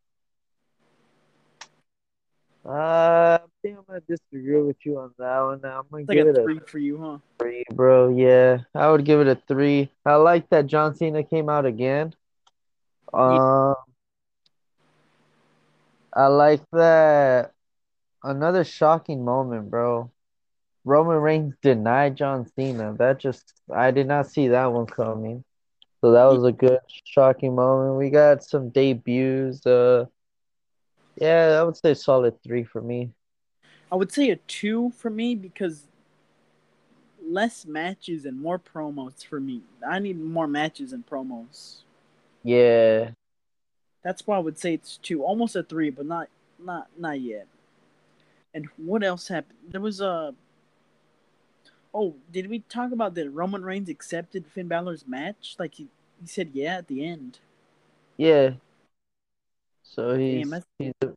uh, 2.64 2.70
I 2.70 3.40
think 3.62 3.78
I'm 3.78 3.84
gonna 3.86 4.00
disagree 4.00 4.62
with 4.62 4.76
you 4.84 4.98
on 4.98 5.12
that 5.18 5.40
one. 5.40 5.64
I'm 5.64 5.84
gonna 5.90 6.02
it's 6.02 6.08
like 6.08 6.18
give 6.18 6.26
a 6.28 6.28
it 6.28 6.36
a 6.36 6.42
three 6.44 6.60
for 6.66 6.78
you, 6.78 6.98
huh? 6.98 7.18
three, 7.38 7.64
bro. 7.72 8.10
Yeah, 8.10 8.58
I 8.74 8.90
would 8.90 9.04
give 9.04 9.20
it 9.20 9.28
a 9.28 9.40
three. 9.48 9.90
I 10.04 10.14
like 10.16 10.48
that 10.50 10.66
John 10.66 10.94
Cena 10.94 11.24
came 11.24 11.48
out 11.48 11.66
again. 11.66 12.14
Um, 13.12 13.74
I 16.12 16.26
like 16.26 16.62
that. 16.72 17.52
Another 18.22 18.64
shocking 18.64 19.24
moment, 19.24 19.70
bro. 19.70 20.10
Roman 20.84 21.18
Reigns 21.18 21.54
denied 21.62 22.16
John 22.16 22.46
Cena. 22.56 22.94
That 22.98 23.18
just 23.18 23.52
I 23.72 23.90
did 23.90 24.06
not 24.06 24.26
see 24.28 24.48
that 24.48 24.72
one 24.72 24.86
coming. 24.86 25.44
So 26.00 26.12
that 26.12 26.24
was 26.24 26.44
a 26.44 26.52
good 26.52 26.80
shocking 27.04 27.54
moment. 27.54 27.98
We 27.98 28.10
got 28.10 28.42
some 28.42 28.70
debuts. 28.70 29.64
Uh, 29.66 30.06
yeah, 31.16 31.58
I 31.60 31.62
would 31.62 31.76
say 31.76 31.94
solid 31.94 32.42
three 32.42 32.64
for 32.64 32.80
me. 32.80 33.10
I 33.92 33.96
would 33.96 34.10
say 34.10 34.30
a 34.30 34.36
two 34.36 34.90
for 34.90 35.10
me 35.10 35.34
because 35.34 35.86
less 37.22 37.66
matches 37.66 38.24
and 38.24 38.40
more 38.40 38.58
promos 38.58 39.24
for 39.24 39.40
me. 39.40 39.62
I 39.86 39.98
need 39.98 40.18
more 40.18 40.46
matches 40.46 40.92
and 40.92 41.06
promos. 41.06 41.82
Yeah, 42.42 43.10
That's 44.02 44.26
why 44.26 44.36
I 44.36 44.40
would 44.40 44.58
say 44.58 44.74
it's 44.74 44.96
two, 44.96 45.22
almost 45.22 45.56
a 45.56 45.62
three, 45.62 45.90
but 45.90 46.06
not 46.06 46.28
not 46.58 46.88
not 46.98 47.20
yet. 47.20 47.46
And 48.54 48.66
what 48.76 49.02
else 49.04 49.28
happened? 49.28 49.58
There 49.68 49.80
was 49.80 50.00
a. 50.00 50.34
Oh, 51.92 52.14
did 52.32 52.48
we 52.48 52.60
talk 52.60 52.92
about 52.92 53.14
that 53.14 53.30
Roman 53.30 53.62
Reigns 53.64 53.88
accepted 53.88 54.46
Finn 54.46 54.68
Balor's 54.68 55.06
match? 55.06 55.56
Like 55.58 55.74
he, 55.74 55.88
he 56.20 56.26
said 56.26 56.50
yeah 56.52 56.76
at 56.76 56.86
the 56.88 57.04
end. 57.04 57.38
yeah. 58.16 58.52
So 59.82 60.16
he's 60.16 60.48
that's- 60.48 60.64
he's 60.78 60.92
a, 61.02 61.08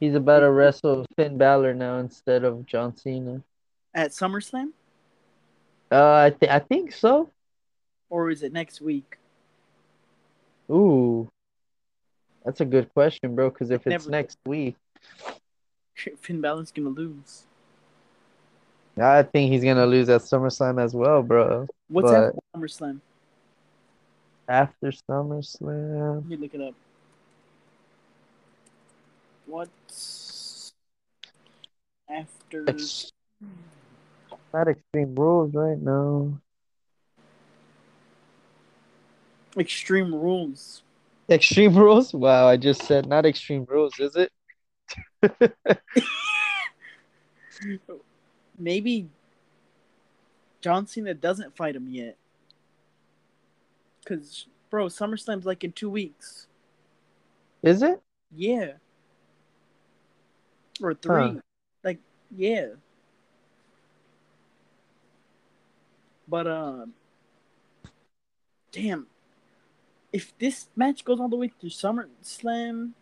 he's 0.00 0.14
about 0.14 0.40
to 0.40 0.50
wrestle 0.50 1.04
Finn 1.14 1.36
Balor 1.36 1.74
now 1.74 1.98
instead 1.98 2.42
of 2.42 2.64
John 2.64 2.96
Cena. 2.96 3.42
At 3.94 4.12
SummerSlam? 4.12 4.70
Uh, 5.92 6.12
I 6.14 6.30
think 6.30 6.50
I 6.50 6.58
think 6.58 6.92
so. 6.92 7.30
Or 8.08 8.30
is 8.30 8.42
it 8.42 8.52
next 8.52 8.80
week? 8.80 9.18
Ooh, 10.70 11.28
that's 12.44 12.60
a 12.60 12.64
good 12.64 12.92
question, 12.94 13.34
bro. 13.34 13.50
Because 13.50 13.70
if 13.70 13.86
it's 13.86 14.04
Never- 14.04 14.10
next 14.10 14.38
week, 14.46 14.76
Finn 16.20 16.40
Balor's 16.40 16.70
gonna 16.70 16.88
lose. 16.90 17.44
I 18.96 19.22
think 19.24 19.50
he's 19.52 19.64
gonna 19.64 19.86
lose 19.86 20.08
at 20.08 20.20
SummerSlam 20.20 20.80
as 20.82 20.94
well, 20.94 21.22
bro. 21.22 21.66
What's 21.88 22.10
But- 22.10 22.14
after 22.14 22.40
SummerSlam? 22.56 23.00
After 24.46 24.92
SummerSlam, 25.10 26.16
Let 26.16 26.26
me 26.26 26.36
look 26.36 26.54
it 26.54 26.60
up. 26.60 26.74
What's 29.46 30.72
after? 32.08 32.64
not 34.52 34.68
Extreme 34.68 35.14
Rules 35.16 35.52
right 35.54 35.78
now. 35.78 36.38
Extreme 39.58 40.14
Rules. 40.14 40.82
Extreme 41.30 41.74
Rules? 41.74 42.12
Wow, 42.12 42.48
I 42.48 42.56
just 42.56 42.82
said 42.84 43.06
not 43.06 43.24
Extreme 43.24 43.66
Rules, 43.68 43.98
is 43.98 44.16
it? 44.16 44.30
Maybe 48.58 49.08
John 50.60 50.86
Cena 50.86 51.14
doesn't 51.14 51.56
fight 51.56 51.76
him 51.76 51.88
yet. 51.88 52.16
Cause 54.04 54.46
bro, 54.70 54.86
SummerSlam's 54.86 55.46
like 55.46 55.64
in 55.64 55.72
two 55.72 55.88
weeks. 55.88 56.46
Is 57.62 57.82
it? 57.82 58.02
Yeah. 58.34 58.72
Or 60.82 60.94
three. 60.94 61.32
Huh. 61.32 61.40
Like, 61.82 61.98
yeah. 62.36 62.66
But 66.28 66.46
um 66.46 66.92
damn. 68.72 69.06
If 70.14 70.32
this 70.38 70.68
match 70.76 71.04
goes 71.04 71.18
all 71.18 71.28
the 71.28 71.34
way 71.34 71.48
through 71.48 71.70
SummerSlam, 71.70 72.92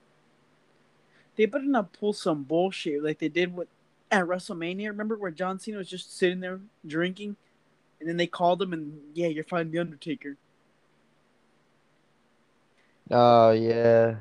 they 1.36 1.44
better 1.44 1.66
not 1.66 1.92
pull 1.92 2.14
some 2.14 2.42
bullshit 2.42 3.04
like 3.04 3.18
they 3.18 3.28
did 3.28 3.54
with 3.54 3.68
at 4.10 4.24
WrestleMania. 4.24 4.88
Remember 4.88 5.18
where 5.18 5.30
John 5.30 5.58
Cena 5.58 5.76
was 5.76 5.90
just 5.90 6.16
sitting 6.16 6.40
there 6.40 6.60
drinking, 6.86 7.36
and 8.00 8.08
then 8.08 8.16
they 8.16 8.26
called 8.26 8.62
him 8.62 8.72
and 8.72 8.98
yeah, 9.12 9.26
you're 9.26 9.44
fighting 9.44 9.72
the 9.72 9.78
Undertaker. 9.78 10.38
Oh 13.10 13.50
yeah. 13.50 14.16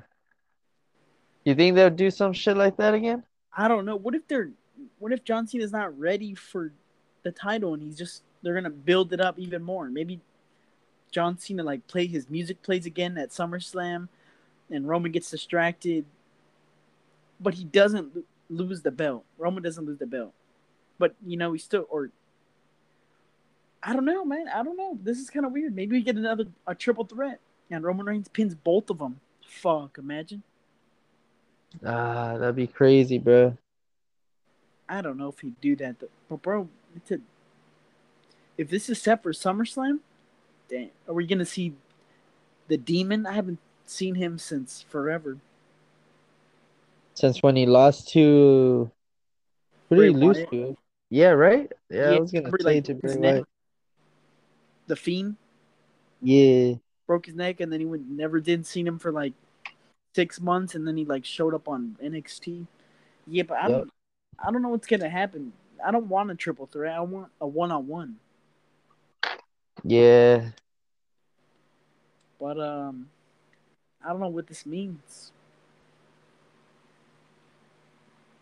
You 1.45 1.55
think 1.55 1.77
they'll 1.77 1.89
do 1.89 2.11
some 2.11 2.33
shit 2.33 2.57
like 2.57 2.75
that 2.75 2.93
again? 2.93 3.23
I 3.55 3.69
don't 3.69 3.85
know. 3.85 3.95
What 3.95 4.15
if 4.15 4.27
they're 4.27 4.51
what 4.99 5.13
if 5.13 5.23
John 5.23 5.47
Cena's 5.47 5.71
not 5.71 5.97
ready 5.97 6.35
for 6.35 6.73
the 7.23 7.31
title 7.31 7.73
and 7.73 7.81
he's 7.81 7.97
just 7.97 8.23
they're 8.43 8.53
gonna 8.53 8.69
build 8.69 9.13
it 9.13 9.21
up 9.21 9.39
even 9.39 9.63
more. 9.63 9.89
Maybe 9.89 10.19
John 11.11 11.37
Cena 11.37 11.63
like 11.63 11.87
play 11.87 12.07
his 12.07 12.29
music 12.29 12.61
plays 12.63 12.85
again 12.85 13.17
at 13.17 13.29
SummerSlam 13.29 14.07
and 14.69 14.87
Roman 14.87 15.11
gets 15.11 15.29
distracted. 15.29 16.05
But 17.39 17.55
he 17.55 17.63
doesn't 17.63 18.15
lo- 18.15 18.23
lose 18.49 18.81
the 18.81 18.91
belt. 18.91 19.25
Roman 19.37 19.63
doesn't 19.63 19.85
lose 19.85 19.99
the 19.99 20.07
belt. 20.07 20.33
But 20.97 21.15
you 21.25 21.37
know, 21.37 21.53
he 21.53 21.59
still 21.59 21.85
or 21.89 22.09
I 23.83 23.93
don't 23.93 24.05
know, 24.05 24.23
man. 24.23 24.47
I 24.47 24.63
don't 24.63 24.77
know. 24.77 24.97
This 25.01 25.17
is 25.17 25.29
kind 25.29 25.45
of 25.45 25.51
weird. 25.51 25.75
Maybe 25.75 25.97
we 25.97 26.03
get 26.03 26.15
another 26.15 26.45
a 26.67 26.75
triple 26.75 27.05
threat 27.05 27.39
and 27.69 27.83
Roman 27.83 28.05
Reigns 28.05 28.27
pins 28.27 28.55
both 28.55 28.89
of 28.89 28.99
them. 28.99 29.19
Fuck, 29.47 29.97
imagine. 29.97 30.43
Ah, 31.85 32.37
that'd 32.37 32.55
be 32.55 32.67
crazy, 32.67 33.17
bro. 33.17 33.57
I 34.87 35.01
don't 35.01 35.17
know 35.17 35.29
if 35.29 35.39
he'd 35.39 35.59
do 35.61 35.75
that, 35.77 35.99
though. 35.99 36.09
but 36.29 36.41
bro, 36.41 36.67
a, 37.09 37.19
if 38.57 38.69
this 38.69 38.89
is 38.89 39.01
set 39.01 39.23
for 39.23 39.31
SummerSlam, 39.31 39.99
damn, 40.71 40.89
are 41.07 41.13
we 41.13 41.27
gonna 41.27 41.45
see 41.45 41.73
the 42.67 42.77
Demon? 42.77 43.27
I 43.27 43.33
haven't 43.33 43.59
seen 43.85 44.15
him 44.15 44.39
since 44.39 44.83
forever. 44.89 45.37
Since 47.13 47.43
when 47.43 47.55
he 47.57 47.65
lost 47.65 48.09
to 48.13 48.89
who 49.89 49.95
did 49.95 50.03
he 50.05 50.09
lose 50.11 50.37
Wyatt. 50.37 50.49
to? 50.51 50.77
Yeah, 51.09 51.29
right? 51.31 51.71
Yeah, 51.89 52.11
I 52.15 52.19
was 52.19 52.31
gonna 52.31 52.45
remember, 52.45 52.57
say 52.61 52.75
like, 52.75 52.83
to 52.85 52.93
his 52.93 53.17
Bray? 53.17 53.17
Wyatt. 53.17 53.45
The 54.87 54.95
Fiend 54.95 55.35
Yeah. 56.21 56.75
broke 57.05 57.25
his 57.25 57.35
neck, 57.35 57.59
and 57.59 57.71
then 57.71 57.81
he 57.81 57.85
went, 57.85 58.09
never 58.09 58.39
did 58.39 58.65
see 58.65 58.81
him 58.81 58.97
for 58.97 59.11
like 59.11 59.33
six 60.15 60.39
months, 60.39 60.75
and 60.75 60.87
then 60.87 60.95
he 60.95 61.03
like 61.03 61.25
showed 61.25 61.53
up 61.53 61.67
on 61.67 61.97
NXT. 62.01 62.65
Yeah, 63.27 63.43
but 63.43 63.57
I 63.57 63.67
Yep. 63.67 63.71
don't, 63.71 63.91
I 64.39 64.51
don't 64.51 64.61
know 64.61 64.69
what's 64.69 64.87
gonna 64.87 65.09
happen. 65.09 65.51
I 65.83 65.91
don't 65.91 66.07
want 66.07 66.31
a 66.31 66.35
triple 66.35 66.67
threat. 66.67 66.95
I 66.95 67.01
want 67.01 67.29
a 67.41 67.47
one 67.47 67.71
on 67.71 67.87
one. 67.87 68.17
Yeah. 69.83 70.49
But 72.39 72.59
um, 72.59 73.09
I 74.03 74.09
don't 74.09 74.19
know 74.19 74.27
what 74.27 74.47
this 74.47 74.65
means. 74.65 75.31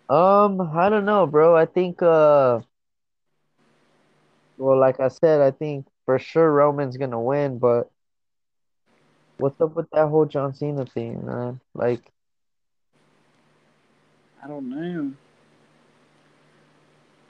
Um, 0.10 0.60
I 0.62 0.90
don't 0.90 1.06
know, 1.06 1.28
bro. 1.28 1.56
I 1.56 1.66
think 1.66 2.02
uh 2.02 2.62
well 4.58 4.80
like 4.80 5.00
I 5.00 5.10
said, 5.10 5.42
I 5.42 5.52
think 5.52 5.86
for 6.06 6.18
sure 6.18 6.52
Roman's 6.52 6.98
gonna 6.98 7.22
win, 7.22 7.60
but 7.60 7.92
what's 9.38 9.60
up 9.62 9.76
with 9.76 9.90
that 9.92 10.08
whole 10.08 10.26
John 10.26 10.54
Cena 10.56 10.86
thing, 10.86 11.26
man? 11.26 11.60
Like 11.76 12.02
I 14.44 14.48
don't 14.48 14.70
know. 14.70 15.14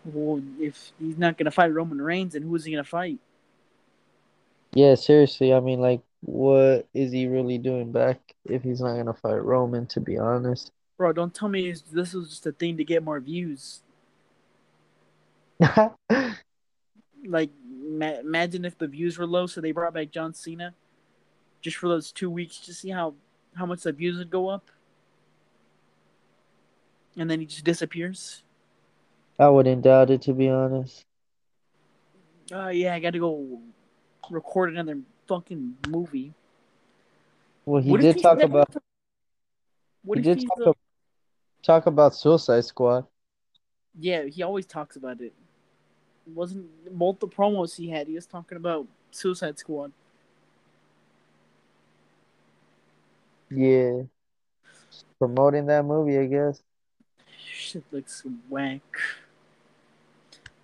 Well, 0.06 0.42
if 0.60 0.94
he's 1.00 1.18
not 1.18 1.38
gonna 1.38 1.52
fight 1.52 1.74
Roman 1.74 2.02
Reigns, 2.02 2.34
then 2.34 2.44
who 2.44 2.56
is 2.56 2.64
he 2.64 2.72
gonna 2.72 2.84
fight? 2.86 3.20
Yeah, 4.74 4.96
seriously, 4.96 5.54
I 5.54 5.60
mean 5.60 5.80
like 5.80 6.02
what 6.22 6.88
is 6.94 7.12
he 7.12 7.28
really 7.28 7.58
doing 7.58 7.92
back 7.92 8.20
if 8.46 8.64
he's 8.64 8.82
not 8.82 8.96
gonna 8.96 9.14
fight 9.14 9.44
Roman, 9.44 9.88
to 9.88 10.00
be 10.00 10.18
honest? 10.18 10.72
Bro, 10.98 11.14
don't 11.14 11.34
tell 11.34 11.48
me 11.50 11.74
this 11.92 12.14
was 12.14 12.30
just 12.30 12.46
a 12.46 12.52
thing 12.52 12.78
to 12.78 12.84
get 12.84 13.04
more 13.04 13.20
views. 13.20 13.82
Like, 17.26 17.52
ma- 17.68 18.20
imagine 18.20 18.66
if 18.66 18.78
the 18.78 18.88
views 18.88 19.18
were 19.18 19.28
low, 19.28 19.46
so 19.48 19.62
they 19.62 19.72
brought 19.72 19.94
back 19.94 20.12
John 20.12 20.34
Cena 20.34 20.74
just 21.62 21.78
for 21.78 21.88
those 21.88 22.12
two 22.12 22.30
weeks 22.30 22.60
to 22.60 22.74
see 22.74 22.90
how 22.90 23.16
how 23.56 23.66
much 23.66 23.82
the 23.82 23.92
views 23.92 24.18
would 24.18 24.30
go 24.30 24.48
up, 24.48 24.72
and 27.18 27.30
then 27.30 27.40
he 27.40 27.46
just 27.46 27.66
disappears. 27.66 28.44
I 29.38 29.50
wouldn't 29.50 29.82
doubt 29.82 30.10
it 30.10 30.22
to 30.24 30.34
be 30.34 30.50
honest. 30.50 31.06
Oh 32.52 32.70
yeah, 32.70 32.96
I 32.96 33.00
got 33.00 33.12
to 33.12 33.20
go 33.20 33.60
record 34.30 34.72
another 34.74 35.00
fucking 35.28 35.78
movie. 35.88 36.34
Well, 37.66 37.82
he 37.82 37.92
What 37.92 38.02
did 38.02 38.22
talk 38.22 38.42
about 38.42 38.76
What 40.04 40.18
he 40.18 40.24
did 40.24 40.42
talk, 40.42 40.68
ab- 40.68 40.78
talk 41.62 41.86
about 41.86 42.16
Suicide 42.16 42.66
Squad. 42.66 43.06
Yeah, 44.00 44.24
he 44.24 44.44
always 44.44 44.66
talks 44.66 44.96
about 44.96 45.22
it. 45.22 45.34
It 46.26 46.34
wasn't 46.34 46.68
both 46.98 47.20
the 47.20 47.28
promos 47.28 47.76
he 47.76 47.90
had. 47.90 48.08
He 48.08 48.16
was 48.16 48.26
talking 48.26 48.56
about 48.56 48.88
Suicide 49.12 49.60
Squad. 49.60 49.92
Yeah. 53.50 54.04
Promoting 55.18 55.66
that 55.66 55.86
movie, 55.86 56.18
I 56.18 56.26
guess. 56.26 56.62
Shit 57.52 57.84
looks 57.92 58.24
whack. 58.48 58.82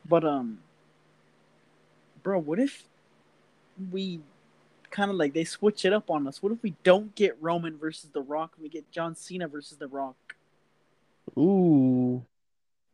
But 0.07 0.23
um, 0.23 0.59
bro, 2.23 2.39
what 2.39 2.59
if 2.59 2.83
we 3.91 4.21
kind 4.91 5.11
of 5.11 5.17
like 5.17 5.33
they 5.33 5.43
switch 5.43 5.85
it 5.85 5.93
up 5.93 6.09
on 6.09 6.27
us? 6.27 6.41
What 6.41 6.51
if 6.51 6.61
we 6.61 6.75
don't 6.83 7.13
get 7.15 7.37
Roman 7.41 7.77
versus 7.77 8.09
The 8.13 8.21
Rock? 8.21 8.53
We 8.61 8.69
get 8.69 8.89
John 8.91 9.15
Cena 9.15 9.47
versus 9.47 9.77
The 9.77 9.87
Rock 9.87 10.15
Ooh. 11.37 12.23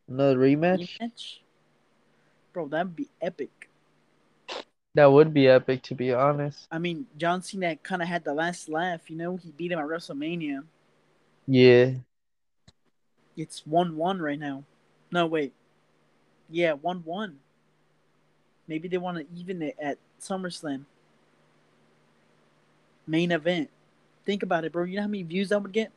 Another 0.08 0.36
rematch? 0.36 0.98
rematch. 1.00 1.38
Bro, 2.52 2.68
that'd 2.68 2.96
be 2.96 3.08
epic. 3.20 3.70
That 4.94 5.10
would 5.10 5.32
be 5.32 5.48
epic 5.48 5.82
to 5.84 5.94
be 5.94 6.12
honest. 6.12 6.66
I 6.70 6.78
mean, 6.78 7.06
John 7.16 7.42
Cena 7.42 7.76
kind 7.76 8.02
of 8.02 8.08
had 8.08 8.24
the 8.24 8.34
last 8.34 8.68
laugh. 8.68 9.10
You 9.10 9.16
know, 9.16 9.36
he 9.36 9.50
beat 9.50 9.72
him 9.72 9.78
at 9.78 9.86
WrestleMania. 9.86 10.64
Yeah. 11.46 11.92
It's 13.36 13.66
one 13.66 13.96
one 13.96 14.20
right 14.20 14.38
now. 14.38 14.64
No, 15.10 15.26
wait. 15.26 15.54
Yeah, 16.50 16.72
one 16.74 17.02
one. 17.04 17.38
Maybe 18.68 18.88
they 18.88 18.98
want 18.98 19.18
to 19.18 19.26
even 19.34 19.62
it 19.62 19.76
at 19.80 19.98
SummerSlam. 20.22 20.84
Main 23.06 23.32
event. 23.32 23.68
Think 24.24 24.42
about 24.42 24.64
it, 24.64 24.72
bro. 24.72 24.84
You 24.84 24.96
know 24.96 25.02
how 25.02 25.08
many 25.08 25.24
views 25.24 25.48
that 25.48 25.60
would 25.60 25.72
get? 25.72 25.90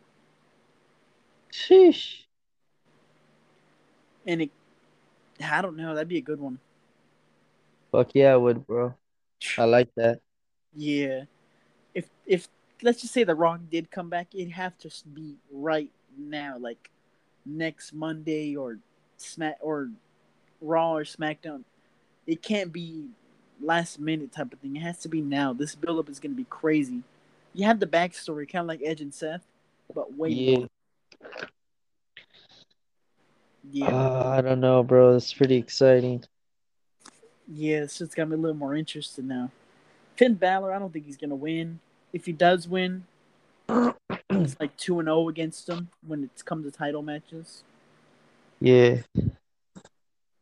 Sheesh. 1.54 2.24
And 4.26 4.42
it, 4.42 4.52
I 5.42 5.62
don't 5.62 5.78
know. 5.78 5.94
That'd 5.94 6.08
be 6.08 6.18
a 6.18 6.22
good 6.22 6.40
one. 6.40 6.60
Fuck 7.92 8.10
yeah, 8.16 8.34
I 8.34 8.38
would, 8.38 8.66
bro. 8.66 8.96
I 9.58 9.66
like 9.66 9.90
that. 9.96 10.20
Yeah. 10.76 11.26
If 11.94 12.10
if 12.26 12.48
let's 12.82 13.02
just 13.02 13.14
say 13.14 13.24
The 13.24 13.36
Rock 13.36 13.62
did 13.72 13.92
come 13.92 14.10
back, 14.10 14.34
it'd 14.34 14.52
have 14.52 14.78
to 14.80 14.90
be 15.14 15.36
right 15.52 15.92
now, 16.18 16.58
like 16.60 16.90
next 17.46 17.94
Monday 17.94 18.56
or 18.56 18.80
Smack 19.18 19.58
or 19.62 19.92
Raw 20.62 20.96
or 20.96 21.04
SmackDown. 21.04 21.64
It 22.26 22.42
can't 22.42 22.74
be 22.74 23.10
last 23.62 24.00
minute 24.00 24.32
type 24.32 24.52
of 24.54 24.60
thing. 24.60 24.76
It 24.76 24.82
has 24.82 25.00
to 25.00 25.10
be 25.10 25.22
now. 25.22 25.54
This 25.54 25.76
build 25.76 26.00
up 26.00 26.10
is 26.10 26.20
gonna 26.20 26.36
be 26.36 26.46
crazy. 26.50 27.02
You 27.54 27.66
have 27.66 27.80
the 27.80 27.88
backstory, 27.88 28.50
kind 28.52 28.64
of 28.64 28.68
like 28.68 28.82
Edge 28.84 29.02
and 29.02 29.14
Seth, 29.14 29.44
but 29.94 30.16
way 30.18 30.30
Yeah. 30.30 30.58
more. 30.60 30.68
Yeah, 33.72 33.88
Uh, 33.96 34.30
I 34.38 34.42
don't 34.42 34.60
know, 34.60 34.84
bro. 34.84 35.16
It's 35.16 35.34
pretty 35.34 35.56
exciting. 35.56 36.24
yeah. 37.48 37.78
It's 37.78 37.98
just 37.98 38.16
got 38.16 38.28
me 38.28 38.36
a 38.36 38.38
little 38.38 38.58
more 38.58 38.76
interested 38.76 39.26
now. 39.26 39.52
Finn 40.16 40.36
Balor, 40.36 40.74
I 40.74 40.80
don't 40.80 40.92
think 40.94 41.06
he's 41.06 41.18
gonna 41.18 41.36
win. 41.36 41.80
If 42.14 42.26
he 42.26 42.32
does 42.32 42.68
win, 42.68 43.06
it's 44.30 44.60
like 44.60 44.76
two 44.78 45.00
and 45.00 45.08
zero 45.08 45.28
against 45.30 45.68
him 45.68 45.90
when 46.06 46.24
it's 46.24 46.42
come 46.42 46.64
to 46.64 46.72
title 46.72 47.02
matches. 47.02 47.64
Yeah. 48.60 49.02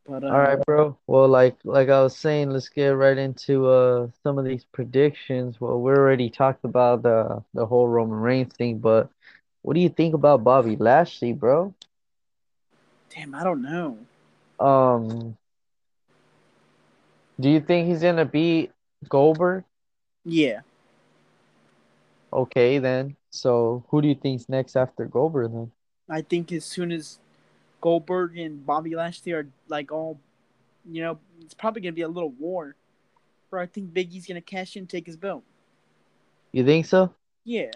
But 0.08 0.24
uh, 0.24 0.28
All 0.28 0.40
right, 0.40 0.60
bro. 0.66 0.98
Well, 1.08 1.28
like 1.28 1.58
like 1.64 1.90
I 1.90 2.02
was 2.02 2.16
saying, 2.18 2.50
let's 2.52 2.70
get 2.70 2.90
right 2.90 3.18
into 3.18 3.68
uh 3.68 4.08
some 4.24 4.38
of 4.38 4.46
these 4.46 4.66
predictions. 4.66 5.60
Well, 5.62 5.80
we 5.82 5.92
already 5.92 6.30
talked 6.30 6.64
about 6.66 7.04
the 7.04 7.44
the 7.54 7.66
whole 7.66 7.88
Roman 7.88 8.20
Reigns 8.20 8.54
thing, 8.54 8.80
but 8.80 9.10
what 9.62 9.76
do 9.76 9.80
you 9.82 9.90
think 9.90 10.14
about 10.14 10.44
Bobby 10.44 10.76
Lashley, 10.76 11.34
bro? 11.34 11.74
damn, 13.10 13.36
I 13.36 13.44
don't 13.44 13.62
know. 13.62 13.98
Um, 14.60 15.38
do 17.40 17.50
you 17.50 17.60
think 17.60 17.88
he's 17.88 18.02
gonna 18.02 18.26
beat 18.26 18.72
Goldberg? 19.10 19.64
Yeah, 20.26 20.62
Okay, 22.34 22.80
then. 22.80 23.16
So 23.32 23.84
who 23.90 24.02
do 24.02 24.08
you 24.08 24.16
think's 24.16 24.50
next 24.50 24.76
after 24.76 25.06
Goldberg 25.06 25.52
then? 25.52 25.72
I 26.10 26.22
think 26.22 26.52
as 26.52 26.66
soon 26.66 26.92
as 26.92 27.20
Goldberg 27.84 28.38
and 28.38 28.66
Bobby 28.66 28.96
Lashley 28.96 29.34
are 29.34 29.46
like 29.68 29.92
all, 29.92 30.18
you 30.90 31.02
know, 31.02 31.20
it's 31.42 31.54
probably 31.54 31.82
gonna 31.82 31.92
be 31.92 32.04
a 32.04 32.08
little 32.08 32.30
war. 32.30 32.78
Bro, 33.50 33.62
I 33.62 33.66
think 33.66 33.94
Biggie's 33.94 34.26
gonna 34.26 34.40
cash 34.40 34.78
in, 34.78 34.84
and 34.84 34.90
take 34.90 35.06
his 35.06 35.18
belt. 35.18 35.44
You 36.54 36.64
think 36.64 36.86
so? 36.86 37.14
Yeah. 37.44 37.72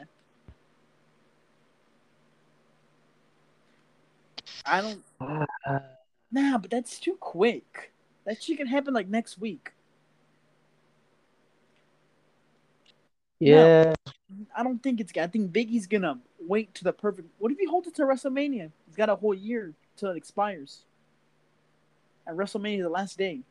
I 4.65 4.81
don't. 4.81 5.03
Uh, 5.19 5.79
Nah, 6.29 6.57
but 6.57 6.69
that's 6.69 6.99
too 6.99 7.15
quick. 7.15 7.91
That 8.25 8.41
shit 8.43 8.57
can 8.57 8.67
happen 8.67 8.93
like 8.93 9.07
next 9.07 9.39
week. 9.39 9.71
yeah. 13.39 13.93
I 14.55 14.63
don't 14.63 14.81
think 14.81 15.01
it's. 15.01 15.11
I 15.17 15.27
think 15.27 15.51
Biggie's 15.51 15.85
gonna 15.85 16.17
wait 16.39 16.73
to 16.75 16.85
the 16.85 16.93
perfect. 16.93 17.27
What 17.39 17.51
if 17.51 17.57
he 17.57 17.65
holds 17.65 17.87
it 17.89 17.95
to 17.95 18.03
WrestleMania? 18.03 18.71
He's 18.85 18.95
got 18.95 19.09
a 19.09 19.15
whole 19.15 19.33
year 19.33 19.73
till 19.97 20.11
it 20.11 20.17
expires. 20.17 20.83
At 22.27 22.35
WrestleMania, 22.35 22.83
the 22.83 22.89
last 22.89 23.17
day. 23.17 23.41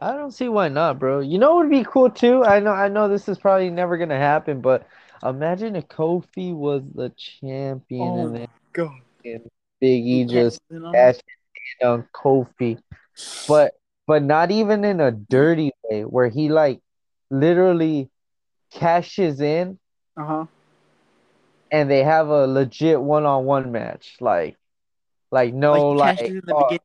I 0.00 0.12
don't 0.12 0.32
see 0.32 0.48
why 0.48 0.68
not, 0.68 0.98
bro. 0.98 1.20
You 1.20 1.38
know 1.38 1.56
what 1.56 1.68
would 1.68 1.70
be 1.70 1.84
cool 1.84 2.10
too? 2.10 2.44
I 2.44 2.60
know 2.60 2.72
I 2.72 2.88
know 2.88 3.08
this 3.08 3.28
is 3.28 3.38
probably 3.38 3.70
never 3.70 3.98
gonna 3.98 4.18
happen, 4.18 4.60
but 4.60 4.86
imagine 5.22 5.76
if 5.76 5.86
Kofi 5.88 6.54
was 6.54 6.82
the 6.94 7.12
champion 7.16 8.18
Oh 8.18 8.26
and 8.26 8.36
then 8.36 8.48
God. 8.72 9.00
Big 9.80 10.06
E 10.06 10.24
just 10.24 10.60
cashed 10.94 11.22
in 11.80 11.88
on 11.88 12.08
Kofi. 12.14 12.78
But 13.46 13.74
but 14.06 14.22
not 14.22 14.50
even 14.50 14.84
in 14.84 15.00
a 15.00 15.10
dirty 15.10 15.72
way 15.84 16.04
where 16.04 16.28
he 16.28 16.48
like 16.48 16.80
literally 17.30 18.10
cashes 18.72 19.40
in 19.40 19.78
Uh 20.16 20.24
huh. 20.24 20.46
And 21.72 21.90
they 21.90 22.04
have 22.04 22.28
a 22.28 22.46
legit 22.46 23.00
one 23.00 23.26
on 23.26 23.44
one 23.44 23.72
match. 23.72 24.16
Like 24.20 24.56
like 25.32 25.52
no 25.52 25.90
like, 25.90 26.20
like, 26.20 26.20
he 26.20 26.22
cashed 26.22 26.30
it 26.30 26.36
in 26.36 26.42
the 26.46 26.54
oh, 26.54 26.78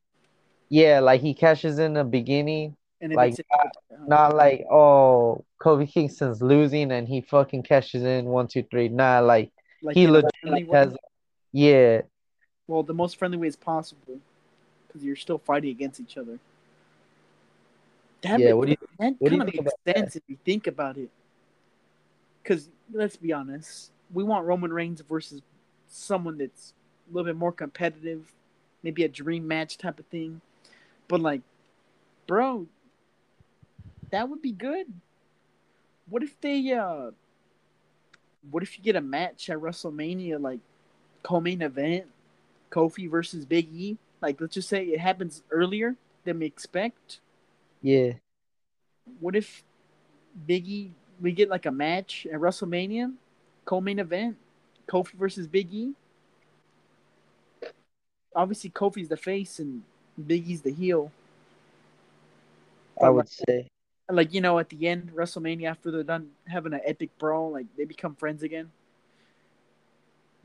yeah, 0.69 0.99
like 0.99 1.21
he 1.21 1.33
cashes 1.35 1.77
in 1.77 1.93
the 1.93 2.03
beginning 2.03 2.75
and 2.99 3.13
like, 3.13 3.33
it's 3.33 3.41
uh-huh. 3.51 4.05
Not 4.07 4.35
like, 4.35 4.65
oh, 4.71 5.45
Kofi 5.61 5.87
Kingston's 5.87 6.41
losing 6.41 6.91
and 6.91 7.07
he 7.07 7.21
fucking 7.21 7.63
cashes 7.63 8.03
in 8.03 8.25
one, 8.25 8.47
two, 8.47 8.63
three. 8.63 8.89
Nah, 8.89 9.19
like, 9.19 9.51
like 9.83 9.95
he 9.95 10.07
legit 10.07 10.31
way. 10.43 10.67
has, 10.71 10.95
yeah, 11.51 12.01
well, 12.67 12.83
the 12.83 12.93
most 12.93 13.17
friendly 13.17 13.37
way 13.37 13.47
is 13.47 13.55
possible, 13.55 14.19
because 14.87 15.03
you're 15.03 15.15
still 15.15 15.37
fighting 15.37 15.69
against 15.69 15.99
each 15.99 16.17
other. 16.17 16.39
That 18.21 18.39
yeah. 18.39 18.47
make- 18.47 18.55
What 18.55 18.65
do 18.65 18.71
you, 18.71 18.77
that 18.99 19.15
what 19.19 19.29
do 19.29 19.35
you 19.35 19.41
kind 19.41 19.59
of 19.59 19.65
makes 19.65 19.97
sense 19.97 20.15
if 20.15 20.23
you 20.27 20.37
think 20.43 20.67
about 20.67 20.97
it. 20.97 21.09
Because 22.43 22.69
let's 22.91 23.15
be 23.15 23.31
honest, 23.33 23.91
we 24.13 24.23
want 24.23 24.45
Roman 24.45 24.71
Reigns 24.71 25.01
versus 25.01 25.41
someone 25.87 26.37
that's 26.37 26.73
a 27.09 27.13
little 27.13 27.25
bit 27.25 27.37
more 27.37 27.51
competitive, 27.51 28.31
maybe 28.83 29.03
a 29.03 29.09
dream 29.09 29.47
match 29.47 29.77
type 29.77 29.99
of 29.99 30.05
thing. 30.07 30.41
But 31.07 31.21
like, 31.21 31.41
bro, 32.25 32.67
that 34.11 34.29
would 34.29 34.41
be 34.41 34.51
good. 34.51 34.87
What 36.09 36.23
if 36.23 36.39
they 36.39 36.71
uh 36.73 37.11
what 38.49 38.63
if 38.63 38.77
you 38.77 38.83
get 38.83 38.95
a 38.95 39.01
match 39.01 39.49
at 39.49 39.57
WrestleMania 39.57 40.39
like 40.39 40.59
co-main 41.23 41.61
event, 41.61 42.05
Kofi 42.71 43.09
versus 43.09 43.45
Big 43.45 43.67
E. 43.73 43.97
Like, 44.21 44.39
let's 44.39 44.53
just 44.53 44.69
say 44.69 44.85
it 44.85 44.99
happens 44.99 45.43
earlier 45.51 45.95
than 46.23 46.39
we 46.39 46.45
expect. 46.45 47.19
Yeah. 47.81 48.13
What 49.19 49.35
if 49.35 49.63
Big 50.45 50.67
E 50.67 50.91
we 51.19 51.31
get 51.31 51.49
like 51.49 51.65
a 51.65 51.71
match 51.71 52.27
at 52.31 52.39
WrestleMania, 52.39 53.13
co-main 53.67 53.99
event, 53.99 54.37
Kofi 54.87 55.13
versus 55.13 55.45
Big 55.45 55.71
E? 55.71 55.93
Obviously, 58.35 58.69
Kofi's 58.71 59.09
the 59.09 59.17
face 59.17 59.59
and 59.59 59.83
Big 60.25 60.47
E's 60.47 60.61
the 60.61 60.71
heel. 60.71 61.11
I 63.01 63.09
would 63.09 63.29
say. 63.29 63.67
Like 64.09 64.33
you 64.33 64.41
know, 64.41 64.57
at 64.57 64.69
the 64.69 64.87
end, 64.87 65.11
WrestleMania 65.13 65.69
after 65.69 65.91
they're 65.91 66.03
done 66.03 66.29
having 66.47 66.73
an 66.73 66.81
epic 66.85 67.09
brawl, 67.19 67.51
like 67.51 67.65
they 67.77 67.83
become 67.83 68.15
friends 68.15 68.41
again. 68.41 68.71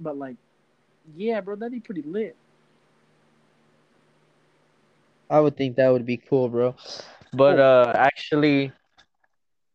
But 0.01 0.19
like, 0.19 0.37
yeah, 1.17 1.41
bro, 1.41 1.55
that'd 1.55 1.73
be 1.73 1.81
pretty 1.81 2.03
lit. 2.03 2.37
I 5.31 5.39
would 5.41 5.57
think 5.57 5.77
that 5.77 5.93
would 5.93 6.05
be 6.05 6.17
cool, 6.17 6.49
bro. 6.49 6.75
But 7.33 7.61
uh 7.61 7.93
actually 7.95 8.73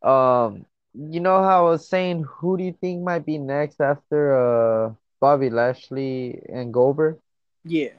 um 0.03 0.65
you 0.97 1.19
know 1.19 1.41
how 1.43 1.67
I 1.67 1.69
was 1.71 1.87
saying 1.87 2.23
who 2.23 2.57
do 2.57 2.63
you 2.63 2.73
think 2.73 3.03
might 3.03 3.25
be 3.25 3.37
next 3.37 3.79
after 3.81 4.33
uh 4.35 4.93
Bobby 5.19 5.49
Lashley 5.49 6.41
and 6.49 6.73
Goldberg? 6.73 7.17
Yeah, 7.63 7.89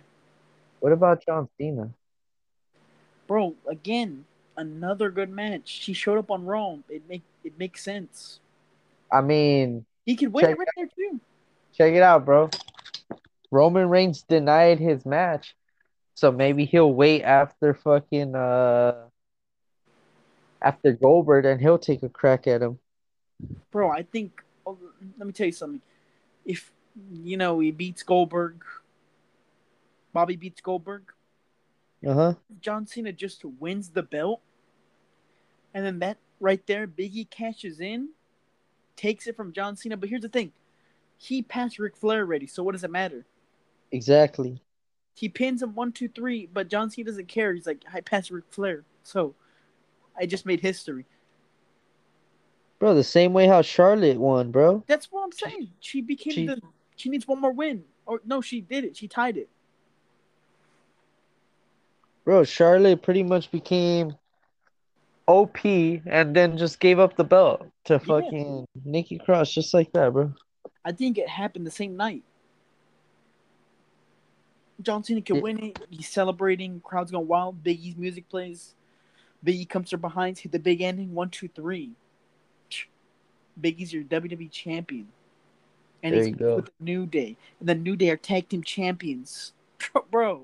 What 0.80 0.92
about 0.92 1.24
John 1.24 1.48
Cena? 1.58 1.90
bro. 3.26 3.54
Again, 3.68 4.24
another 4.56 5.10
good 5.10 5.30
match. 5.30 5.68
She 5.68 5.92
showed 5.92 6.18
up 6.18 6.30
on 6.30 6.44
Rome. 6.46 6.84
It 6.88 7.02
make 7.08 7.22
it 7.44 7.58
makes 7.58 7.82
sense. 7.82 8.40
I 9.12 9.20
mean, 9.20 9.84
He 10.06 10.16
could 10.16 10.32
win 10.32 10.46
right 10.46 10.68
there 10.76 10.86
too. 10.86 11.20
check 11.74 11.92
it 11.94 12.02
out, 12.02 12.24
bro. 12.24 12.50
Roman 13.50 13.88
Reigns 13.88 14.22
denied 14.22 14.78
his 14.78 15.04
match. 15.06 15.54
So 16.14 16.32
maybe 16.32 16.64
he'll 16.64 16.92
wait 16.92 17.22
after 17.22 17.74
fucking 17.74 18.34
uh 18.34 19.08
after 20.60 20.92
Goldberg 20.92 21.44
and 21.44 21.60
he'll 21.60 21.78
take 21.78 22.02
a 22.02 22.08
crack 22.08 22.46
at 22.46 22.62
him. 22.62 22.78
Bro, 23.70 23.90
I 23.90 24.02
think. 24.02 24.42
Oh, 24.66 24.76
let 25.18 25.26
me 25.26 25.32
tell 25.32 25.46
you 25.46 25.52
something. 25.52 25.80
If 26.44 26.72
you 27.12 27.36
know 27.36 27.60
he 27.60 27.70
beats 27.70 28.02
Goldberg, 28.02 28.64
Bobby 30.12 30.36
beats 30.36 30.60
Goldberg, 30.60 31.12
Uh-huh. 32.04 32.34
John 32.60 32.86
Cena 32.86 33.12
just 33.12 33.44
wins 33.44 33.90
the 33.90 34.02
belt, 34.02 34.40
and 35.74 35.84
then 35.84 35.98
that 36.00 36.18
right 36.40 36.64
there, 36.66 36.86
Biggie 36.86 37.28
cashes 37.28 37.80
in, 37.80 38.10
takes 38.96 39.26
it 39.26 39.36
from 39.36 39.52
John 39.52 39.76
Cena. 39.76 39.96
But 39.96 40.08
here's 40.08 40.22
the 40.22 40.28
thing, 40.28 40.52
he 41.16 41.42
passed 41.42 41.78
Ric 41.78 41.96
Flair 41.96 42.20
already, 42.20 42.46
so 42.46 42.62
what 42.62 42.72
does 42.72 42.84
it 42.84 42.90
matter? 42.90 43.26
Exactly. 43.92 44.60
He 45.14 45.28
pins 45.28 45.62
him 45.62 45.74
one, 45.74 45.92
two, 45.92 46.08
three, 46.08 46.46
but 46.46 46.68
John 46.68 46.90
Cena 46.90 47.06
doesn't 47.06 47.28
care. 47.28 47.52
He's 47.52 47.66
like, 47.66 47.84
I 47.92 48.00
passed 48.00 48.30
Ric 48.30 48.44
Flair, 48.50 48.84
so 49.02 49.34
I 50.16 50.26
just 50.26 50.46
made 50.46 50.60
history. 50.60 51.06
Bro, 52.78 52.94
the 52.94 53.04
same 53.04 53.32
way 53.32 53.46
how 53.46 53.62
Charlotte 53.62 54.18
won, 54.18 54.50
bro. 54.52 54.84
That's 54.86 55.10
what 55.10 55.24
I'm 55.24 55.32
saying. 55.32 55.70
She 55.80 56.00
became 56.00 56.32
She- 56.32 56.46
the. 56.46 56.60
She 56.96 57.08
needs 57.08 57.28
one 57.28 57.40
more 57.40 57.52
win, 57.52 57.84
or 58.06 58.20
no, 58.24 58.40
she 58.40 58.60
did 58.60 58.84
it. 58.84 58.96
She 58.96 59.06
tied 59.06 59.36
it. 59.36 59.48
Bro, 62.24 62.44
Charlotte 62.44 63.02
pretty 63.02 63.22
much 63.22 63.50
became 63.52 64.16
OP 65.28 65.64
and 65.64 66.34
then 66.34 66.58
just 66.58 66.80
gave 66.80 66.98
up 66.98 67.16
the 67.16 67.22
belt 67.24 67.66
to 67.84 67.98
fucking 68.00 68.66
Nikki 68.84 69.18
Cross 69.18 69.52
just 69.54 69.72
like 69.74 69.92
that, 69.92 70.12
bro. 70.12 70.32
I 70.84 70.90
think 70.92 71.18
it 71.18 71.28
happened 71.28 71.66
the 71.66 71.70
same 71.70 71.96
night. 71.96 72.22
John 74.82 75.02
Cena 75.04 75.22
can 75.22 75.36
Yeah. 75.36 75.42
win 75.42 75.64
it. 75.64 75.78
He's 75.90 76.08
celebrating. 76.08 76.80
Crowd's 76.80 77.10
going 77.10 77.26
wild. 77.28 77.62
Big 77.62 77.80
E's 77.80 77.96
music 77.96 78.28
plays. 78.28 78.74
Big 79.42 79.56
E 79.56 79.64
comes 79.64 79.90
from 79.90 80.00
behind. 80.00 80.38
Hit 80.38 80.52
the 80.52 80.58
big 80.58 80.80
ending. 80.80 81.14
One, 81.14 81.30
two, 81.30 81.48
three. 81.48 81.92
Big 83.60 83.80
E's 83.80 83.92
your 83.92 84.04
WWE 84.04 84.50
champion. 84.50 85.08
And 86.02 86.14
There 86.14 86.24
he's 86.24 86.36
with 86.36 86.66
the 86.66 86.72
New 86.80 87.06
Day. 87.06 87.36
And 87.60 87.68
the 87.68 87.74
New 87.74 87.96
Day 87.96 88.10
are 88.10 88.16
tag 88.16 88.48
team 88.48 88.62
champions. 88.62 89.52
Bro. 90.10 90.42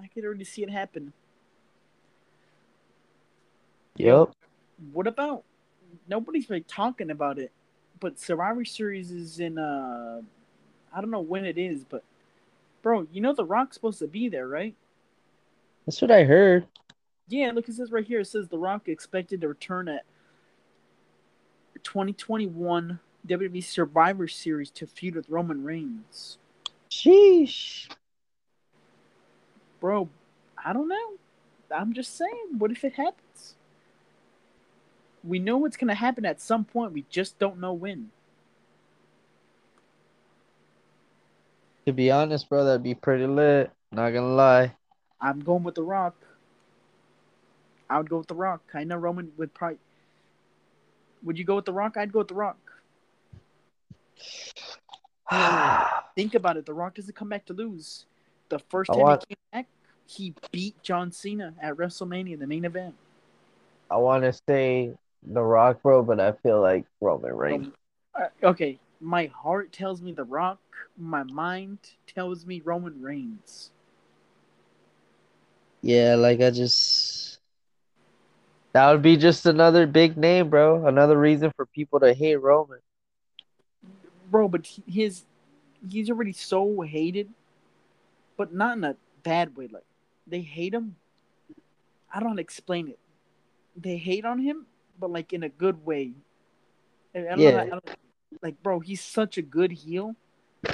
I 0.00 0.06
could 0.08 0.24
already 0.24 0.44
see 0.44 0.62
it 0.62 0.70
happen. 0.70 1.12
Yep. 3.96 4.30
What 4.92 5.06
about 5.06 5.42
nobody's 6.08 6.48
really 6.48 6.62
talking 6.62 7.10
about 7.10 7.38
it, 7.38 7.50
but 7.98 8.18
Survivor 8.18 8.64
Series 8.64 9.10
is 9.10 9.40
in 9.40 9.58
uh 9.58 10.20
I 10.94 11.00
don't 11.00 11.10
know 11.10 11.20
when 11.20 11.44
it 11.44 11.58
is, 11.58 11.84
but 11.84 12.04
bro, 12.82 13.06
you 13.12 13.20
know 13.20 13.34
the 13.34 13.44
Rock's 13.44 13.74
supposed 13.74 13.98
to 13.98 14.06
be 14.06 14.28
there, 14.28 14.46
right? 14.46 14.74
That's 15.84 16.00
what 16.00 16.10
I 16.10 16.24
heard. 16.24 16.66
Yeah, 17.28 17.50
look, 17.52 17.68
it 17.68 17.74
says 17.74 17.90
right 17.90 18.06
here. 18.06 18.20
It 18.20 18.26
says 18.26 18.48
the 18.48 18.58
Rock 18.58 18.88
expected 18.88 19.40
to 19.40 19.48
return 19.48 19.88
at 19.88 20.04
2021 21.84 23.00
WWE 23.26 23.64
Survivor 23.64 24.28
Series 24.28 24.70
to 24.70 24.86
feud 24.86 25.14
with 25.14 25.28
Roman 25.28 25.64
Reigns. 25.64 26.38
Sheesh. 26.90 27.88
Bro, 29.80 30.08
I 30.62 30.72
don't 30.72 30.88
know. 30.88 31.12
I'm 31.74 31.92
just 31.92 32.16
saying. 32.16 32.56
What 32.58 32.70
if 32.70 32.84
it 32.84 32.94
happens? 32.94 33.54
We 35.22 35.38
know 35.38 35.64
it's 35.64 35.76
gonna 35.76 35.94
happen 35.94 36.24
at 36.24 36.40
some 36.40 36.64
point. 36.64 36.92
We 36.92 37.04
just 37.10 37.38
don't 37.38 37.58
know 37.58 37.72
when. 37.72 38.10
To 41.86 41.92
be 41.92 42.10
honest, 42.10 42.48
bro, 42.48 42.64
that'd 42.64 42.82
be 42.82 42.94
pretty 42.94 43.26
lit. 43.26 43.70
Not 43.92 44.10
gonna 44.10 44.34
lie. 44.34 44.74
I'm 45.20 45.40
going 45.40 45.64
with 45.64 45.74
The 45.74 45.82
Rock. 45.82 46.14
I 47.90 47.98
would 47.98 48.08
go 48.08 48.18
with 48.18 48.26
The 48.26 48.34
Rock. 48.34 48.62
I 48.74 48.84
know 48.84 48.96
Roman 48.96 49.32
would 49.36 49.54
probably. 49.54 49.78
Would 51.22 51.38
you 51.38 51.44
go 51.44 51.56
with 51.56 51.64
The 51.64 51.72
Rock? 51.72 51.96
I'd 51.96 52.12
go 52.12 52.20
with 52.20 52.28
The 52.28 52.34
Rock. 52.34 52.58
Think 56.14 56.34
about 56.34 56.56
it. 56.56 56.66
The 56.66 56.74
Rock 56.74 56.94
doesn't 56.94 57.14
come 57.14 57.28
back 57.28 57.44
to 57.46 57.52
lose. 57.52 58.06
The 58.48 58.58
first 58.58 58.90
time 58.90 58.98
want- 58.98 59.24
he 59.28 59.34
came 59.34 59.38
back, 59.52 59.66
he 60.06 60.34
beat 60.52 60.82
John 60.82 61.12
Cena 61.12 61.54
at 61.60 61.76
WrestleMania, 61.76 62.38
the 62.38 62.46
main 62.46 62.64
event. 62.64 62.94
I 63.90 63.96
want 63.96 64.24
to 64.24 64.32
say 64.48 64.94
The 65.22 65.42
Rock, 65.42 65.82
bro, 65.82 66.02
but 66.02 66.20
I 66.20 66.32
feel 66.32 66.60
like 66.60 66.86
Roman 67.00 67.34
Reigns. 67.34 67.68
Okay, 68.42 68.78
my 69.00 69.26
heart 69.26 69.72
tells 69.72 70.02
me 70.02 70.12
The 70.12 70.24
Rock. 70.24 70.58
My 70.96 71.22
mind 71.22 71.78
tells 72.06 72.44
me 72.46 72.60
Roman 72.64 73.00
Reigns. 73.00 73.70
Yeah, 75.82 76.16
like 76.16 76.40
I 76.40 76.50
just. 76.50 77.07
That 78.72 78.90
would 78.92 79.02
be 79.02 79.16
just 79.16 79.46
another 79.46 79.86
big 79.86 80.16
name, 80.16 80.50
bro. 80.50 80.86
Another 80.86 81.18
reason 81.18 81.52
for 81.56 81.66
people 81.66 82.00
to 82.00 82.12
hate 82.12 82.36
Roman. 82.36 82.78
Bro, 84.30 84.48
but 84.48 84.68
his 84.86 85.24
he's 85.88 86.10
already 86.10 86.32
so 86.32 86.82
hated, 86.82 87.28
but 88.36 88.52
not 88.52 88.76
in 88.76 88.84
a 88.84 88.96
bad 89.22 89.56
way. 89.56 89.68
Like 89.72 89.84
they 90.26 90.40
hate 90.42 90.74
him. 90.74 90.96
I 92.12 92.20
don't 92.20 92.38
explain 92.38 92.88
it. 92.88 92.98
They 93.76 93.96
hate 93.96 94.24
on 94.24 94.38
him, 94.38 94.66
but 95.00 95.10
like 95.10 95.32
in 95.32 95.42
a 95.42 95.48
good 95.48 95.84
way. 95.86 96.12
I 97.14 97.20
don't 97.20 97.38
Yeah. 97.40 97.50
know, 97.52 97.58
I 97.58 97.68
don't- 97.70 97.90
like 98.42 98.62
bro, 98.62 98.80
he's 98.80 99.00
such 99.00 99.38
a 99.38 99.42
good 99.42 99.72
heel. 99.72 100.14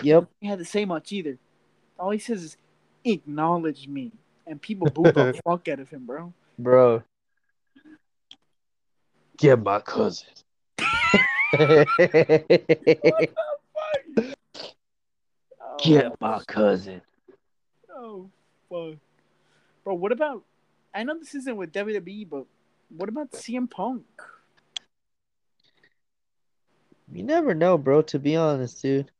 Yep. 0.03 0.29
He 0.41 0.49
had 0.49 0.59
to 0.59 0.65
say 0.65 0.85
much 0.85 1.13
either. 1.13 1.39
All 1.99 2.11
he 2.11 2.19
says 2.19 2.43
is 2.43 2.57
acknowledge 3.05 3.87
me, 3.87 4.11
and 4.47 4.61
people 4.61 4.91
boo 4.91 5.05
the 5.13 5.41
fuck 5.45 5.69
out 5.69 5.79
of 5.79 5.89
him, 5.91 6.05
bro. 6.07 6.33
Bro. 6.59 7.05
Get 9.37 9.63
my 9.63 9.81
cousin. 9.81 10.29
Oh, 11.57 11.85
Get 15.83 16.21
my 16.21 16.41
cousin. 16.47 17.01
Oh 17.95 18.31
fuck, 18.69 18.99
bro. 19.83 19.95
What 19.95 20.13
about? 20.13 20.43
I 20.95 21.03
know 21.03 21.19
this 21.19 21.35
isn't 21.35 21.57
with 21.57 21.73
WWE, 21.73 22.29
but 22.29 22.47
what 22.89 23.09
about 23.09 23.33
CM 23.33 23.71
Punk? 23.71 24.05
You 27.13 27.23
never 27.23 27.55
know, 27.55 27.77
bro, 27.77 28.03
to 28.03 28.19
be 28.19 28.37
honest, 28.37 28.81
dude. 28.83 29.11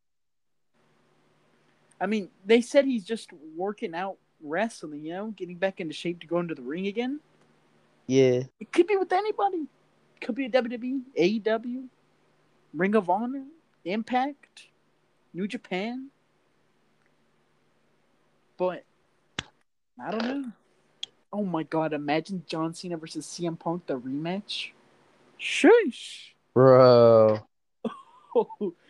I 2.01 2.07
mean, 2.07 2.29
they 2.45 2.61
said 2.61 2.85
he's 2.85 3.05
just 3.05 3.31
working 3.57 3.95
out 3.95 4.17
wrestling, 4.43 5.05
you 5.05 5.13
know, 5.13 5.31
getting 5.31 5.57
back 5.57 5.81
into 5.81 5.95
shape 5.95 6.21
to 6.21 6.27
go 6.27 6.39
into 6.39 6.55
the 6.55 6.63
ring 6.63 6.87
again. 6.87 7.21
Yeah. 8.07 8.43
It 8.61 8.73
could 8.73 8.87
be 8.87 8.97
with 8.97 9.13
anybody. 9.13 9.67
Could 10.25 10.35
be 10.37 10.47
a 10.47 10.51
WWE, 10.51 11.03
AEW, 11.19 11.85
Ring 12.73 12.95
of 12.95 13.11
Honor, 13.11 13.45
Impact, 13.85 14.69
New 15.35 15.47
Japan. 15.47 16.09
But 18.57 18.85
I 20.03 20.11
don't 20.11 20.25
know. 20.25 20.45
Oh 21.31 21.45
my 21.45 21.63
god, 21.65 21.93
imagine 21.93 22.43
John 22.47 22.73
Cena 22.73 22.97
versus 22.97 23.27
CM 23.27 23.59
Punk 23.59 23.87
the 23.87 23.99
rematch. 23.99 24.71
Sheesh. 25.39 26.31
Bro. 26.55 27.41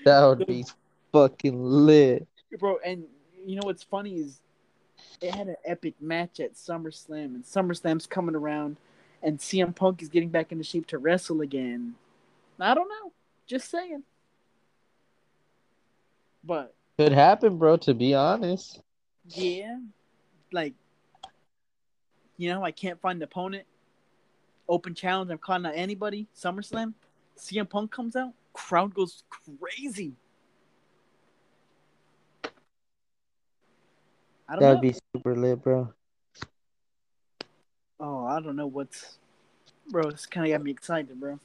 That 0.06 0.24
would 0.24 0.46
be 0.46 0.64
fucking 1.12 1.62
lit. 1.62 2.26
bro. 2.58 2.78
And 2.84 3.04
you 3.44 3.56
know 3.56 3.66
what's 3.66 3.82
funny 3.82 4.14
is 4.14 4.40
they 5.20 5.28
had 5.28 5.48
an 5.48 5.56
epic 5.66 5.94
match 6.00 6.40
at 6.40 6.54
SummerSlam, 6.54 7.34
and 7.34 7.44
SummerSlam's 7.44 8.06
coming 8.06 8.34
around, 8.34 8.76
and 9.24 9.38
CM 9.38 9.74
Punk 9.74 10.02
is 10.02 10.08
getting 10.08 10.28
back 10.28 10.52
into 10.52 10.62
shape 10.62 10.86
to 10.88 10.98
wrestle 10.98 11.40
again. 11.40 11.94
I 12.60 12.74
don't 12.74 12.88
know, 12.88 13.12
just 13.46 13.70
saying. 13.70 14.04
But 16.44 16.74
Could 16.98 17.12
happen, 17.12 17.56
bro. 17.56 17.78
To 17.78 17.94
be 17.94 18.14
honest. 18.14 18.80
yeah, 19.30 19.78
like 20.52 20.74
you 22.36 22.50
know, 22.50 22.62
I 22.62 22.70
can't 22.70 23.00
find 23.00 23.16
an 23.16 23.22
opponent. 23.22 23.64
Open 24.68 24.94
challenge, 24.94 25.30
I'm 25.30 25.38
calling 25.38 25.66
out 25.66 25.72
anybody. 25.74 26.26
SummerSlam, 26.36 26.92
CM 27.38 27.68
Punk 27.68 27.90
comes 27.90 28.14
out, 28.16 28.32
crowd 28.52 28.94
goes 28.94 29.24
crazy. 29.30 30.12
I 34.46 34.52
don't 34.52 34.60
That'd 34.60 34.76
know. 34.76 34.80
be 34.82 34.94
super 35.16 35.34
lit, 35.36 35.62
bro. 35.62 35.92
Oh, 38.06 38.26
I 38.26 38.38
don't 38.38 38.56
know 38.56 38.66
what's, 38.66 39.16
bro. 39.88 40.10
This 40.10 40.26
kind 40.26 40.44
of 40.46 40.52
got 40.52 40.62
me 40.62 40.70
excited, 40.70 41.18
bro. 41.18 41.40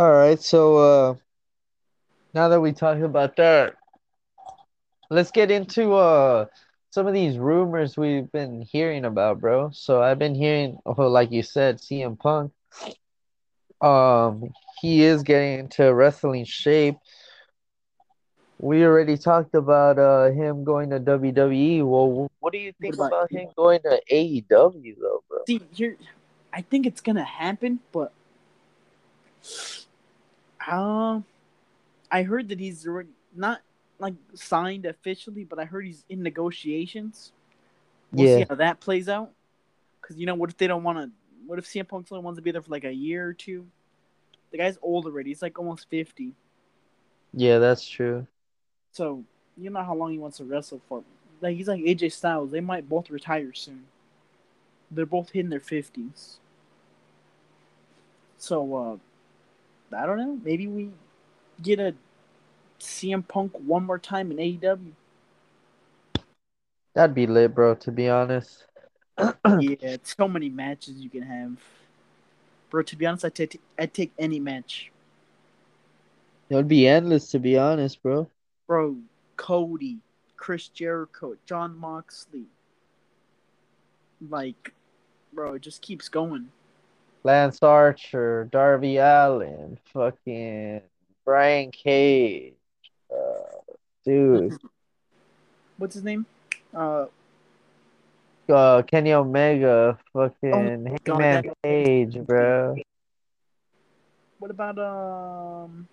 All 0.00 0.10
right, 0.10 0.40
so 0.42 0.76
uh 0.78 1.14
now 2.34 2.48
that 2.48 2.60
we 2.60 2.72
talked 2.72 3.00
about 3.00 3.36
that, 3.36 3.76
let's 5.08 5.30
get 5.30 5.52
into 5.52 5.94
uh 5.94 6.46
some 6.90 7.06
of 7.06 7.14
these 7.14 7.38
rumors 7.38 7.96
we've 7.96 8.32
been 8.32 8.62
hearing 8.62 9.04
about, 9.04 9.40
bro. 9.40 9.70
So 9.70 10.02
I've 10.02 10.18
been 10.18 10.34
hearing, 10.34 10.76
oh, 10.86 11.06
like 11.06 11.30
you 11.30 11.44
said, 11.44 11.78
CM 11.78 12.18
Punk. 12.18 12.50
Um, 13.80 14.52
he 14.80 15.04
is 15.04 15.22
getting 15.22 15.60
into 15.60 15.94
wrestling 15.94 16.44
shape. 16.46 16.96
We 18.62 18.84
already 18.84 19.16
talked 19.16 19.54
about 19.54 19.98
uh 19.98 20.30
him 20.30 20.64
going 20.64 20.90
to 20.90 21.00
WWE. 21.00 21.82
Well, 21.82 22.30
what 22.40 22.52
do 22.52 22.58
you 22.58 22.72
think 22.80 22.94
about- 22.94 23.06
about 23.08 23.32
him 23.32 23.48
going 23.56 23.80
to 23.82 24.00
AEW 24.10 24.96
though, 25.00 25.22
bro? 25.28 25.38
See, 25.46 25.60
here, 25.72 25.96
I 26.52 26.60
think 26.60 26.84
it's 26.86 27.00
gonna 27.00 27.24
happen, 27.24 27.80
but 27.90 28.12
um, 30.70 31.24
I 32.10 32.22
heard 32.22 32.48
that 32.50 32.60
he's 32.60 32.86
already 32.86 33.08
not 33.34 33.62
like 33.98 34.14
signed 34.34 34.84
officially, 34.86 35.44
but 35.44 35.58
I 35.58 35.64
heard 35.64 35.86
he's 35.86 36.04
in 36.08 36.22
negotiations. 36.22 37.32
We'll 38.12 38.26
Yeah. 38.28 38.36
see 38.38 38.46
how 38.48 38.54
that 38.56 38.80
plays 38.80 39.08
out. 39.08 39.30
Because 40.00 40.16
you 40.18 40.26
know, 40.26 40.34
what 40.34 40.50
if 40.50 40.56
they 40.58 40.66
don't 40.66 40.82
want 40.82 40.98
to? 40.98 41.10
What 41.46 41.58
if 41.58 41.64
CM 41.66 41.88
Punk 41.88 42.06
only 42.10 42.22
wants 42.24 42.36
to 42.38 42.42
be 42.42 42.50
there 42.50 42.60
for 42.62 42.70
like 42.70 42.84
a 42.84 42.92
year 42.92 43.26
or 43.26 43.32
two? 43.32 43.66
The 44.50 44.58
guy's 44.58 44.78
old 44.82 45.06
already. 45.06 45.30
He's 45.30 45.40
like 45.42 45.58
almost 45.58 45.88
fifty. 45.88 46.34
Yeah, 47.32 47.58
that's 47.58 47.88
true. 47.88 48.26
So 48.92 49.24
you 49.56 49.70
know 49.70 49.82
how 49.82 49.94
long 49.94 50.12
he 50.12 50.18
wants 50.18 50.38
to 50.38 50.44
wrestle 50.44 50.80
for. 50.88 51.02
Like 51.40 51.56
he's 51.56 51.68
like 51.68 51.82
AJ 51.82 52.10
Styles. 52.10 52.50
They 52.50 52.60
might 52.60 52.88
both 52.88 53.10
retire 53.10 53.52
soon. 53.54 53.86
They're 54.90 55.06
both 55.06 55.30
hitting 55.30 55.50
their 55.50 55.60
fifties. 55.60 56.38
So 58.38 58.76
uh 58.76 58.96
I 59.96 60.06
don't 60.06 60.18
know. 60.18 60.38
Maybe 60.44 60.66
we 60.66 60.90
get 61.62 61.80
a 61.80 61.94
CM 62.80 63.22
Punk 63.22 63.52
one 63.58 63.84
more 63.84 63.98
time 63.98 64.30
in 64.30 64.38
AEW. 64.38 64.94
That'd 66.94 67.16
be 67.16 67.26
lit, 67.26 67.52
bro, 67.52 67.74
to 67.74 67.90
be 67.90 68.08
honest. 68.08 68.66
yeah, 69.58 69.96
so 70.02 70.28
many 70.28 70.48
matches 70.48 70.96
you 70.96 71.10
can 71.10 71.22
have. 71.22 71.58
Bro, 72.70 72.82
to 72.84 72.96
be 72.96 73.06
honest, 73.06 73.24
I 73.24 73.28
take 73.30 73.60
I'd 73.78 73.92
take 73.92 74.12
any 74.18 74.40
match. 74.40 74.90
It 76.50 76.54
would 76.54 76.68
be 76.68 76.86
endless, 76.86 77.30
to 77.30 77.38
be 77.38 77.56
honest, 77.56 78.02
bro. 78.02 78.30
Bro, 78.70 78.98
Cody, 79.36 79.98
Chris 80.36 80.68
Jericho, 80.68 81.34
Jon 81.44 81.76
Moxley. 81.76 82.44
Like, 84.28 84.72
bro, 85.32 85.54
it 85.54 85.62
just 85.62 85.82
keeps 85.82 86.08
going. 86.08 86.52
Lance 87.24 87.64
Archer, 87.64 88.48
Darby 88.52 88.98
Allin, 88.98 89.76
fucking 89.92 90.82
Brian 91.24 91.72
Cage, 91.72 92.54
uh, 93.12 93.56
dude, 94.04 94.56
What's 95.76 95.94
his 95.96 96.04
name? 96.04 96.24
Uh, 96.72 97.06
uh, 98.48 98.82
Kenny 98.82 99.14
Omega, 99.14 99.98
fucking 100.12 101.00
Oh 101.08 101.18
Hangman 101.18 101.52
Page, 101.64 102.24
bro. 102.24 102.76
what 104.38 104.52
about 104.52 104.78
um? 104.78 105.88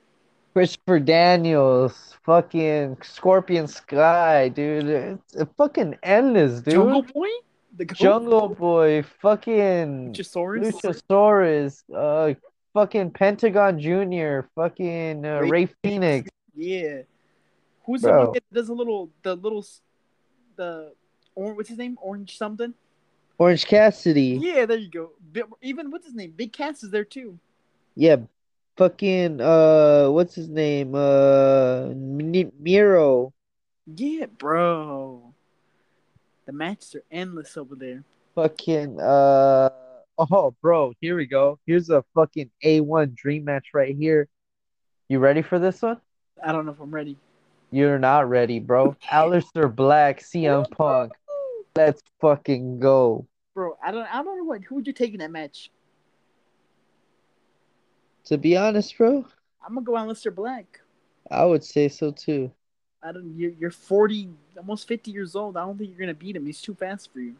Christopher 0.57 0.99
Daniels, 0.99 2.15
fucking 2.25 2.97
Scorpio 3.03 3.67
Sky, 3.67 4.49
dude. 4.49 4.87
It's 4.87 5.35
uh, 5.35 5.45
fucking 5.55 5.99
endless, 6.01 6.61
dude. 6.61 6.73
Jungle 6.73 7.03
Boy? 7.03 7.27
The 7.77 7.85
goat? 7.85 7.97
Jungle 7.99 8.49
Boy, 8.49 9.03
fucking 9.21 10.15
Luchasaurus? 10.15 10.71
Luchasaurus, 10.71 11.83
uh, 11.95 12.33
fucking 12.73 13.11
Pentagon 13.11 13.79
Junior, 13.79 14.49
fucking 14.55 15.23
uh, 15.23 15.41
Ray- 15.41 15.49
Rey 15.49 15.69
Fenix. 15.83 16.31
Yeah. 16.55 17.01
Who's 17.85 18.01
the 18.01 18.11
one 18.11 18.31
that 18.33 18.43
does 18.51 18.69
a 18.69 18.73
little 18.73 19.11
the 19.21 19.35
little 19.35 19.63
the 20.55 20.91
orange 21.35 21.57
what's 21.57 21.69
his 21.69 21.77
name? 21.77 21.99
Orange 22.01 22.35
something? 22.35 22.73
Orange 23.37 23.67
Cassidy. 23.67 24.39
Yeah, 24.41 24.65
there 24.65 24.79
you 24.79 24.89
go. 24.89 25.11
Even 25.61 25.91
what's 25.91 26.07
his 26.07 26.15
name? 26.15 26.33
Big 26.35 26.51
Cass 26.51 26.81
is 26.81 26.89
there 26.89 27.05
too. 27.05 27.37
Yeah, 27.93 28.15
fucking 28.77 29.41
uh, 29.41 30.07
what's 30.09 30.35
his 30.35 30.47
name? 30.47 30.95
Uh, 30.95 31.87
Mi- 31.95 32.51
Miro. 32.59 33.33
Yeah, 33.85 34.27
bro. 34.27 35.33
The 36.45 36.53
matches 36.53 36.95
are 36.95 37.03
endless 37.11 37.57
over 37.57 37.75
there. 37.75 38.03
Fucking 38.35 38.99
uh, 39.01 39.69
oh, 40.17 40.55
bro, 40.61 40.93
here 41.01 41.17
we 41.17 41.25
go. 41.25 41.59
Here's 41.65 41.89
a 41.89 42.03
fucking 42.15 42.49
A1 42.63 43.15
dream 43.15 43.45
match 43.45 43.67
right 43.73 43.95
here. 43.95 44.27
You 45.09 45.19
ready 45.19 45.41
for 45.41 45.59
this 45.59 45.81
one? 45.81 45.99
I 46.43 46.51
don't 46.51 46.65
know 46.65 46.71
if 46.71 46.79
I'm 46.79 46.93
ready. 46.93 47.17
You're 47.71 47.99
not 47.99 48.29
ready, 48.29 48.59
bro. 48.59 48.95
Aleister 49.11 49.73
Black, 49.73 50.21
CM 50.21 50.69
Punk. 50.71 51.11
Let's 51.75 52.01
fucking 52.21 52.79
go. 52.79 53.27
Bro, 53.53 53.77
I 53.83 53.91
don't 53.91 54.05
I 54.05 54.23
don't 54.23 54.37
know 54.37 54.43
what 54.43 54.63
who 54.63 54.75
would 54.75 54.87
you 54.87 54.93
take 54.93 55.13
in 55.13 55.19
that 55.19 55.31
match? 55.31 55.71
To 58.27 58.37
be 58.37 58.57
honest, 58.57 58.97
bro, 58.97 59.25
I'm 59.65 59.73
gonna 59.75 59.85
go 59.85 59.95
on 59.95 60.07
Lister 60.07 60.31
Black. 60.31 60.81
I 61.31 61.45
would 61.45 61.63
say 61.63 61.87
so 61.87 62.11
too. 62.11 62.51
I 63.01 63.13
don't 63.13 63.33
you're 63.37 63.51
you're 63.51 63.71
forty 63.71 64.29
almost 64.57 64.87
fifty 64.87 65.11
years 65.11 65.35
old. 65.35 65.55
I 65.55 65.61
don't 65.61 65.77
think 65.77 65.89
you're 65.91 65.99
gonna 65.99 66.13
beat 66.13 66.35
him. 66.35 66.45
He's 66.45 66.61
too 66.61 66.75
fast 66.75 67.11
for 67.13 67.19
you. 67.19 67.35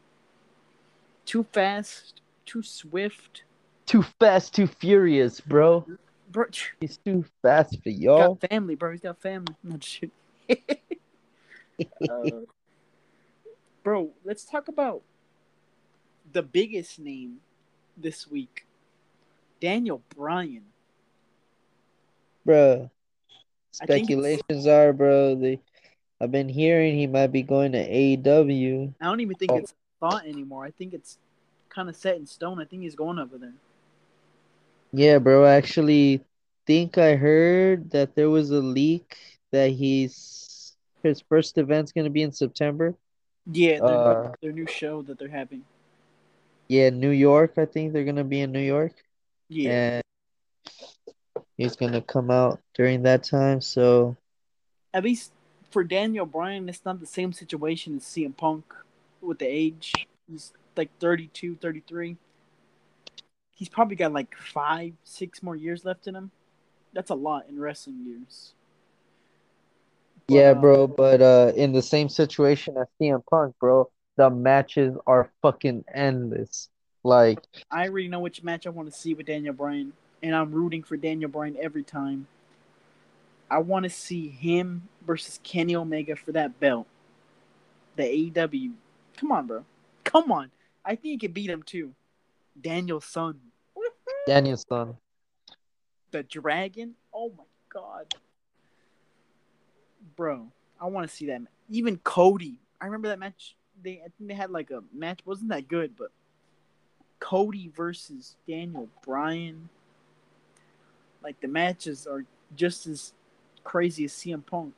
Too 1.26 1.46
fast, 1.52 2.22
too 2.46 2.64
swift. 2.64 3.44
Too 3.86 4.04
fast, 4.18 4.56
too 4.56 4.68
furious, 4.68 5.42
bro. 5.42 5.86
Bro, 6.32 6.46
He's 6.80 6.98
too 6.98 7.26
fast 7.42 7.82
for 7.84 7.90
y'all. 7.90 8.36
got 8.36 8.50
family, 8.50 8.76
bro. 8.76 8.92
He's 8.92 9.02
got 9.02 9.20
family. 9.22 9.56
Not 9.64 9.84
shit. 9.84 10.12
Uh, 12.10 12.40
bro, 13.84 14.10
let's 14.26 14.44
talk 14.46 14.68
about 14.68 15.04
the 16.34 16.42
biggest 16.42 16.98
name 16.98 17.36
this 17.96 18.28
week. 18.28 18.66
Daniel 19.60 20.02
Bryan. 20.16 20.64
Bruh. 22.48 22.90
I 23.82 23.86
think 23.86 24.10
it's- 24.10 24.18
Speculations 24.40 24.68
are, 24.68 24.94
bro. 24.94 25.36
They, 25.36 25.60
I've 26.22 26.32
been 26.32 26.49
hearing 26.49 26.95
he 26.98 27.06
might 27.07 27.28
be 27.28 27.44
going 27.44 27.74
to 27.74 27.78
AEW. 27.88 28.94
I 29.02 29.06
don't 29.06 29.19
even 29.19 29.36
think 29.36 29.52
Oh. 29.52 29.57
it's 29.57 29.74
thought 29.99 30.26
anymore. 30.26 30.64
I 30.65 30.72
think 30.72 30.94
it's 30.94 31.18
kind 31.69 31.90
of 31.90 31.95
set 31.95 32.15
in 32.15 32.26
stone. 32.26 32.60
I 32.60 32.65
think 32.65 32.82
he's 32.84 32.95
going 32.95 33.19
over 33.19 33.38
there. 33.38 33.53
Yeah, 34.94 35.19
bro. 35.19 35.44
I 35.45 35.56
actually 35.56 36.22
think 36.65 36.98
I 36.98 37.15
heard 37.15 37.91
that 37.91 38.15
there 38.15 38.30
was 38.30 38.52
a 38.52 38.60
leak 38.60 39.18
that 39.52 39.72
he's 39.72 40.76
his 41.03 41.22
first 41.22 41.57
event's 41.57 41.91
gonna 41.91 42.10
be 42.10 42.22
in 42.24 42.32
September. 42.32 42.95
Yeah, 43.52 43.80
their, 43.80 43.88
Uh, 43.88 44.32
their 44.41 44.52
new 44.52 44.65
show 44.68 45.02
that 45.03 45.19
they're 45.19 45.28
having. 45.30 45.64
Yeah, 46.68 46.90
New 46.90 47.11
York. 47.11 47.53
I 47.57 47.65
think 47.65 47.94
they're 47.94 48.03
gonna 48.03 48.24
be 48.24 48.41
in 48.41 48.52
New 48.52 48.60
York, 48.61 48.94
Yeah, 49.49 50.02
he's 51.58 51.76
gonna 51.76 52.02
come 52.02 52.32
out 52.32 52.60
during 52.76 53.04
that 53.04 53.24
time. 53.24 53.62
So 53.62 54.16
at 54.94 55.04
least 55.04 55.32
for 55.70 55.84
Daniel 55.84 56.26
Bryan, 56.26 56.70
it's 56.70 56.86
not 56.86 57.00
the 57.00 57.06
same 57.06 57.34
situation 57.34 57.98
as 57.98 58.04
CM 58.04 58.36
Punk 58.36 58.74
with 59.22 59.40
the 59.40 59.46
age. 59.46 59.94
He's 60.30 60.54
like 60.76 60.90
32, 61.00 61.56
33. 61.56 62.18
He's 63.56 63.70
probably 63.70 63.96
got 63.96 64.14
like 64.14 64.36
five, 64.38 64.94
six 65.04 65.42
more 65.42 65.56
years 65.56 65.84
left 65.84 66.08
in 66.08 66.16
him. 66.16 66.32
That's 66.94 67.10
a 67.10 67.16
lot 67.16 67.46
in 67.50 67.60
wrestling 67.60 68.06
years. 68.06 68.54
But, 70.28 70.34
yeah, 70.34 70.52
uh, 70.52 70.54
bro. 70.56 70.88
But 70.88 71.22
uh, 71.22 71.54
in 71.56 71.74
the 71.74 71.82
same 71.82 72.10
situation 72.10 72.78
as 72.78 72.88
CM 73.02 73.24
Punk, 73.30 73.56
bro, 73.60 73.90
the 74.16 74.30
matches 74.30 74.96
are 75.06 75.32
fucking 75.42 75.86
endless. 75.94 76.70
Like, 77.04 77.40
I 77.72 77.88
already 77.88 78.10
know 78.10 78.20
which 78.20 78.44
match 78.44 78.68
I 78.68 78.70
want 78.70 78.92
to 78.92 78.98
see 78.98 79.14
with 79.14 79.28
Daniel 79.28 79.54
Bryan, 79.54 79.94
and 80.23 80.35
I'm 80.35 80.52
rooting 80.52 80.84
for 80.84 80.98
Daniel 80.98 81.30
Bryan 81.30 81.57
every 81.60 81.84
time. 81.84 82.27
I 83.49 83.60
want 83.60 83.84
to 83.84 83.89
see 83.89 84.27
him 84.27 84.88
versus 85.06 85.39
Kenny 85.44 85.76
Omega 85.76 86.15
for 86.15 86.31
that 86.34 86.60
belt. 86.60 86.88
The 87.95 88.03
AEW. 88.03 88.73
Come 89.18 89.31
on, 89.31 89.48
bro. 89.48 89.65
Come 90.03 90.31
on. 90.31 90.52
I 90.84 90.91
think 90.91 91.03
he 91.03 91.18
can 91.18 91.31
beat 91.31 91.49
him 91.49 91.64
too. 91.64 91.94
Danielson. 92.60 93.39
Daniel's 94.27 94.65
son. 94.68 94.98
The 96.11 96.23
dragon. 96.23 96.95
Oh 97.14 97.31
my 97.38 97.44
god. 97.69 98.14
Bro, 100.15 100.48
I 100.80 100.85
want 100.88 101.10
to 101.10 101.15
see 101.15 101.27
that. 101.27 101.41
Even 101.69 101.98
Cody. 101.98 102.56
I 102.81 102.85
remember 102.85 103.07
that 103.10 103.19
match. 103.19 103.56
They 103.84 104.02
I 104.03 104.10
think 104.18 104.30
they 104.30 104.34
had 104.34 104.49
like 104.49 104.72
a 104.72 104.84
match 104.94 105.19
wasn't 105.26 105.49
that 105.49 105.68
good, 105.68 105.95
but 105.98 106.11
Cody 107.19 107.72
versus 107.76 108.35
Daniel 108.48 108.89
Bryan. 109.06 109.69
Like 111.28 111.41
the 111.41 111.49
matches 111.49 112.08
are 112.08 112.24
just 112.56 112.88
as 112.88 113.12
crazy 113.66 114.06
as 114.06 114.14
CM 114.14 114.45
Punk. 114.45 114.74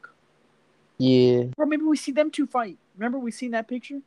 Yeah. 0.98 1.44
Or 1.60 1.68
maybe 1.68 1.84
we 1.84 1.96
see 1.96 2.12
them 2.12 2.32
two 2.32 2.48
fight. 2.48 2.80
Remember 2.98 3.20
we 3.20 3.30
seen 3.30 3.52
that 3.52 3.68
picture? 3.68 4.00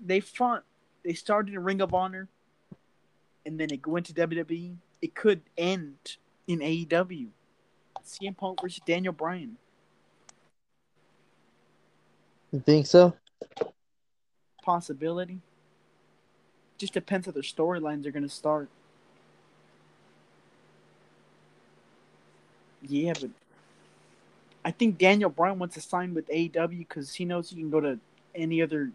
They 0.00 0.20
fought. 0.20 0.62
They 1.04 1.14
started 1.14 1.52
in 1.52 1.64
Ring 1.64 1.80
of 1.80 1.92
Honor, 1.92 2.28
and 3.44 3.58
then 3.58 3.72
it 3.72 3.84
went 3.84 4.06
to 4.06 4.12
WWE. 4.12 4.76
It 5.02 5.16
could 5.16 5.40
end 5.58 6.16
in 6.46 6.60
AEW. 6.60 7.26
CM 8.06 8.36
Punk 8.36 8.62
versus 8.62 8.80
Daniel 8.86 9.12
Bryan. 9.12 9.56
You 12.52 12.60
think 12.60 12.86
so? 12.86 13.16
Possibility. 14.62 15.40
Just 16.78 16.92
depends 16.92 17.26
how 17.26 17.32
their 17.32 17.42
storylines 17.42 18.06
are 18.06 18.12
going 18.12 18.22
to 18.22 18.28
start. 18.28 18.68
Yeah, 22.86 23.12
but 23.20 23.30
I 24.64 24.70
think 24.70 24.98
Daniel 24.98 25.30
Bryan 25.30 25.58
wants 25.58 25.74
to 25.74 25.80
sign 25.80 26.14
with 26.14 26.28
AEW 26.28 26.78
because 26.78 27.14
he 27.14 27.24
knows 27.24 27.50
he 27.50 27.56
can 27.56 27.70
go 27.70 27.80
to 27.80 27.98
any 28.34 28.62
other 28.62 28.90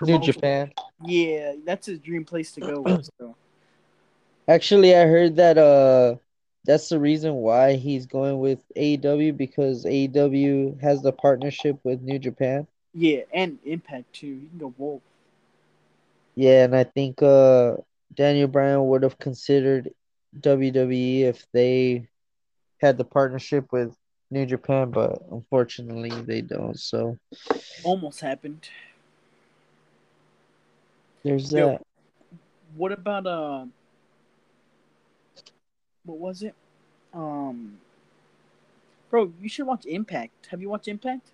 New. 0.00 0.18
Japan. 0.20 0.72
Yeah, 1.04 1.54
that's 1.64 1.86
his 1.86 1.98
dream 1.98 2.24
place 2.24 2.52
to 2.52 2.60
go. 2.60 3.00
So. 3.18 3.36
Actually, 4.48 4.96
I 4.96 5.06
heard 5.06 5.36
that 5.36 5.58
uh 5.58 6.16
that's 6.64 6.88
the 6.88 6.98
reason 6.98 7.34
why 7.34 7.74
he's 7.74 8.06
going 8.06 8.38
with 8.40 8.60
AEW 8.76 9.36
because 9.36 9.84
AEW 9.84 10.80
has 10.80 11.02
the 11.02 11.12
partnership 11.12 11.78
with 11.84 12.02
New 12.02 12.18
Japan. 12.18 12.66
Yeah, 12.94 13.20
and 13.32 13.58
Impact 13.64 14.12
too. 14.12 14.26
You 14.26 14.48
can 14.48 14.58
go 14.58 14.70
both. 14.70 15.00
Yeah, 16.34 16.64
and 16.64 16.74
I 16.74 16.84
think 16.84 17.22
uh 17.22 17.76
Daniel 18.14 18.48
Bryan 18.48 18.86
would 18.88 19.02
have 19.02 19.18
considered 19.18 19.90
WWE 20.40 21.22
if 21.22 21.46
they 21.52 22.08
had 22.80 22.96
the 22.98 23.04
partnership 23.04 23.72
with 23.72 23.94
New 24.30 24.46
Japan, 24.46 24.90
but 24.90 25.22
unfortunately 25.30 26.10
they 26.22 26.40
don't. 26.40 26.78
So 26.78 27.16
Almost 27.84 28.20
happened. 28.20 28.68
there's 31.22 31.52
Yo. 31.52 31.72
that. 31.72 31.82
What 32.76 32.92
about 32.92 33.26
uh? 33.26 33.64
What 36.04 36.18
was 36.18 36.42
it? 36.42 36.54
Um, 37.12 37.78
bro, 39.10 39.32
you 39.40 39.48
should 39.48 39.66
watch 39.66 39.84
Impact. 39.86 40.46
Have 40.50 40.60
you 40.62 40.68
watched 40.70 40.88
Impact? 40.88 41.30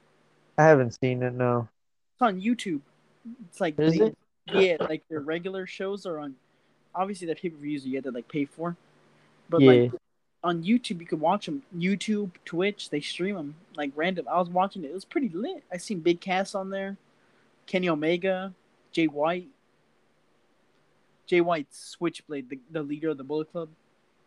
I 0.58 0.64
haven't 0.64 0.98
seen 1.00 1.22
it 1.22 1.34
no. 1.34 1.68
It's 2.14 2.22
on 2.22 2.40
YouTube. 2.40 2.80
It's 3.48 3.60
like 3.60 3.78
Is 3.78 3.98
they- 3.98 4.04
it? 4.06 4.16
yeah, 4.52 4.76
like 4.80 5.02
their 5.08 5.20
regular 5.20 5.66
shows 5.66 6.06
are 6.06 6.18
on. 6.18 6.34
Obviously, 6.94 7.26
the 7.26 7.34
pay 7.36 7.50
per 7.50 7.56
views 7.58 7.84
you 7.86 7.94
had 7.96 8.04
to 8.04 8.10
like 8.10 8.26
pay 8.26 8.46
for, 8.46 8.74
but 9.50 9.60
Yeah. 9.60 9.70
like 9.70 9.92
on 10.46 10.62
YouTube 10.62 11.00
you 11.00 11.06
could 11.06 11.20
watch 11.20 11.46
them. 11.46 11.62
YouTube, 11.76 12.30
Twitch, 12.44 12.88
they 12.90 13.00
stream 13.00 13.34
them 13.34 13.56
like 13.76 13.90
random. 13.96 14.26
I 14.30 14.38
was 14.38 14.48
watching 14.48 14.84
it. 14.84 14.90
It 14.90 14.94
was 14.94 15.04
pretty 15.04 15.28
lit. 15.28 15.64
I 15.72 15.76
seen 15.76 16.00
Big 16.00 16.20
Cass 16.20 16.54
on 16.54 16.70
there, 16.70 16.96
Kenny 17.66 17.88
Omega, 17.88 18.54
Jay 18.92 19.06
White. 19.08 19.48
Jay 21.26 21.40
White 21.40 21.66
Switchblade, 21.70 22.48
the, 22.48 22.60
the 22.70 22.82
leader 22.82 23.10
of 23.10 23.18
the 23.18 23.24
Bullet 23.24 23.50
Club. 23.50 23.68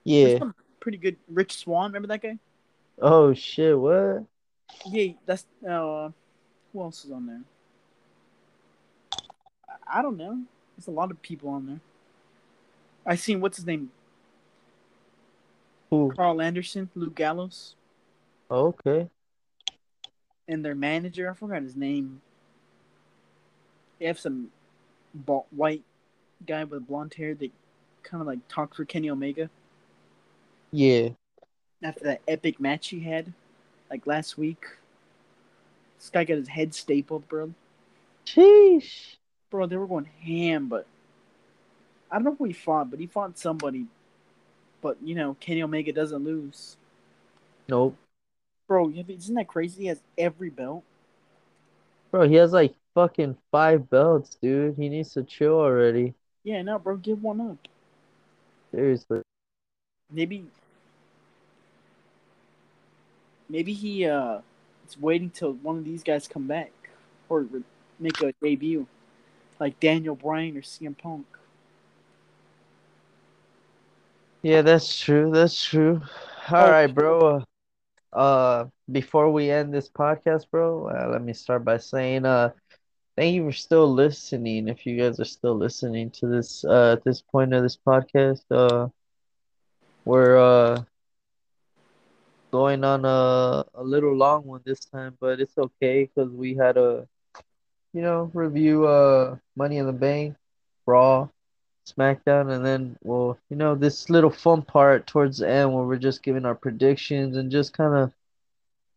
Yeah. 0.03 0.39
pretty 0.81 0.97
good. 0.97 1.15
Rich 1.29 1.55
Swann, 1.55 1.91
remember 1.91 2.09
that 2.09 2.21
guy? 2.21 2.37
Oh 3.01 3.33
shit, 3.33 3.79
what? 3.79 4.25
Yeah, 4.85 5.13
that's 5.25 5.45
uh, 5.67 6.09
who 6.73 6.81
else 6.81 7.05
is 7.05 7.11
on 7.11 7.25
there? 7.25 7.41
I 9.91 10.01
don't 10.01 10.17
know. 10.17 10.41
There's 10.75 10.87
a 10.87 10.91
lot 10.91 11.09
of 11.09 11.21
people 11.21 11.49
on 11.49 11.65
there. 11.65 11.79
I 13.05 13.15
seen 13.15 13.39
what's 13.39 13.55
his 13.55 13.65
name, 13.65 13.89
Who? 15.89 16.11
Karl 16.15 16.41
Anderson, 16.41 16.89
Luke 16.95 17.15
Gallows, 17.15 17.75
oh, 18.49 18.67
Okay. 18.67 19.09
and 20.47 20.63
their 20.63 20.75
manager. 20.75 21.29
I 21.29 21.33
forgot 21.33 21.63
his 21.63 21.75
name. 21.75 22.21
They 23.99 24.05
have 24.05 24.19
some 24.19 24.51
ba- 25.13 25.41
white 25.51 25.83
guy 26.45 26.63
with 26.63 26.87
blonde 26.87 27.13
hair 27.15 27.33
that 27.35 27.51
kind 28.03 28.21
of 28.21 28.27
like 28.27 28.39
talked 28.47 28.75
for 28.75 28.85
Kenny 28.85 29.09
Omega 29.09 29.49
Yeah. 30.71 31.09
after 31.83 32.03
that 32.05 32.21
epic 32.27 32.59
match 32.59 32.87
he 32.89 32.99
had, 33.01 33.33
like 33.89 34.05
last 34.07 34.37
week. 34.37 34.63
This 35.97 36.09
guy 36.09 36.23
got 36.23 36.37
his 36.37 36.47
head 36.47 36.73
stapled, 36.73 37.27
bro. 37.27 37.53
Sheesh. 38.25 39.15
bro, 39.49 39.65
they 39.65 39.75
were 39.75 39.87
going 39.87 40.05
ham, 40.05 40.67
but 40.69 40.85
I 42.11 42.15
don't 42.15 42.23
know 42.25 42.35
who 42.35 42.45
he 42.45 42.53
fought, 42.53 42.89
but 42.91 42.99
he 42.99 43.07
fought 43.07 43.37
somebody. 43.39 43.87
But 44.81 44.97
you 45.03 45.15
know, 45.15 45.35
Kenny 45.39 45.61
Omega 45.61 45.91
doesn't 45.91 46.23
lose, 46.23 46.77
Nope. 47.67 47.95
bro. 48.67 48.89
Isn't 48.89 49.35
that 49.35 49.47
crazy? 49.47 49.83
He 49.83 49.87
has 49.87 49.99
every 50.17 50.49
belt. 50.49 50.83
Bro, 52.11 52.29
he 52.29 52.35
has 52.35 52.53
like 52.53 52.73
fucking 52.95 53.37
five 53.51 53.89
belts, 53.89 54.37
dude. 54.41 54.75
He 54.77 54.89
needs 54.89 55.13
to 55.13 55.23
chill 55.23 55.59
already. 55.59 56.13
Yeah, 56.43 56.61
no, 56.61 56.79
bro, 56.79 56.97
give 56.97 57.21
one 57.21 57.41
up. 57.41 57.57
Seriously. 58.71 59.21
Maybe, 60.11 60.45
maybe 63.47 63.73
he 63.73 64.05
uh, 64.05 64.39
is 64.87 64.97
waiting 64.99 65.29
till 65.29 65.53
one 65.53 65.77
of 65.77 65.85
these 65.85 66.03
guys 66.03 66.27
come 66.27 66.47
back 66.47 66.71
or 67.27 67.41
re- 67.41 67.63
make 67.99 68.19
a 68.21 68.33
debut, 68.41 68.87
like 69.59 69.79
Daniel 69.79 70.15
Bryan 70.15 70.57
or 70.57 70.61
CM 70.61 70.97
Punk. 70.97 71.27
Yeah, 74.43 74.61
that's 74.61 74.99
true. 74.99 75.31
That's 75.31 75.63
true. 75.63 76.01
All 76.51 76.67
Oh. 76.67 76.69
right, 76.69 76.87
bro. 76.87 77.41
Uh, 78.13 78.65
before 78.91 79.31
we 79.31 79.49
end 79.51 79.73
this 79.73 79.89
podcast, 79.89 80.49
bro, 80.51 80.87
uh, 80.87 81.09
let 81.11 81.21
me 81.23 81.33
start 81.33 81.63
by 81.65 81.77
saying, 81.77 82.25
uh, 82.25 82.51
thank 83.17 83.35
you 83.35 83.45
for 83.45 83.51
still 83.51 83.91
listening. 83.91 84.67
If 84.67 84.85
you 84.85 84.97
guys 84.97 85.19
are 85.19 85.25
still 85.25 85.55
listening 85.55 86.11
to 86.11 86.27
this, 86.27 86.63
uh, 86.65 86.93
at 86.93 87.03
this 87.03 87.21
point 87.21 87.53
of 87.53 87.63
this 87.63 87.77
podcast, 87.77 88.43
uh, 88.51 88.87
we're 90.05 90.37
uh 90.37 90.83
going 92.51 92.83
on 92.83 93.05
a 93.05 93.63
a 93.75 93.83
little 93.83 94.15
long 94.15 94.43
one 94.45 94.61
this 94.65 94.79
time, 94.85 95.15
but 95.19 95.39
it's 95.39 95.57
okay 95.57 96.05
because 96.05 96.31
we 96.31 96.55
had 96.55 96.77
a, 96.77 97.07
you 97.93 98.01
know, 98.01 98.29
review 98.33 98.85
uh 98.87 99.35
Money 99.55 99.77
in 99.77 99.85
the 99.85 99.93
Bank, 99.93 100.35
Raw. 100.85 101.29
SmackDown, 101.87 102.51
and 102.51 102.65
then 102.65 102.97
well, 103.03 103.37
you 103.49 103.55
know, 103.55 103.75
this 103.75 104.09
little 104.09 104.29
fun 104.29 104.61
part 104.61 105.07
towards 105.07 105.37
the 105.39 105.49
end 105.49 105.73
where 105.73 105.83
we're 105.83 105.97
just 105.97 106.23
giving 106.23 106.45
our 106.45 106.55
predictions 106.55 107.37
and 107.37 107.51
just 107.51 107.73
kind 107.73 107.95
of 107.95 108.13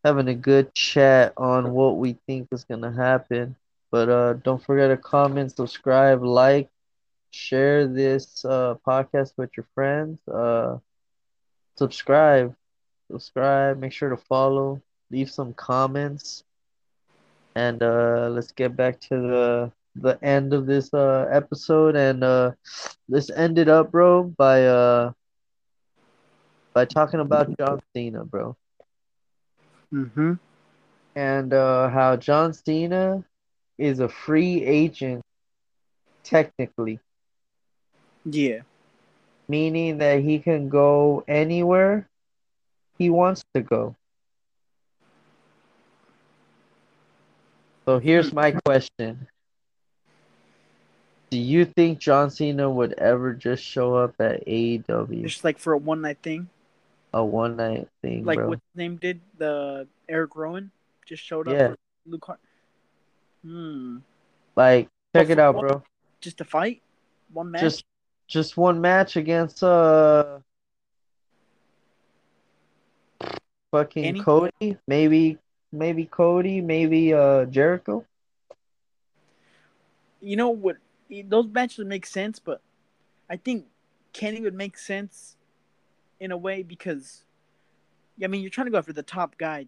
having 0.04 0.28
a 0.28 0.34
good 0.34 0.74
chat 0.74 1.32
on 1.36 1.72
what 1.72 1.96
we 1.96 2.14
think 2.26 2.48
is 2.52 2.64
gonna 2.64 2.92
happen. 2.92 3.56
But 3.90 4.08
uh, 4.08 4.32
don't 4.34 4.62
forget 4.62 4.90
to 4.90 4.96
comment, 4.96 5.52
subscribe, 5.54 6.22
like, 6.22 6.68
share 7.30 7.86
this 7.86 8.44
uh 8.44 8.74
podcast 8.86 9.32
with 9.36 9.50
your 9.56 9.66
friends. 9.74 10.18
Uh, 10.28 10.78
subscribe, 11.76 12.54
subscribe. 13.10 13.78
Make 13.78 13.92
sure 13.92 14.10
to 14.10 14.16
follow, 14.16 14.82
leave 15.10 15.30
some 15.30 15.54
comments, 15.54 16.44
and 17.54 17.82
uh, 17.82 18.28
let's 18.30 18.52
get 18.52 18.76
back 18.76 19.00
to 19.00 19.08
the 19.10 19.72
the 19.94 20.18
end 20.22 20.52
of 20.52 20.66
this 20.66 20.92
uh 20.94 21.26
episode 21.32 21.96
and 21.96 22.22
uh 22.24 22.50
let's 23.08 23.30
end 23.30 23.58
it 23.58 23.68
up 23.68 23.90
bro 23.90 24.24
by 24.24 24.64
uh 24.66 25.12
by 26.74 26.84
talking 26.84 27.20
about 27.20 27.48
John 27.58 27.80
Cena 27.94 28.24
bro. 28.24 28.56
Mm-hmm. 29.92 30.34
and 31.14 31.52
uh 31.52 31.88
how 31.88 32.16
John 32.16 32.52
Cena 32.52 33.24
is 33.78 34.00
a 34.00 34.08
free 34.08 34.62
agent 34.64 35.22
technically. 36.24 37.00
Yeah. 38.24 38.62
meaning 39.48 39.98
that 39.98 40.20
he 40.22 40.38
can 40.38 40.68
go 40.68 41.24
anywhere 41.28 42.08
he 42.98 43.10
wants 43.10 43.44
to 43.54 43.60
go. 43.62 43.96
So 47.86 47.98
here's 47.98 48.32
my 48.32 48.52
question 48.52 49.28
do 51.32 51.38
you 51.38 51.64
think 51.64 51.98
John 51.98 52.28
Cena 52.28 52.68
would 52.68 52.92
ever 52.98 53.32
just 53.32 53.64
show 53.64 53.94
up 53.94 54.14
at 54.20 54.46
AEW? 54.46 55.22
Just 55.22 55.44
like 55.44 55.58
for 55.58 55.72
a 55.72 55.78
one 55.78 56.02
night 56.02 56.18
thing. 56.22 56.50
a 57.14 57.24
one 57.24 57.56
night 57.56 57.88
thing, 58.02 58.22
like 58.26 58.36
bro. 58.36 58.48
what 58.50 58.58
his 58.58 58.76
name 58.76 58.96
did. 58.96 59.18
The 59.38 59.88
Erick 60.10 60.36
Rowan 60.36 60.70
just 61.06 61.22
showed 61.24 61.48
up 61.48 61.54
Yeah. 61.54 61.74
Luke. 62.04 62.26
Har- 62.26 62.38
hmm. 63.42 63.96
Like, 64.56 64.90
check 65.16 65.28
Oh, 65.28 65.32
it 65.32 65.38
out, 65.38 65.54
for 65.54 65.60
bro. 65.68 65.82
Just 66.20 66.42
a 66.42 66.44
fight, 66.44 66.82
one 67.32 67.50
match. 67.50 67.62
Just 67.62 67.84
just 68.28 68.58
one 68.58 68.78
match 68.82 69.16
against 69.16 69.62
uh 69.64 70.38
fucking 73.70 74.04
Any- 74.04 74.20
Cody, 74.20 74.76
maybe 74.86 75.38
maybe 75.72 76.04
Cody, 76.04 76.60
maybe 76.60 77.14
uh 77.14 77.46
Jericho. 77.46 78.04
you 80.20 80.36
know 80.36 80.50
what? 80.50 80.76
Those 81.28 81.48
matches 81.48 81.78
would 81.78 81.88
make 81.88 82.06
sense, 82.06 82.38
but 82.38 82.62
I 83.28 83.36
think 83.36 83.66
Kenny 84.12 84.40
would 84.40 84.54
make 84.54 84.78
sense 84.78 85.36
in 86.20 86.32
a 86.32 86.36
way 86.36 86.62
because, 86.62 87.24
I 88.22 88.28
mean, 88.28 88.40
you're 88.40 88.50
trying 88.50 88.66
to 88.66 88.70
go 88.70 88.78
after 88.78 88.92
the 88.92 89.02
top 89.02 89.36
guy. 89.36 89.66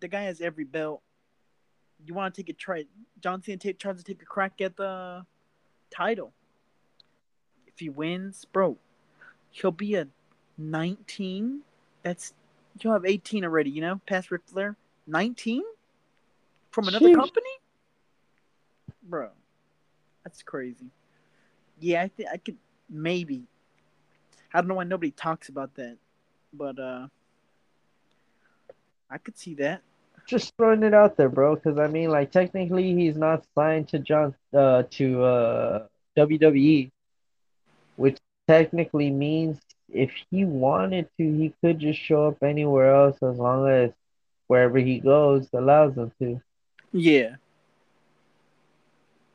The 0.00 0.08
guy 0.08 0.22
has 0.22 0.40
every 0.40 0.64
belt. 0.64 1.02
You 2.04 2.14
want 2.14 2.34
to 2.34 2.42
take 2.42 2.48
a 2.48 2.54
try. 2.54 2.86
John 3.20 3.42
Cena 3.42 3.58
take, 3.58 3.78
tries 3.78 3.98
to 3.98 4.02
take 4.02 4.22
a 4.22 4.24
crack 4.24 4.60
at 4.60 4.76
the 4.76 5.24
title. 5.90 6.32
If 7.66 7.78
he 7.78 7.88
wins, 7.88 8.46
bro, 8.52 8.78
he'll 9.50 9.70
be 9.70 9.94
a 9.94 10.08
19. 10.58 11.60
That's 12.02 12.32
you'll 12.80 12.94
have 12.94 13.04
18 13.04 13.44
already. 13.44 13.70
You 13.70 13.82
know, 13.82 14.00
past 14.06 14.30
Ric 14.30 14.42
Flair, 14.46 14.76
19 15.06 15.62
from 16.70 16.88
another 16.88 17.14
company, 17.14 17.50
bro. 19.02 19.30
That's 20.30 20.44
crazy. 20.44 20.86
Yeah, 21.80 22.02
I 22.02 22.08
think 22.08 22.28
I 22.32 22.36
could 22.36 22.56
maybe. 22.88 23.42
I 24.54 24.60
don't 24.60 24.68
know 24.68 24.76
why 24.76 24.84
nobody 24.84 25.10
talks 25.10 25.48
about 25.48 25.74
that, 25.74 25.96
but 26.52 26.78
uh, 26.78 27.08
I 29.10 29.18
could 29.18 29.36
see 29.36 29.54
that. 29.54 29.82
Just 30.28 30.56
throwing 30.56 30.84
it 30.84 30.94
out 30.94 31.16
there, 31.16 31.28
bro. 31.28 31.56
Because 31.56 31.78
I 31.78 31.88
mean, 31.88 32.10
like 32.10 32.30
technically, 32.30 32.94
he's 32.94 33.16
not 33.16 33.44
signed 33.56 33.88
to 33.88 33.98
John 33.98 34.36
uh 34.54 34.84
to 34.92 35.24
uh 35.24 35.86
WWE, 36.16 36.92
which 37.96 38.18
technically 38.46 39.10
means 39.10 39.58
if 39.92 40.12
he 40.30 40.44
wanted 40.44 41.08
to, 41.18 41.24
he 41.24 41.52
could 41.60 41.80
just 41.80 41.98
show 41.98 42.28
up 42.28 42.40
anywhere 42.44 42.94
else 42.94 43.16
as 43.20 43.36
long 43.36 43.68
as 43.68 43.90
wherever 44.46 44.78
he 44.78 45.00
goes 45.00 45.48
allows 45.52 45.96
him 45.96 46.12
to. 46.20 46.40
Yeah, 46.92 47.34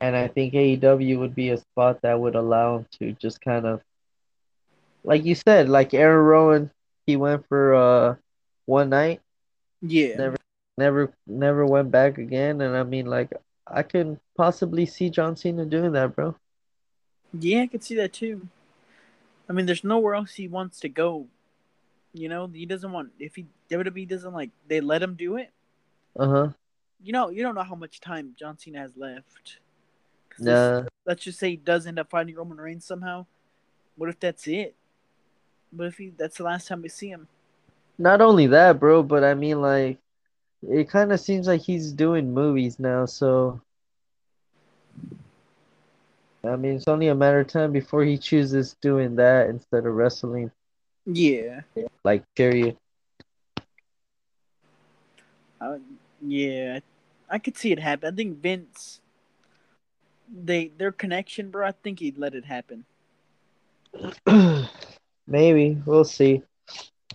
And 0.02 0.16
I 0.16 0.28
think 0.28 0.54
AEW 0.54 1.20
would 1.20 1.34
be 1.36 1.50
a 1.50 1.58
spot 1.58 2.02
that 2.02 2.20
would 2.20 2.36
allow 2.36 2.78
him 2.78 2.86
to 3.00 3.14
just 3.14 3.40
kind 3.42 3.66
of, 3.66 3.82
like 5.04 5.24
you 5.24 5.36
said, 5.36 5.70
like 5.70 5.94
Aaron 5.94 6.26
Rowan, 6.26 6.72
he 7.08 7.16
went 7.16 7.48
for 7.48 7.74
uh 7.76 8.16
one 8.66 8.90
night, 8.90 9.22
yeah, 9.82 10.16
Never- 10.18 10.38
never 10.78 11.14
never 11.28 11.66
went 11.66 11.92
back 11.92 12.18
again. 12.18 12.62
And 12.62 12.76
I 12.76 12.84
mean, 12.84 13.06
like 13.06 13.32
I 13.68 13.84
can 13.84 14.20
possibly 14.36 14.86
see 14.86 15.10
John 15.10 15.36
Cena 15.38 15.66
doing 15.66 15.94
that, 15.94 16.16
bro. 16.16 16.36
yeah. 17.34 17.62
I 17.62 17.68
could 17.68 17.84
see 17.84 17.96
that 17.96 18.14
too. 18.14 18.48
I 19.48 19.54
mean, 19.54 19.66
there's 19.68 19.84
nowhere 19.84 20.16
else 20.16 20.34
he 20.34 20.48
wants 20.48 20.80
to 20.82 20.90
go. 20.90 21.28
You 22.14 22.30
know, 22.30 22.48
he 22.48 22.66
doesn't 22.66 22.92
want 22.92 23.12
if 23.20 23.36
he 23.36 23.46
WWE 23.70 24.08
doesn't 24.08 24.34
like 24.34 24.50
they 24.68 24.82
let 24.82 25.02
him 25.04 25.16
do 25.16 25.38
it. 25.38 25.52
Uh 26.18 26.28
huh. 26.30 26.50
You 27.04 27.14
know, 27.14 27.30
you 27.30 27.44
don't 27.44 27.56
know 27.56 27.64
how 27.64 27.76
much 27.76 28.00
time 28.02 28.34
John 28.38 28.58
Cena 28.58 28.80
has 28.80 28.98
left. 28.98 29.60
Nah. 30.40 30.84
let's 31.06 31.24
just 31.24 31.40
say 31.40 31.52
he 31.52 31.56
does 31.56 31.88
end 31.88 31.99
up 31.99 32.10
fighting 32.10 32.36
Roman 32.36 32.57
Reigns 32.57 32.86
somehow. 32.86 33.26
What 33.95 34.10
if 34.10 34.20
that's 34.20 34.48
it? 34.48 34.76
What 35.72 35.88
if 35.88 35.98
he 35.98 36.12
that's 36.16 36.38
the 36.38 36.44
last 36.44 36.68
time 36.68 36.82
we 36.82 36.90
see 36.90 37.10
him? 37.10 37.28
Not 37.98 38.22
only 38.22 38.48
that, 38.48 38.80
bro, 38.80 39.03
but 39.03 39.24
I 39.24 39.34
mean, 39.34 39.62
like, 39.62 39.98
it 40.68 40.90
kind 40.90 41.14
of 41.14 41.20
seems 41.20 41.48
like 41.48 41.62
he's 41.62 41.91
doing 41.91 42.34
movies 42.34 42.80
now, 42.80 43.06
so. 43.06 43.62
I 46.44 46.56
mean, 46.57 46.76
it's 46.76 46.88
only 46.88 47.07
a 47.07 47.16
matter 47.16 47.40
of 47.40 47.48
time 47.48 47.72
before 47.72 48.03
he 48.03 48.18
chooses 48.18 48.76
doing 48.82 49.16
that 49.16 49.49
instead 49.49 49.86
of 49.86 49.94
wrestling, 49.95 50.52
Yeah. 51.06 51.62
like, 52.03 52.24
period. 52.36 52.78
Uh, 55.60 55.78
yeah, 56.22 56.80
I 57.30 57.40
could 57.40 57.57
see 57.57 57.72
it 57.72 57.80
happen. 57.80 58.14
I 58.14 58.16
think 58.16 58.38
Vince, 58.38 58.99
they 60.30 60.68
their 60.69 60.91
connection, 60.91 61.49
bro. 61.49 61.68
I 61.68 61.72
think 61.72 61.99
he'd 61.99 62.18
let 62.18 62.34
it 62.35 62.45
happen. 62.45 62.85
Maybe 65.27 65.77
we'll 65.85 66.03
see. 66.06 66.41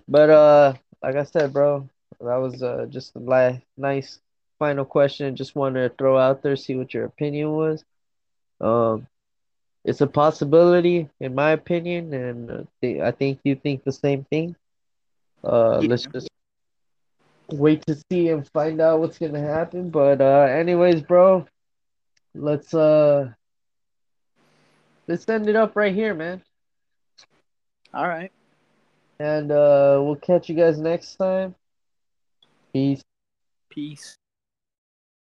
But 0.08 0.30
uh, 0.30 0.72
like 1.02 1.16
I 1.16 1.24
said, 1.24 1.52
bro, 1.52 1.88
that 2.20 2.36
was 2.36 2.62
uh 2.62 2.86
just 2.88 3.14
a 3.16 3.18
li- 3.18 3.60
nice 3.76 4.20
final 4.58 4.84
question. 4.84 5.36
Just 5.36 5.54
wanted 5.56 5.88
to 5.88 5.94
throw 5.96 6.18
out 6.18 6.42
there, 6.42 6.56
see 6.56 6.74
what 6.76 6.94
your 6.94 7.04
opinion 7.04 7.52
was. 7.52 7.84
Um, 8.60 9.06
it's 9.84 10.00
a 10.00 10.06
possibility, 10.06 11.08
in 11.20 11.34
my 11.34 11.50
opinion, 11.52 12.12
and 12.14 12.50
uh, 12.50 12.62
th- 12.80 13.00
I 13.00 13.10
think 13.12 13.38
you 13.44 13.54
think 13.56 13.84
the 13.84 13.92
same 13.92 14.24
thing. 14.30 14.54
Uh, 15.44 15.80
let's 15.82 16.06
just 16.12 16.28
wait 17.52 17.84
to 17.86 17.96
see 18.10 18.28
and 18.28 18.46
find 18.52 18.80
out 18.80 19.00
what's 19.00 19.18
gonna 19.18 19.40
happen. 19.40 19.90
But 19.90 20.20
uh, 20.20 20.46
anyways, 20.50 21.02
bro, 21.02 21.46
let's 22.34 22.74
uh, 22.74 23.32
let's 25.08 25.28
end 25.28 25.48
it 25.48 25.56
up 25.56 25.76
right 25.76 25.94
here, 25.94 26.14
man. 26.14 26.42
All 27.92 28.08
right. 28.08 28.32
And 29.18 29.50
uh, 29.50 30.00
we'll 30.02 30.16
catch 30.16 30.48
you 30.48 30.54
guys 30.54 30.78
next 30.78 31.16
time. 31.16 31.54
Peace. 32.72 33.02
Peace. 33.68 34.19